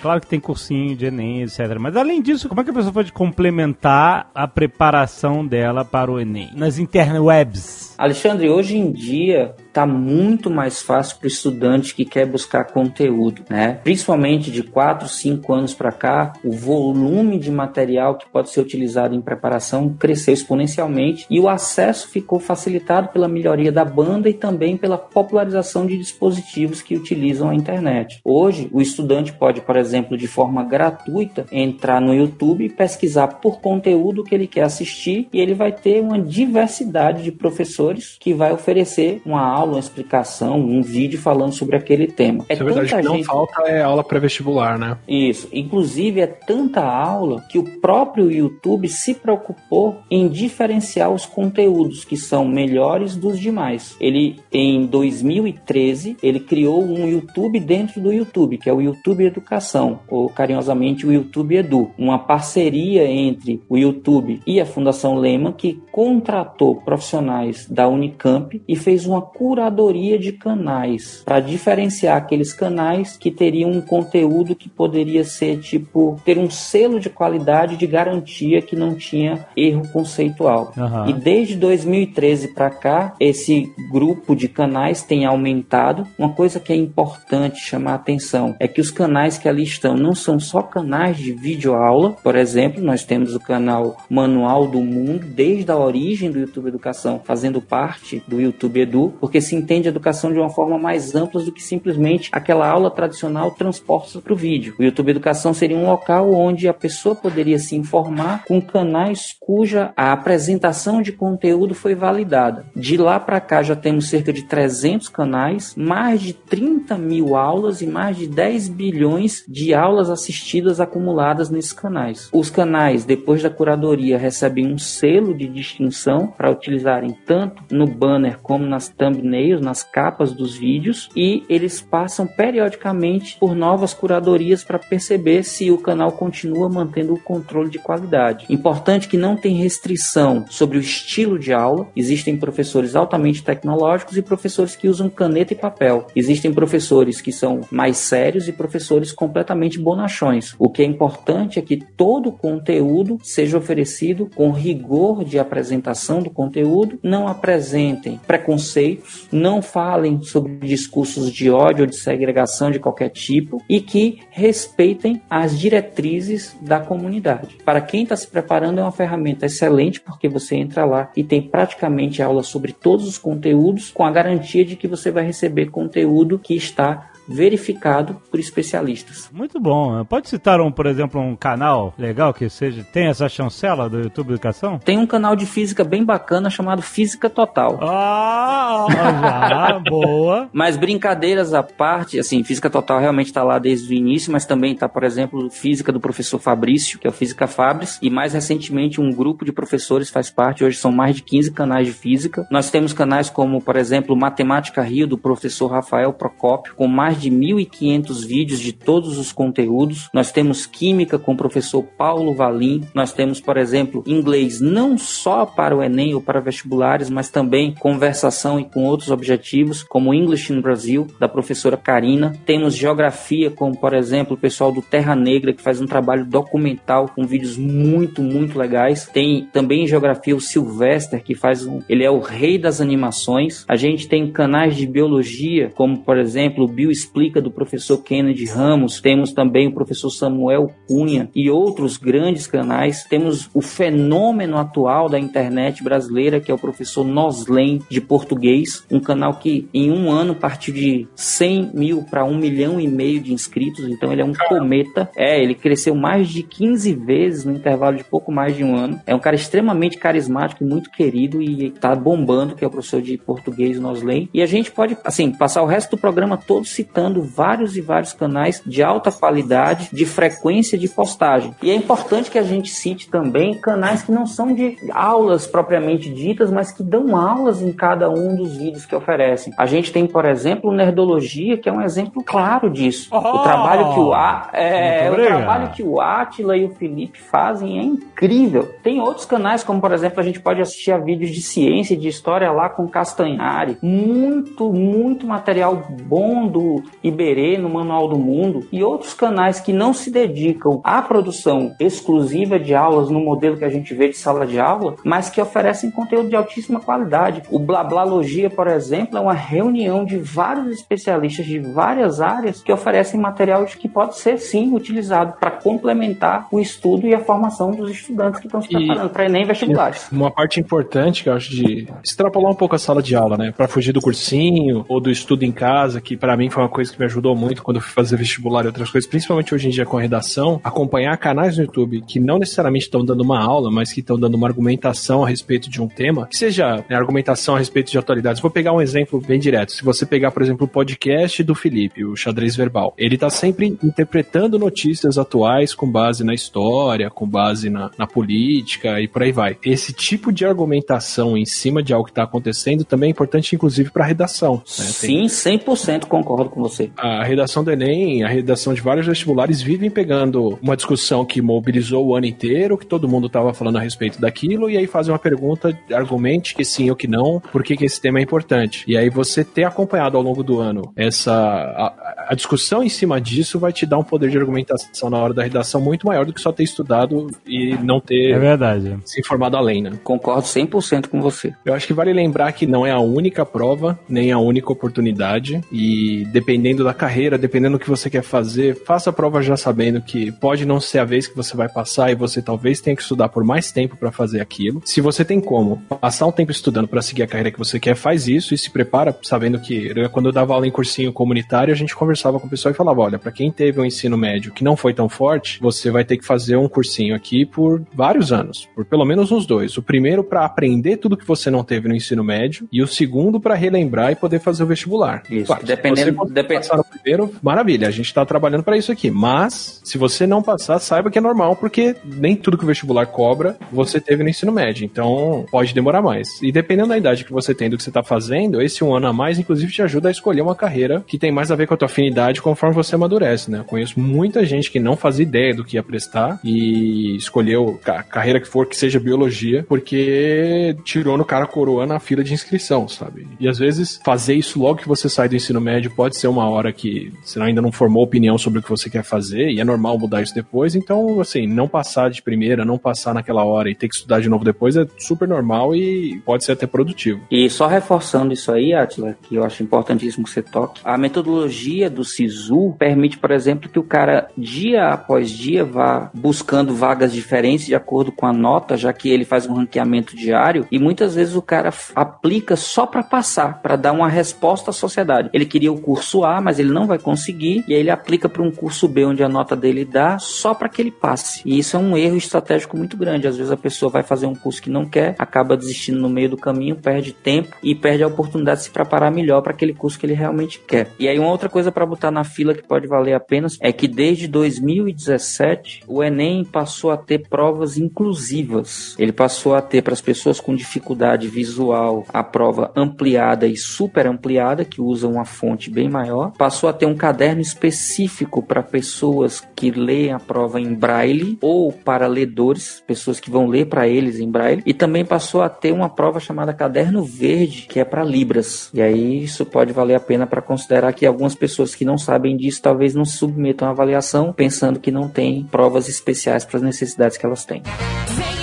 Claro 0.00 0.20
que 0.20 0.28
tem 0.28 0.38
cursinho 0.38 0.96
de 0.96 1.06
Enem, 1.06 1.42
etc. 1.42 1.76
Mas 1.80 1.96
além 1.96 2.22
disso, 2.22 2.48
como 2.48 2.60
é 2.60 2.64
que 2.64 2.70
a 2.70 2.74
pessoa 2.74 2.92
pode 2.92 3.12
complementar 3.12 4.30
a 4.32 4.46
preparação 4.46 5.44
dela 5.44 5.84
para 5.84 6.10
o 6.10 6.20
Enem? 6.20 6.50
Nas 6.54 6.78
interwebs. 6.78 7.87
Alexandre, 7.98 8.48
hoje 8.48 8.78
em 8.78 8.92
dia 8.92 9.56
está 9.66 9.84
muito 9.84 10.48
mais 10.48 10.80
fácil 10.80 11.18
para 11.18 11.24
o 11.24 11.28
estudante 11.28 11.96
que 11.96 12.04
quer 12.04 12.26
buscar 12.26 12.64
conteúdo, 12.64 13.42
né? 13.50 13.80
Principalmente 13.82 14.52
de 14.52 14.62
4, 14.62 15.08
5 15.08 15.52
anos 15.52 15.74
para 15.74 15.90
cá, 15.90 16.32
o 16.44 16.52
volume 16.52 17.40
de 17.40 17.50
material 17.50 18.16
que 18.16 18.28
pode 18.28 18.50
ser 18.50 18.60
utilizado 18.60 19.16
em 19.16 19.20
preparação 19.20 19.92
cresceu 19.98 20.32
exponencialmente 20.32 21.26
e 21.28 21.40
o 21.40 21.48
acesso 21.48 22.08
ficou 22.08 22.38
facilitado 22.38 23.08
pela 23.08 23.26
melhoria 23.26 23.72
da 23.72 23.84
banda 23.84 24.28
e 24.28 24.34
também 24.34 24.76
pela 24.76 24.96
popularização 24.96 25.84
de 25.84 25.98
dispositivos 25.98 26.80
que 26.80 26.94
utilizam 26.94 27.50
a 27.50 27.54
internet. 27.54 28.20
Hoje, 28.24 28.68
o 28.72 28.80
estudante 28.80 29.32
pode, 29.32 29.60
por 29.60 29.76
exemplo, 29.76 30.16
de 30.16 30.28
forma 30.28 30.62
gratuita, 30.62 31.46
entrar 31.50 32.00
no 32.00 32.14
YouTube 32.14 32.64
e 32.64 32.70
pesquisar 32.70 33.26
por 33.26 33.60
conteúdo 33.60 34.22
que 34.22 34.36
ele 34.36 34.46
quer 34.46 34.62
assistir 34.62 35.28
e 35.32 35.40
ele 35.40 35.54
vai 35.54 35.72
ter 35.72 36.00
uma 36.00 36.18
diversidade 36.20 37.24
de 37.24 37.32
professores 37.32 37.87
que 38.20 38.32
vai 38.32 38.52
oferecer 38.52 39.20
uma 39.24 39.40
aula, 39.40 39.72
uma 39.72 39.80
explicação, 39.80 40.58
um 40.58 40.82
vídeo 40.82 41.18
falando 41.18 41.52
sobre 41.52 41.76
aquele 41.76 42.06
tema. 42.06 42.44
É 42.48 42.54
verdade, 42.54 42.94
o 42.94 42.96
que 42.96 43.02
não 43.02 43.24
falta 43.24 43.62
é 43.62 43.82
aula 43.82 44.04
pré-vestibular, 44.04 44.78
né? 44.78 44.98
Isso. 45.06 45.48
Inclusive, 45.52 46.20
é 46.20 46.26
tanta 46.26 46.82
aula 46.82 47.42
que 47.48 47.58
o 47.58 47.80
próprio 47.80 48.30
YouTube 48.30 48.88
se 48.88 49.14
preocupou 49.14 49.96
em 50.10 50.28
diferenciar 50.28 51.10
os 51.10 51.26
conteúdos 51.26 52.04
que 52.04 52.16
são 52.16 52.46
melhores 52.46 53.16
dos 53.16 53.38
demais. 53.38 53.96
Ele, 54.00 54.36
em 54.52 54.86
2013, 54.86 56.16
ele 56.22 56.40
criou 56.40 56.82
um 56.82 57.06
YouTube 57.08 57.60
dentro 57.60 58.00
do 58.00 58.12
YouTube, 58.12 58.58
que 58.58 58.68
é 58.68 58.72
o 58.72 58.80
YouTube 58.80 59.24
Educação, 59.24 60.00
ou 60.08 60.28
carinhosamente 60.28 61.06
o 61.06 61.12
YouTube 61.12 61.56
Edu. 61.56 61.90
Uma 61.98 62.18
parceria 62.18 63.06
entre 63.06 63.62
o 63.68 63.76
YouTube 63.76 64.40
e 64.46 64.60
a 64.60 64.66
Fundação 64.66 65.14
Lehman, 65.14 65.52
que 65.52 65.80
contratou 65.92 66.76
profissionais 66.76 67.66
da 67.78 67.86
Unicamp 67.86 68.60
e 68.66 68.74
fez 68.74 69.06
uma 69.06 69.22
curadoria 69.22 70.18
de 70.18 70.32
canais 70.32 71.22
para 71.24 71.38
diferenciar 71.38 72.16
aqueles 72.16 72.52
canais 72.52 73.16
que 73.16 73.30
teriam 73.30 73.70
um 73.70 73.80
conteúdo 73.80 74.56
que 74.56 74.68
poderia 74.68 75.22
ser 75.22 75.60
tipo 75.60 76.20
ter 76.24 76.38
um 76.38 76.50
selo 76.50 76.98
de 76.98 77.08
qualidade 77.08 77.76
de 77.76 77.86
garantia 77.86 78.60
que 78.60 78.74
não 78.74 78.96
tinha 78.96 79.46
erro 79.56 79.86
conceitual. 79.92 80.72
Aham. 80.76 81.08
E 81.08 81.12
desde 81.12 81.54
2013 81.54 82.48
para 82.48 82.68
cá, 82.68 83.14
esse 83.20 83.72
grupo 83.92 84.34
de 84.34 84.48
canais 84.48 85.04
tem 85.04 85.24
aumentado. 85.24 86.04
Uma 86.18 86.32
coisa 86.32 86.58
que 86.58 86.72
é 86.72 86.76
importante 86.76 87.60
chamar 87.60 87.92
a 87.92 87.94
atenção 87.94 88.56
é 88.58 88.66
que 88.66 88.80
os 88.80 88.90
canais 88.90 89.38
que 89.38 89.48
ali 89.48 89.62
estão 89.62 89.96
não 89.96 90.16
são 90.16 90.40
só 90.40 90.62
canais 90.62 91.16
de 91.16 91.32
videoaula. 91.32 92.16
Por 92.24 92.34
exemplo, 92.34 92.82
nós 92.82 93.04
temos 93.04 93.36
o 93.36 93.40
canal 93.40 93.98
Manual 94.10 94.66
do 94.66 94.80
Mundo, 94.80 95.24
desde 95.28 95.70
a 95.70 95.76
origem 95.76 96.28
do 96.28 96.40
YouTube 96.40 96.66
Educação, 96.66 97.20
fazendo 97.24 97.67
parte 97.68 98.22
do 98.26 98.40
YouTube 98.40 98.80
Edu, 98.80 99.14
porque 99.20 99.40
se 99.40 99.54
entende 99.54 99.88
a 99.88 99.90
educação 99.90 100.32
de 100.32 100.38
uma 100.38 100.50
forma 100.50 100.78
mais 100.78 101.14
ampla 101.14 101.42
do 101.42 101.52
que 101.52 101.62
simplesmente 101.62 102.30
aquela 102.32 102.68
aula 102.68 102.90
tradicional 102.90 103.50
transposta 103.50 104.20
para 104.20 104.32
o 104.32 104.36
vídeo. 104.36 104.74
O 104.78 104.82
YouTube 104.82 105.10
Educação 105.10 105.52
seria 105.52 105.76
um 105.76 105.86
local 105.86 106.32
onde 106.32 106.68
a 106.68 106.74
pessoa 106.74 107.14
poderia 107.14 107.58
se 107.58 107.76
informar 107.76 108.44
com 108.44 108.60
canais 108.60 109.36
cuja 109.40 109.92
a 109.96 110.12
apresentação 110.12 111.02
de 111.02 111.12
conteúdo 111.12 111.74
foi 111.74 111.94
validada. 111.94 112.66
De 112.74 112.96
lá 112.96 113.20
para 113.20 113.40
cá 113.40 113.62
já 113.62 113.76
temos 113.76 114.08
cerca 114.08 114.32
de 114.32 114.42
300 114.44 115.08
canais, 115.08 115.74
mais 115.76 116.20
de 116.20 116.32
30 116.32 116.96
mil 116.96 117.36
aulas 117.36 117.82
e 117.82 117.86
mais 117.86 118.16
de 118.16 118.26
10 118.26 118.68
bilhões 118.68 119.44
de 119.48 119.74
aulas 119.74 120.10
assistidas 120.10 120.80
acumuladas 120.80 121.50
nesses 121.50 121.72
canais. 121.72 122.28
Os 122.32 122.50
canais, 122.50 123.04
depois 123.04 123.42
da 123.42 123.50
curadoria, 123.50 124.18
recebem 124.18 124.72
um 124.72 124.78
selo 124.78 125.36
de 125.36 125.48
distinção 125.48 126.28
para 126.28 126.50
utilizarem 126.50 127.16
tanto 127.26 127.57
no 127.70 127.86
banner 127.86 128.38
como 128.38 128.64
nas 128.66 128.88
thumbnails, 128.88 129.60
nas 129.60 129.82
capas 129.82 130.32
dos 130.32 130.56
vídeos, 130.56 131.08
e 131.14 131.44
eles 131.48 131.80
passam 131.80 132.26
periodicamente 132.26 133.36
por 133.38 133.54
novas 133.54 133.92
curadorias 133.92 134.64
para 134.64 134.78
perceber 134.78 135.42
se 135.42 135.70
o 135.70 135.78
canal 135.78 136.12
continua 136.12 136.68
mantendo 136.68 137.14
o 137.14 137.20
controle 137.20 137.70
de 137.70 137.78
qualidade. 137.78 138.46
Importante 138.48 139.08
que 139.08 139.16
não 139.16 139.36
tem 139.36 139.56
restrição 139.56 140.44
sobre 140.48 140.78
o 140.78 140.80
estilo 140.80 141.38
de 141.38 141.52
aula. 141.52 141.88
Existem 141.94 142.36
professores 142.36 142.96
altamente 142.96 143.42
tecnológicos 143.42 144.16
e 144.16 144.22
professores 144.22 144.76
que 144.76 144.88
usam 144.88 145.08
caneta 145.08 145.52
e 145.52 145.56
papel. 145.56 146.06
Existem 146.14 146.52
professores 146.52 147.20
que 147.20 147.32
são 147.32 147.60
mais 147.70 147.96
sérios 147.96 148.48
e 148.48 148.52
professores 148.52 149.12
completamente 149.12 149.78
bonachões. 149.78 150.54
O 150.58 150.70
que 150.70 150.82
é 150.82 150.84
importante 150.84 151.58
é 151.58 151.62
que 151.62 151.76
todo 151.76 152.28
o 152.28 152.32
conteúdo 152.32 153.18
seja 153.22 153.58
oferecido 153.58 154.30
com 154.34 154.50
rigor 154.50 155.24
de 155.24 155.38
apresentação 155.38 156.22
do 156.22 156.30
conteúdo, 156.30 156.98
não 157.02 157.28
apresentem 157.48 158.20
preconceitos, 158.26 159.26
não 159.32 159.62
falem 159.62 160.22
sobre 160.22 160.56
discursos 160.56 161.32
de 161.32 161.50
ódio 161.50 161.84
ou 161.84 161.86
de 161.86 161.96
segregação 161.96 162.70
de 162.70 162.78
qualquer 162.78 163.08
tipo 163.08 163.62
e 163.66 163.80
que 163.80 164.20
respeitem 164.30 165.22
as 165.30 165.58
diretrizes 165.58 166.54
da 166.60 166.78
comunidade. 166.78 167.56
Para 167.64 167.80
quem 167.80 168.02
está 168.02 168.14
se 168.14 168.26
preparando, 168.26 168.80
é 168.80 168.82
uma 168.82 168.92
ferramenta 168.92 169.46
excelente 169.46 169.98
porque 169.98 170.28
você 170.28 170.56
entra 170.56 170.84
lá 170.84 171.10
e 171.16 171.24
tem 171.24 171.40
praticamente 171.40 172.22
aula 172.22 172.42
sobre 172.42 172.72
todos 172.72 173.08
os 173.08 173.16
conteúdos 173.16 173.90
com 173.90 174.04
a 174.04 174.10
garantia 174.10 174.64
de 174.64 174.76
que 174.76 174.86
você 174.86 175.10
vai 175.10 175.24
receber 175.24 175.70
conteúdo 175.70 176.38
que 176.38 176.54
está 176.54 177.10
verificado 177.28 178.20
por 178.30 178.40
especialistas. 178.40 179.28
Muito 179.32 179.60
bom. 179.60 180.04
Pode 180.04 180.28
citar, 180.28 180.60
um, 180.60 180.72
por 180.72 180.86
exemplo, 180.86 181.20
um 181.20 181.36
canal 181.36 181.94
legal 181.98 182.32
que 182.32 182.48
seja 182.48 182.82
tem 182.84 183.08
essa 183.08 183.28
chancela 183.28 183.88
do 183.88 184.00
YouTube 184.00 184.30
Educação? 184.30 184.78
Tem 184.78 184.98
um 184.98 185.06
canal 185.06 185.36
de 185.36 185.46
física 185.46 185.84
bem 185.84 186.04
bacana 186.04 186.48
chamado 186.48 186.82
Física 186.82 187.28
Total. 187.28 187.78
Ah, 187.82 188.86
já, 188.90 189.78
boa. 189.88 190.48
Mas 190.52 190.76
brincadeiras 190.76 191.52
à 191.52 191.62
parte, 191.62 192.18
assim, 192.18 192.42
Física 192.42 192.70
Total 192.70 192.98
realmente 192.98 193.26
está 193.26 193.42
lá 193.42 193.58
desde 193.58 193.92
o 193.92 193.96
início, 193.96 194.32
mas 194.32 194.46
também 194.46 194.72
está, 194.72 194.88
por 194.88 195.04
exemplo, 195.04 195.50
Física 195.50 195.92
do 195.92 196.00
professor 196.00 196.38
Fabrício, 196.38 196.98
que 196.98 197.06
é 197.06 197.10
o 197.10 197.12
Física 197.12 197.46
Fabris, 197.46 197.98
e 198.00 198.10
mais 198.10 198.32
recentemente 198.32 199.00
um 199.00 199.10
grupo 199.10 199.44
de 199.44 199.52
professores 199.52 200.10
faz 200.10 200.30
parte, 200.30 200.64
hoje 200.64 200.78
são 200.78 200.90
mais 200.90 201.16
de 201.16 201.22
15 201.22 201.52
canais 201.52 201.86
de 201.86 201.92
física. 201.92 202.46
Nós 202.50 202.70
temos 202.70 202.92
canais 202.92 203.28
como, 203.28 203.60
por 203.60 203.76
exemplo, 203.76 204.16
Matemática 204.16 204.82
Rio, 204.82 205.06
do 205.06 205.18
professor 205.18 205.68
Rafael 205.68 206.12
Procópio, 206.12 206.74
com 206.74 206.86
mais 206.86 207.17
de 207.20 207.30
1.500 207.30 208.26
vídeos 208.26 208.60
de 208.60 208.72
todos 208.72 209.18
os 209.18 209.32
conteúdos. 209.32 210.08
Nós 210.12 210.32
temos 210.32 210.66
Química 210.66 211.18
com 211.18 211.32
o 211.32 211.36
professor 211.36 211.82
Paulo 211.82 212.34
Valim. 212.34 212.82
Nós 212.94 213.12
temos, 213.12 213.40
por 213.40 213.56
exemplo, 213.56 214.02
inglês 214.06 214.60
não 214.60 214.96
só 214.96 215.44
para 215.44 215.76
o 215.76 215.82
Enem 215.82 216.14
ou 216.14 216.20
para 216.20 216.40
vestibulares, 216.40 217.10
mas 217.10 217.30
também 217.30 217.74
conversação 217.74 218.58
e 218.58 218.64
com 218.64 218.84
outros 218.84 219.10
objetivos, 219.10 219.82
como 219.82 220.14
English 220.14 220.52
in 220.52 220.60
Brasil, 220.60 221.06
da 221.18 221.28
professora 221.28 221.76
Karina. 221.76 222.36
Temos 222.44 222.74
geografia, 222.74 223.50
como 223.50 223.76
por 223.76 223.94
exemplo 223.94 224.34
o 224.34 224.38
pessoal 224.38 224.72
do 224.72 224.82
Terra 224.82 225.14
Negra, 225.14 225.52
que 225.52 225.62
faz 225.62 225.80
um 225.80 225.86
trabalho 225.86 226.24
documental 226.24 227.08
com 227.08 227.26
vídeos 227.26 227.56
muito, 227.56 228.22
muito 228.22 228.58
legais. 228.58 229.06
Tem 229.06 229.48
também 229.52 229.84
em 229.84 229.86
geografia 229.86 230.36
o 230.36 230.40
Sylvester, 230.40 231.22
que 231.22 231.34
faz 231.34 231.66
um. 231.66 231.80
Ele 231.88 232.04
é 232.04 232.10
o 232.10 232.20
rei 232.20 232.58
das 232.58 232.80
animações. 232.80 233.64
A 233.68 233.76
gente 233.76 234.08
tem 234.08 234.30
canais 234.30 234.76
de 234.76 234.86
biologia, 234.86 235.70
como 235.74 235.98
por 235.98 236.18
exemplo 236.18 236.64
o 236.64 236.68
Bio 236.68 236.90
Explica 237.08 237.40
do 237.40 237.50
professor 237.50 238.02
Kennedy 238.02 238.44
Ramos. 238.44 239.00
Temos 239.00 239.32
também 239.32 239.66
o 239.66 239.72
professor 239.72 240.10
Samuel 240.10 240.70
Cunha 240.86 241.30
e 241.34 241.48
outros 241.48 241.96
grandes 241.96 242.46
canais. 242.46 243.02
Temos 243.04 243.48
o 243.54 243.62
fenômeno 243.62 244.58
atual 244.58 245.08
da 245.08 245.18
internet 245.18 245.82
brasileira, 245.82 246.38
que 246.38 246.50
é 246.50 246.54
o 246.54 246.58
professor 246.58 247.04
Noslen 247.04 247.80
de 247.90 248.02
português, 248.02 248.84
um 248.90 249.00
canal 249.00 249.34
que 249.38 249.66
em 249.72 249.90
um 249.90 250.10
ano 250.10 250.34
partiu 250.34 250.74
de 250.74 251.08
100 251.16 251.70
mil 251.72 252.02
para 252.02 252.26
um 252.26 252.36
milhão 252.36 252.78
e 252.78 252.86
meio 252.86 253.20
de 253.20 253.32
inscritos, 253.32 253.88
então 253.88 254.12
ele 254.12 254.20
é 254.20 254.24
um 254.24 254.34
cometa. 254.34 255.10
É, 255.16 255.42
ele 255.42 255.54
cresceu 255.54 255.94
mais 255.94 256.28
de 256.28 256.42
15 256.42 256.94
vezes 256.94 257.44
no 257.46 257.52
intervalo 257.52 257.96
de 257.96 258.04
pouco 258.04 258.30
mais 258.30 258.54
de 258.54 258.62
um 258.62 258.76
ano. 258.76 259.00
É 259.06 259.14
um 259.14 259.18
cara 259.18 259.34
extremamente 259.34 259.96
carismático 259.96 260.62
e 260.62 260.66
muito 260.66 260.90
querido 260.90 261.40
e 261.40 261.70
tá 261.70 261.94
bombando, 261.96 262.54
que 262.54 262.62
é 262.62 262.68
o 262.68 262.70
professor 262.70 263.00
de 263.00 263.16
português 263.16 263.80
Noslen. 263.80 264.28
E 264.34 264.42
a 264.42 264.46
gente 264.46 264.70
pode, 264.70 264.94
assim, 265.02 265.32
passar 265.32 265.62
o 265.62 265.66
resto 265.66 265.92
do 265.92 265.98
programa 265.98 266.36
todo 266.36 266.66
citando 266.66 266.97
vários 267.22 267.76
e 267.76 267.80
vários 267.80 268.12
canais 268.12 268.62
de 268.64 268.82
alta 268.82 269.10
qualidade, 269.10 269.88
de 269.92 270.04
frequência 270.06 270.78
de 270.78 270.88
postagem. 270.88 271.54
E 271.62 271.70
é 271.70 271.74
importante 271.74 272.30
que 272.30 272.38
a 272.38 272.42
gente 272.42 272.70
cite 272.70 273.08
também 273.10 273.60
canais 273.60 274.02
que 274.02 274.12
não 274.12 274.26
são 274.26 274.54
de 274.54 274.76
aulas 274.92 275.46
propriamente 275.46 276.12
ditas, 276.12 276.50
mas 276.50 276.72
que 276.72 276.82
dão 276.82 277.16
aulas 277.16 277.62
em 277.62 277.72
cada 277.72 278.10
um 278.10 278.36
dos 278.36 278.56
vídeos 278.56 278.86
que 278.86 278.94
oferecem. 278.94 279.52
A 279.58 279.66
gente 279.66 279.92
tem, 279.92 280.06
por 280.06 280.24
exemplo, 280.24 280.72
Nerdologia, 280.72 281.56
que 281.56 281.68
é 281.68 281.72
um 281.72 281.82
exemplo 281.82 282.22
claro 282.24 282.70
disso. 282.70 283.08
Oh! 283.12 283.18
O 283.18 283.42
trabalho 283.42 283.94
que 283.94 284.00
o, 284.00 284.12
A, 284.12 284.50
é, 284.52 285.10
o 285.10 285.14
trabalho 285.14 285.70
que 285.70 285.82
o 285.82 286.00
Atila 286.00 286.56
e 286.56 286.64
o 286.64 286.70
Felipe 286.70 287.20
fazem 287.20 287.78
é 287.78 287.82
incrível. 287.82 288.68
Tem 288.82 289.00
outros 289.00 289.26
canais, 289.26 289.62
como 289.62 289.80
por 289.80 289.92
exemplo, 289.92 290.20
a 290.20 290.22
gente 290.22 290.40
pode 290.40 290.60
assistir 290.60 290.92
a 290.92 290.98
vídeos 290.98 291.30
de 291.30 291.42
ciência 291.42 291.94
e 291.94 291.96
de 291.96 292.08
história 292.08 292.50
lá 292.50 292.68
com 292.68 292.88
Castanhari. 292.88 293.78
Muito, 293.82 294.72
muito 294.72 295.26
material 295.26 295.82
bom 296.04 296.46
do 296.46 296.77
Iberê 297.02 297.58
no 297.58 297.68
Manual 297.68 298.08
do 298.08 298.18
Mundo. 298.18 298.66
E 298.72 298.82
outros 298.82 299.14
canais 299.14 299.60
que 299.60 299.72
não 299.72 299.92
se 299.92 300.10
dedicam 300.10 300.80
à 300.82 301.02
produção 301.02 301.74
exclusiva 301.78 302.58
de 302.58 302.74
aulas 302.74 303.10
no 303.10 303.20
modelo 303.20 303.56
que 303.56 303.64
a 303.64 303.70
gente 303.70 303.94
vê 303.94 304.08
de 304.08 304.16
sala 304.16 304.46
de 304.46 304.58
aula, 304.58 304.96
mas 305.04 305.30
que 305.30 305.40
oferecem 305.40 305.90
conteúdo 305.90 306.28
de 306.28 306.36
altíssima 306.36 306.80
qualidade. 306.80 307.42
O 307.50 307.58
Blablalogia, 307.58 308.50
por 308.50 308.66
exemplo, 308.66 309.16
é 309.16 309.20
uma 309.20 309.34
reunião 309.34 310.04
de 310.04 310.16
vários 310.16 310.72
especialistas 310.72 311.46
de 311.46 311.58
várias 311.58 312.20
áreas 312.20 312.62
que 312.62 312.72
oferecem 312.72 313.20
material 313.20 313.58
que 313.66 313.88
pode 313.88 314.16
ser 314.18 314.38
sim 314.38 314.74
utilizado 314.74 315.34
para 315.38 315.50
complementar 315.50 316.46
o 316.50 316.60
estudo 316.60 317.06
e 317.06 317.14
a 317.14 317.20
formação 317.20 317.70
dos 317.72 317.90
estudantes 317.90 318.40
que 318.40 318.46
estão 318.46 318.62
se 318.62 318.68
preparando 318.68 319.10
para 319.10 319.26
Enem 319.26 319.44
vestibulares. 319.44 320.08
Uma 320.10 320.30
parte 320.30 320.60
importante 320.60 321.22
que 321.22 321.28
eu 321.28 321.34
acho 321.34 321.50
de 321.50 321.88
extrapolar 322.02 322.52
um 322.52 322.54
pouco 322.54 322.74
a 322.74 322.78
sala 322.78 323.02
de 323.02 323.14
aula, 323.14 323.36
né? 323.36 323.52
Pra 323.56 323.68
fugir 323.68 323.92
do 323.92 324.00
cursinho 324.00 324.84
ou 324.88 325.00
do 325.00 325.10
estudo 325.10 325.44
em 325.44 325.52
casa, 325.52 326.00
que 326.00 326.16
pra 326.16 326.36
mim 326.36 326.50
foi 326.50 326.62
uma 326.62 326.67
coisa 326.68 326.92
que 326.92 326.98
me 326.98 327.06
ajudou 327.06 327.34
muito 327.34 327.62
quando 327.62 327.78
eu 327.78 327.80
fui 327.80 327.92
fazer 327.92 328.16
vestibular 328.16 328.64
e 328.64 328.66
outras 328.66 328.90
coisas, 328.90 329.08
principalmente 329.08 329.54
hoje 329.54 329.68
em 329.68 329.70
dia 329.70 329.86
com 329.86 329.96
redação, 329.96 330.60
acompanhar 330.62 331.16
canais 331.16 331.56
no 331.56 331.64
YouTube 331.64 332.02
que 332.02 332.20
não 332.20 332.38
necessariamente 332.38 332.86
estão 332.86 333.04
dando 333.04 333.22
uma 333.22 333.40
aula, 333.40 333.70
mas 333.70 333.92
que 333.92 334.00
estão 334.00 334.18
dando 334.18 334.34
uma 334.34 334.46
argumentação 334.46 335.24
a 335.24 335.28
respeito 335.28 335.70
de 335.70 335.80
um 335.80 335.88
tema, 335.88 336.26
que 336.26 336.36
seja 336.36 336.84
né, 336.88 336.96
argumentação 336.96 337.54
a 337.56 337.58
respeito 337.58 337.90
de 337.90 337.98
atualidades. 337.98 338.40
Vou 338.40 338.50
pegar 338.50 338.72
um 338.72 338.80
exemplo 338.80 339.20
bem 339.20 339.38
direto. 339.38 339.72
Se 339.72 339.84
você 339.84 340.04
pegar, 340.06 340.30
por 340.30 340.42
exemplo, 340.42 340.66
o 340.66 340.68
podcast 340.68 341.42
do 341.42 341.54
Felipe, 341.54 342.04
o 342.04 342.16
Xadrez 342.16 342.56
Verbal, 342.56 342.94
ele 342.96 343.16
tá 343.16 343.30
sempre 343.30 343.78
interpretando 343.82 344.58
notícias 344.58 345.18
atuais 345.18 345.74
com 345.74 345.90
base 345.90 346.24
na 346.24 346.34
história, 346.34 347.10
com 347.10 347.26
base 347.26 347.70
na, 347.70 347.90
na 347.98 348.06
política 348.06 349.00
e 349.00 349.08
por 349.08 349.22
aí 349.22 349.32
vai. 349.32 349.56
Esse 349.64 349.92
tipo 349.92 350.32
de 350.32 350.44
argumentação 350.44 351.36
em 351.36 351.44
cima 351.44 351.82
de 351.82 351.92
algo 351.92 352.06
que 352.06 352.12
está 352.12 352.22
acontecendo 352.22 352.84
também 352.84 353.08
é 353.08 353.10
importante, 353.10 353.54
inclusive, 353.54 353.90
para 353.90 354.04
redação. 354.04 354.56
né? 354.56 354.62
Sim, 354.64 355.26
100% 355.26 356.06
concordo 356.06 356.50
com 356.50 356.57
você. 356.58 356.90
a 356.96 357.24
redação 357.24 357.62
do 357.64 357.70
Enem, 357.70 358.22
a 358.22 358.28
redação 358.28 358.74
de 358.74 358.80
vários 358.80 359.06
vestibulares 359.06 359.62
vivem 359.62 359.90
pegando 359.90 360.58
uma 360.62 360.76
discussão 360.76 361.24
que 361.24 361.40
mobilizou 361.40 362.06
o 362.06 362.16
ano 362.16 362.26
inteiro, 362.26 362.76
que 362.76 362.86
todo 362.86 363.08
mundo 363.08 363.26
estava 363.26 363.52
falando 363.54 363.76
a 363.76 363.80
respeito 363.80 364.20
daquilo, 364.20 364.70
e 364.70 364.76
aí 364.76 364.86
fazem 364.86 365.12
uma 365.12 365.18
pergunta, 365.18 365.76
argumente 365.92 366.54
que 366.54 366.64
sim 366.64 366.90
ou 366.90 366.96
que 366.96 367.06
não, 367.06 367.40
por 367.40 367.62
que, 367.62 367.76
que 367.76 367.84
esse 367.84 368.00
tema 368.00 368.18
é 368.18 368.22
importante. 368.22 368.84
E 368.86 368.96
aí 368.96 369.10
você 369.10 369.44
ter 369.44 369.64
acompanhado 369.64 370.16
ao 370.16 370.22
longo 370.22 370.42
do 370.42 370.58
ano 370.58 370.92
essa 370.96 371.32
a, 371.32 372.17
a 372.28 372.34
discussão 372.34 372.82
em 372.82 372.88
cima 372.88 373.20
disso 373.20 373.58
vai 373.58 373.72
te 373.72 373.86
dar 373.86 373.98
um 373.98 374.04
poder 374.04 374.28
de 374.30 374.36
argumentação 374.36 375.08
na 375.08 375.16
hora 375.18 375.32
da 375.32 375.42
redação 375.42 375.80
muito 375.80 376.06
maior 376.06 376.26
do 376.26 376.32
que 376.32 376.40
só 376.40 376.52
ter 376.52 376.62
estudado 376.62 377.28
e 377.46 377.74
não 377.82 378.00
ter 378.00 378.32
É 378.34 378.38
verdade. 378.38 378.98
se 379.04 379.18
informado 379.18 379.56
além, 379.56 379.82
né? 379.82 379.92
Concordo 380.04 380.42
100% 380.42 381.08
com 381.08 381.22
você. 381.22 381.54
Eu 381.64 381.72
acho 381.72 381.86
que 381.86 381.94
vale 381.94 382.12
lembrar 382.12 382.52
que 382.52 382.66
não 382.66 382.86
é 382.86 382.90
a 382.90 382.98
única 383.00 383.46
prova, 383.46 383.98
nem 384.06 384.30
a 384.30 384.38
única 384.38 384.70
oportunidade. 384.70 385.60
E 385.72 386.26
dependendo 386.30 386.84
da 386.84 386.92
carreira, 386.92 387.38
dependendo 387.38 387.78
do 387.78 387.82
que 387.82 387.88
você 387.88 388.10
quer 388.10 388.22
fazer, 388.22 388.76
faça 388.84 389.08
a 389.08 389.12
prova 389.12 389.40
já 389.40 389.56
sabendo 389.56 390.02
que 390.02 390.30
pode 390.32 390.66
não 390.66 390.80
ser 390.80 390.98
a 390.98 391.04
vez 391.04 391.26
que 391.26 391.34
você 391.36 391.56
vai 391.56 391.68
passar 391.68 392.10
e 392.10 392.14
você 392.14 392.42
talvez 392.42 392.80
tenha 392.80 392.94
que 392.94 393.02
estudar 393.02 393.30
por 393.30 393.42
mais 393.42 393.72
tempo 393.72 393.96
para 393.96 394.12
fazer 394.12 394.40
aquilo. 394.42 394.82
Se 394.84 395.00
você 395.00 395.24
tem 395.24 395.40
como 395.40 395.78
passar 396.00 396.26
um 396.26 396.32
tempo 396.32 396.52
estudando 396.52 396.86
para 396.88 397.00
seguir 397.00 397.22
a 397.22 397.26
carreira 397.26 397.50
que 397.50 397.58
você 397.58 397.80
quer, 397.80 397.94
faz 397.96 398.28
isso 398.28 398.52
e 398.52 398.58
se 398.58 398.70
prepara 398.70 399.16
sabendo 399.22 399.58
que 399.58 399.94
quando 400.10 400.26
eu 400.26 400.32
dava 400.32 400.52
aula 400.52 400.66
em 400.66 400.70
cursinho 400.70 401.10
comunitário, 401.10 401.72
a 401.72 401.76
gente 401.76 401.96
conversava 401.96 402.17
com 402.40 402.46
o 402.46 402.50
pessoal 402.50 402.72
e 402.72 402.76
falava: 402.76 403.00
olha, 403.00 403.18
para 403.18 403.32
quem 403.32 403.50
teve 403.50 403.80
um 403.80 403.84
ensino 403.84 404.16
médio 404.16 404.52
que 404.52 404.64
não 404.64 404.76
foi 404.76 404.92
tão 404.94 405.08
forte, 405.08 405.58
você 405.60 405.90
vai 405.90 406.04
ter 406.04 406.16
que 406.16 406.24
fazer 406.24 406.56
um 406.56 406.68
cursinho 406.68 407.14
aqui 407.14 407.44
por 407.44 407.82
vários 407.94 408.32
anos, 408.32 408.68
por 408.74 408.84
pelo 408.84 409.04
menos 409.04 409.30
uns 409.32 409.46
dois. 409.46 409.76
O 409.76 409.82
primeiro 409.82 410.22
para 410.24 410.44
aprender 410.44 410.96
tudo 410.96 411.16
que 411.16 411.26
você 411.26 411.50
não 411.50 411.62
teve 411.64 411.88
no 411.88 411.94
ensino 411.94 412.22
médio 412.24 412.68
e 412.72 412.82
o 412.82 412.86
segundo 412.86 413.40
para 413.40 413.54
relembrar 413.54 414.12
e 414.12 414.16
poder 414.16 414.40
fazer 414.40 414.62
o 414.62 414.66
vestibular. 414.66 415.22
Isso, 415.30 415.52
se 415.60 415.64
dependendo- 415.64 416.10
você 416.12 416.12
conseguir 416.12 416.34
depen- 416.34 416.56
passar 416.58 416.76
no 416.76 416.84
primeiro, 416.84 417.32
maravilha, 417.42 417.88
a 417.88 417.90
gente 417.90 418.12
tá 418.12 418.24
trabalhando 418.24 418.62
para 418.62 418.76
isso 418.76 418.90
aqui. 418.92 419.10
Mas 419.10 419.80
se 419.84 419.96
você 419.98 420.26
não 420.26 420.42
passar, 420.42 420.78
saiba 420.78 421.10
que 421.10 421.18
é 421.18 421.20
normal, 421.20 421.56
porque 421.56 421.94
nem 422.04 422.34
tudo 422.36 422.56
que 422.58 422.64
o 422.64 422.66
vestibular 422.66 423.06
cobra 423.06 423.56
você 423.72 424.00
teve 424.00 424.22
no 424.22 424.28
ensino 424.28 424.52
médio. 424.52 424.84
Então 424.84 425.46
pode 425.50 425.74
demorar 425.74 426.02
mais. 426.02 426.40
E 426.42 426.50
dependendo 426.52 426.88
da 426.88 426.98
idade 426.98 427.24
que 427.24 427.32
você 427.32 427.54
tem 427.54 427.68
do 427.70 427.76
que 427.76 427.82
você 427.82 427.90
tá 427.90 428.02
fazendo, 428.02 428.60
esse 428.60 428.82
um 428.82 428.94
ano 428.94 429.06
a 429.06 429.12
mais, 429.12 429.38
inclusive, 429.38 429.72
te 429.72 429.82
ajuda 429.82 430.08
a 430.08 430.10
escolher 430.10 430.40
uma 430.42 430.54
carreira 430.54 431.04
que 431.06 431.18
tem 431.18 431.30
mais 431.32 431.50
a 431.50 431.56
ver 431.56 431.66
com 431.66 431.74
a 431.74 431.76
tua 431.76 431.86
afinidade 431.86 432.07
conforme 432.40 432.74
você 432.74 432.94
amadurece, 432.94 433.50
né? 433.50 433.58
Eu 433.58 433.64
conheço 433.64 433.98
muita 433.98 434.44
gente 434.44 434.70
que 434.70 434.80
não 434.80 434.96
fazia 434.96 435.22
ideia 435.22 435.54
do 435.54 435.64
que 435.64 435.76
ia 435.76 435.82
prestar 435.82 436.40
e 436.44 437.16
escolheu 437.16 437.80
a 437.86 438.02
carreira 438.02 438.40
que 438.40 438.48
for 438.48 438.66
que 438.66 438.76
seja 438.76 439.00
biologia, 439.00 439.64
porque 439.68 440.76
tirou 440.84 441.16
no 441.16 441.24
cara 441.24 441.46
coroa 441.46 441.86
na 441.86 441.98
fila 441.98 442.22
de 442.22 442.34
inscrição, 442.34 442.88
sabe? 442.88 443.26
E 443.40 443.48
às 443.48 443.58
vezes 443.58 444.00
fazer 444.04 444.34
isso 444.34 444.58
logo 444.58 444.80
que 444.80 444.88
você 444.88 445.08
sai 445.08 445.28
do 445.28 445.36
ensino 445.36 445.60
médio 445.60 445.90
pode 445.90 446.16
ser 446.16 446.28
uma 446.28 446.48
hora 446.48 446.72
que 446.72 447.12
você 447.22 447.40
ainda 447.40 447.62
não 447.62 447.72
formou 447.72 448.02
opinião 448.02 448.38
sobre 448.38 448.58
o 448.58 448.62
que 448.62 448.70
você 448.70 448.90
quer 448.90 449.02
fazer, 449.02 449.50
e 449.50 449.60
é 449.60 449.64
normal 449.64 449.98
mudar 449.98 450.22
isso 450.22 450.34
depois, 450.34 450.74
então, 450.74 451.20
assim, 451.20 451.46
não 451.46 451.68
passar 451.68 452.10
de 452.10 452.22
primeira, 452.22 452.64
não 452.64 452.78
passar 452.78 453.14
naquela 453.14 453.44
hora 453.44 453.70
e 453.70 453.74
ter 453.74 453.88
que 453.88 453.94
estudar 453.94 454.20
de 454.20 454.28
novo 454.28 454.44
depois 454.44 454.76
é 454.76 454.86
super 454.98 455.28
normal 455.28 455.74
e 455.74 456.20
pode 456.24 456.44
ser 456.44 456.52
até 456.52 456.66
produtivo. 456.66 457.20
E 457.30 457.48
só 457.50 457.66
reforçando 457.66 458.32
isso 458.32 458.52
aí, 458.52 458.72
Atila, 458.72 459.16
que 459.22 459.36
eu 459.36 459.44
acho 459.44 459.62
importantíssimo 459.62 460.24
que 460.24 460.30
você 460.30 460.42
toque, 460.42 460.80
a 460.84 460.96
metodologia 460.96 461.90
do 461.98 462.04
SISU 462.04 462.74
permite, 462.78 463.18
por 463.18 463.30
exemplo, 463.30 463.68
que 463.68 463.78
o 463.78 463.82
cara, 463.82 464.28
dia 464.36 464.88
após 464.88 465.30
dia, 465.30 465.64
vá 465.64 466.10
buscando 466.14 466.74
vagas 466.74 467.12
diferentes 467.12 467.66
de 467.66 467.74
acordo 467.74 468.12
com 468.12 468.26
a 468.26 468.32
nota, 468.32 468.76
já 468.76 468.92
que 468.92 469.10
ele 469.10 469.24
faz 469.24 469.46
um 469.46 469.54
ranqueamento 469.54 470.16
diário, 470.16 470.66
e 470.70 470.78
muitas 470.78 471.14
vezes 471.14 471.34
o 471.34 471.42
cara 471.42 471.72
aplica 471.94 472.56
só 472.56 472.86
para 472.86 473.02
passar, 473.02 473.60
para 473.60 473.76
dar 473.76 473.92
uma 473.92 474.08
resposta 474.08 474.70
à 474.70 474.72
sociedade. 474.72 475.28
Ele 475.32 475.44
queria 475.44 475.72
o 475.72 475.80
curso 475.80 476.24
A, 476.24 476.40
mas 476.40 476.58
ele 476.58 476.70
não 476.70 476.86
vai 476.86 476.98
conseguir, 476.98 477.64
e 477.66 477.74
aí 477.74 477.80
ele 477.80 477.90
aplica 477.90 478.28
para 478.28 478.42
um 478.42 478.50
curso 478.50 478.86
B, 478.86 479.04
onde 479.04 479.22
a 479.22 479.28
nota 479.28 479.56
dele 479.56 479.84
dá, 479.84 480.18
só 480.18 480.54
para 480.54 480.68
que 480.68 480.80
ele 480.80 480.90
passe. 480.90 481.42
E 481.44 481.58
isso 481.58 481.76
é 481.76 481.80
um 481.80 481.96
erro 481.96 482.16
estratégico 482.16 482.76
muito 482.76 482.96
grande. 482.96 483.26
Às 483.26 483.36
vezes 483.36 483.50
a 483.50 483.56
pessoa 483.56 483.90
vai 483.90 484.02
fazer 484.02 484.26
um 484.26 484.34
curso 484.34 484.62
que 484.62 484.70
não 484.70 484.86
quer, 484.86 485.16
acaba 485.18 485.56
desistindo 485.56 485.98
no 485.98 486.08
meio 486.08 486.30
do 486.30 486.36
caminho, 486.36 486.76
perde 486.76 487.12
tempo 487.12 487.56
e 487.62 487.74
perde 487.74 488.02
a 488.04 488.06
oportunidade 488.06 488.60
de 488.60 488.64
se 488.66 488.70
preparar 488.70 489.10
melhor 489.10 489.42
para 489.42 489.52
aquele 489.52 489.74
curso 489.74 489.98
que 489.98 490.06
ele 490.06 490.14
realmente 490.14 490.60
quer. 490.60 490.88
E 490.98 491.08
aí 491.08 491.18
uma 491.18 491.30
outra 491.30 491.48
coisa 491.48 491.72
para 491.72 491.84
botar 491.88 492.10
na 492.10 492.24
fila 492.24 492.54
que 492.54 492.62
pode 492.62 492.86
valer 492.86 493.14
a 493.14 493.20
pena 493.20 493.48
é 493.60 493.72
que 493.72 493.88
desde 493.88 494.28
2017 494.28 495.82
o 495.86 496.02
Enem 496.02 496.44
passou 496.44 496.90
a 496.90 496.96
ter 496.96 497.28
provas 497.28 497.76
inclusivas. 497.76 498.94
Ele 498.98 499.12
passou 499.12 499.54
a 499.54 499.62
ter 499.62 499.82
para 499.82 499.92
as 499.92 500.00
pessoas 500.00 500.40
com 500.40 500.54
dificuldade 500.54 501.28
visual 501.28 502.06
a 502.12 502.22
prova 502.22 502.70
ampliada 502.76 503.46
e 503.46 503.56
super 503.56 504.06
ampliada 504.06 504.64
que 504.64 504.80
usam 504.80 505.12
uma 505.12 505.24
fonte 505.24 505.70
bem 505.70 505.88
maior. 505.88 506.32
Passou 506.32 506.68
a 506.68 506.72
ter 506.72 506.86
um 506.86 506.96
caderno 506.96 507.40
específico 507.40 508.42
para 508.42 508.62
pessoas 508.62 509.42
que 509.56 509.70
leem 509.70 510.12
a 510.12 510.18
prova 510.18 510.60
em 510.60 510.74
braille 510.74 511.38
ou 511.40 511.72
para 511.72 512.06
ledores, 512.06 512.82
pessoas 512.86 513.20
que 513.20 513.30
vão 513.30 513.46
ler 513.46 513.66
para 513.66 513.88
eles 513.88 514.18
em 514.20 514.30
braille. 514.30 514.62
E 514.66 514.74
também 514.74 515.04
passou 515.04 515.42
a 515.42 515.48
ter 515.48 515.72
uma 515.72 515.88
prova 515.88 516.20
chamada 516.20 516.52
Caderno 516.52 517.02
Verde, 517.02 517.66
que 517.68 517.80
é 517.80 517.84
para 517.84 518.04
Libras. 518.04 518.70
E 518.72 518.82
aí 518.82 519.24
isso 519.24 519.44
pode 519.46 519.72
valer 519.72 519.94
a 519.94 520.00
pena 520.00 520.26
para 520.26 520.42
considerar 520.42 520.92
que 520.92 521.06
algumas 521.06 521.34
pessoas 521.34 521.67
que 521.74 521.84
não 521.84 521.98
sabem 521.98 522.36
disso 522.36 522.62
talvez 522.62 522.94
não 522.94 523.04
submetam 523.04 523.68
à 523.68 523.70
avaliação, 523.70 524.32
pensando 524.32 524.80
que 524.80 524.90
não 524.90 525.08
tem 525.08 525.44
provas 525.50 525.88
especiais 525.88 526.44
para 526.44 526.58
as 526.58 526.62
necessidades 526.62 527.16
que 527.16 527.26
elas 527.26 527.44
têm. 527.44 527.62
Vem 528.08 528.37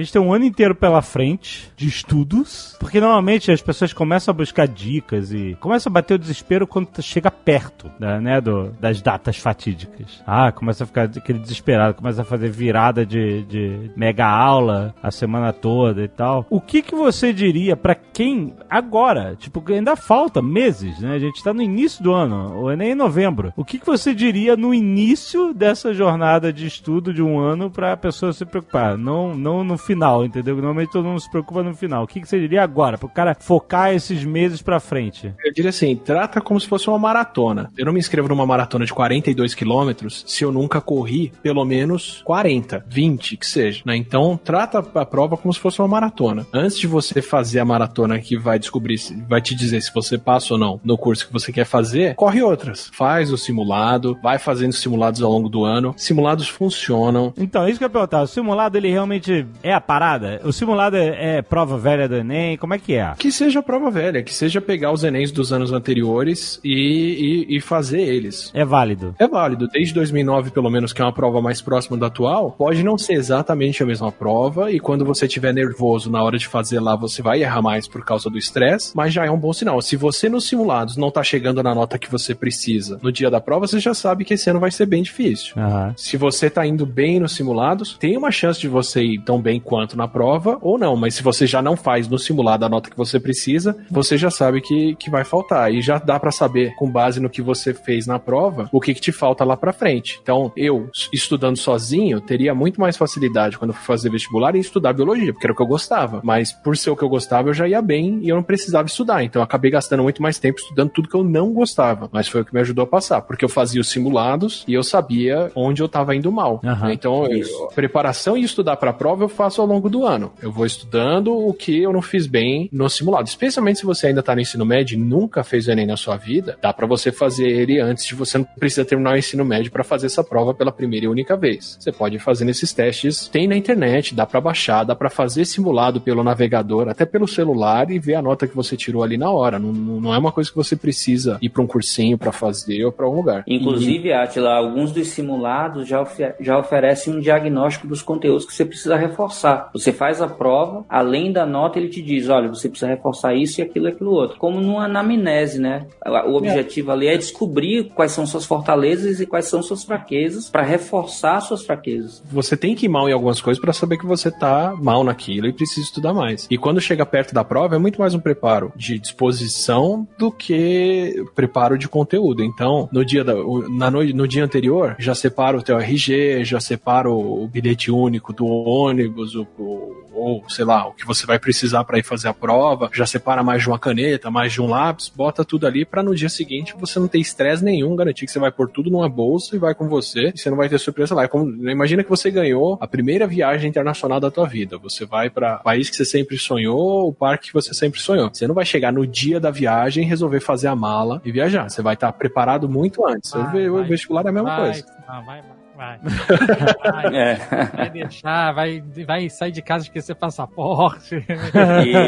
gente 0.00 0.12
tem 0.12 0.20
um 0.20 0.32
ano 0.32 0.44
inteiro 0.44 0.74
pela 0.74 1.02
frente 1.02 1.70
de 1.76 1.88
estudos, 1.88 2.76
porque 2.80 3.00
normalmente 3.00 3.50
as 3.50 3.62
pessoas 3.62 3.92
começam 3.92 4.32
a 4.32 4.36
buscar 4.36 4.66
dicas 4.66 5.32
e 5.32 5.56
começam 5.60 5.90
a 5.90 5.94
bater 5.94 6.14
o 6.14 6.18
desespero 6.18 6.66
quando 6.66 6.88
chega 7.02 7.30
perto 7.30 7.90
né, 7.98 8.20
né, 8.20 8.40
do, 8.40 8.70
das 8.80 9.00
datas 9.00 9.36
fatídicas. 9.36 10.22
Ah, 10.26 10.52
começa 10.52 10.84
a 10.84 10.86
ficar 10.86 11.04
aquele 11.04 11.38
desesperado, 11.38 11.94
começa 11.94 12.22
a 12.22 12.24
fazer 12.24 12.50
virada 12.50 13.04
de, 13.04 13.42
de 13.44 13.90
mega 13.96 14.26
aula 14.26 14.94
a 15.02 15.10
semana 15.10 15.52
toda 15.52 16.02
e 16.02 16.08
tal. 16.08 16.46
O 16.50 16.60
que, 16.60 16.82
que 16.82 16.94
você 16.94 17.32
diria 17.32 17.76
pra 17.76 17.94
quem 17.94 18.54
agora, 18.68 19.36
tipo, 19.36 19.62
ainda 19.72 19.96
falta 19.96 20.42
meses, 20.42 20.98
né? 21.00 21.14
A 21.14 21.18
gente 21.18 21.42
tá 21.42 21.52
no 21.52 21.62
início 21.62 22.02
do 22.02 22.12
ano, 22.12 22.60
o 22.60 22.70
Enem 22.70 22.90
é 22.90 22.92
em 22.92 22.94
novembro. 22.94 23.52
O 23.56 23.64
que, 23.64 23.78
que 23.78 23.86
você 23.86 24.14
diria 24.14 24.56
no 24.56 24.74
início 24.74 25.52
dessa 25.52 25.92
jornada 25.92 26.52
de 26.52 26.66
estudo 26.66 27.12
de 27.12 27.22
um 27.22 27.38
ano 27.38 27.70
pra 27.70 27.96
pessoa 27.96 28.32
se 28.32 28.44
preocupar? 28.44 28.96
Não, 28.96 29.34
não 29.36 29.64
no 29.64 29.78
final, 29.90 30.24
entendeu? 30.24 30.54
Normalmente 30.54 30.92
todo 30.92 31.04
mundo 31.04 31.20
se 31.20 31.28
preocupa 31.28 31.64
no 31.64 31.74
final. 31.74 32.04
O 32.04 32.06
que, 32.06 32.20
que 32.20 32.28
você 32.28 32.38
diria 32.38 32.62
agora, 32.62 32.96
pro 32.96 33.08
cara 33.08 33.36
focar 33.38 33.92
esses 33.92 34.24
meses 34.24 34.62
pra 34.62 34.78
frente? 34.78 35.34
Eu 35.44 35.52
diria 35.52 35.70
assim, 35.70 35.96
trata 35.96 36.40
como 36.40 36.60
se 36.60 36.68
fosse 36.68 36.88
uma 36.88 36.98
maratona. 36.98 37.70
Eu 37.76 37.86
não 37.86 37.92
me 37.92 37.98
inscrevo 37.98 38.28
numa 38.28 38.46
maratona 38.46 38.84
de 38.84 38.92
42 38.92 39.52
quilômetros 39.54 40.24
se 40.28 40.44
eu 40.44 40.52
nunca 40.52 40.80
corri 40.80 41.32
pelo 41.42 41.64
menos 41.64 42.22
40, 42.24 42.84
20, 42.88 43.36
que 43.36 43.46
seja. 43.46 43.82
né? 43.84 43.96
Então, 43.96 44.38
trata 44.42 44.78
a 44.78 45.04
prova 45.04 45.36
como 45.36 45.52
se 45.52 45.58
fosse 45.58 45.80
uma 45.80 45.88
maratona. 45.88 46.46
Antes 46.52 46.78
de 46.78 46.86
você 46.86 47.20
fazer 47.20 47.58
a 47.58 47.64
maratona 47.64 48.20
que 48.20 48.36
vai 48.38 48.58
descobrir, 48.58 48.96
vai 49.28 49.40
te 49.40 49.54
dizer 49.56 49.80
se 49.80 49.92
você 49.92 50.16
passa 50.16 50.54
ou 50.54 50.60
não 50.60 50.80
no 50.84 50.96
curso 50.96 51.26
que 51.26 51.32
você 51.32 51.52
quer 51.52 51.64
fazer, 51.64 52.14
corre 52.14 52.42
outras. 52.42 52.90
Faz 52.92 53.32
o 53.32 53.36
simulado, 53.36 54.16
vai 54.22 54.38
fazendo 54.38 54.72
simulados 54.72 55.20
ao 55.20 55.30
longo 55.32 55.48
do 55.48 55.64
ano. 55.64 55.94
Simulados 55.96 56.48
funcionam. 56.48 57.32
Então, 57.36 57.68
isso 57.68 57.78
que 57.78 57.84
eu 57.84 57.86
ia 57.86 57.90
perguntar. 57.90 58.22
O 58.22 58.26
simulado, 58.26 58.76
ele 58.76 58.90
realmente 58.90 59.46
é 59.62 59.72
a 59.80 59.82
parada? 59.82 60.40
O 60.44 60.52
simulado 60.52 60.96
é, 60.96 61.38
é 61.38 61.42
prova 61.42 61.78
velha 61.78 62.06
do 62.06 62.16
Enem? 62.16 62.56
Como 62.58 62.74
é 62.74 62.78
que 62.78 62.94
é? 62.94 63.14
Que 63.18 63.32
seja 63.32 63.62
prova 63.62 63.90
velha, 63.90 64.22
que 64.22 64.32
seja 64.32 64.60
pegar 64.60 64.92
os 64.92 65.02
Enems 65.02 65.32
dos 65.32 65.52
anos 65.52 65.72
anteriores 65.72 66.60
e, 66.62 67.46
e, 67.48 67.56
e 67.56 67.60
fazer 67.60 68.00
eles. 68.00 68.50
É 68.54 68.64
válido. 68.64 69.14
É 69.18 69.26
válido, 69.26 69.66
desde 69.68 69.94
2009 69.94 70.50
pelo 70.50 70.70
menos, 70.70 70.92
que 70.92 71.00
é 71.00 71.04
uma 71.04 71.12
prova 71.12 71.40
mais 71.40 71.62
próxima 71.62 71.96
da 71.96 72.06
atual, 72.06 72.52
pode 72.52 72.82
não 72.82 72.98
ser 72.98 73.14
exatamente 73.14 73.82
a 73.82 73.86
mesma 73.86 74.12
prova, 74.12 74.70
e 74.70 74.78
quando 74.78 75.04
você 75.04 75.26
estiver 75.26 75.54
nervoso 75.54 76.10
na 76.10 76.22
hora 76.22 76.36
de 76.36 76.46
fazer 76.46 76.80
lá, 76.80 76.94
você 76.94 77.22
vai 77.22 77.42
errar 77.42 77.62
mais 77.62 77.88
por 77.88 78.04
causa 78.04 78.28
do 78.28 78.36
estresse, 78.36 78.92
mas 78.94 79.14
já 79.14 79.24
é 79.24 79.30
um 79.30 79.38
bom 79.38 79.52
sinal. 79.52 79.80
Se 79.80 79.96
você 79.96 80.28
nos 80.28 80.46
simulados 80.46 80.96
não 80.96 81.10
tá 81.10 81.22
chegando 81.22 81.62
na 81.62 81.74
nota 81.74 81.98
que 81.98 82.10
você 82.10 82.34
precisa 82.34 82.98
no 83.02 83.10
dia 83.10 83.30
da 83.30 83.40
prova, 83.40 83.66
você 83.66 83.80
já 83.80 83.94
sabe 83.94 84.24
que 84.24 84.34
esse 84.34 84.50
ano 84.50 84.60
vai 84.60 84.70
ser 84.70 84.86
bem 84.86 85.02
difícil. 85.02 85.54
Aham. 85.56 85.94
Se 85.96 86.16
você 86.16 86.50
tá 86.50 86.66
indo 86.66 86.84
bem 86.84 87.18
nos 87.18 87.32
simulados, 87.32 87.96
tem 87.98 88.16
uma 88.16 88.30
chance 88.30 88.60
de 88.60 88.68
você 88.68 89.02
ir 89.02 89.20
tão 89.20 89.40
bem 89.40 89.60
quanto 89.70 89.96
na 89.96 90.08
prova, 90.08 90.58
ou 90.60 90.76
não, 90.76 90.96
mas 90.96 91.14
se 91.14 91.22
você 91.22 91.46
já 91.46 91.62
não 91.62 91.76
faz 91.76 92.08
no 92.08 92.18
simulado 92.18 92.64
a 92.64 92.68
nota 92.68 92.90
que 92.90 92.96
você 92.96 93.20
precisa, 93.20 93.76
você 93.88 94.18
já 94.18 94.28
sabe 94.32 94.60
que, 94.60 94.96
que 94.96 95.08
vai 95.08 95.22
faltar. 95.22 95.72
E 95.72 95.80
já 95.80 95.96
dá 95.96 96.18
pra 96.18 96.32
saber, 96.32 96.74
com 96.74 96.90
base 96.90 97.20
no 97.20 97.30
que 97.30 97.40
você 97.40 97.72
fez 97.72 98.04
na 98.04 98.18
prova, 98.18 98.68
o 98.72 98.80
que, 98.80 98.92
que 98.92 99.00
te 99.00 99.12
falta 99.12 99.44
lá 99.44 99.56
pra 99.56 99.72
frente. 99.72 100.18
Então, 100.20 100.50
eu, 100.56 100.90
estudando 101.12 101.56
sozinho, 101.56 102.20
teria 102.20 102.52
muito 102.52 102.80
mais 102.80 102.96
facilidade 102.96 103.56
quando 103.56 103.70
eu 103.70 103.74
fui 103.76 103.84
fazer 103.86 104.10
vestibular 104.10 104.56
em 104.56 104.58
estudar 104.58 104.92
biologia, 104.92 105.32
porque 105.32 105.46
era 105.46 105.52
o 105.52 105.56
que 105.56 105.62
eu 105.62 105.66
gostava. 105.68 106.20
Mas 106.24 106.50
por 106.52 106.76
ser 106.76 106.90
o 106.90 106.96
que 106.96 107.04
eu 107.04 107.08
gostava, 107.08 107.48
eu 107.50 107.54
já 107.54 107.68
ia 107.68 107.80
bem 107.80 108.18
e 108.22 108.28
eu 108.28 108.34
não 108.34 108.42
precisava 108.42 108.88
estudar. 108.88 109.22
Então, 109.22 109.38
eu 109.38 109.44
acabei 109.44 109.70
gastando 109.70 110.02
muito 110.02 110.20
mais 110.20 110.40
tempo 110.40 110.58
estudando 110.58 110.90
tudo 110.90 111.08
que 111.08 111.14
eu 111.16 111.22
não 111.22 111.52
gostava. 111.52 112.08
Mas 112.12 112.26
foi 112.26 112.40
o 112.40 112.44
que 112.44 112.52
me 112.52 112.60
ajudou 112.60 112.82
a 112.82 112.88
passar, 112.88 113.20
porque 113.22 113.44
eu 113.44 113.48
fazia 113.48 113.80
os 113.80 113.88
simulados 113.88 114.64
e 114.66 114.74
eu 114.74 114.82
sabia 114.82 115.52
onde 115.54 115.80
eu 115.80 115.88
tava 115.88 116.16
indo 116.16 116.32
mal. 116.32 116.60
Aham. 116.64 116.92
Então, 116.92 117.26
eu- 117.26 117.68
preparação 117.74 118.36
e 118.36 118.42
estudar 118.42 118.76
pra 118.76 118.92
prova 118.92 119.22
eu 119.24 119.28
faço 119.28 119.59
ao 119.60 119.66
longo 119.66 119.88
do 119.88 120.04
ano. 120.06 120.32
Eu 120.42 120.50
vou 120.50 120.66
estudando 120.66 121.32
o 121.36 121.52
que 121.52 121.82
eu 121.82 121.92
não 121.92 122.02
fiz 122.02 122.26
bem 122.26 122.68
no 122.72 122.88
simulado. 122.88 123.28
Especialmente 123.28 123.80
se 123.80 123.86
você 123.86 124.08
ainda 124.08 124.22
tá 124.22 124.34
no 124.34 124.40
ensino 124.40 124.64
médio 124.64 124.94
e 124.96 125.00
nunca 125.00 125.42
fez 125.44 125.66
o 125.66 125.70
Enem 125.70 125.86
na 125.86 125.96
sua 125.96 126.16
vida, 126.16 126.58
dá 126.60 126.72
pra 126.72 126.86
você 126.86 127.10
fazer 127.12 127.48
ele 127.48 127.78
antes 127.80 128.04
de 128.06 128.14
você 128.14 128.38
não 128.38 128.44
precisa 128.44 128.84
terminar 128.84 129.14
o 129.14 129.18
ensino 129.18 129.44
médio 129.44 129.70
pra 129.70 129.84
fazer 129.84 130.06
essa 130.06 130.24
prova 130.24 130.54
pela 130.54 130.72
primeira 130.72 131.06
e 131.06 131.08
única 131.08 131.36
vez. 131.36 131.76
Você 131.80 131.92
pode 131.92 132.18
fazer 132.18 132.44
nesses 132.44 132.72
testes, 132.72 133.28
tem 133.28 133.46
na 133.46 133.56
internet, 133.56 134.14
dá 134.14 134.26
pra 134.26 134.40
baixar, 134.40 134.84
dá 134.84 134.94
pra 134.94 135.10
fazer 135.10 135.44
simulado 135.44 136.00
pelo 136.00 136.22
navegador, 136.24 136.88
até 136.88 137.04
pelo 137.04 137.28
celular 137.28 137.90
e 137.90 137.98
ver 137.98 138.14
a 138.14 138.22
nota 138.22 138.46
que 138.46 138.56
você 138.56 138.76
tirou 138.76 139.02
ali 139.02 139.16
na 139.16 139.30
hora. 139.30 139.58
Não, 139.58 139.72
não 139.72 140.14
é 140.14 140.18
uma 140.18 140.32
coisa 140.32 140.50
que 140.50 140.56
você 140.56 140.74
precisa 140.76 141.38
ir 141.40 141.48
pra 141.48 141.62
um 141.62 141.66
cursinho 141.66 142.16
pra 142.18 142.32
fazer 142.32 142.84
ou 142.84 142.92
pra 142.92 143.04
algum 143.06 143.18
lugar. 143.18 143.44
Inclusive, 143.46 144.12
Atila, 144.12 144.54
alguns 144.54 144.92
dos 144.92 145.08
simulados 145.08 145.88
já, 145.88 146.00
ofe- 146.00 146.34
já 146.40 146.58
oferecem 146.58 147.14
um 147.14 147.20
diagnóstico 147.20 147.86
dos 147.86 148.02
conteúdos 148.02 148.44
que 148.44 148.54
você 148.54 148.64
precisa 148.64 148.96
reforçar. 148.96 149.49
Você 149.72 149.92
faz 149.92 150.20
a 150.20 150.28
prova, 150.28 150.84
além 150.88 151.32
da 151.32 151.46
nota, 151.46 151.78
ele 151.78 151.88
te 151.88 152.02
diz: 152.02 152.28
olha, 152.28 152.48
você 152.48 152.68
precisa 152.68 152.90
reforçar 152.90 153.34
isso 153.34 153.60
e 153.60 153.62
aquilo 153.62 153.86
e 153.86 153.90
aquilo 153.90 154.10
outro. 154.10 154.38
Como 154.38 154.60
numa 154.60 154.84
anamnese, 154.84 155.60
né? 155.60 155.86
O 156.26 156.34
objetivo 156.34 156.90
ali 156.92 157.08
é 157.08 157.16
descobrir 157.16 157.90
quais 157.94 158.12
são 158.12 158.26
suas 158.26 158.44
fortalezas 158.44 159.20
e 159.20 159.26
quais 159.26 159.46
são 159.46 159.62
suas 159.62 159.84
fraquezas 159.84 160.48
para 160.48 160.62
reforçar 160.62 161.40
suas 161.40 161.62
fraquezas. 161.64 162.22
você 162.30 162.56
tem 162.56 162.74
que 162.74 162.86
ir 162.86 162.88
mal 162.88 163.08
em 163.08 163.12
algumas 163.12 163.40
coisas 163.40 163.60
pra 163.60 163.72
saber 163.72 163.98
que 163.98 164.06
você 164.06 164.30
tá 164.30 164.74
mal 164.80 165.04
naquilo 165.04 165.46
e 165.46 165.52
precisa 165.52 165.80
estudar 165.80 166.12
mais. 166.12 166.46
E 166.50 166.58
quando 166.58 166.80
chega 166.80 167.04
perto 167.04 167.34
da 167.34 167.44
prova, 167.44 167.76
é 167.76 167.78
muito 167.78 168.00
mais 168.00 168.14
um 168.14 168.20
preparo 168.20 168.72
de 168.76 168.98
disposição 168.98 170.06
do 170.18 170.30
que 170.30 171.24
preparo 171.34 171.76
de 171.78 171.88
conteúdo. 171.88 172.42
Então, 172.42 172.88
no 172.92 173.04
dia, 173.04 173.24
da, 173.24 173.34
na 173.70 173.90
no, 173.90 174.04
no 174.04 174.28
dia 174.28 174.44
anterior, 174.44 174.96
já 174.98 175.14
separa 175.14 175.56
o 175.56 175.62
teu 175.62 175.78
RG, 175.78 176.44
já 176.44 176.60
separa 176.60 177.10
o 177.10 177.46
bilhete 177.46 177.90
único 177.90 178.32
do 178.32 178.46
ônibus, 178.46 179.29
o, 179.34 179.46
o- 179.58 180.00
ou 180.12 180.44
sei 180.48 180.64
lá, 180.64 180.86
o 180.88 180.92
que 180.92 181.06
você 181.06 181.24
vai 181.26 181.38
precisar 181.38 181.84
para 181.84 181.98
ir 181.98 182.02
fazer 182.04 182.28
a 182.28 182.34
prova, 182.34 182.90
já 182.92 183.06
separa 183.06 183.42
mais 183.42 183.62
de 183.62 183.68
uma 183.68 183.78
caneta, 183.78 184.30
mais 184.30 184.52
de 184.52 184.60
um 184.60 184.66
lápis, 184.66 185.08
bota 185.08 185.44
tudo 185.44 185.66
ali 185.66 185.84
para 185.84 186.02
no 186.02 186.14
dia 186.14 186.28
seguinte 186.28 186.74
você 186.78 186.98
não 186.98 187.08
ter 187.08 187.18
estresse 187.18 187.64
nenhum, 187.64 187.94
garantir 187.96 188.26
que 188.26 188.32
você 188.32 188.38
vai 188.38 188.50
pôr 188.50 188.68
tudo 188.68 188.90
numa 188.90 189.08
bolsa 189.08 189.56
e 189.56 189.58
vai 189.58 189.74
com 189.74 189.88
você, 189.88 190.32
e 190.34 190.38
você 190.38 190.50
não 190.50 190.56
vai 190.56 190.68
ter 190.68 190.78
surpresa 190.78 191.14
lá. 191.14 191.24
É 191.24 191.28
como, 191.28 191.68
imagina 191.70 192.02
que 192.02 192.10
você 192.10 192.30
ganhou 192.30 192.76
a 192.80 192.86
primeira 192.86 193.26
viagem 193.26 193.68
internacional 193.70 194.20
da 194.20 194.30
tua 194.30 194.46
vida. 194.46 194.76
Você 194.78 195.06
vai 195.06 195.30
para 195.30 195.56
país 195.58 195.88
que 195.88 195.96
você 195.96 196.04
sempre 196.04 196.36
sonhou, 196.38 197.08
o 197.08 197.12
parque 197.14 197.48
que 197.48 197.54
você 197.54 197.72
sempre 197.72 198.00
sonhou. 198.00 198.30
Você 198.32 198.46
não 198.46 198.54
vai 198.54 198.64
chegar 198.64 198.92
no 198.92 199.06
dia 199.06 199.38
da 199.40 199.50
viagem 199.50 200.04
resolver 200.06 200.40
fazer 200.40 200.68
a 200.68 200.76
mala 200.76 201.20
e 201.24 201.30
viajar. 201.32 201.68
Você 201.70 201.80
vai 201.82 201.94
estar 201.94 202.12
preparado 202.12 202.68
muito 202.68 203.06
antes. 203.06 203.30
Vai, 203.32 203.42
o 203.42 203.50
ve- 203.52 203.70
o 203.70 203.74
vai. 203.74 203.84
vestibular 203.84 204.24
é 204.26 204.28
a 204.28 204.32
mesma 204.32 204.48
vai, 204.50 204.64
coisa. 204.64 204.84
Vai, 205.06 205.24
vai, 205.24 205.42
vai. 205.42 205.59
Vai, 206.90 207.14
É. 207.14 207.34
vai 207.74 207.90
deixar, 207.90 208.52
vai, 208.52 208.82
vai 209.06 209.30
sair 209.30 209.52
de 209.52 209.62
casa 209.62 209.84
esquecer 209.84 210.14
passaporte. 210.14 211.24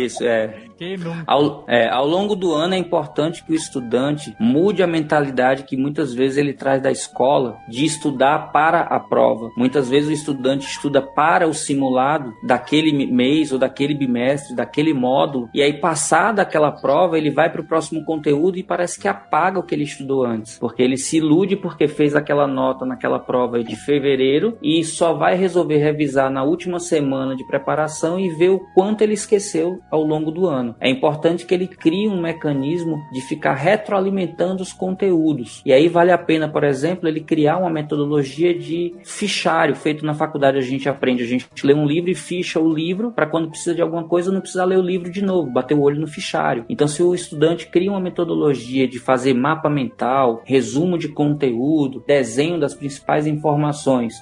Isso, 0.02 0.24
é. 0.24 0.54
Quem 0.76 0.96
nunca? 0.96 1.24
Ao, 1.26 1.64
é, 1.68 1.88
ao 1.88 2.06
longo 2.06 2.34
do 2.34 2.52
ano 2.52 2.74
é 2.74 2.78
importante 2.78 3.44
que 3.44 3.52
o 3.52 3.54
estudante 3.54 4.34
mude 4.38 4.82
a 4.82 4.86
mentalidade 4.86 5.62
que 5.64 5.76
muitas 5.76 6.12
vezes 6.12 6.38
ele 6.38 6.52
traz 6.52 6.82
da 6.82 6.90
escola 6.90 7.56
de 7.68 7.84
estudar 7.84 8.52
para 8.52 8.80
a 8.80 9.00
prova. 9.00 9.50
Muitas 9.56 9.88
vezes 9.88 10.10
o 10.10 10.12
estudante 10.12 10.66
estuda 10.66 11.00
para 11.00 11.46
o 11.46 11.54
simulado 11.54 12.32
daquele 12.46 13.06
mês 13.06 13.52
ou 13.52 13.58
daquele 13.58 13.94
bimestre, 13.94 14.56
daquele 14.56 14.92
módulo, 14.92 15.48
e 15.54 15.62
aí 15.62 15.80
passada 15.80 16.42
aquela 16.42 16.72
prova 16.72 17.16
ele 17.16 17.30
vai 17.30 17.50
para 17.50 17.60
o 17.60 17.66
próximo 17.66 18.04
conteúdo 18.04 18.58
e 18.58 18.62
parece 18.62 19.00
que 19.00 19.08
apaga 19.08 19.58
o 19.58 19.62
que 19.62 19.74
ele 19.74 19.84
estudou 19.84 20.24
antes, 20.24 20.58
porque 20.58 20.82
ele 20.82 20.96
se 20.96 21.18
ilude 21.18 21.56
porque 21.56 21.86
fez 21.88 22.14
aquela 22.14 22.46
nota 22.46 22.84
naquela 22.84 23.18
prova 23.18 23.61
de 23.62 23.76
fevereiro 23.76 24.56
e 24.62 24.82
só 24.84 25.12
vai 25.12 25.36
resolver 25.36 25.78
revisar 25.78 26.30
na 26.30 26.42
última 26.42 26.78
semana 26.78 27.36
de 27.36 27.46
preparação 27.46 28.18
e 28.18 28.28
ver 28.30 28.50
o 28.50 28.60
quanto 28.74 29.02
ele 29.02 29.14
esqueceu 29.14 29.80
ao 29.90 30.02
longo 30.02 30.30
do 30.30 30.46
ano. 30.46 30.74
É 30.80 30.88
importante 30.88 31.46
que 31.46 31.54
ele 31.54 31.66
crie 31.66 32.08
um 32.08 32.20
mecanismo 32.20 32.98
de 33.12 33.20
ficar 33.20 33.54
retroalimentando 33.54 34.62
os 34.62 34.72
conteúdos. 34.72 35.62
E 35.64 35.72
aí 35.72 35.88
vale 35.88 36.10
a 36.10 36.18
pena, 36.18 36.48
por 36.48 36.64
exemplo, 36.64 37.08
ele 37.08 37.20
criar 37.20 37.58
uma 37.58 37.70
metodologia 37.70 38.56
de 38.56 38.94
fichário 39.04 39.74
feito 39.74 40.04
na 40.04 40.14
faculdade 40.14 40.58
a 40.58 40.60
gente 40.60 40.88
aprende, 40.88 41.22
a 41.22 41.26
gente 41.26 41.48
lê 41.64 41.74
um 41.74 41.86
livro 41.86 42.10
e 42.10 42.14
ficha 42.14 42.60
o 42.60 42.72
livro 42.72 43.12
para 43.12 43.26
quando 43.26 43.48
precisa 43.48 43.74
de 43.74 43.82
alguma 43.82 44.04
coisa 44.04 44.32
não 44.32 44.40
precisar 44.40 44.64
ler 44.64 44.78
o 44.78 44.82
livro 44.82 45.10
de 45.10 45.22
novo, 45.22 45.50
bater 45.50 45.74
o 45.74 45.82
olho 45.82 46.00
no 46.00 46.06
fichário. 46.06 46.64
Então 46.68 46.88
se 46.88 47.02
o 47.02 47.14
estudante 47.14 47.66
cria 47.66 47.90
uma 47.90 48.00
metodologia 48.00 48.86
de 48.86 48.98
fazer 48.98 49.34
mapa 49.34 49.68
mental, 49.68 50.42
resumo 50.44 50.98
de 50.98 51.08
conteúdo, 51.08 52.04
desenho 52.06 52.58
das 52.58 52.74
principais 52.74 53.26
informações 53.26 53.51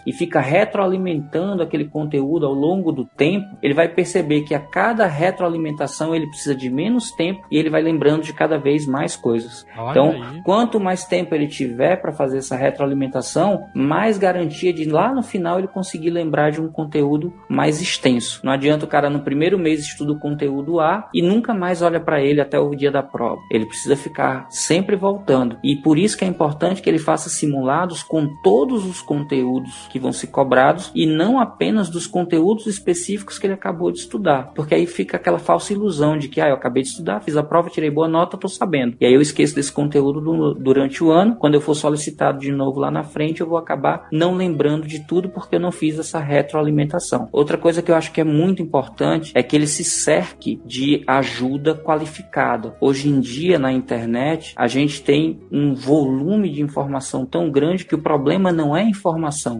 e 0.07 0.13
fica 0.13 0.41
retroalimentando 0.41 1.63
aquele 1.63 1.87
conteúdo 1.87 2.47
ao 2.47 2.53
longo 2.53 2.93
do 2.93 3.05
tempo, 3.05 3.57
ele 3.63 3.75
vai 3.75 3.89
perceber 3.89 4.43
que 4.43 4.55
a 4.55 4.61
cada 4.61 5.07
retroalimentação 5.07 6.15
ele 6.15 6.27
precisa 6.27 6.51
precisa 6.51 6.55
de 6.55 6.71
menos 6.71 7.13
tempo 7.13 7.47
e 7.51 7.57
ele 7.57 7.71
vai 7.71 7.83
lembrando 7.83 8.23
de 8.23 8.33
cada 8.33 8.59
vez 8.59 8.87
mais 8.87 9.17
coisas. 9.17 9.67
Olha 9.77 9.91
então, 9.91 10.11
aí. 10.11 10.43
quanto 10.43 10.81
mais 10.81 11.05
tempo 11.05 11.35
ele 11.35 11.47
tiver 11.47 11.97
para 11.97 12.13
fazer 12.13 12.39
essa 12.39 12.57
retroalimentação, 12.57 13.67
mais 13.75 14.19
garantia 14.19 14.73
de 14.73 14.85
lá 14.85 15.15
no 15.15 15.23
final 15.23 15.59
ele 15.59 15.69
conseguir 15.69 16.11
lembrar 16.11 16.51
de 16.51 16.61
um 16.61 16.69
conteúdo 16.69 17.33
mais 17.49 17.81
extenso. 17.81 18.41
Não 18.45 18.53
adianta 18.53 18.85
o 18.85 18.89
cara 18.89 19.11
no 19.11 19.21
primeiro 19.21 19.59
mês 19.59 19.81
estuda 19.81 20.13
o 20.13 20.19
conteúdo 20.19 20.81
A 20.81 21.09
e 21.15 21.23
nunca 21.23 21.55
mais 21.55 21.83
olha 21.83 22.01
para 22.01 22.23
ele 22.23 22.41
até 22.41 22.59
o 22.59 22.75
dia 22.75 22.91
da 22.91 23.03
prova. 23.03 23.41
Ele 23.51 23.67
precisa 23.67 23.97
ficar 23.97 24.47
sempre 24.51 24.97
voltando. 24.97 25.59
E 25.63 25.77
por 25.77 25.99
isso 25.99 26.17
que 26.17 26.25
é 26.25 26.29
importante 26.29 26.83
que 26.83 26.89
ele 26.89 26.99
faça 26.99 27.29
simulados 27.29 28.03
com 28.03 28.29
todos 28.43 28.85
os 28.87 29.03
conteúdos 29.21 29.87
que 29.91 29.99
vão 29.99 30.13
ser 30.13 30.29
cobrados 30.29 30.91
e 30.95 31.07
não 31.07 31.39
apenas 31.39 31.89
dos 31.89 32.07
conteúdos 32.07 32.67
específicos 32.67 33.39
que 33.39 33.47
ele 33.47 33.55
acabou 33.55 33.91
de 33.93 33.99
estudar. 33.99 34.53
Porque 34.55 34.75
aí 34.75 34.87
fica 34.87 35.17
aquela 35.17 35.39
falsa 35.39 35.73
ilusão 35.73 36.17
de 36.17 36.29
que 36.29 36.41
ah, 36.41 36.49
eu 36.49 36.55
acabei 36.55 36.83
de 36.83 36.89
estudar, 36.91 37.21
fiz 37.21 37.37
a 37.37 37.43
prova, 37.43 37.69
tirei 37.71 37.91
boa 37.91 38.09
nota, 38.09 38.37
tô 38.37 38.49
sabendo. 38.49 38.97
E 39.01 39.07
aí 39.07 39.13
eu 39.15 39.21
esqueço 39.21 39.55
desse 39.55 39.73
conteúdo 39.73 40.21
do- 40.21 40.55
durante 40.55 41.03
o 41.05 41.11
ano. 41.11 41.37
Quando 41.37 41.55
eu 41.55 41.61
for 41.61 41.75
solicitado 41.75 42.39
de 42.39 42.51
novo 42.51 42.81
lá 42.81 42.91
na 42.91 43.03
frente, 43.03 43.41
eu 43.41 43.47
vou 43.49 43.59
acabar 43.59 44.09
não 44.11 44.35
lembrando 44.35 44.87
de 44.87 45.01
tudo 45.07 45.29
porque 45.29 45.57
eu 45.57 45.61
não 45.61 45.73
fiz 45.73 45.99
essa 45.99 46.19
retroalimentação. 46.19 47.29
Outra 47.33 47.57
coisa 47.59 47.83
que 47.83 47.91
eu 47.91 47.95
acho 47.95 48.13
que 48.13 48.21
é 48.21 48.25
muito 48.25 48.63
importante 48.63 49.33
é 49.35 49.43
que 49.43 49.55
ele 49.57 49.67
se 49.67 49.85
cerque 49.85 50.61
de 50.65 51.03
ajuda 51.07 51.75
qualificada. 51.75 52.75
Hoje 52.81 53.09
em 53.09 53.21
dia 53.21 53.59
na 53.59 53.73
internet 53.73 54.55
a 54.57 54.67
gente 54.67 55.03
tem 55.03 55.41
um 55.51 55.75
volume 55.75 56.51
de 56.51 56.63
informação 56.63 57.25
tão 57.27 57.51
grande 57.51 57.85
que 57.85 57.95
o 57.95 57.99
problema 58.03 58.53
não 58.53 58.77
é 58.77 58.83
informação, 58.85 59.10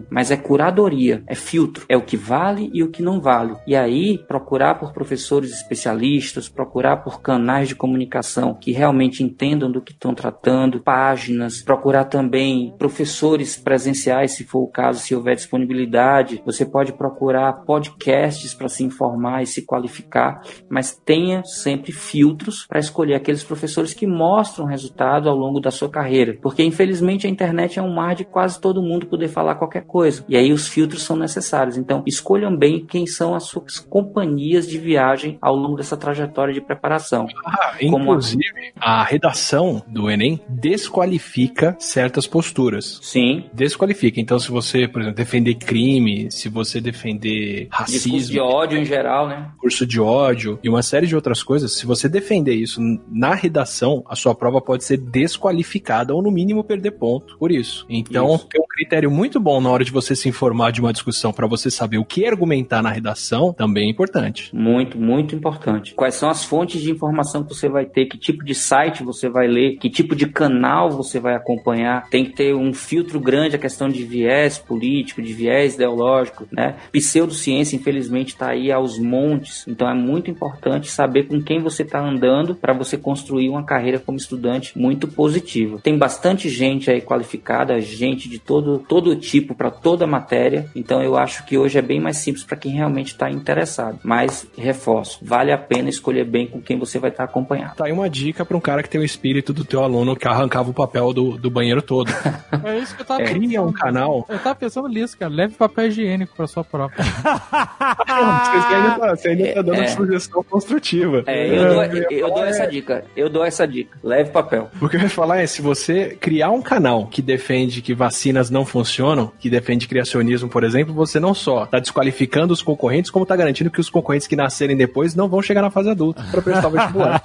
mas 0.09 0.31
é 0.31 0.37
curadoria, 0.37 1.23
é 1.27 1.35
filtro, 1.35 1.85
é 1.87 1.97
o 1.97 2.01
que 2.01 2.17
vale 2.17 2.69
e 2.73 2.83
o 2.83 2.89
que 2.89 3.01
não 3.01 3.19
vale. 3.19 3.55
E 3.65 3.75
aí 3.75 4.17
procurar 4.27 4.75
por 4.75 4.93
professores 4.93 5.51
especialistas, 5.51 6.49
procurar 6.49 6.97
por 6.97 7.21
canais 7.21 7.67
de 7.67 7.75
comunicação 7.75 8.53
que 8.53 8.71
realmente 8.71 9.23
entendam 9.23 9.71
do 9.71 9.81
que 9.81 9.91
estão 9.91 10.13
tratando, 10.13 10.81
páginas, 10.81 11.61
procurar 11.61 12.05
também 12.05 12.73
professores 12.77 13.57
presenciais, 13.57 14.31
se 14.31 14.43
for 14.43 14.61
o 14.61 14.67
caso, 14.67 14.99
se 14.99 15.15
houver 15.15 15.35
disponibilidade. 15.35 16.41
Você 16.45 16.65
pode 16.65 16.93
procurar 16.93 17.65
podcasts 17.65 18.53
para 18.53 18.69
se 18.69 18.83
informar 18.83 19.43
e 19.43 19.47
se 19.47 19.65
qualificar, 19.65 20.41
mas 20.69 20.95
tenha 20.95 21.43
sempre 21.43 21.91
filtros 21.91 22.65
para 22.67 22.79
escolher 22.79 23.15
aqueles 23.15 23.43
professores 23.43 23.93
que 23.93 24.07
mostram 24.07 24.65
resultado 24.65 25.29
ao 25.29 25.35
longo 25.35 25.59
da 25.59 25.71
sua 25.71 25.89
carreira, 25.89 26.37
porque 26.41 26.63
infelizmente 26.63 27.27
a 27.27 27.29
internet 27.29 27.79
é 27.79 27.81
um 27.81 27.93
mar 27.93 28.15
de 28.15 28.25
quase 28.25 28.59
todo 28.59 28.81
mundo 28.81 29.07
poder 29.07 29.27
falar 29.31 29.55
qualquer 29.55 29.83
coisa. 29.85 30.23
E 30.27 30.35
aí 30.35 30.51
os 30.51 30.67
filtros 30.67 31.03
são 31.03 31.15
necessários. 31.15 31.77
Então, 31.77 32.03
escolham 32.05 32.55
bem 32.55 32.85
quem 32.85 33.07
são 33.07 33.33
as 33.33 33.43
suas 33.43 33.79
companhias 33.79 34.67
de 34.67 34.77
viagem 34.77 35.37
ao 35.41 35.55
longo 35.55 35.77
dessa 35.77 35.97
trajetória 35.97 36.53
de 36.53 36.61
preparação. 36.61 37.27
Ah, 37.45 37.75
inclusive, 37.81 38.73
a 38.79 39.03
redação 39.03 39.81
do 39.87 40.09
Enem 40.09 40.39
desqualifica 40.47 41.75
certas 41.79 42.27
posturas. 42.27 42.99
Sim, 43.01 43.45
Desqualifica. 43.53 44.19
Então, 44.19 44.39
se 44.39 44.49
você, 44.51 44.87
por 44.87 45.01
exemplo, 45.01 45.17
defender 45.17 45.55
crime, 45.55 46.29
se 46.31 46.49
você 46.49 46.79
defender 46.79 47.67
discurso 47.85 48.09
de 48.09 48.09
racismo, 48.09 48.43
ódio 48.43 48.77
em 48.77 48.85
geral, 48.85 49.27
né? 49.27 49.51
curso 49.57 49.85
de 49.85 49.99
ódio 49.99 50.59
e 50.63 50.69
uma 50.69 50.81
série 50.81 51.07
de 51.07 51.15
outras 51.15 51.43
coisas, 51.43 51.77
se 51.77 51.85
você 51.85 52.07
defender 52.09 52.53
isso 52.53 52.79
na 53.09 53.33
redação, 53.33 54.03
a 54.07 54.15
sua 54.15 54.35
prova 54.35 54.61
pode 54.61 54.83
ser 54.83 54.97
desqualificada 54.97 56.13
ou, 56.13 56.21
no 56.21 56.31
mínimo, 56.31 56.63
perder 56.63 56.91
ponto 56.91 57.37
por 57.37 57.51
isso. 57.51 57.85
Então, 57.89 58.35
Isso. 58.35 58.47
tem 58.47 58.61
um 58.61 58.67
critério 58.67 59.11
muito 59.11 59.20
bom 59.39 59.59
na 59.61 59.69
hora 59.69 59.83
de 59.83 59.91
você 59.91 60.15
se 60.15 60.29
informar 60.29 60.71
de 60.71 60.81
uma 60.81 60.93
discussão 60.93 61.33
para 61.33 61.47
você 61.47 61.69
saber 61.69 61.97
o 61.97 62.05
que 62.05 62.25
argumentar 62.25 62.81
na 62.81 62.89
redação, 62.89 63.53
também 63.53 63.87
é 63.87 63.89
importante. 63.91 64.49
Muito, 64.55 64.97
muito 64.97 65.35
importante. 65.35 65.93
Quais 65.93 66.15
são 66.15 66.29
as 66.29 66.43
fontes 66.43 66.81
de 66.81 66.91
informação 66.91 67.43
que 67.43 67.53
você 67.53 67.67
vai 67.67 67.85
ter? 67.85 68.05
Que 68.05 68.17
tipo 68.17 68.43
de 68.43 68.55
site 68.55 69.03
você 69.03 69.29
vai 69.29 69.47
ler? 69.47 69.77
Que 69.77 69.89
tipo 69.89 70.15
de 70.15 70.27
canal 70.27 70.89
você 70.89 71.19
vai 71.19 71.35
acompanhar? 71.35 72.09
Tem 72.09 72.25
que 72.25 72.31
ter 72.31 72.55
um 72.55 72.73
filtro 72.73 73.19
grande 73.19 73.55
a 73.55 73.59
questão 73.59 73.89
de 73.89 74.03
viés 74.03 74.57
político, 74.57 75.21
de 75.21 75.33
viés 75.33 75.75
ideológico, 75.75 76.47
né? 76.51 76.75
Pseudociência, 76.91 77.75
infelizmente, 77.75 78.29
está 78.29 78.49
aí 78.49 78.71
aos 78.71 78.97
montes. 78.97 79.65
Então 79.67 79.89
é 79.89 79.93
muito 79.93 80.31
importante 80.31 80.89
saber 80.89 81.23
com 81.23 81.41
quem 81.41 81.59
você 81.59 81.83
está 81.83 81.99
andando 81.99 82.55
para 82.55 82.73
você 82.73 82.97
construir 82.97 83.49
uma 83.49 83.63
carreira 83.63 83.99
como 83.99 84.17
estudante 84.17 84.77
muito 84.77 85.07
positiva. 85.07 85.79
Tem 85.83 85.97
bastante 85.97 86.49
gente 86.49 86.89
aí 86.89 87.01
qualificada, 87.01 87.79
gente 87.81 88.29
de 88.29 88.39
todo, 88.39 88.79
todo 88.87 89.10
tipo 89.15 89.53
para 89.55 89.69
toda 89.71 90.07
matéria. 90.07 90.65
Então 90.75 91.01
eu 91.01 91.17
acho 91.17 91.45
que 91.45 91.57
hoje 91.57 91.77
é 91.77 91.81
bem 91.81 91.99
mais 91.99 92.17
simples 92.17 92.43
para 92.43 92.57
quem 92.57 92.73
realmente 92.73 93.09
está 93.13 93.29
interessado. 93.29 93.99
Mas 94.03 94.47
reforço, 94.57 95.19
vale 95.21 95.51
a 95.51 95.57
pena 95.57 95.89
escolher 95.89 96.25
bem 96.25 96.47
com 96.47 96.61
quem 96.61 96.77
você 96.77 96.99
vai 96.99 97.09
estar 97.09 97.23
acompanhado. 97.23 97.75
Tá 97.75 97.85
aí 97.85 97.91
uma 97.91 98.09
dica 98.09 98.45
para 98.45 98.57
um 98.57 98.61
cara 98.61 98.83
que 98.83 98.89
tem 98.89 98.99
o 99.01 99.03
espírito 99.03 99.53
do 99.53 99.63
teu 99.63 99.83
aluno 99.83 100.15
que 100.15 100.27
arrancava 100.27 100.69
o 100.69 100.73
papel 100.73 101.13
do, 101.13 101.37
do 101.37 101.49
banheiro 101.49 101.81
todo. 101.81 102.11
É 102.63 102.77
isso 102.77 102.95
que 102.95 103.01
eu 103.01 103.05
tava 103.05 103.23
Cria 103.23 103.61
um 103.61 103.71
canal. 103.71 104.25
Eu 104.29 104.37
tava 104.37 104.55
pensando 104.55 104.87
nisso, 104.87 105.17
cara. 105.17 105.33
Leve 105.33 105.55
papel 105.55 105.87
higiênico 105.87 106.35
pra 106.35 106.45
sua 106.45 106.63
prova. 106.63 106.93
Você 107.01 108.75
ainda 108.75 108.99
tá, 108.99 109.15
você 109.15 109.29
ainda 109.29 109.53
tá 109.53 109.61
dando 109.61 109.81
É. 109.81 109.87
sugestão 109.87 110.43
construtiva. 110.43 111.23
É, 111.25 111.47
eu, 111.47 111.73
dou, 111.73 111.83
ia 111.83 112.07
eu 112.11 112.27
dou 112.29 112.45
essa 112.45 112.63
é, 112.63 112.67
dica. 112.67 113.05
Eu 113.15 113.29
dou 113.29 113.45
essa 113.45 113.67
dica. 113.67 113.97
Leve 114.03 114.29
papel. 114.31 114.69
O 114.81 114.87
que 114.87 114.97
eu 114.97 115.01
ia 115.01 115.09
falar 115.09 115.39
é, 115.41 115.47
se 115.47 115.61
você 115.61 116.17
criar 116.19 116.51
um 116.51 116.61
canal 116.61 117.07
que 117.07 117.21
defende 117.21 117.81
que 117.81 117.93
vacinas 117.93 118.49
não 118.49 118.65
funcionam, 118.65 119.00
que 119.39 119.49
defende 119.49 119.87
criacionismo, 119.87 120.49
por 120.49 120.63
exemplo, 120.63 120.93
você 120.93 121.19
não 121.19 121.33
só 121.33 121.65
tá 121.65 121.79
desqualificando 121.79 122.53
os 122.53 122.61
concorrentes, 122.61 123.11
como 123.11 123.25
tá 123.25 123.35
garantindo 123.35 123.71
que 123.71 123.79
os 123.79 123.89
concorrentes 123.89 124.27
que 124.27 124.35
nascerem 124.35 124.75
depois 124.75 125.15
não 125.15 125.27
vão 125.27 125.41
chegar 125.41 125.61
na 125.61 125.69
fase 125.69 125.89
adulta 125.89 126.23
para 126.29 126.41
prestar 126.41 126.67
o 126.67 126.71
vestibular. 126.71 127.23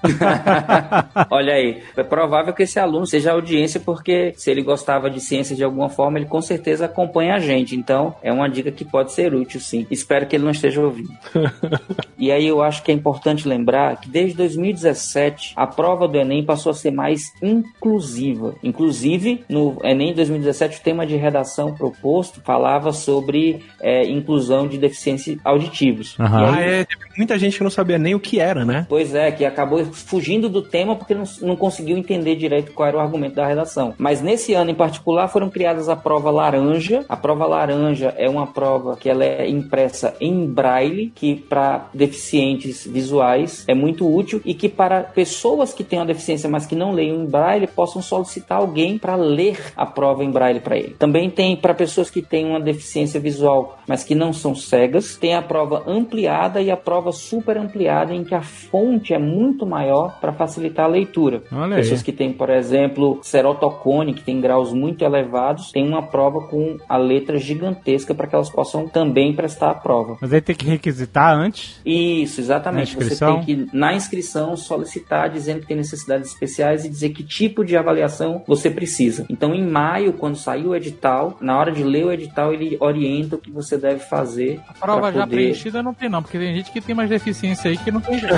Olha 1.30 1.54
aí, 1.54 1.82
é 1.96 2.02
provável 2.02 2.52
que 2.52 2.62
esse 2.62 2.78
aluno 2.78 3.06
seja 3.06 3.32
audiência, 3.32 3.80
porque 3.80 4.32
se 4.36 4.50
ele 4.50 4.62
gostava 4.62 5.10
de 5.10 5.20
ciência 5.20 5.56
de 5.56 5.64
alguma 5.64 5.88
forma, 5.88 6.18
ele 6.18 6.26
com 6.26 6.40
certeza 6.40 6.86
acompanha 6.86 7.34
a 7.34 7.38
gente. 7.38 7.76
Então, 7.76 8.14
é 8.22 8.32
uma 8.32 8.48
dica 8.48 8.70
que 8.70 8.84
pode 8.84 9.12
ser 9.12 9.34
útil, 9.34 9.60
sim. 9.60 9.86
Espero 9.90 10.26
que 10.26 10.36
ele 10.36 10.44
não 10.44 10.50
esteja 10.50 10.80
ouvindo. 10.80 11.10
e 12.18 12.30
aí, 12.30 12.46
eu 12.46 12.62
acho 12.62 12.82
que 12.82 12.90
é 12.90 12.94
importante 12.94 13.48
lembrar 13.48 14.00
que 14.00 14.08
desde 14.08 14.36
2017, 14.36 15.54
a 15.56 15.66
prova 15.66 16.08
do 16.08 16.18
Enem 16.18 16.44
passou 16.44 16.70
a 16.70 16.74
ser 16.74 16.90
mais 16.90 17.32
inclusiva. 17.42 18.54
Inclusive, 18.62 19.44
no 19.48 19.78
Enem 19.82 20.14
2017, 20.14 20.78
o 20.78 20.82
tema 20.82 21.06
de 21.06 21.16
redação 21.16 21.65
proposto 21.74 22.40
falava 22.42 22.92
sobre 22.92 23.64
é, 23.80 24.04
inclusão 24.04 24.66
de 24.66 24.78
deficientes 24.78 25.38
auditivos. 25.44 26.16
Aham. 26.18 26.40
E 26.40 26.44
ah, 26.44 26.54
aí, 26.54 26.64
é, 26.64 26.84
teve 26.84 27.04
muita 27.16 27.38
gente 27.38 27.56
que 27.56 27.64
não 27.64 27.70
sabia 27.70 27.98
nem 27.98 28.14
o 28.14 28.20
que 28.20 28.38
era, 28.40 28.64
né? 28.64 28.86
Pois 28.88 29.14
é, 29.14 29.30
que 29.30 29.44
acabou 29.44 29.84
fugindo 29.86 30.48
do 30.48 30.62
tema 30.62 30.96
porque 30.96 31.14
não, 31.14 31.24
não 31.42 31.56
conseguiu 31.56 31.96
entender 31.96 32.36
direito 32.36 32.72
qual 32.72 32.88
era 32.88 32.96
o 32.96 33.00
argumento 33.00 33.36
da 33.36 33.46
redação. 33.46 33.94
Mas 33.98 34.20
nesse 34.20 34.54
ano 34.54 34.70
em 34.70 34.74
particular 34.74 35.28
foram 35.28 35.48
criadas 35.48 35.88
a 35.88 35.96
prova 35.96 36.30
laranja. 36.30 37.04
A 37.08 37.16
prova 37.16 37.46
laranja 37.46 38.14
é 38.16 38.28
uma 38.28 38.46
prova 38.46 38.96
que 38.96 39.08
ela 39.08 39.24
é 39.24 39.48
impressa 39.48 40.14
em 40.20 40.46
braille, 40.46 41.12
que 41.14 41.34
para 41.34 41.88
deficientes 41.92 42.86
visuais 42.86 43.64
é 43.66 43.74
muito 43.74 44.06
útil 44.12 44.40
e 44.44 44.54
que 44.54 44.68
para 44.68 45.02
pessoas 45.02 45.72
que 45.72 45.84
têm 45.84 45.98
uma 45.98 46.06
deficiência, 46.06 46.48
mas 46.48 46.66
que 46.66 46.74
não 46.74 46.92
leiam 46.92 47.22
em 47.22 47.26
braille, 47.26 47.66
possam 47.66 48.02
solicitar 48.02 48.58
alguém 48.58 48.98
para 48.98 49.16
ler 49.16 49.72
a 49.76 49.86
prova 49.86 50.24
em 50.24 50.30
braille 50.30 50.60
para 50.60 50.76
ele. 50.76 50.96
Também 50.98 51.30
tem 51.30 51.55
para 51.60 51.74
pessoas 51.74 52.10
que 52.10 52.22
têm 52.22 52.46
uma 52.46 52.60
deficiência 52.60 53.20
visual, 53.20 53.78
mas 53.86 54.04
que 54.04 54.14
não 54.14 54.32
são 54.32 54.54
cegas, 54.54 55.16
tem 55.16 55.34
a 55.34 55.42
prova 55.42 55.84
ampliada 55.86 56.60
e 56.60 56.70
a 56.70 56.76
prova 56.76 57.12
super 57.12 57.56
ampliada 57.56 58.14
em 58.14 58.24
que 58.24 58.34
a 58.34 58.42
fonte 58.42 59.12
é 59.12 59.18
muito 59.18 59.66
maior 59.66 60.18
para 60.20 60.32
facilitar 60.32 60.86
a 60.86 60.88
leitura. 60.88 61.42
Olha 61.52 61.76
aí. 61.76 61.82
Pessoas 61.82 62.02
que 62.02 62.12
têm, 62.12 62.32
por 62.32 62.50
exemplo, 62.50 63.20
serotocone, 63.22 64.14
que 64.14 64.22
tem 64.22 64.40
graus 64.40 64.72
muito 64.72 65.04
elevados, 65.04 65.70
tem 65.70 65.86
uma 65.86 66.02
prova 66.02 66.46
com 66.48 66.78
a 66.88 66.96
letra 66.96 67.38
gigantesca 67.38 68.14
para 68.14 68.26
que 68.26 68.34
elas 68.34 68.50
possam 68.50 68.88
também 68.88 69.34
prestar 69.34 69.70
a 69.70 69.74
prova. 69.74 70.16
Mas 70.20 70.32
aí 70.32 70.40
tem 70.40 70.54
que 70.54 70.66
requisitar 70.66 71.36
antes. 71.36 71.80
Isso, 71.84 72.40
exatamente. 72.40 72.96
Na 72.96 73.02
inscrição? 73.02 73.40
Você 73.40 73.46
tem 73.46 73.66
que, 73.66 73.76
na 73.76 73.94
inscrição, 73.94 74.56
solicitar 74.56 75.30
dizendo 75.30 75.60
que 75.60 75.66
tem 75.66 75.76
necessidades 75.76 76.30
especiais 76.30 76.84
e 76.84 76.88
dizer 76.88 77.10
que 77.10 77.22
tipo 77.22 77.64
de 77.64 77.76
avaliação 77.76 78.42
você 78.46 78.70
precisa. 78.70 79.26
Então, 79.28 79.54
em 79.54 79.66
maio, 79.66 80.12
quando 80.12 80.36
sair 80.36 80.66
o 80.66 80.74
edital, 80.74 81.36
na 81.46 81.56
hora 81.56 81.70
de 81.72 81.82
ler 81.82 82.04
o 82.04 82.12
edital, 82.12 82.52
ele 82.52 82.76
orienta 82.80 83.36
o 83.36 83.38
que 83.38 83.50
você 83.50 83.78
deve 83.78 84.00
fazer. 84.00 84.60
A 84.68 84.74
prova 84.74 85.12
já 85.12 85.20
poder- 85.20 85.36
preenchida 85.36 85.82
não 85.82 85.94
tem, 85.94 86.08
não, 86.08 86.22
porque 86.22 86.38
tem 86.38 86.54
gente 86.56 86.70
que 86.72 86.80
tem 86.80 86.94
mais 86.94 87.08
deficiência 87.08 87.70
aí 87.70 87.78
que 87.78 87.90
não 87.90 88.00
tem 88.00 88.18
jeito. 88.18 88.34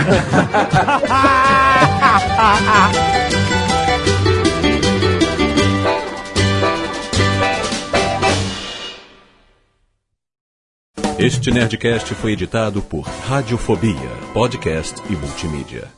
Este 11.18 11.50
Nerdcast 11.50 12.14
foi 12.14 12.32
editado 12.32 12.80
por 12.80 13.00
Radiofobia, 13.02 14.10
podcast 14.32 15.02
e 15.10 15.16
multimídia. 15.16 15.97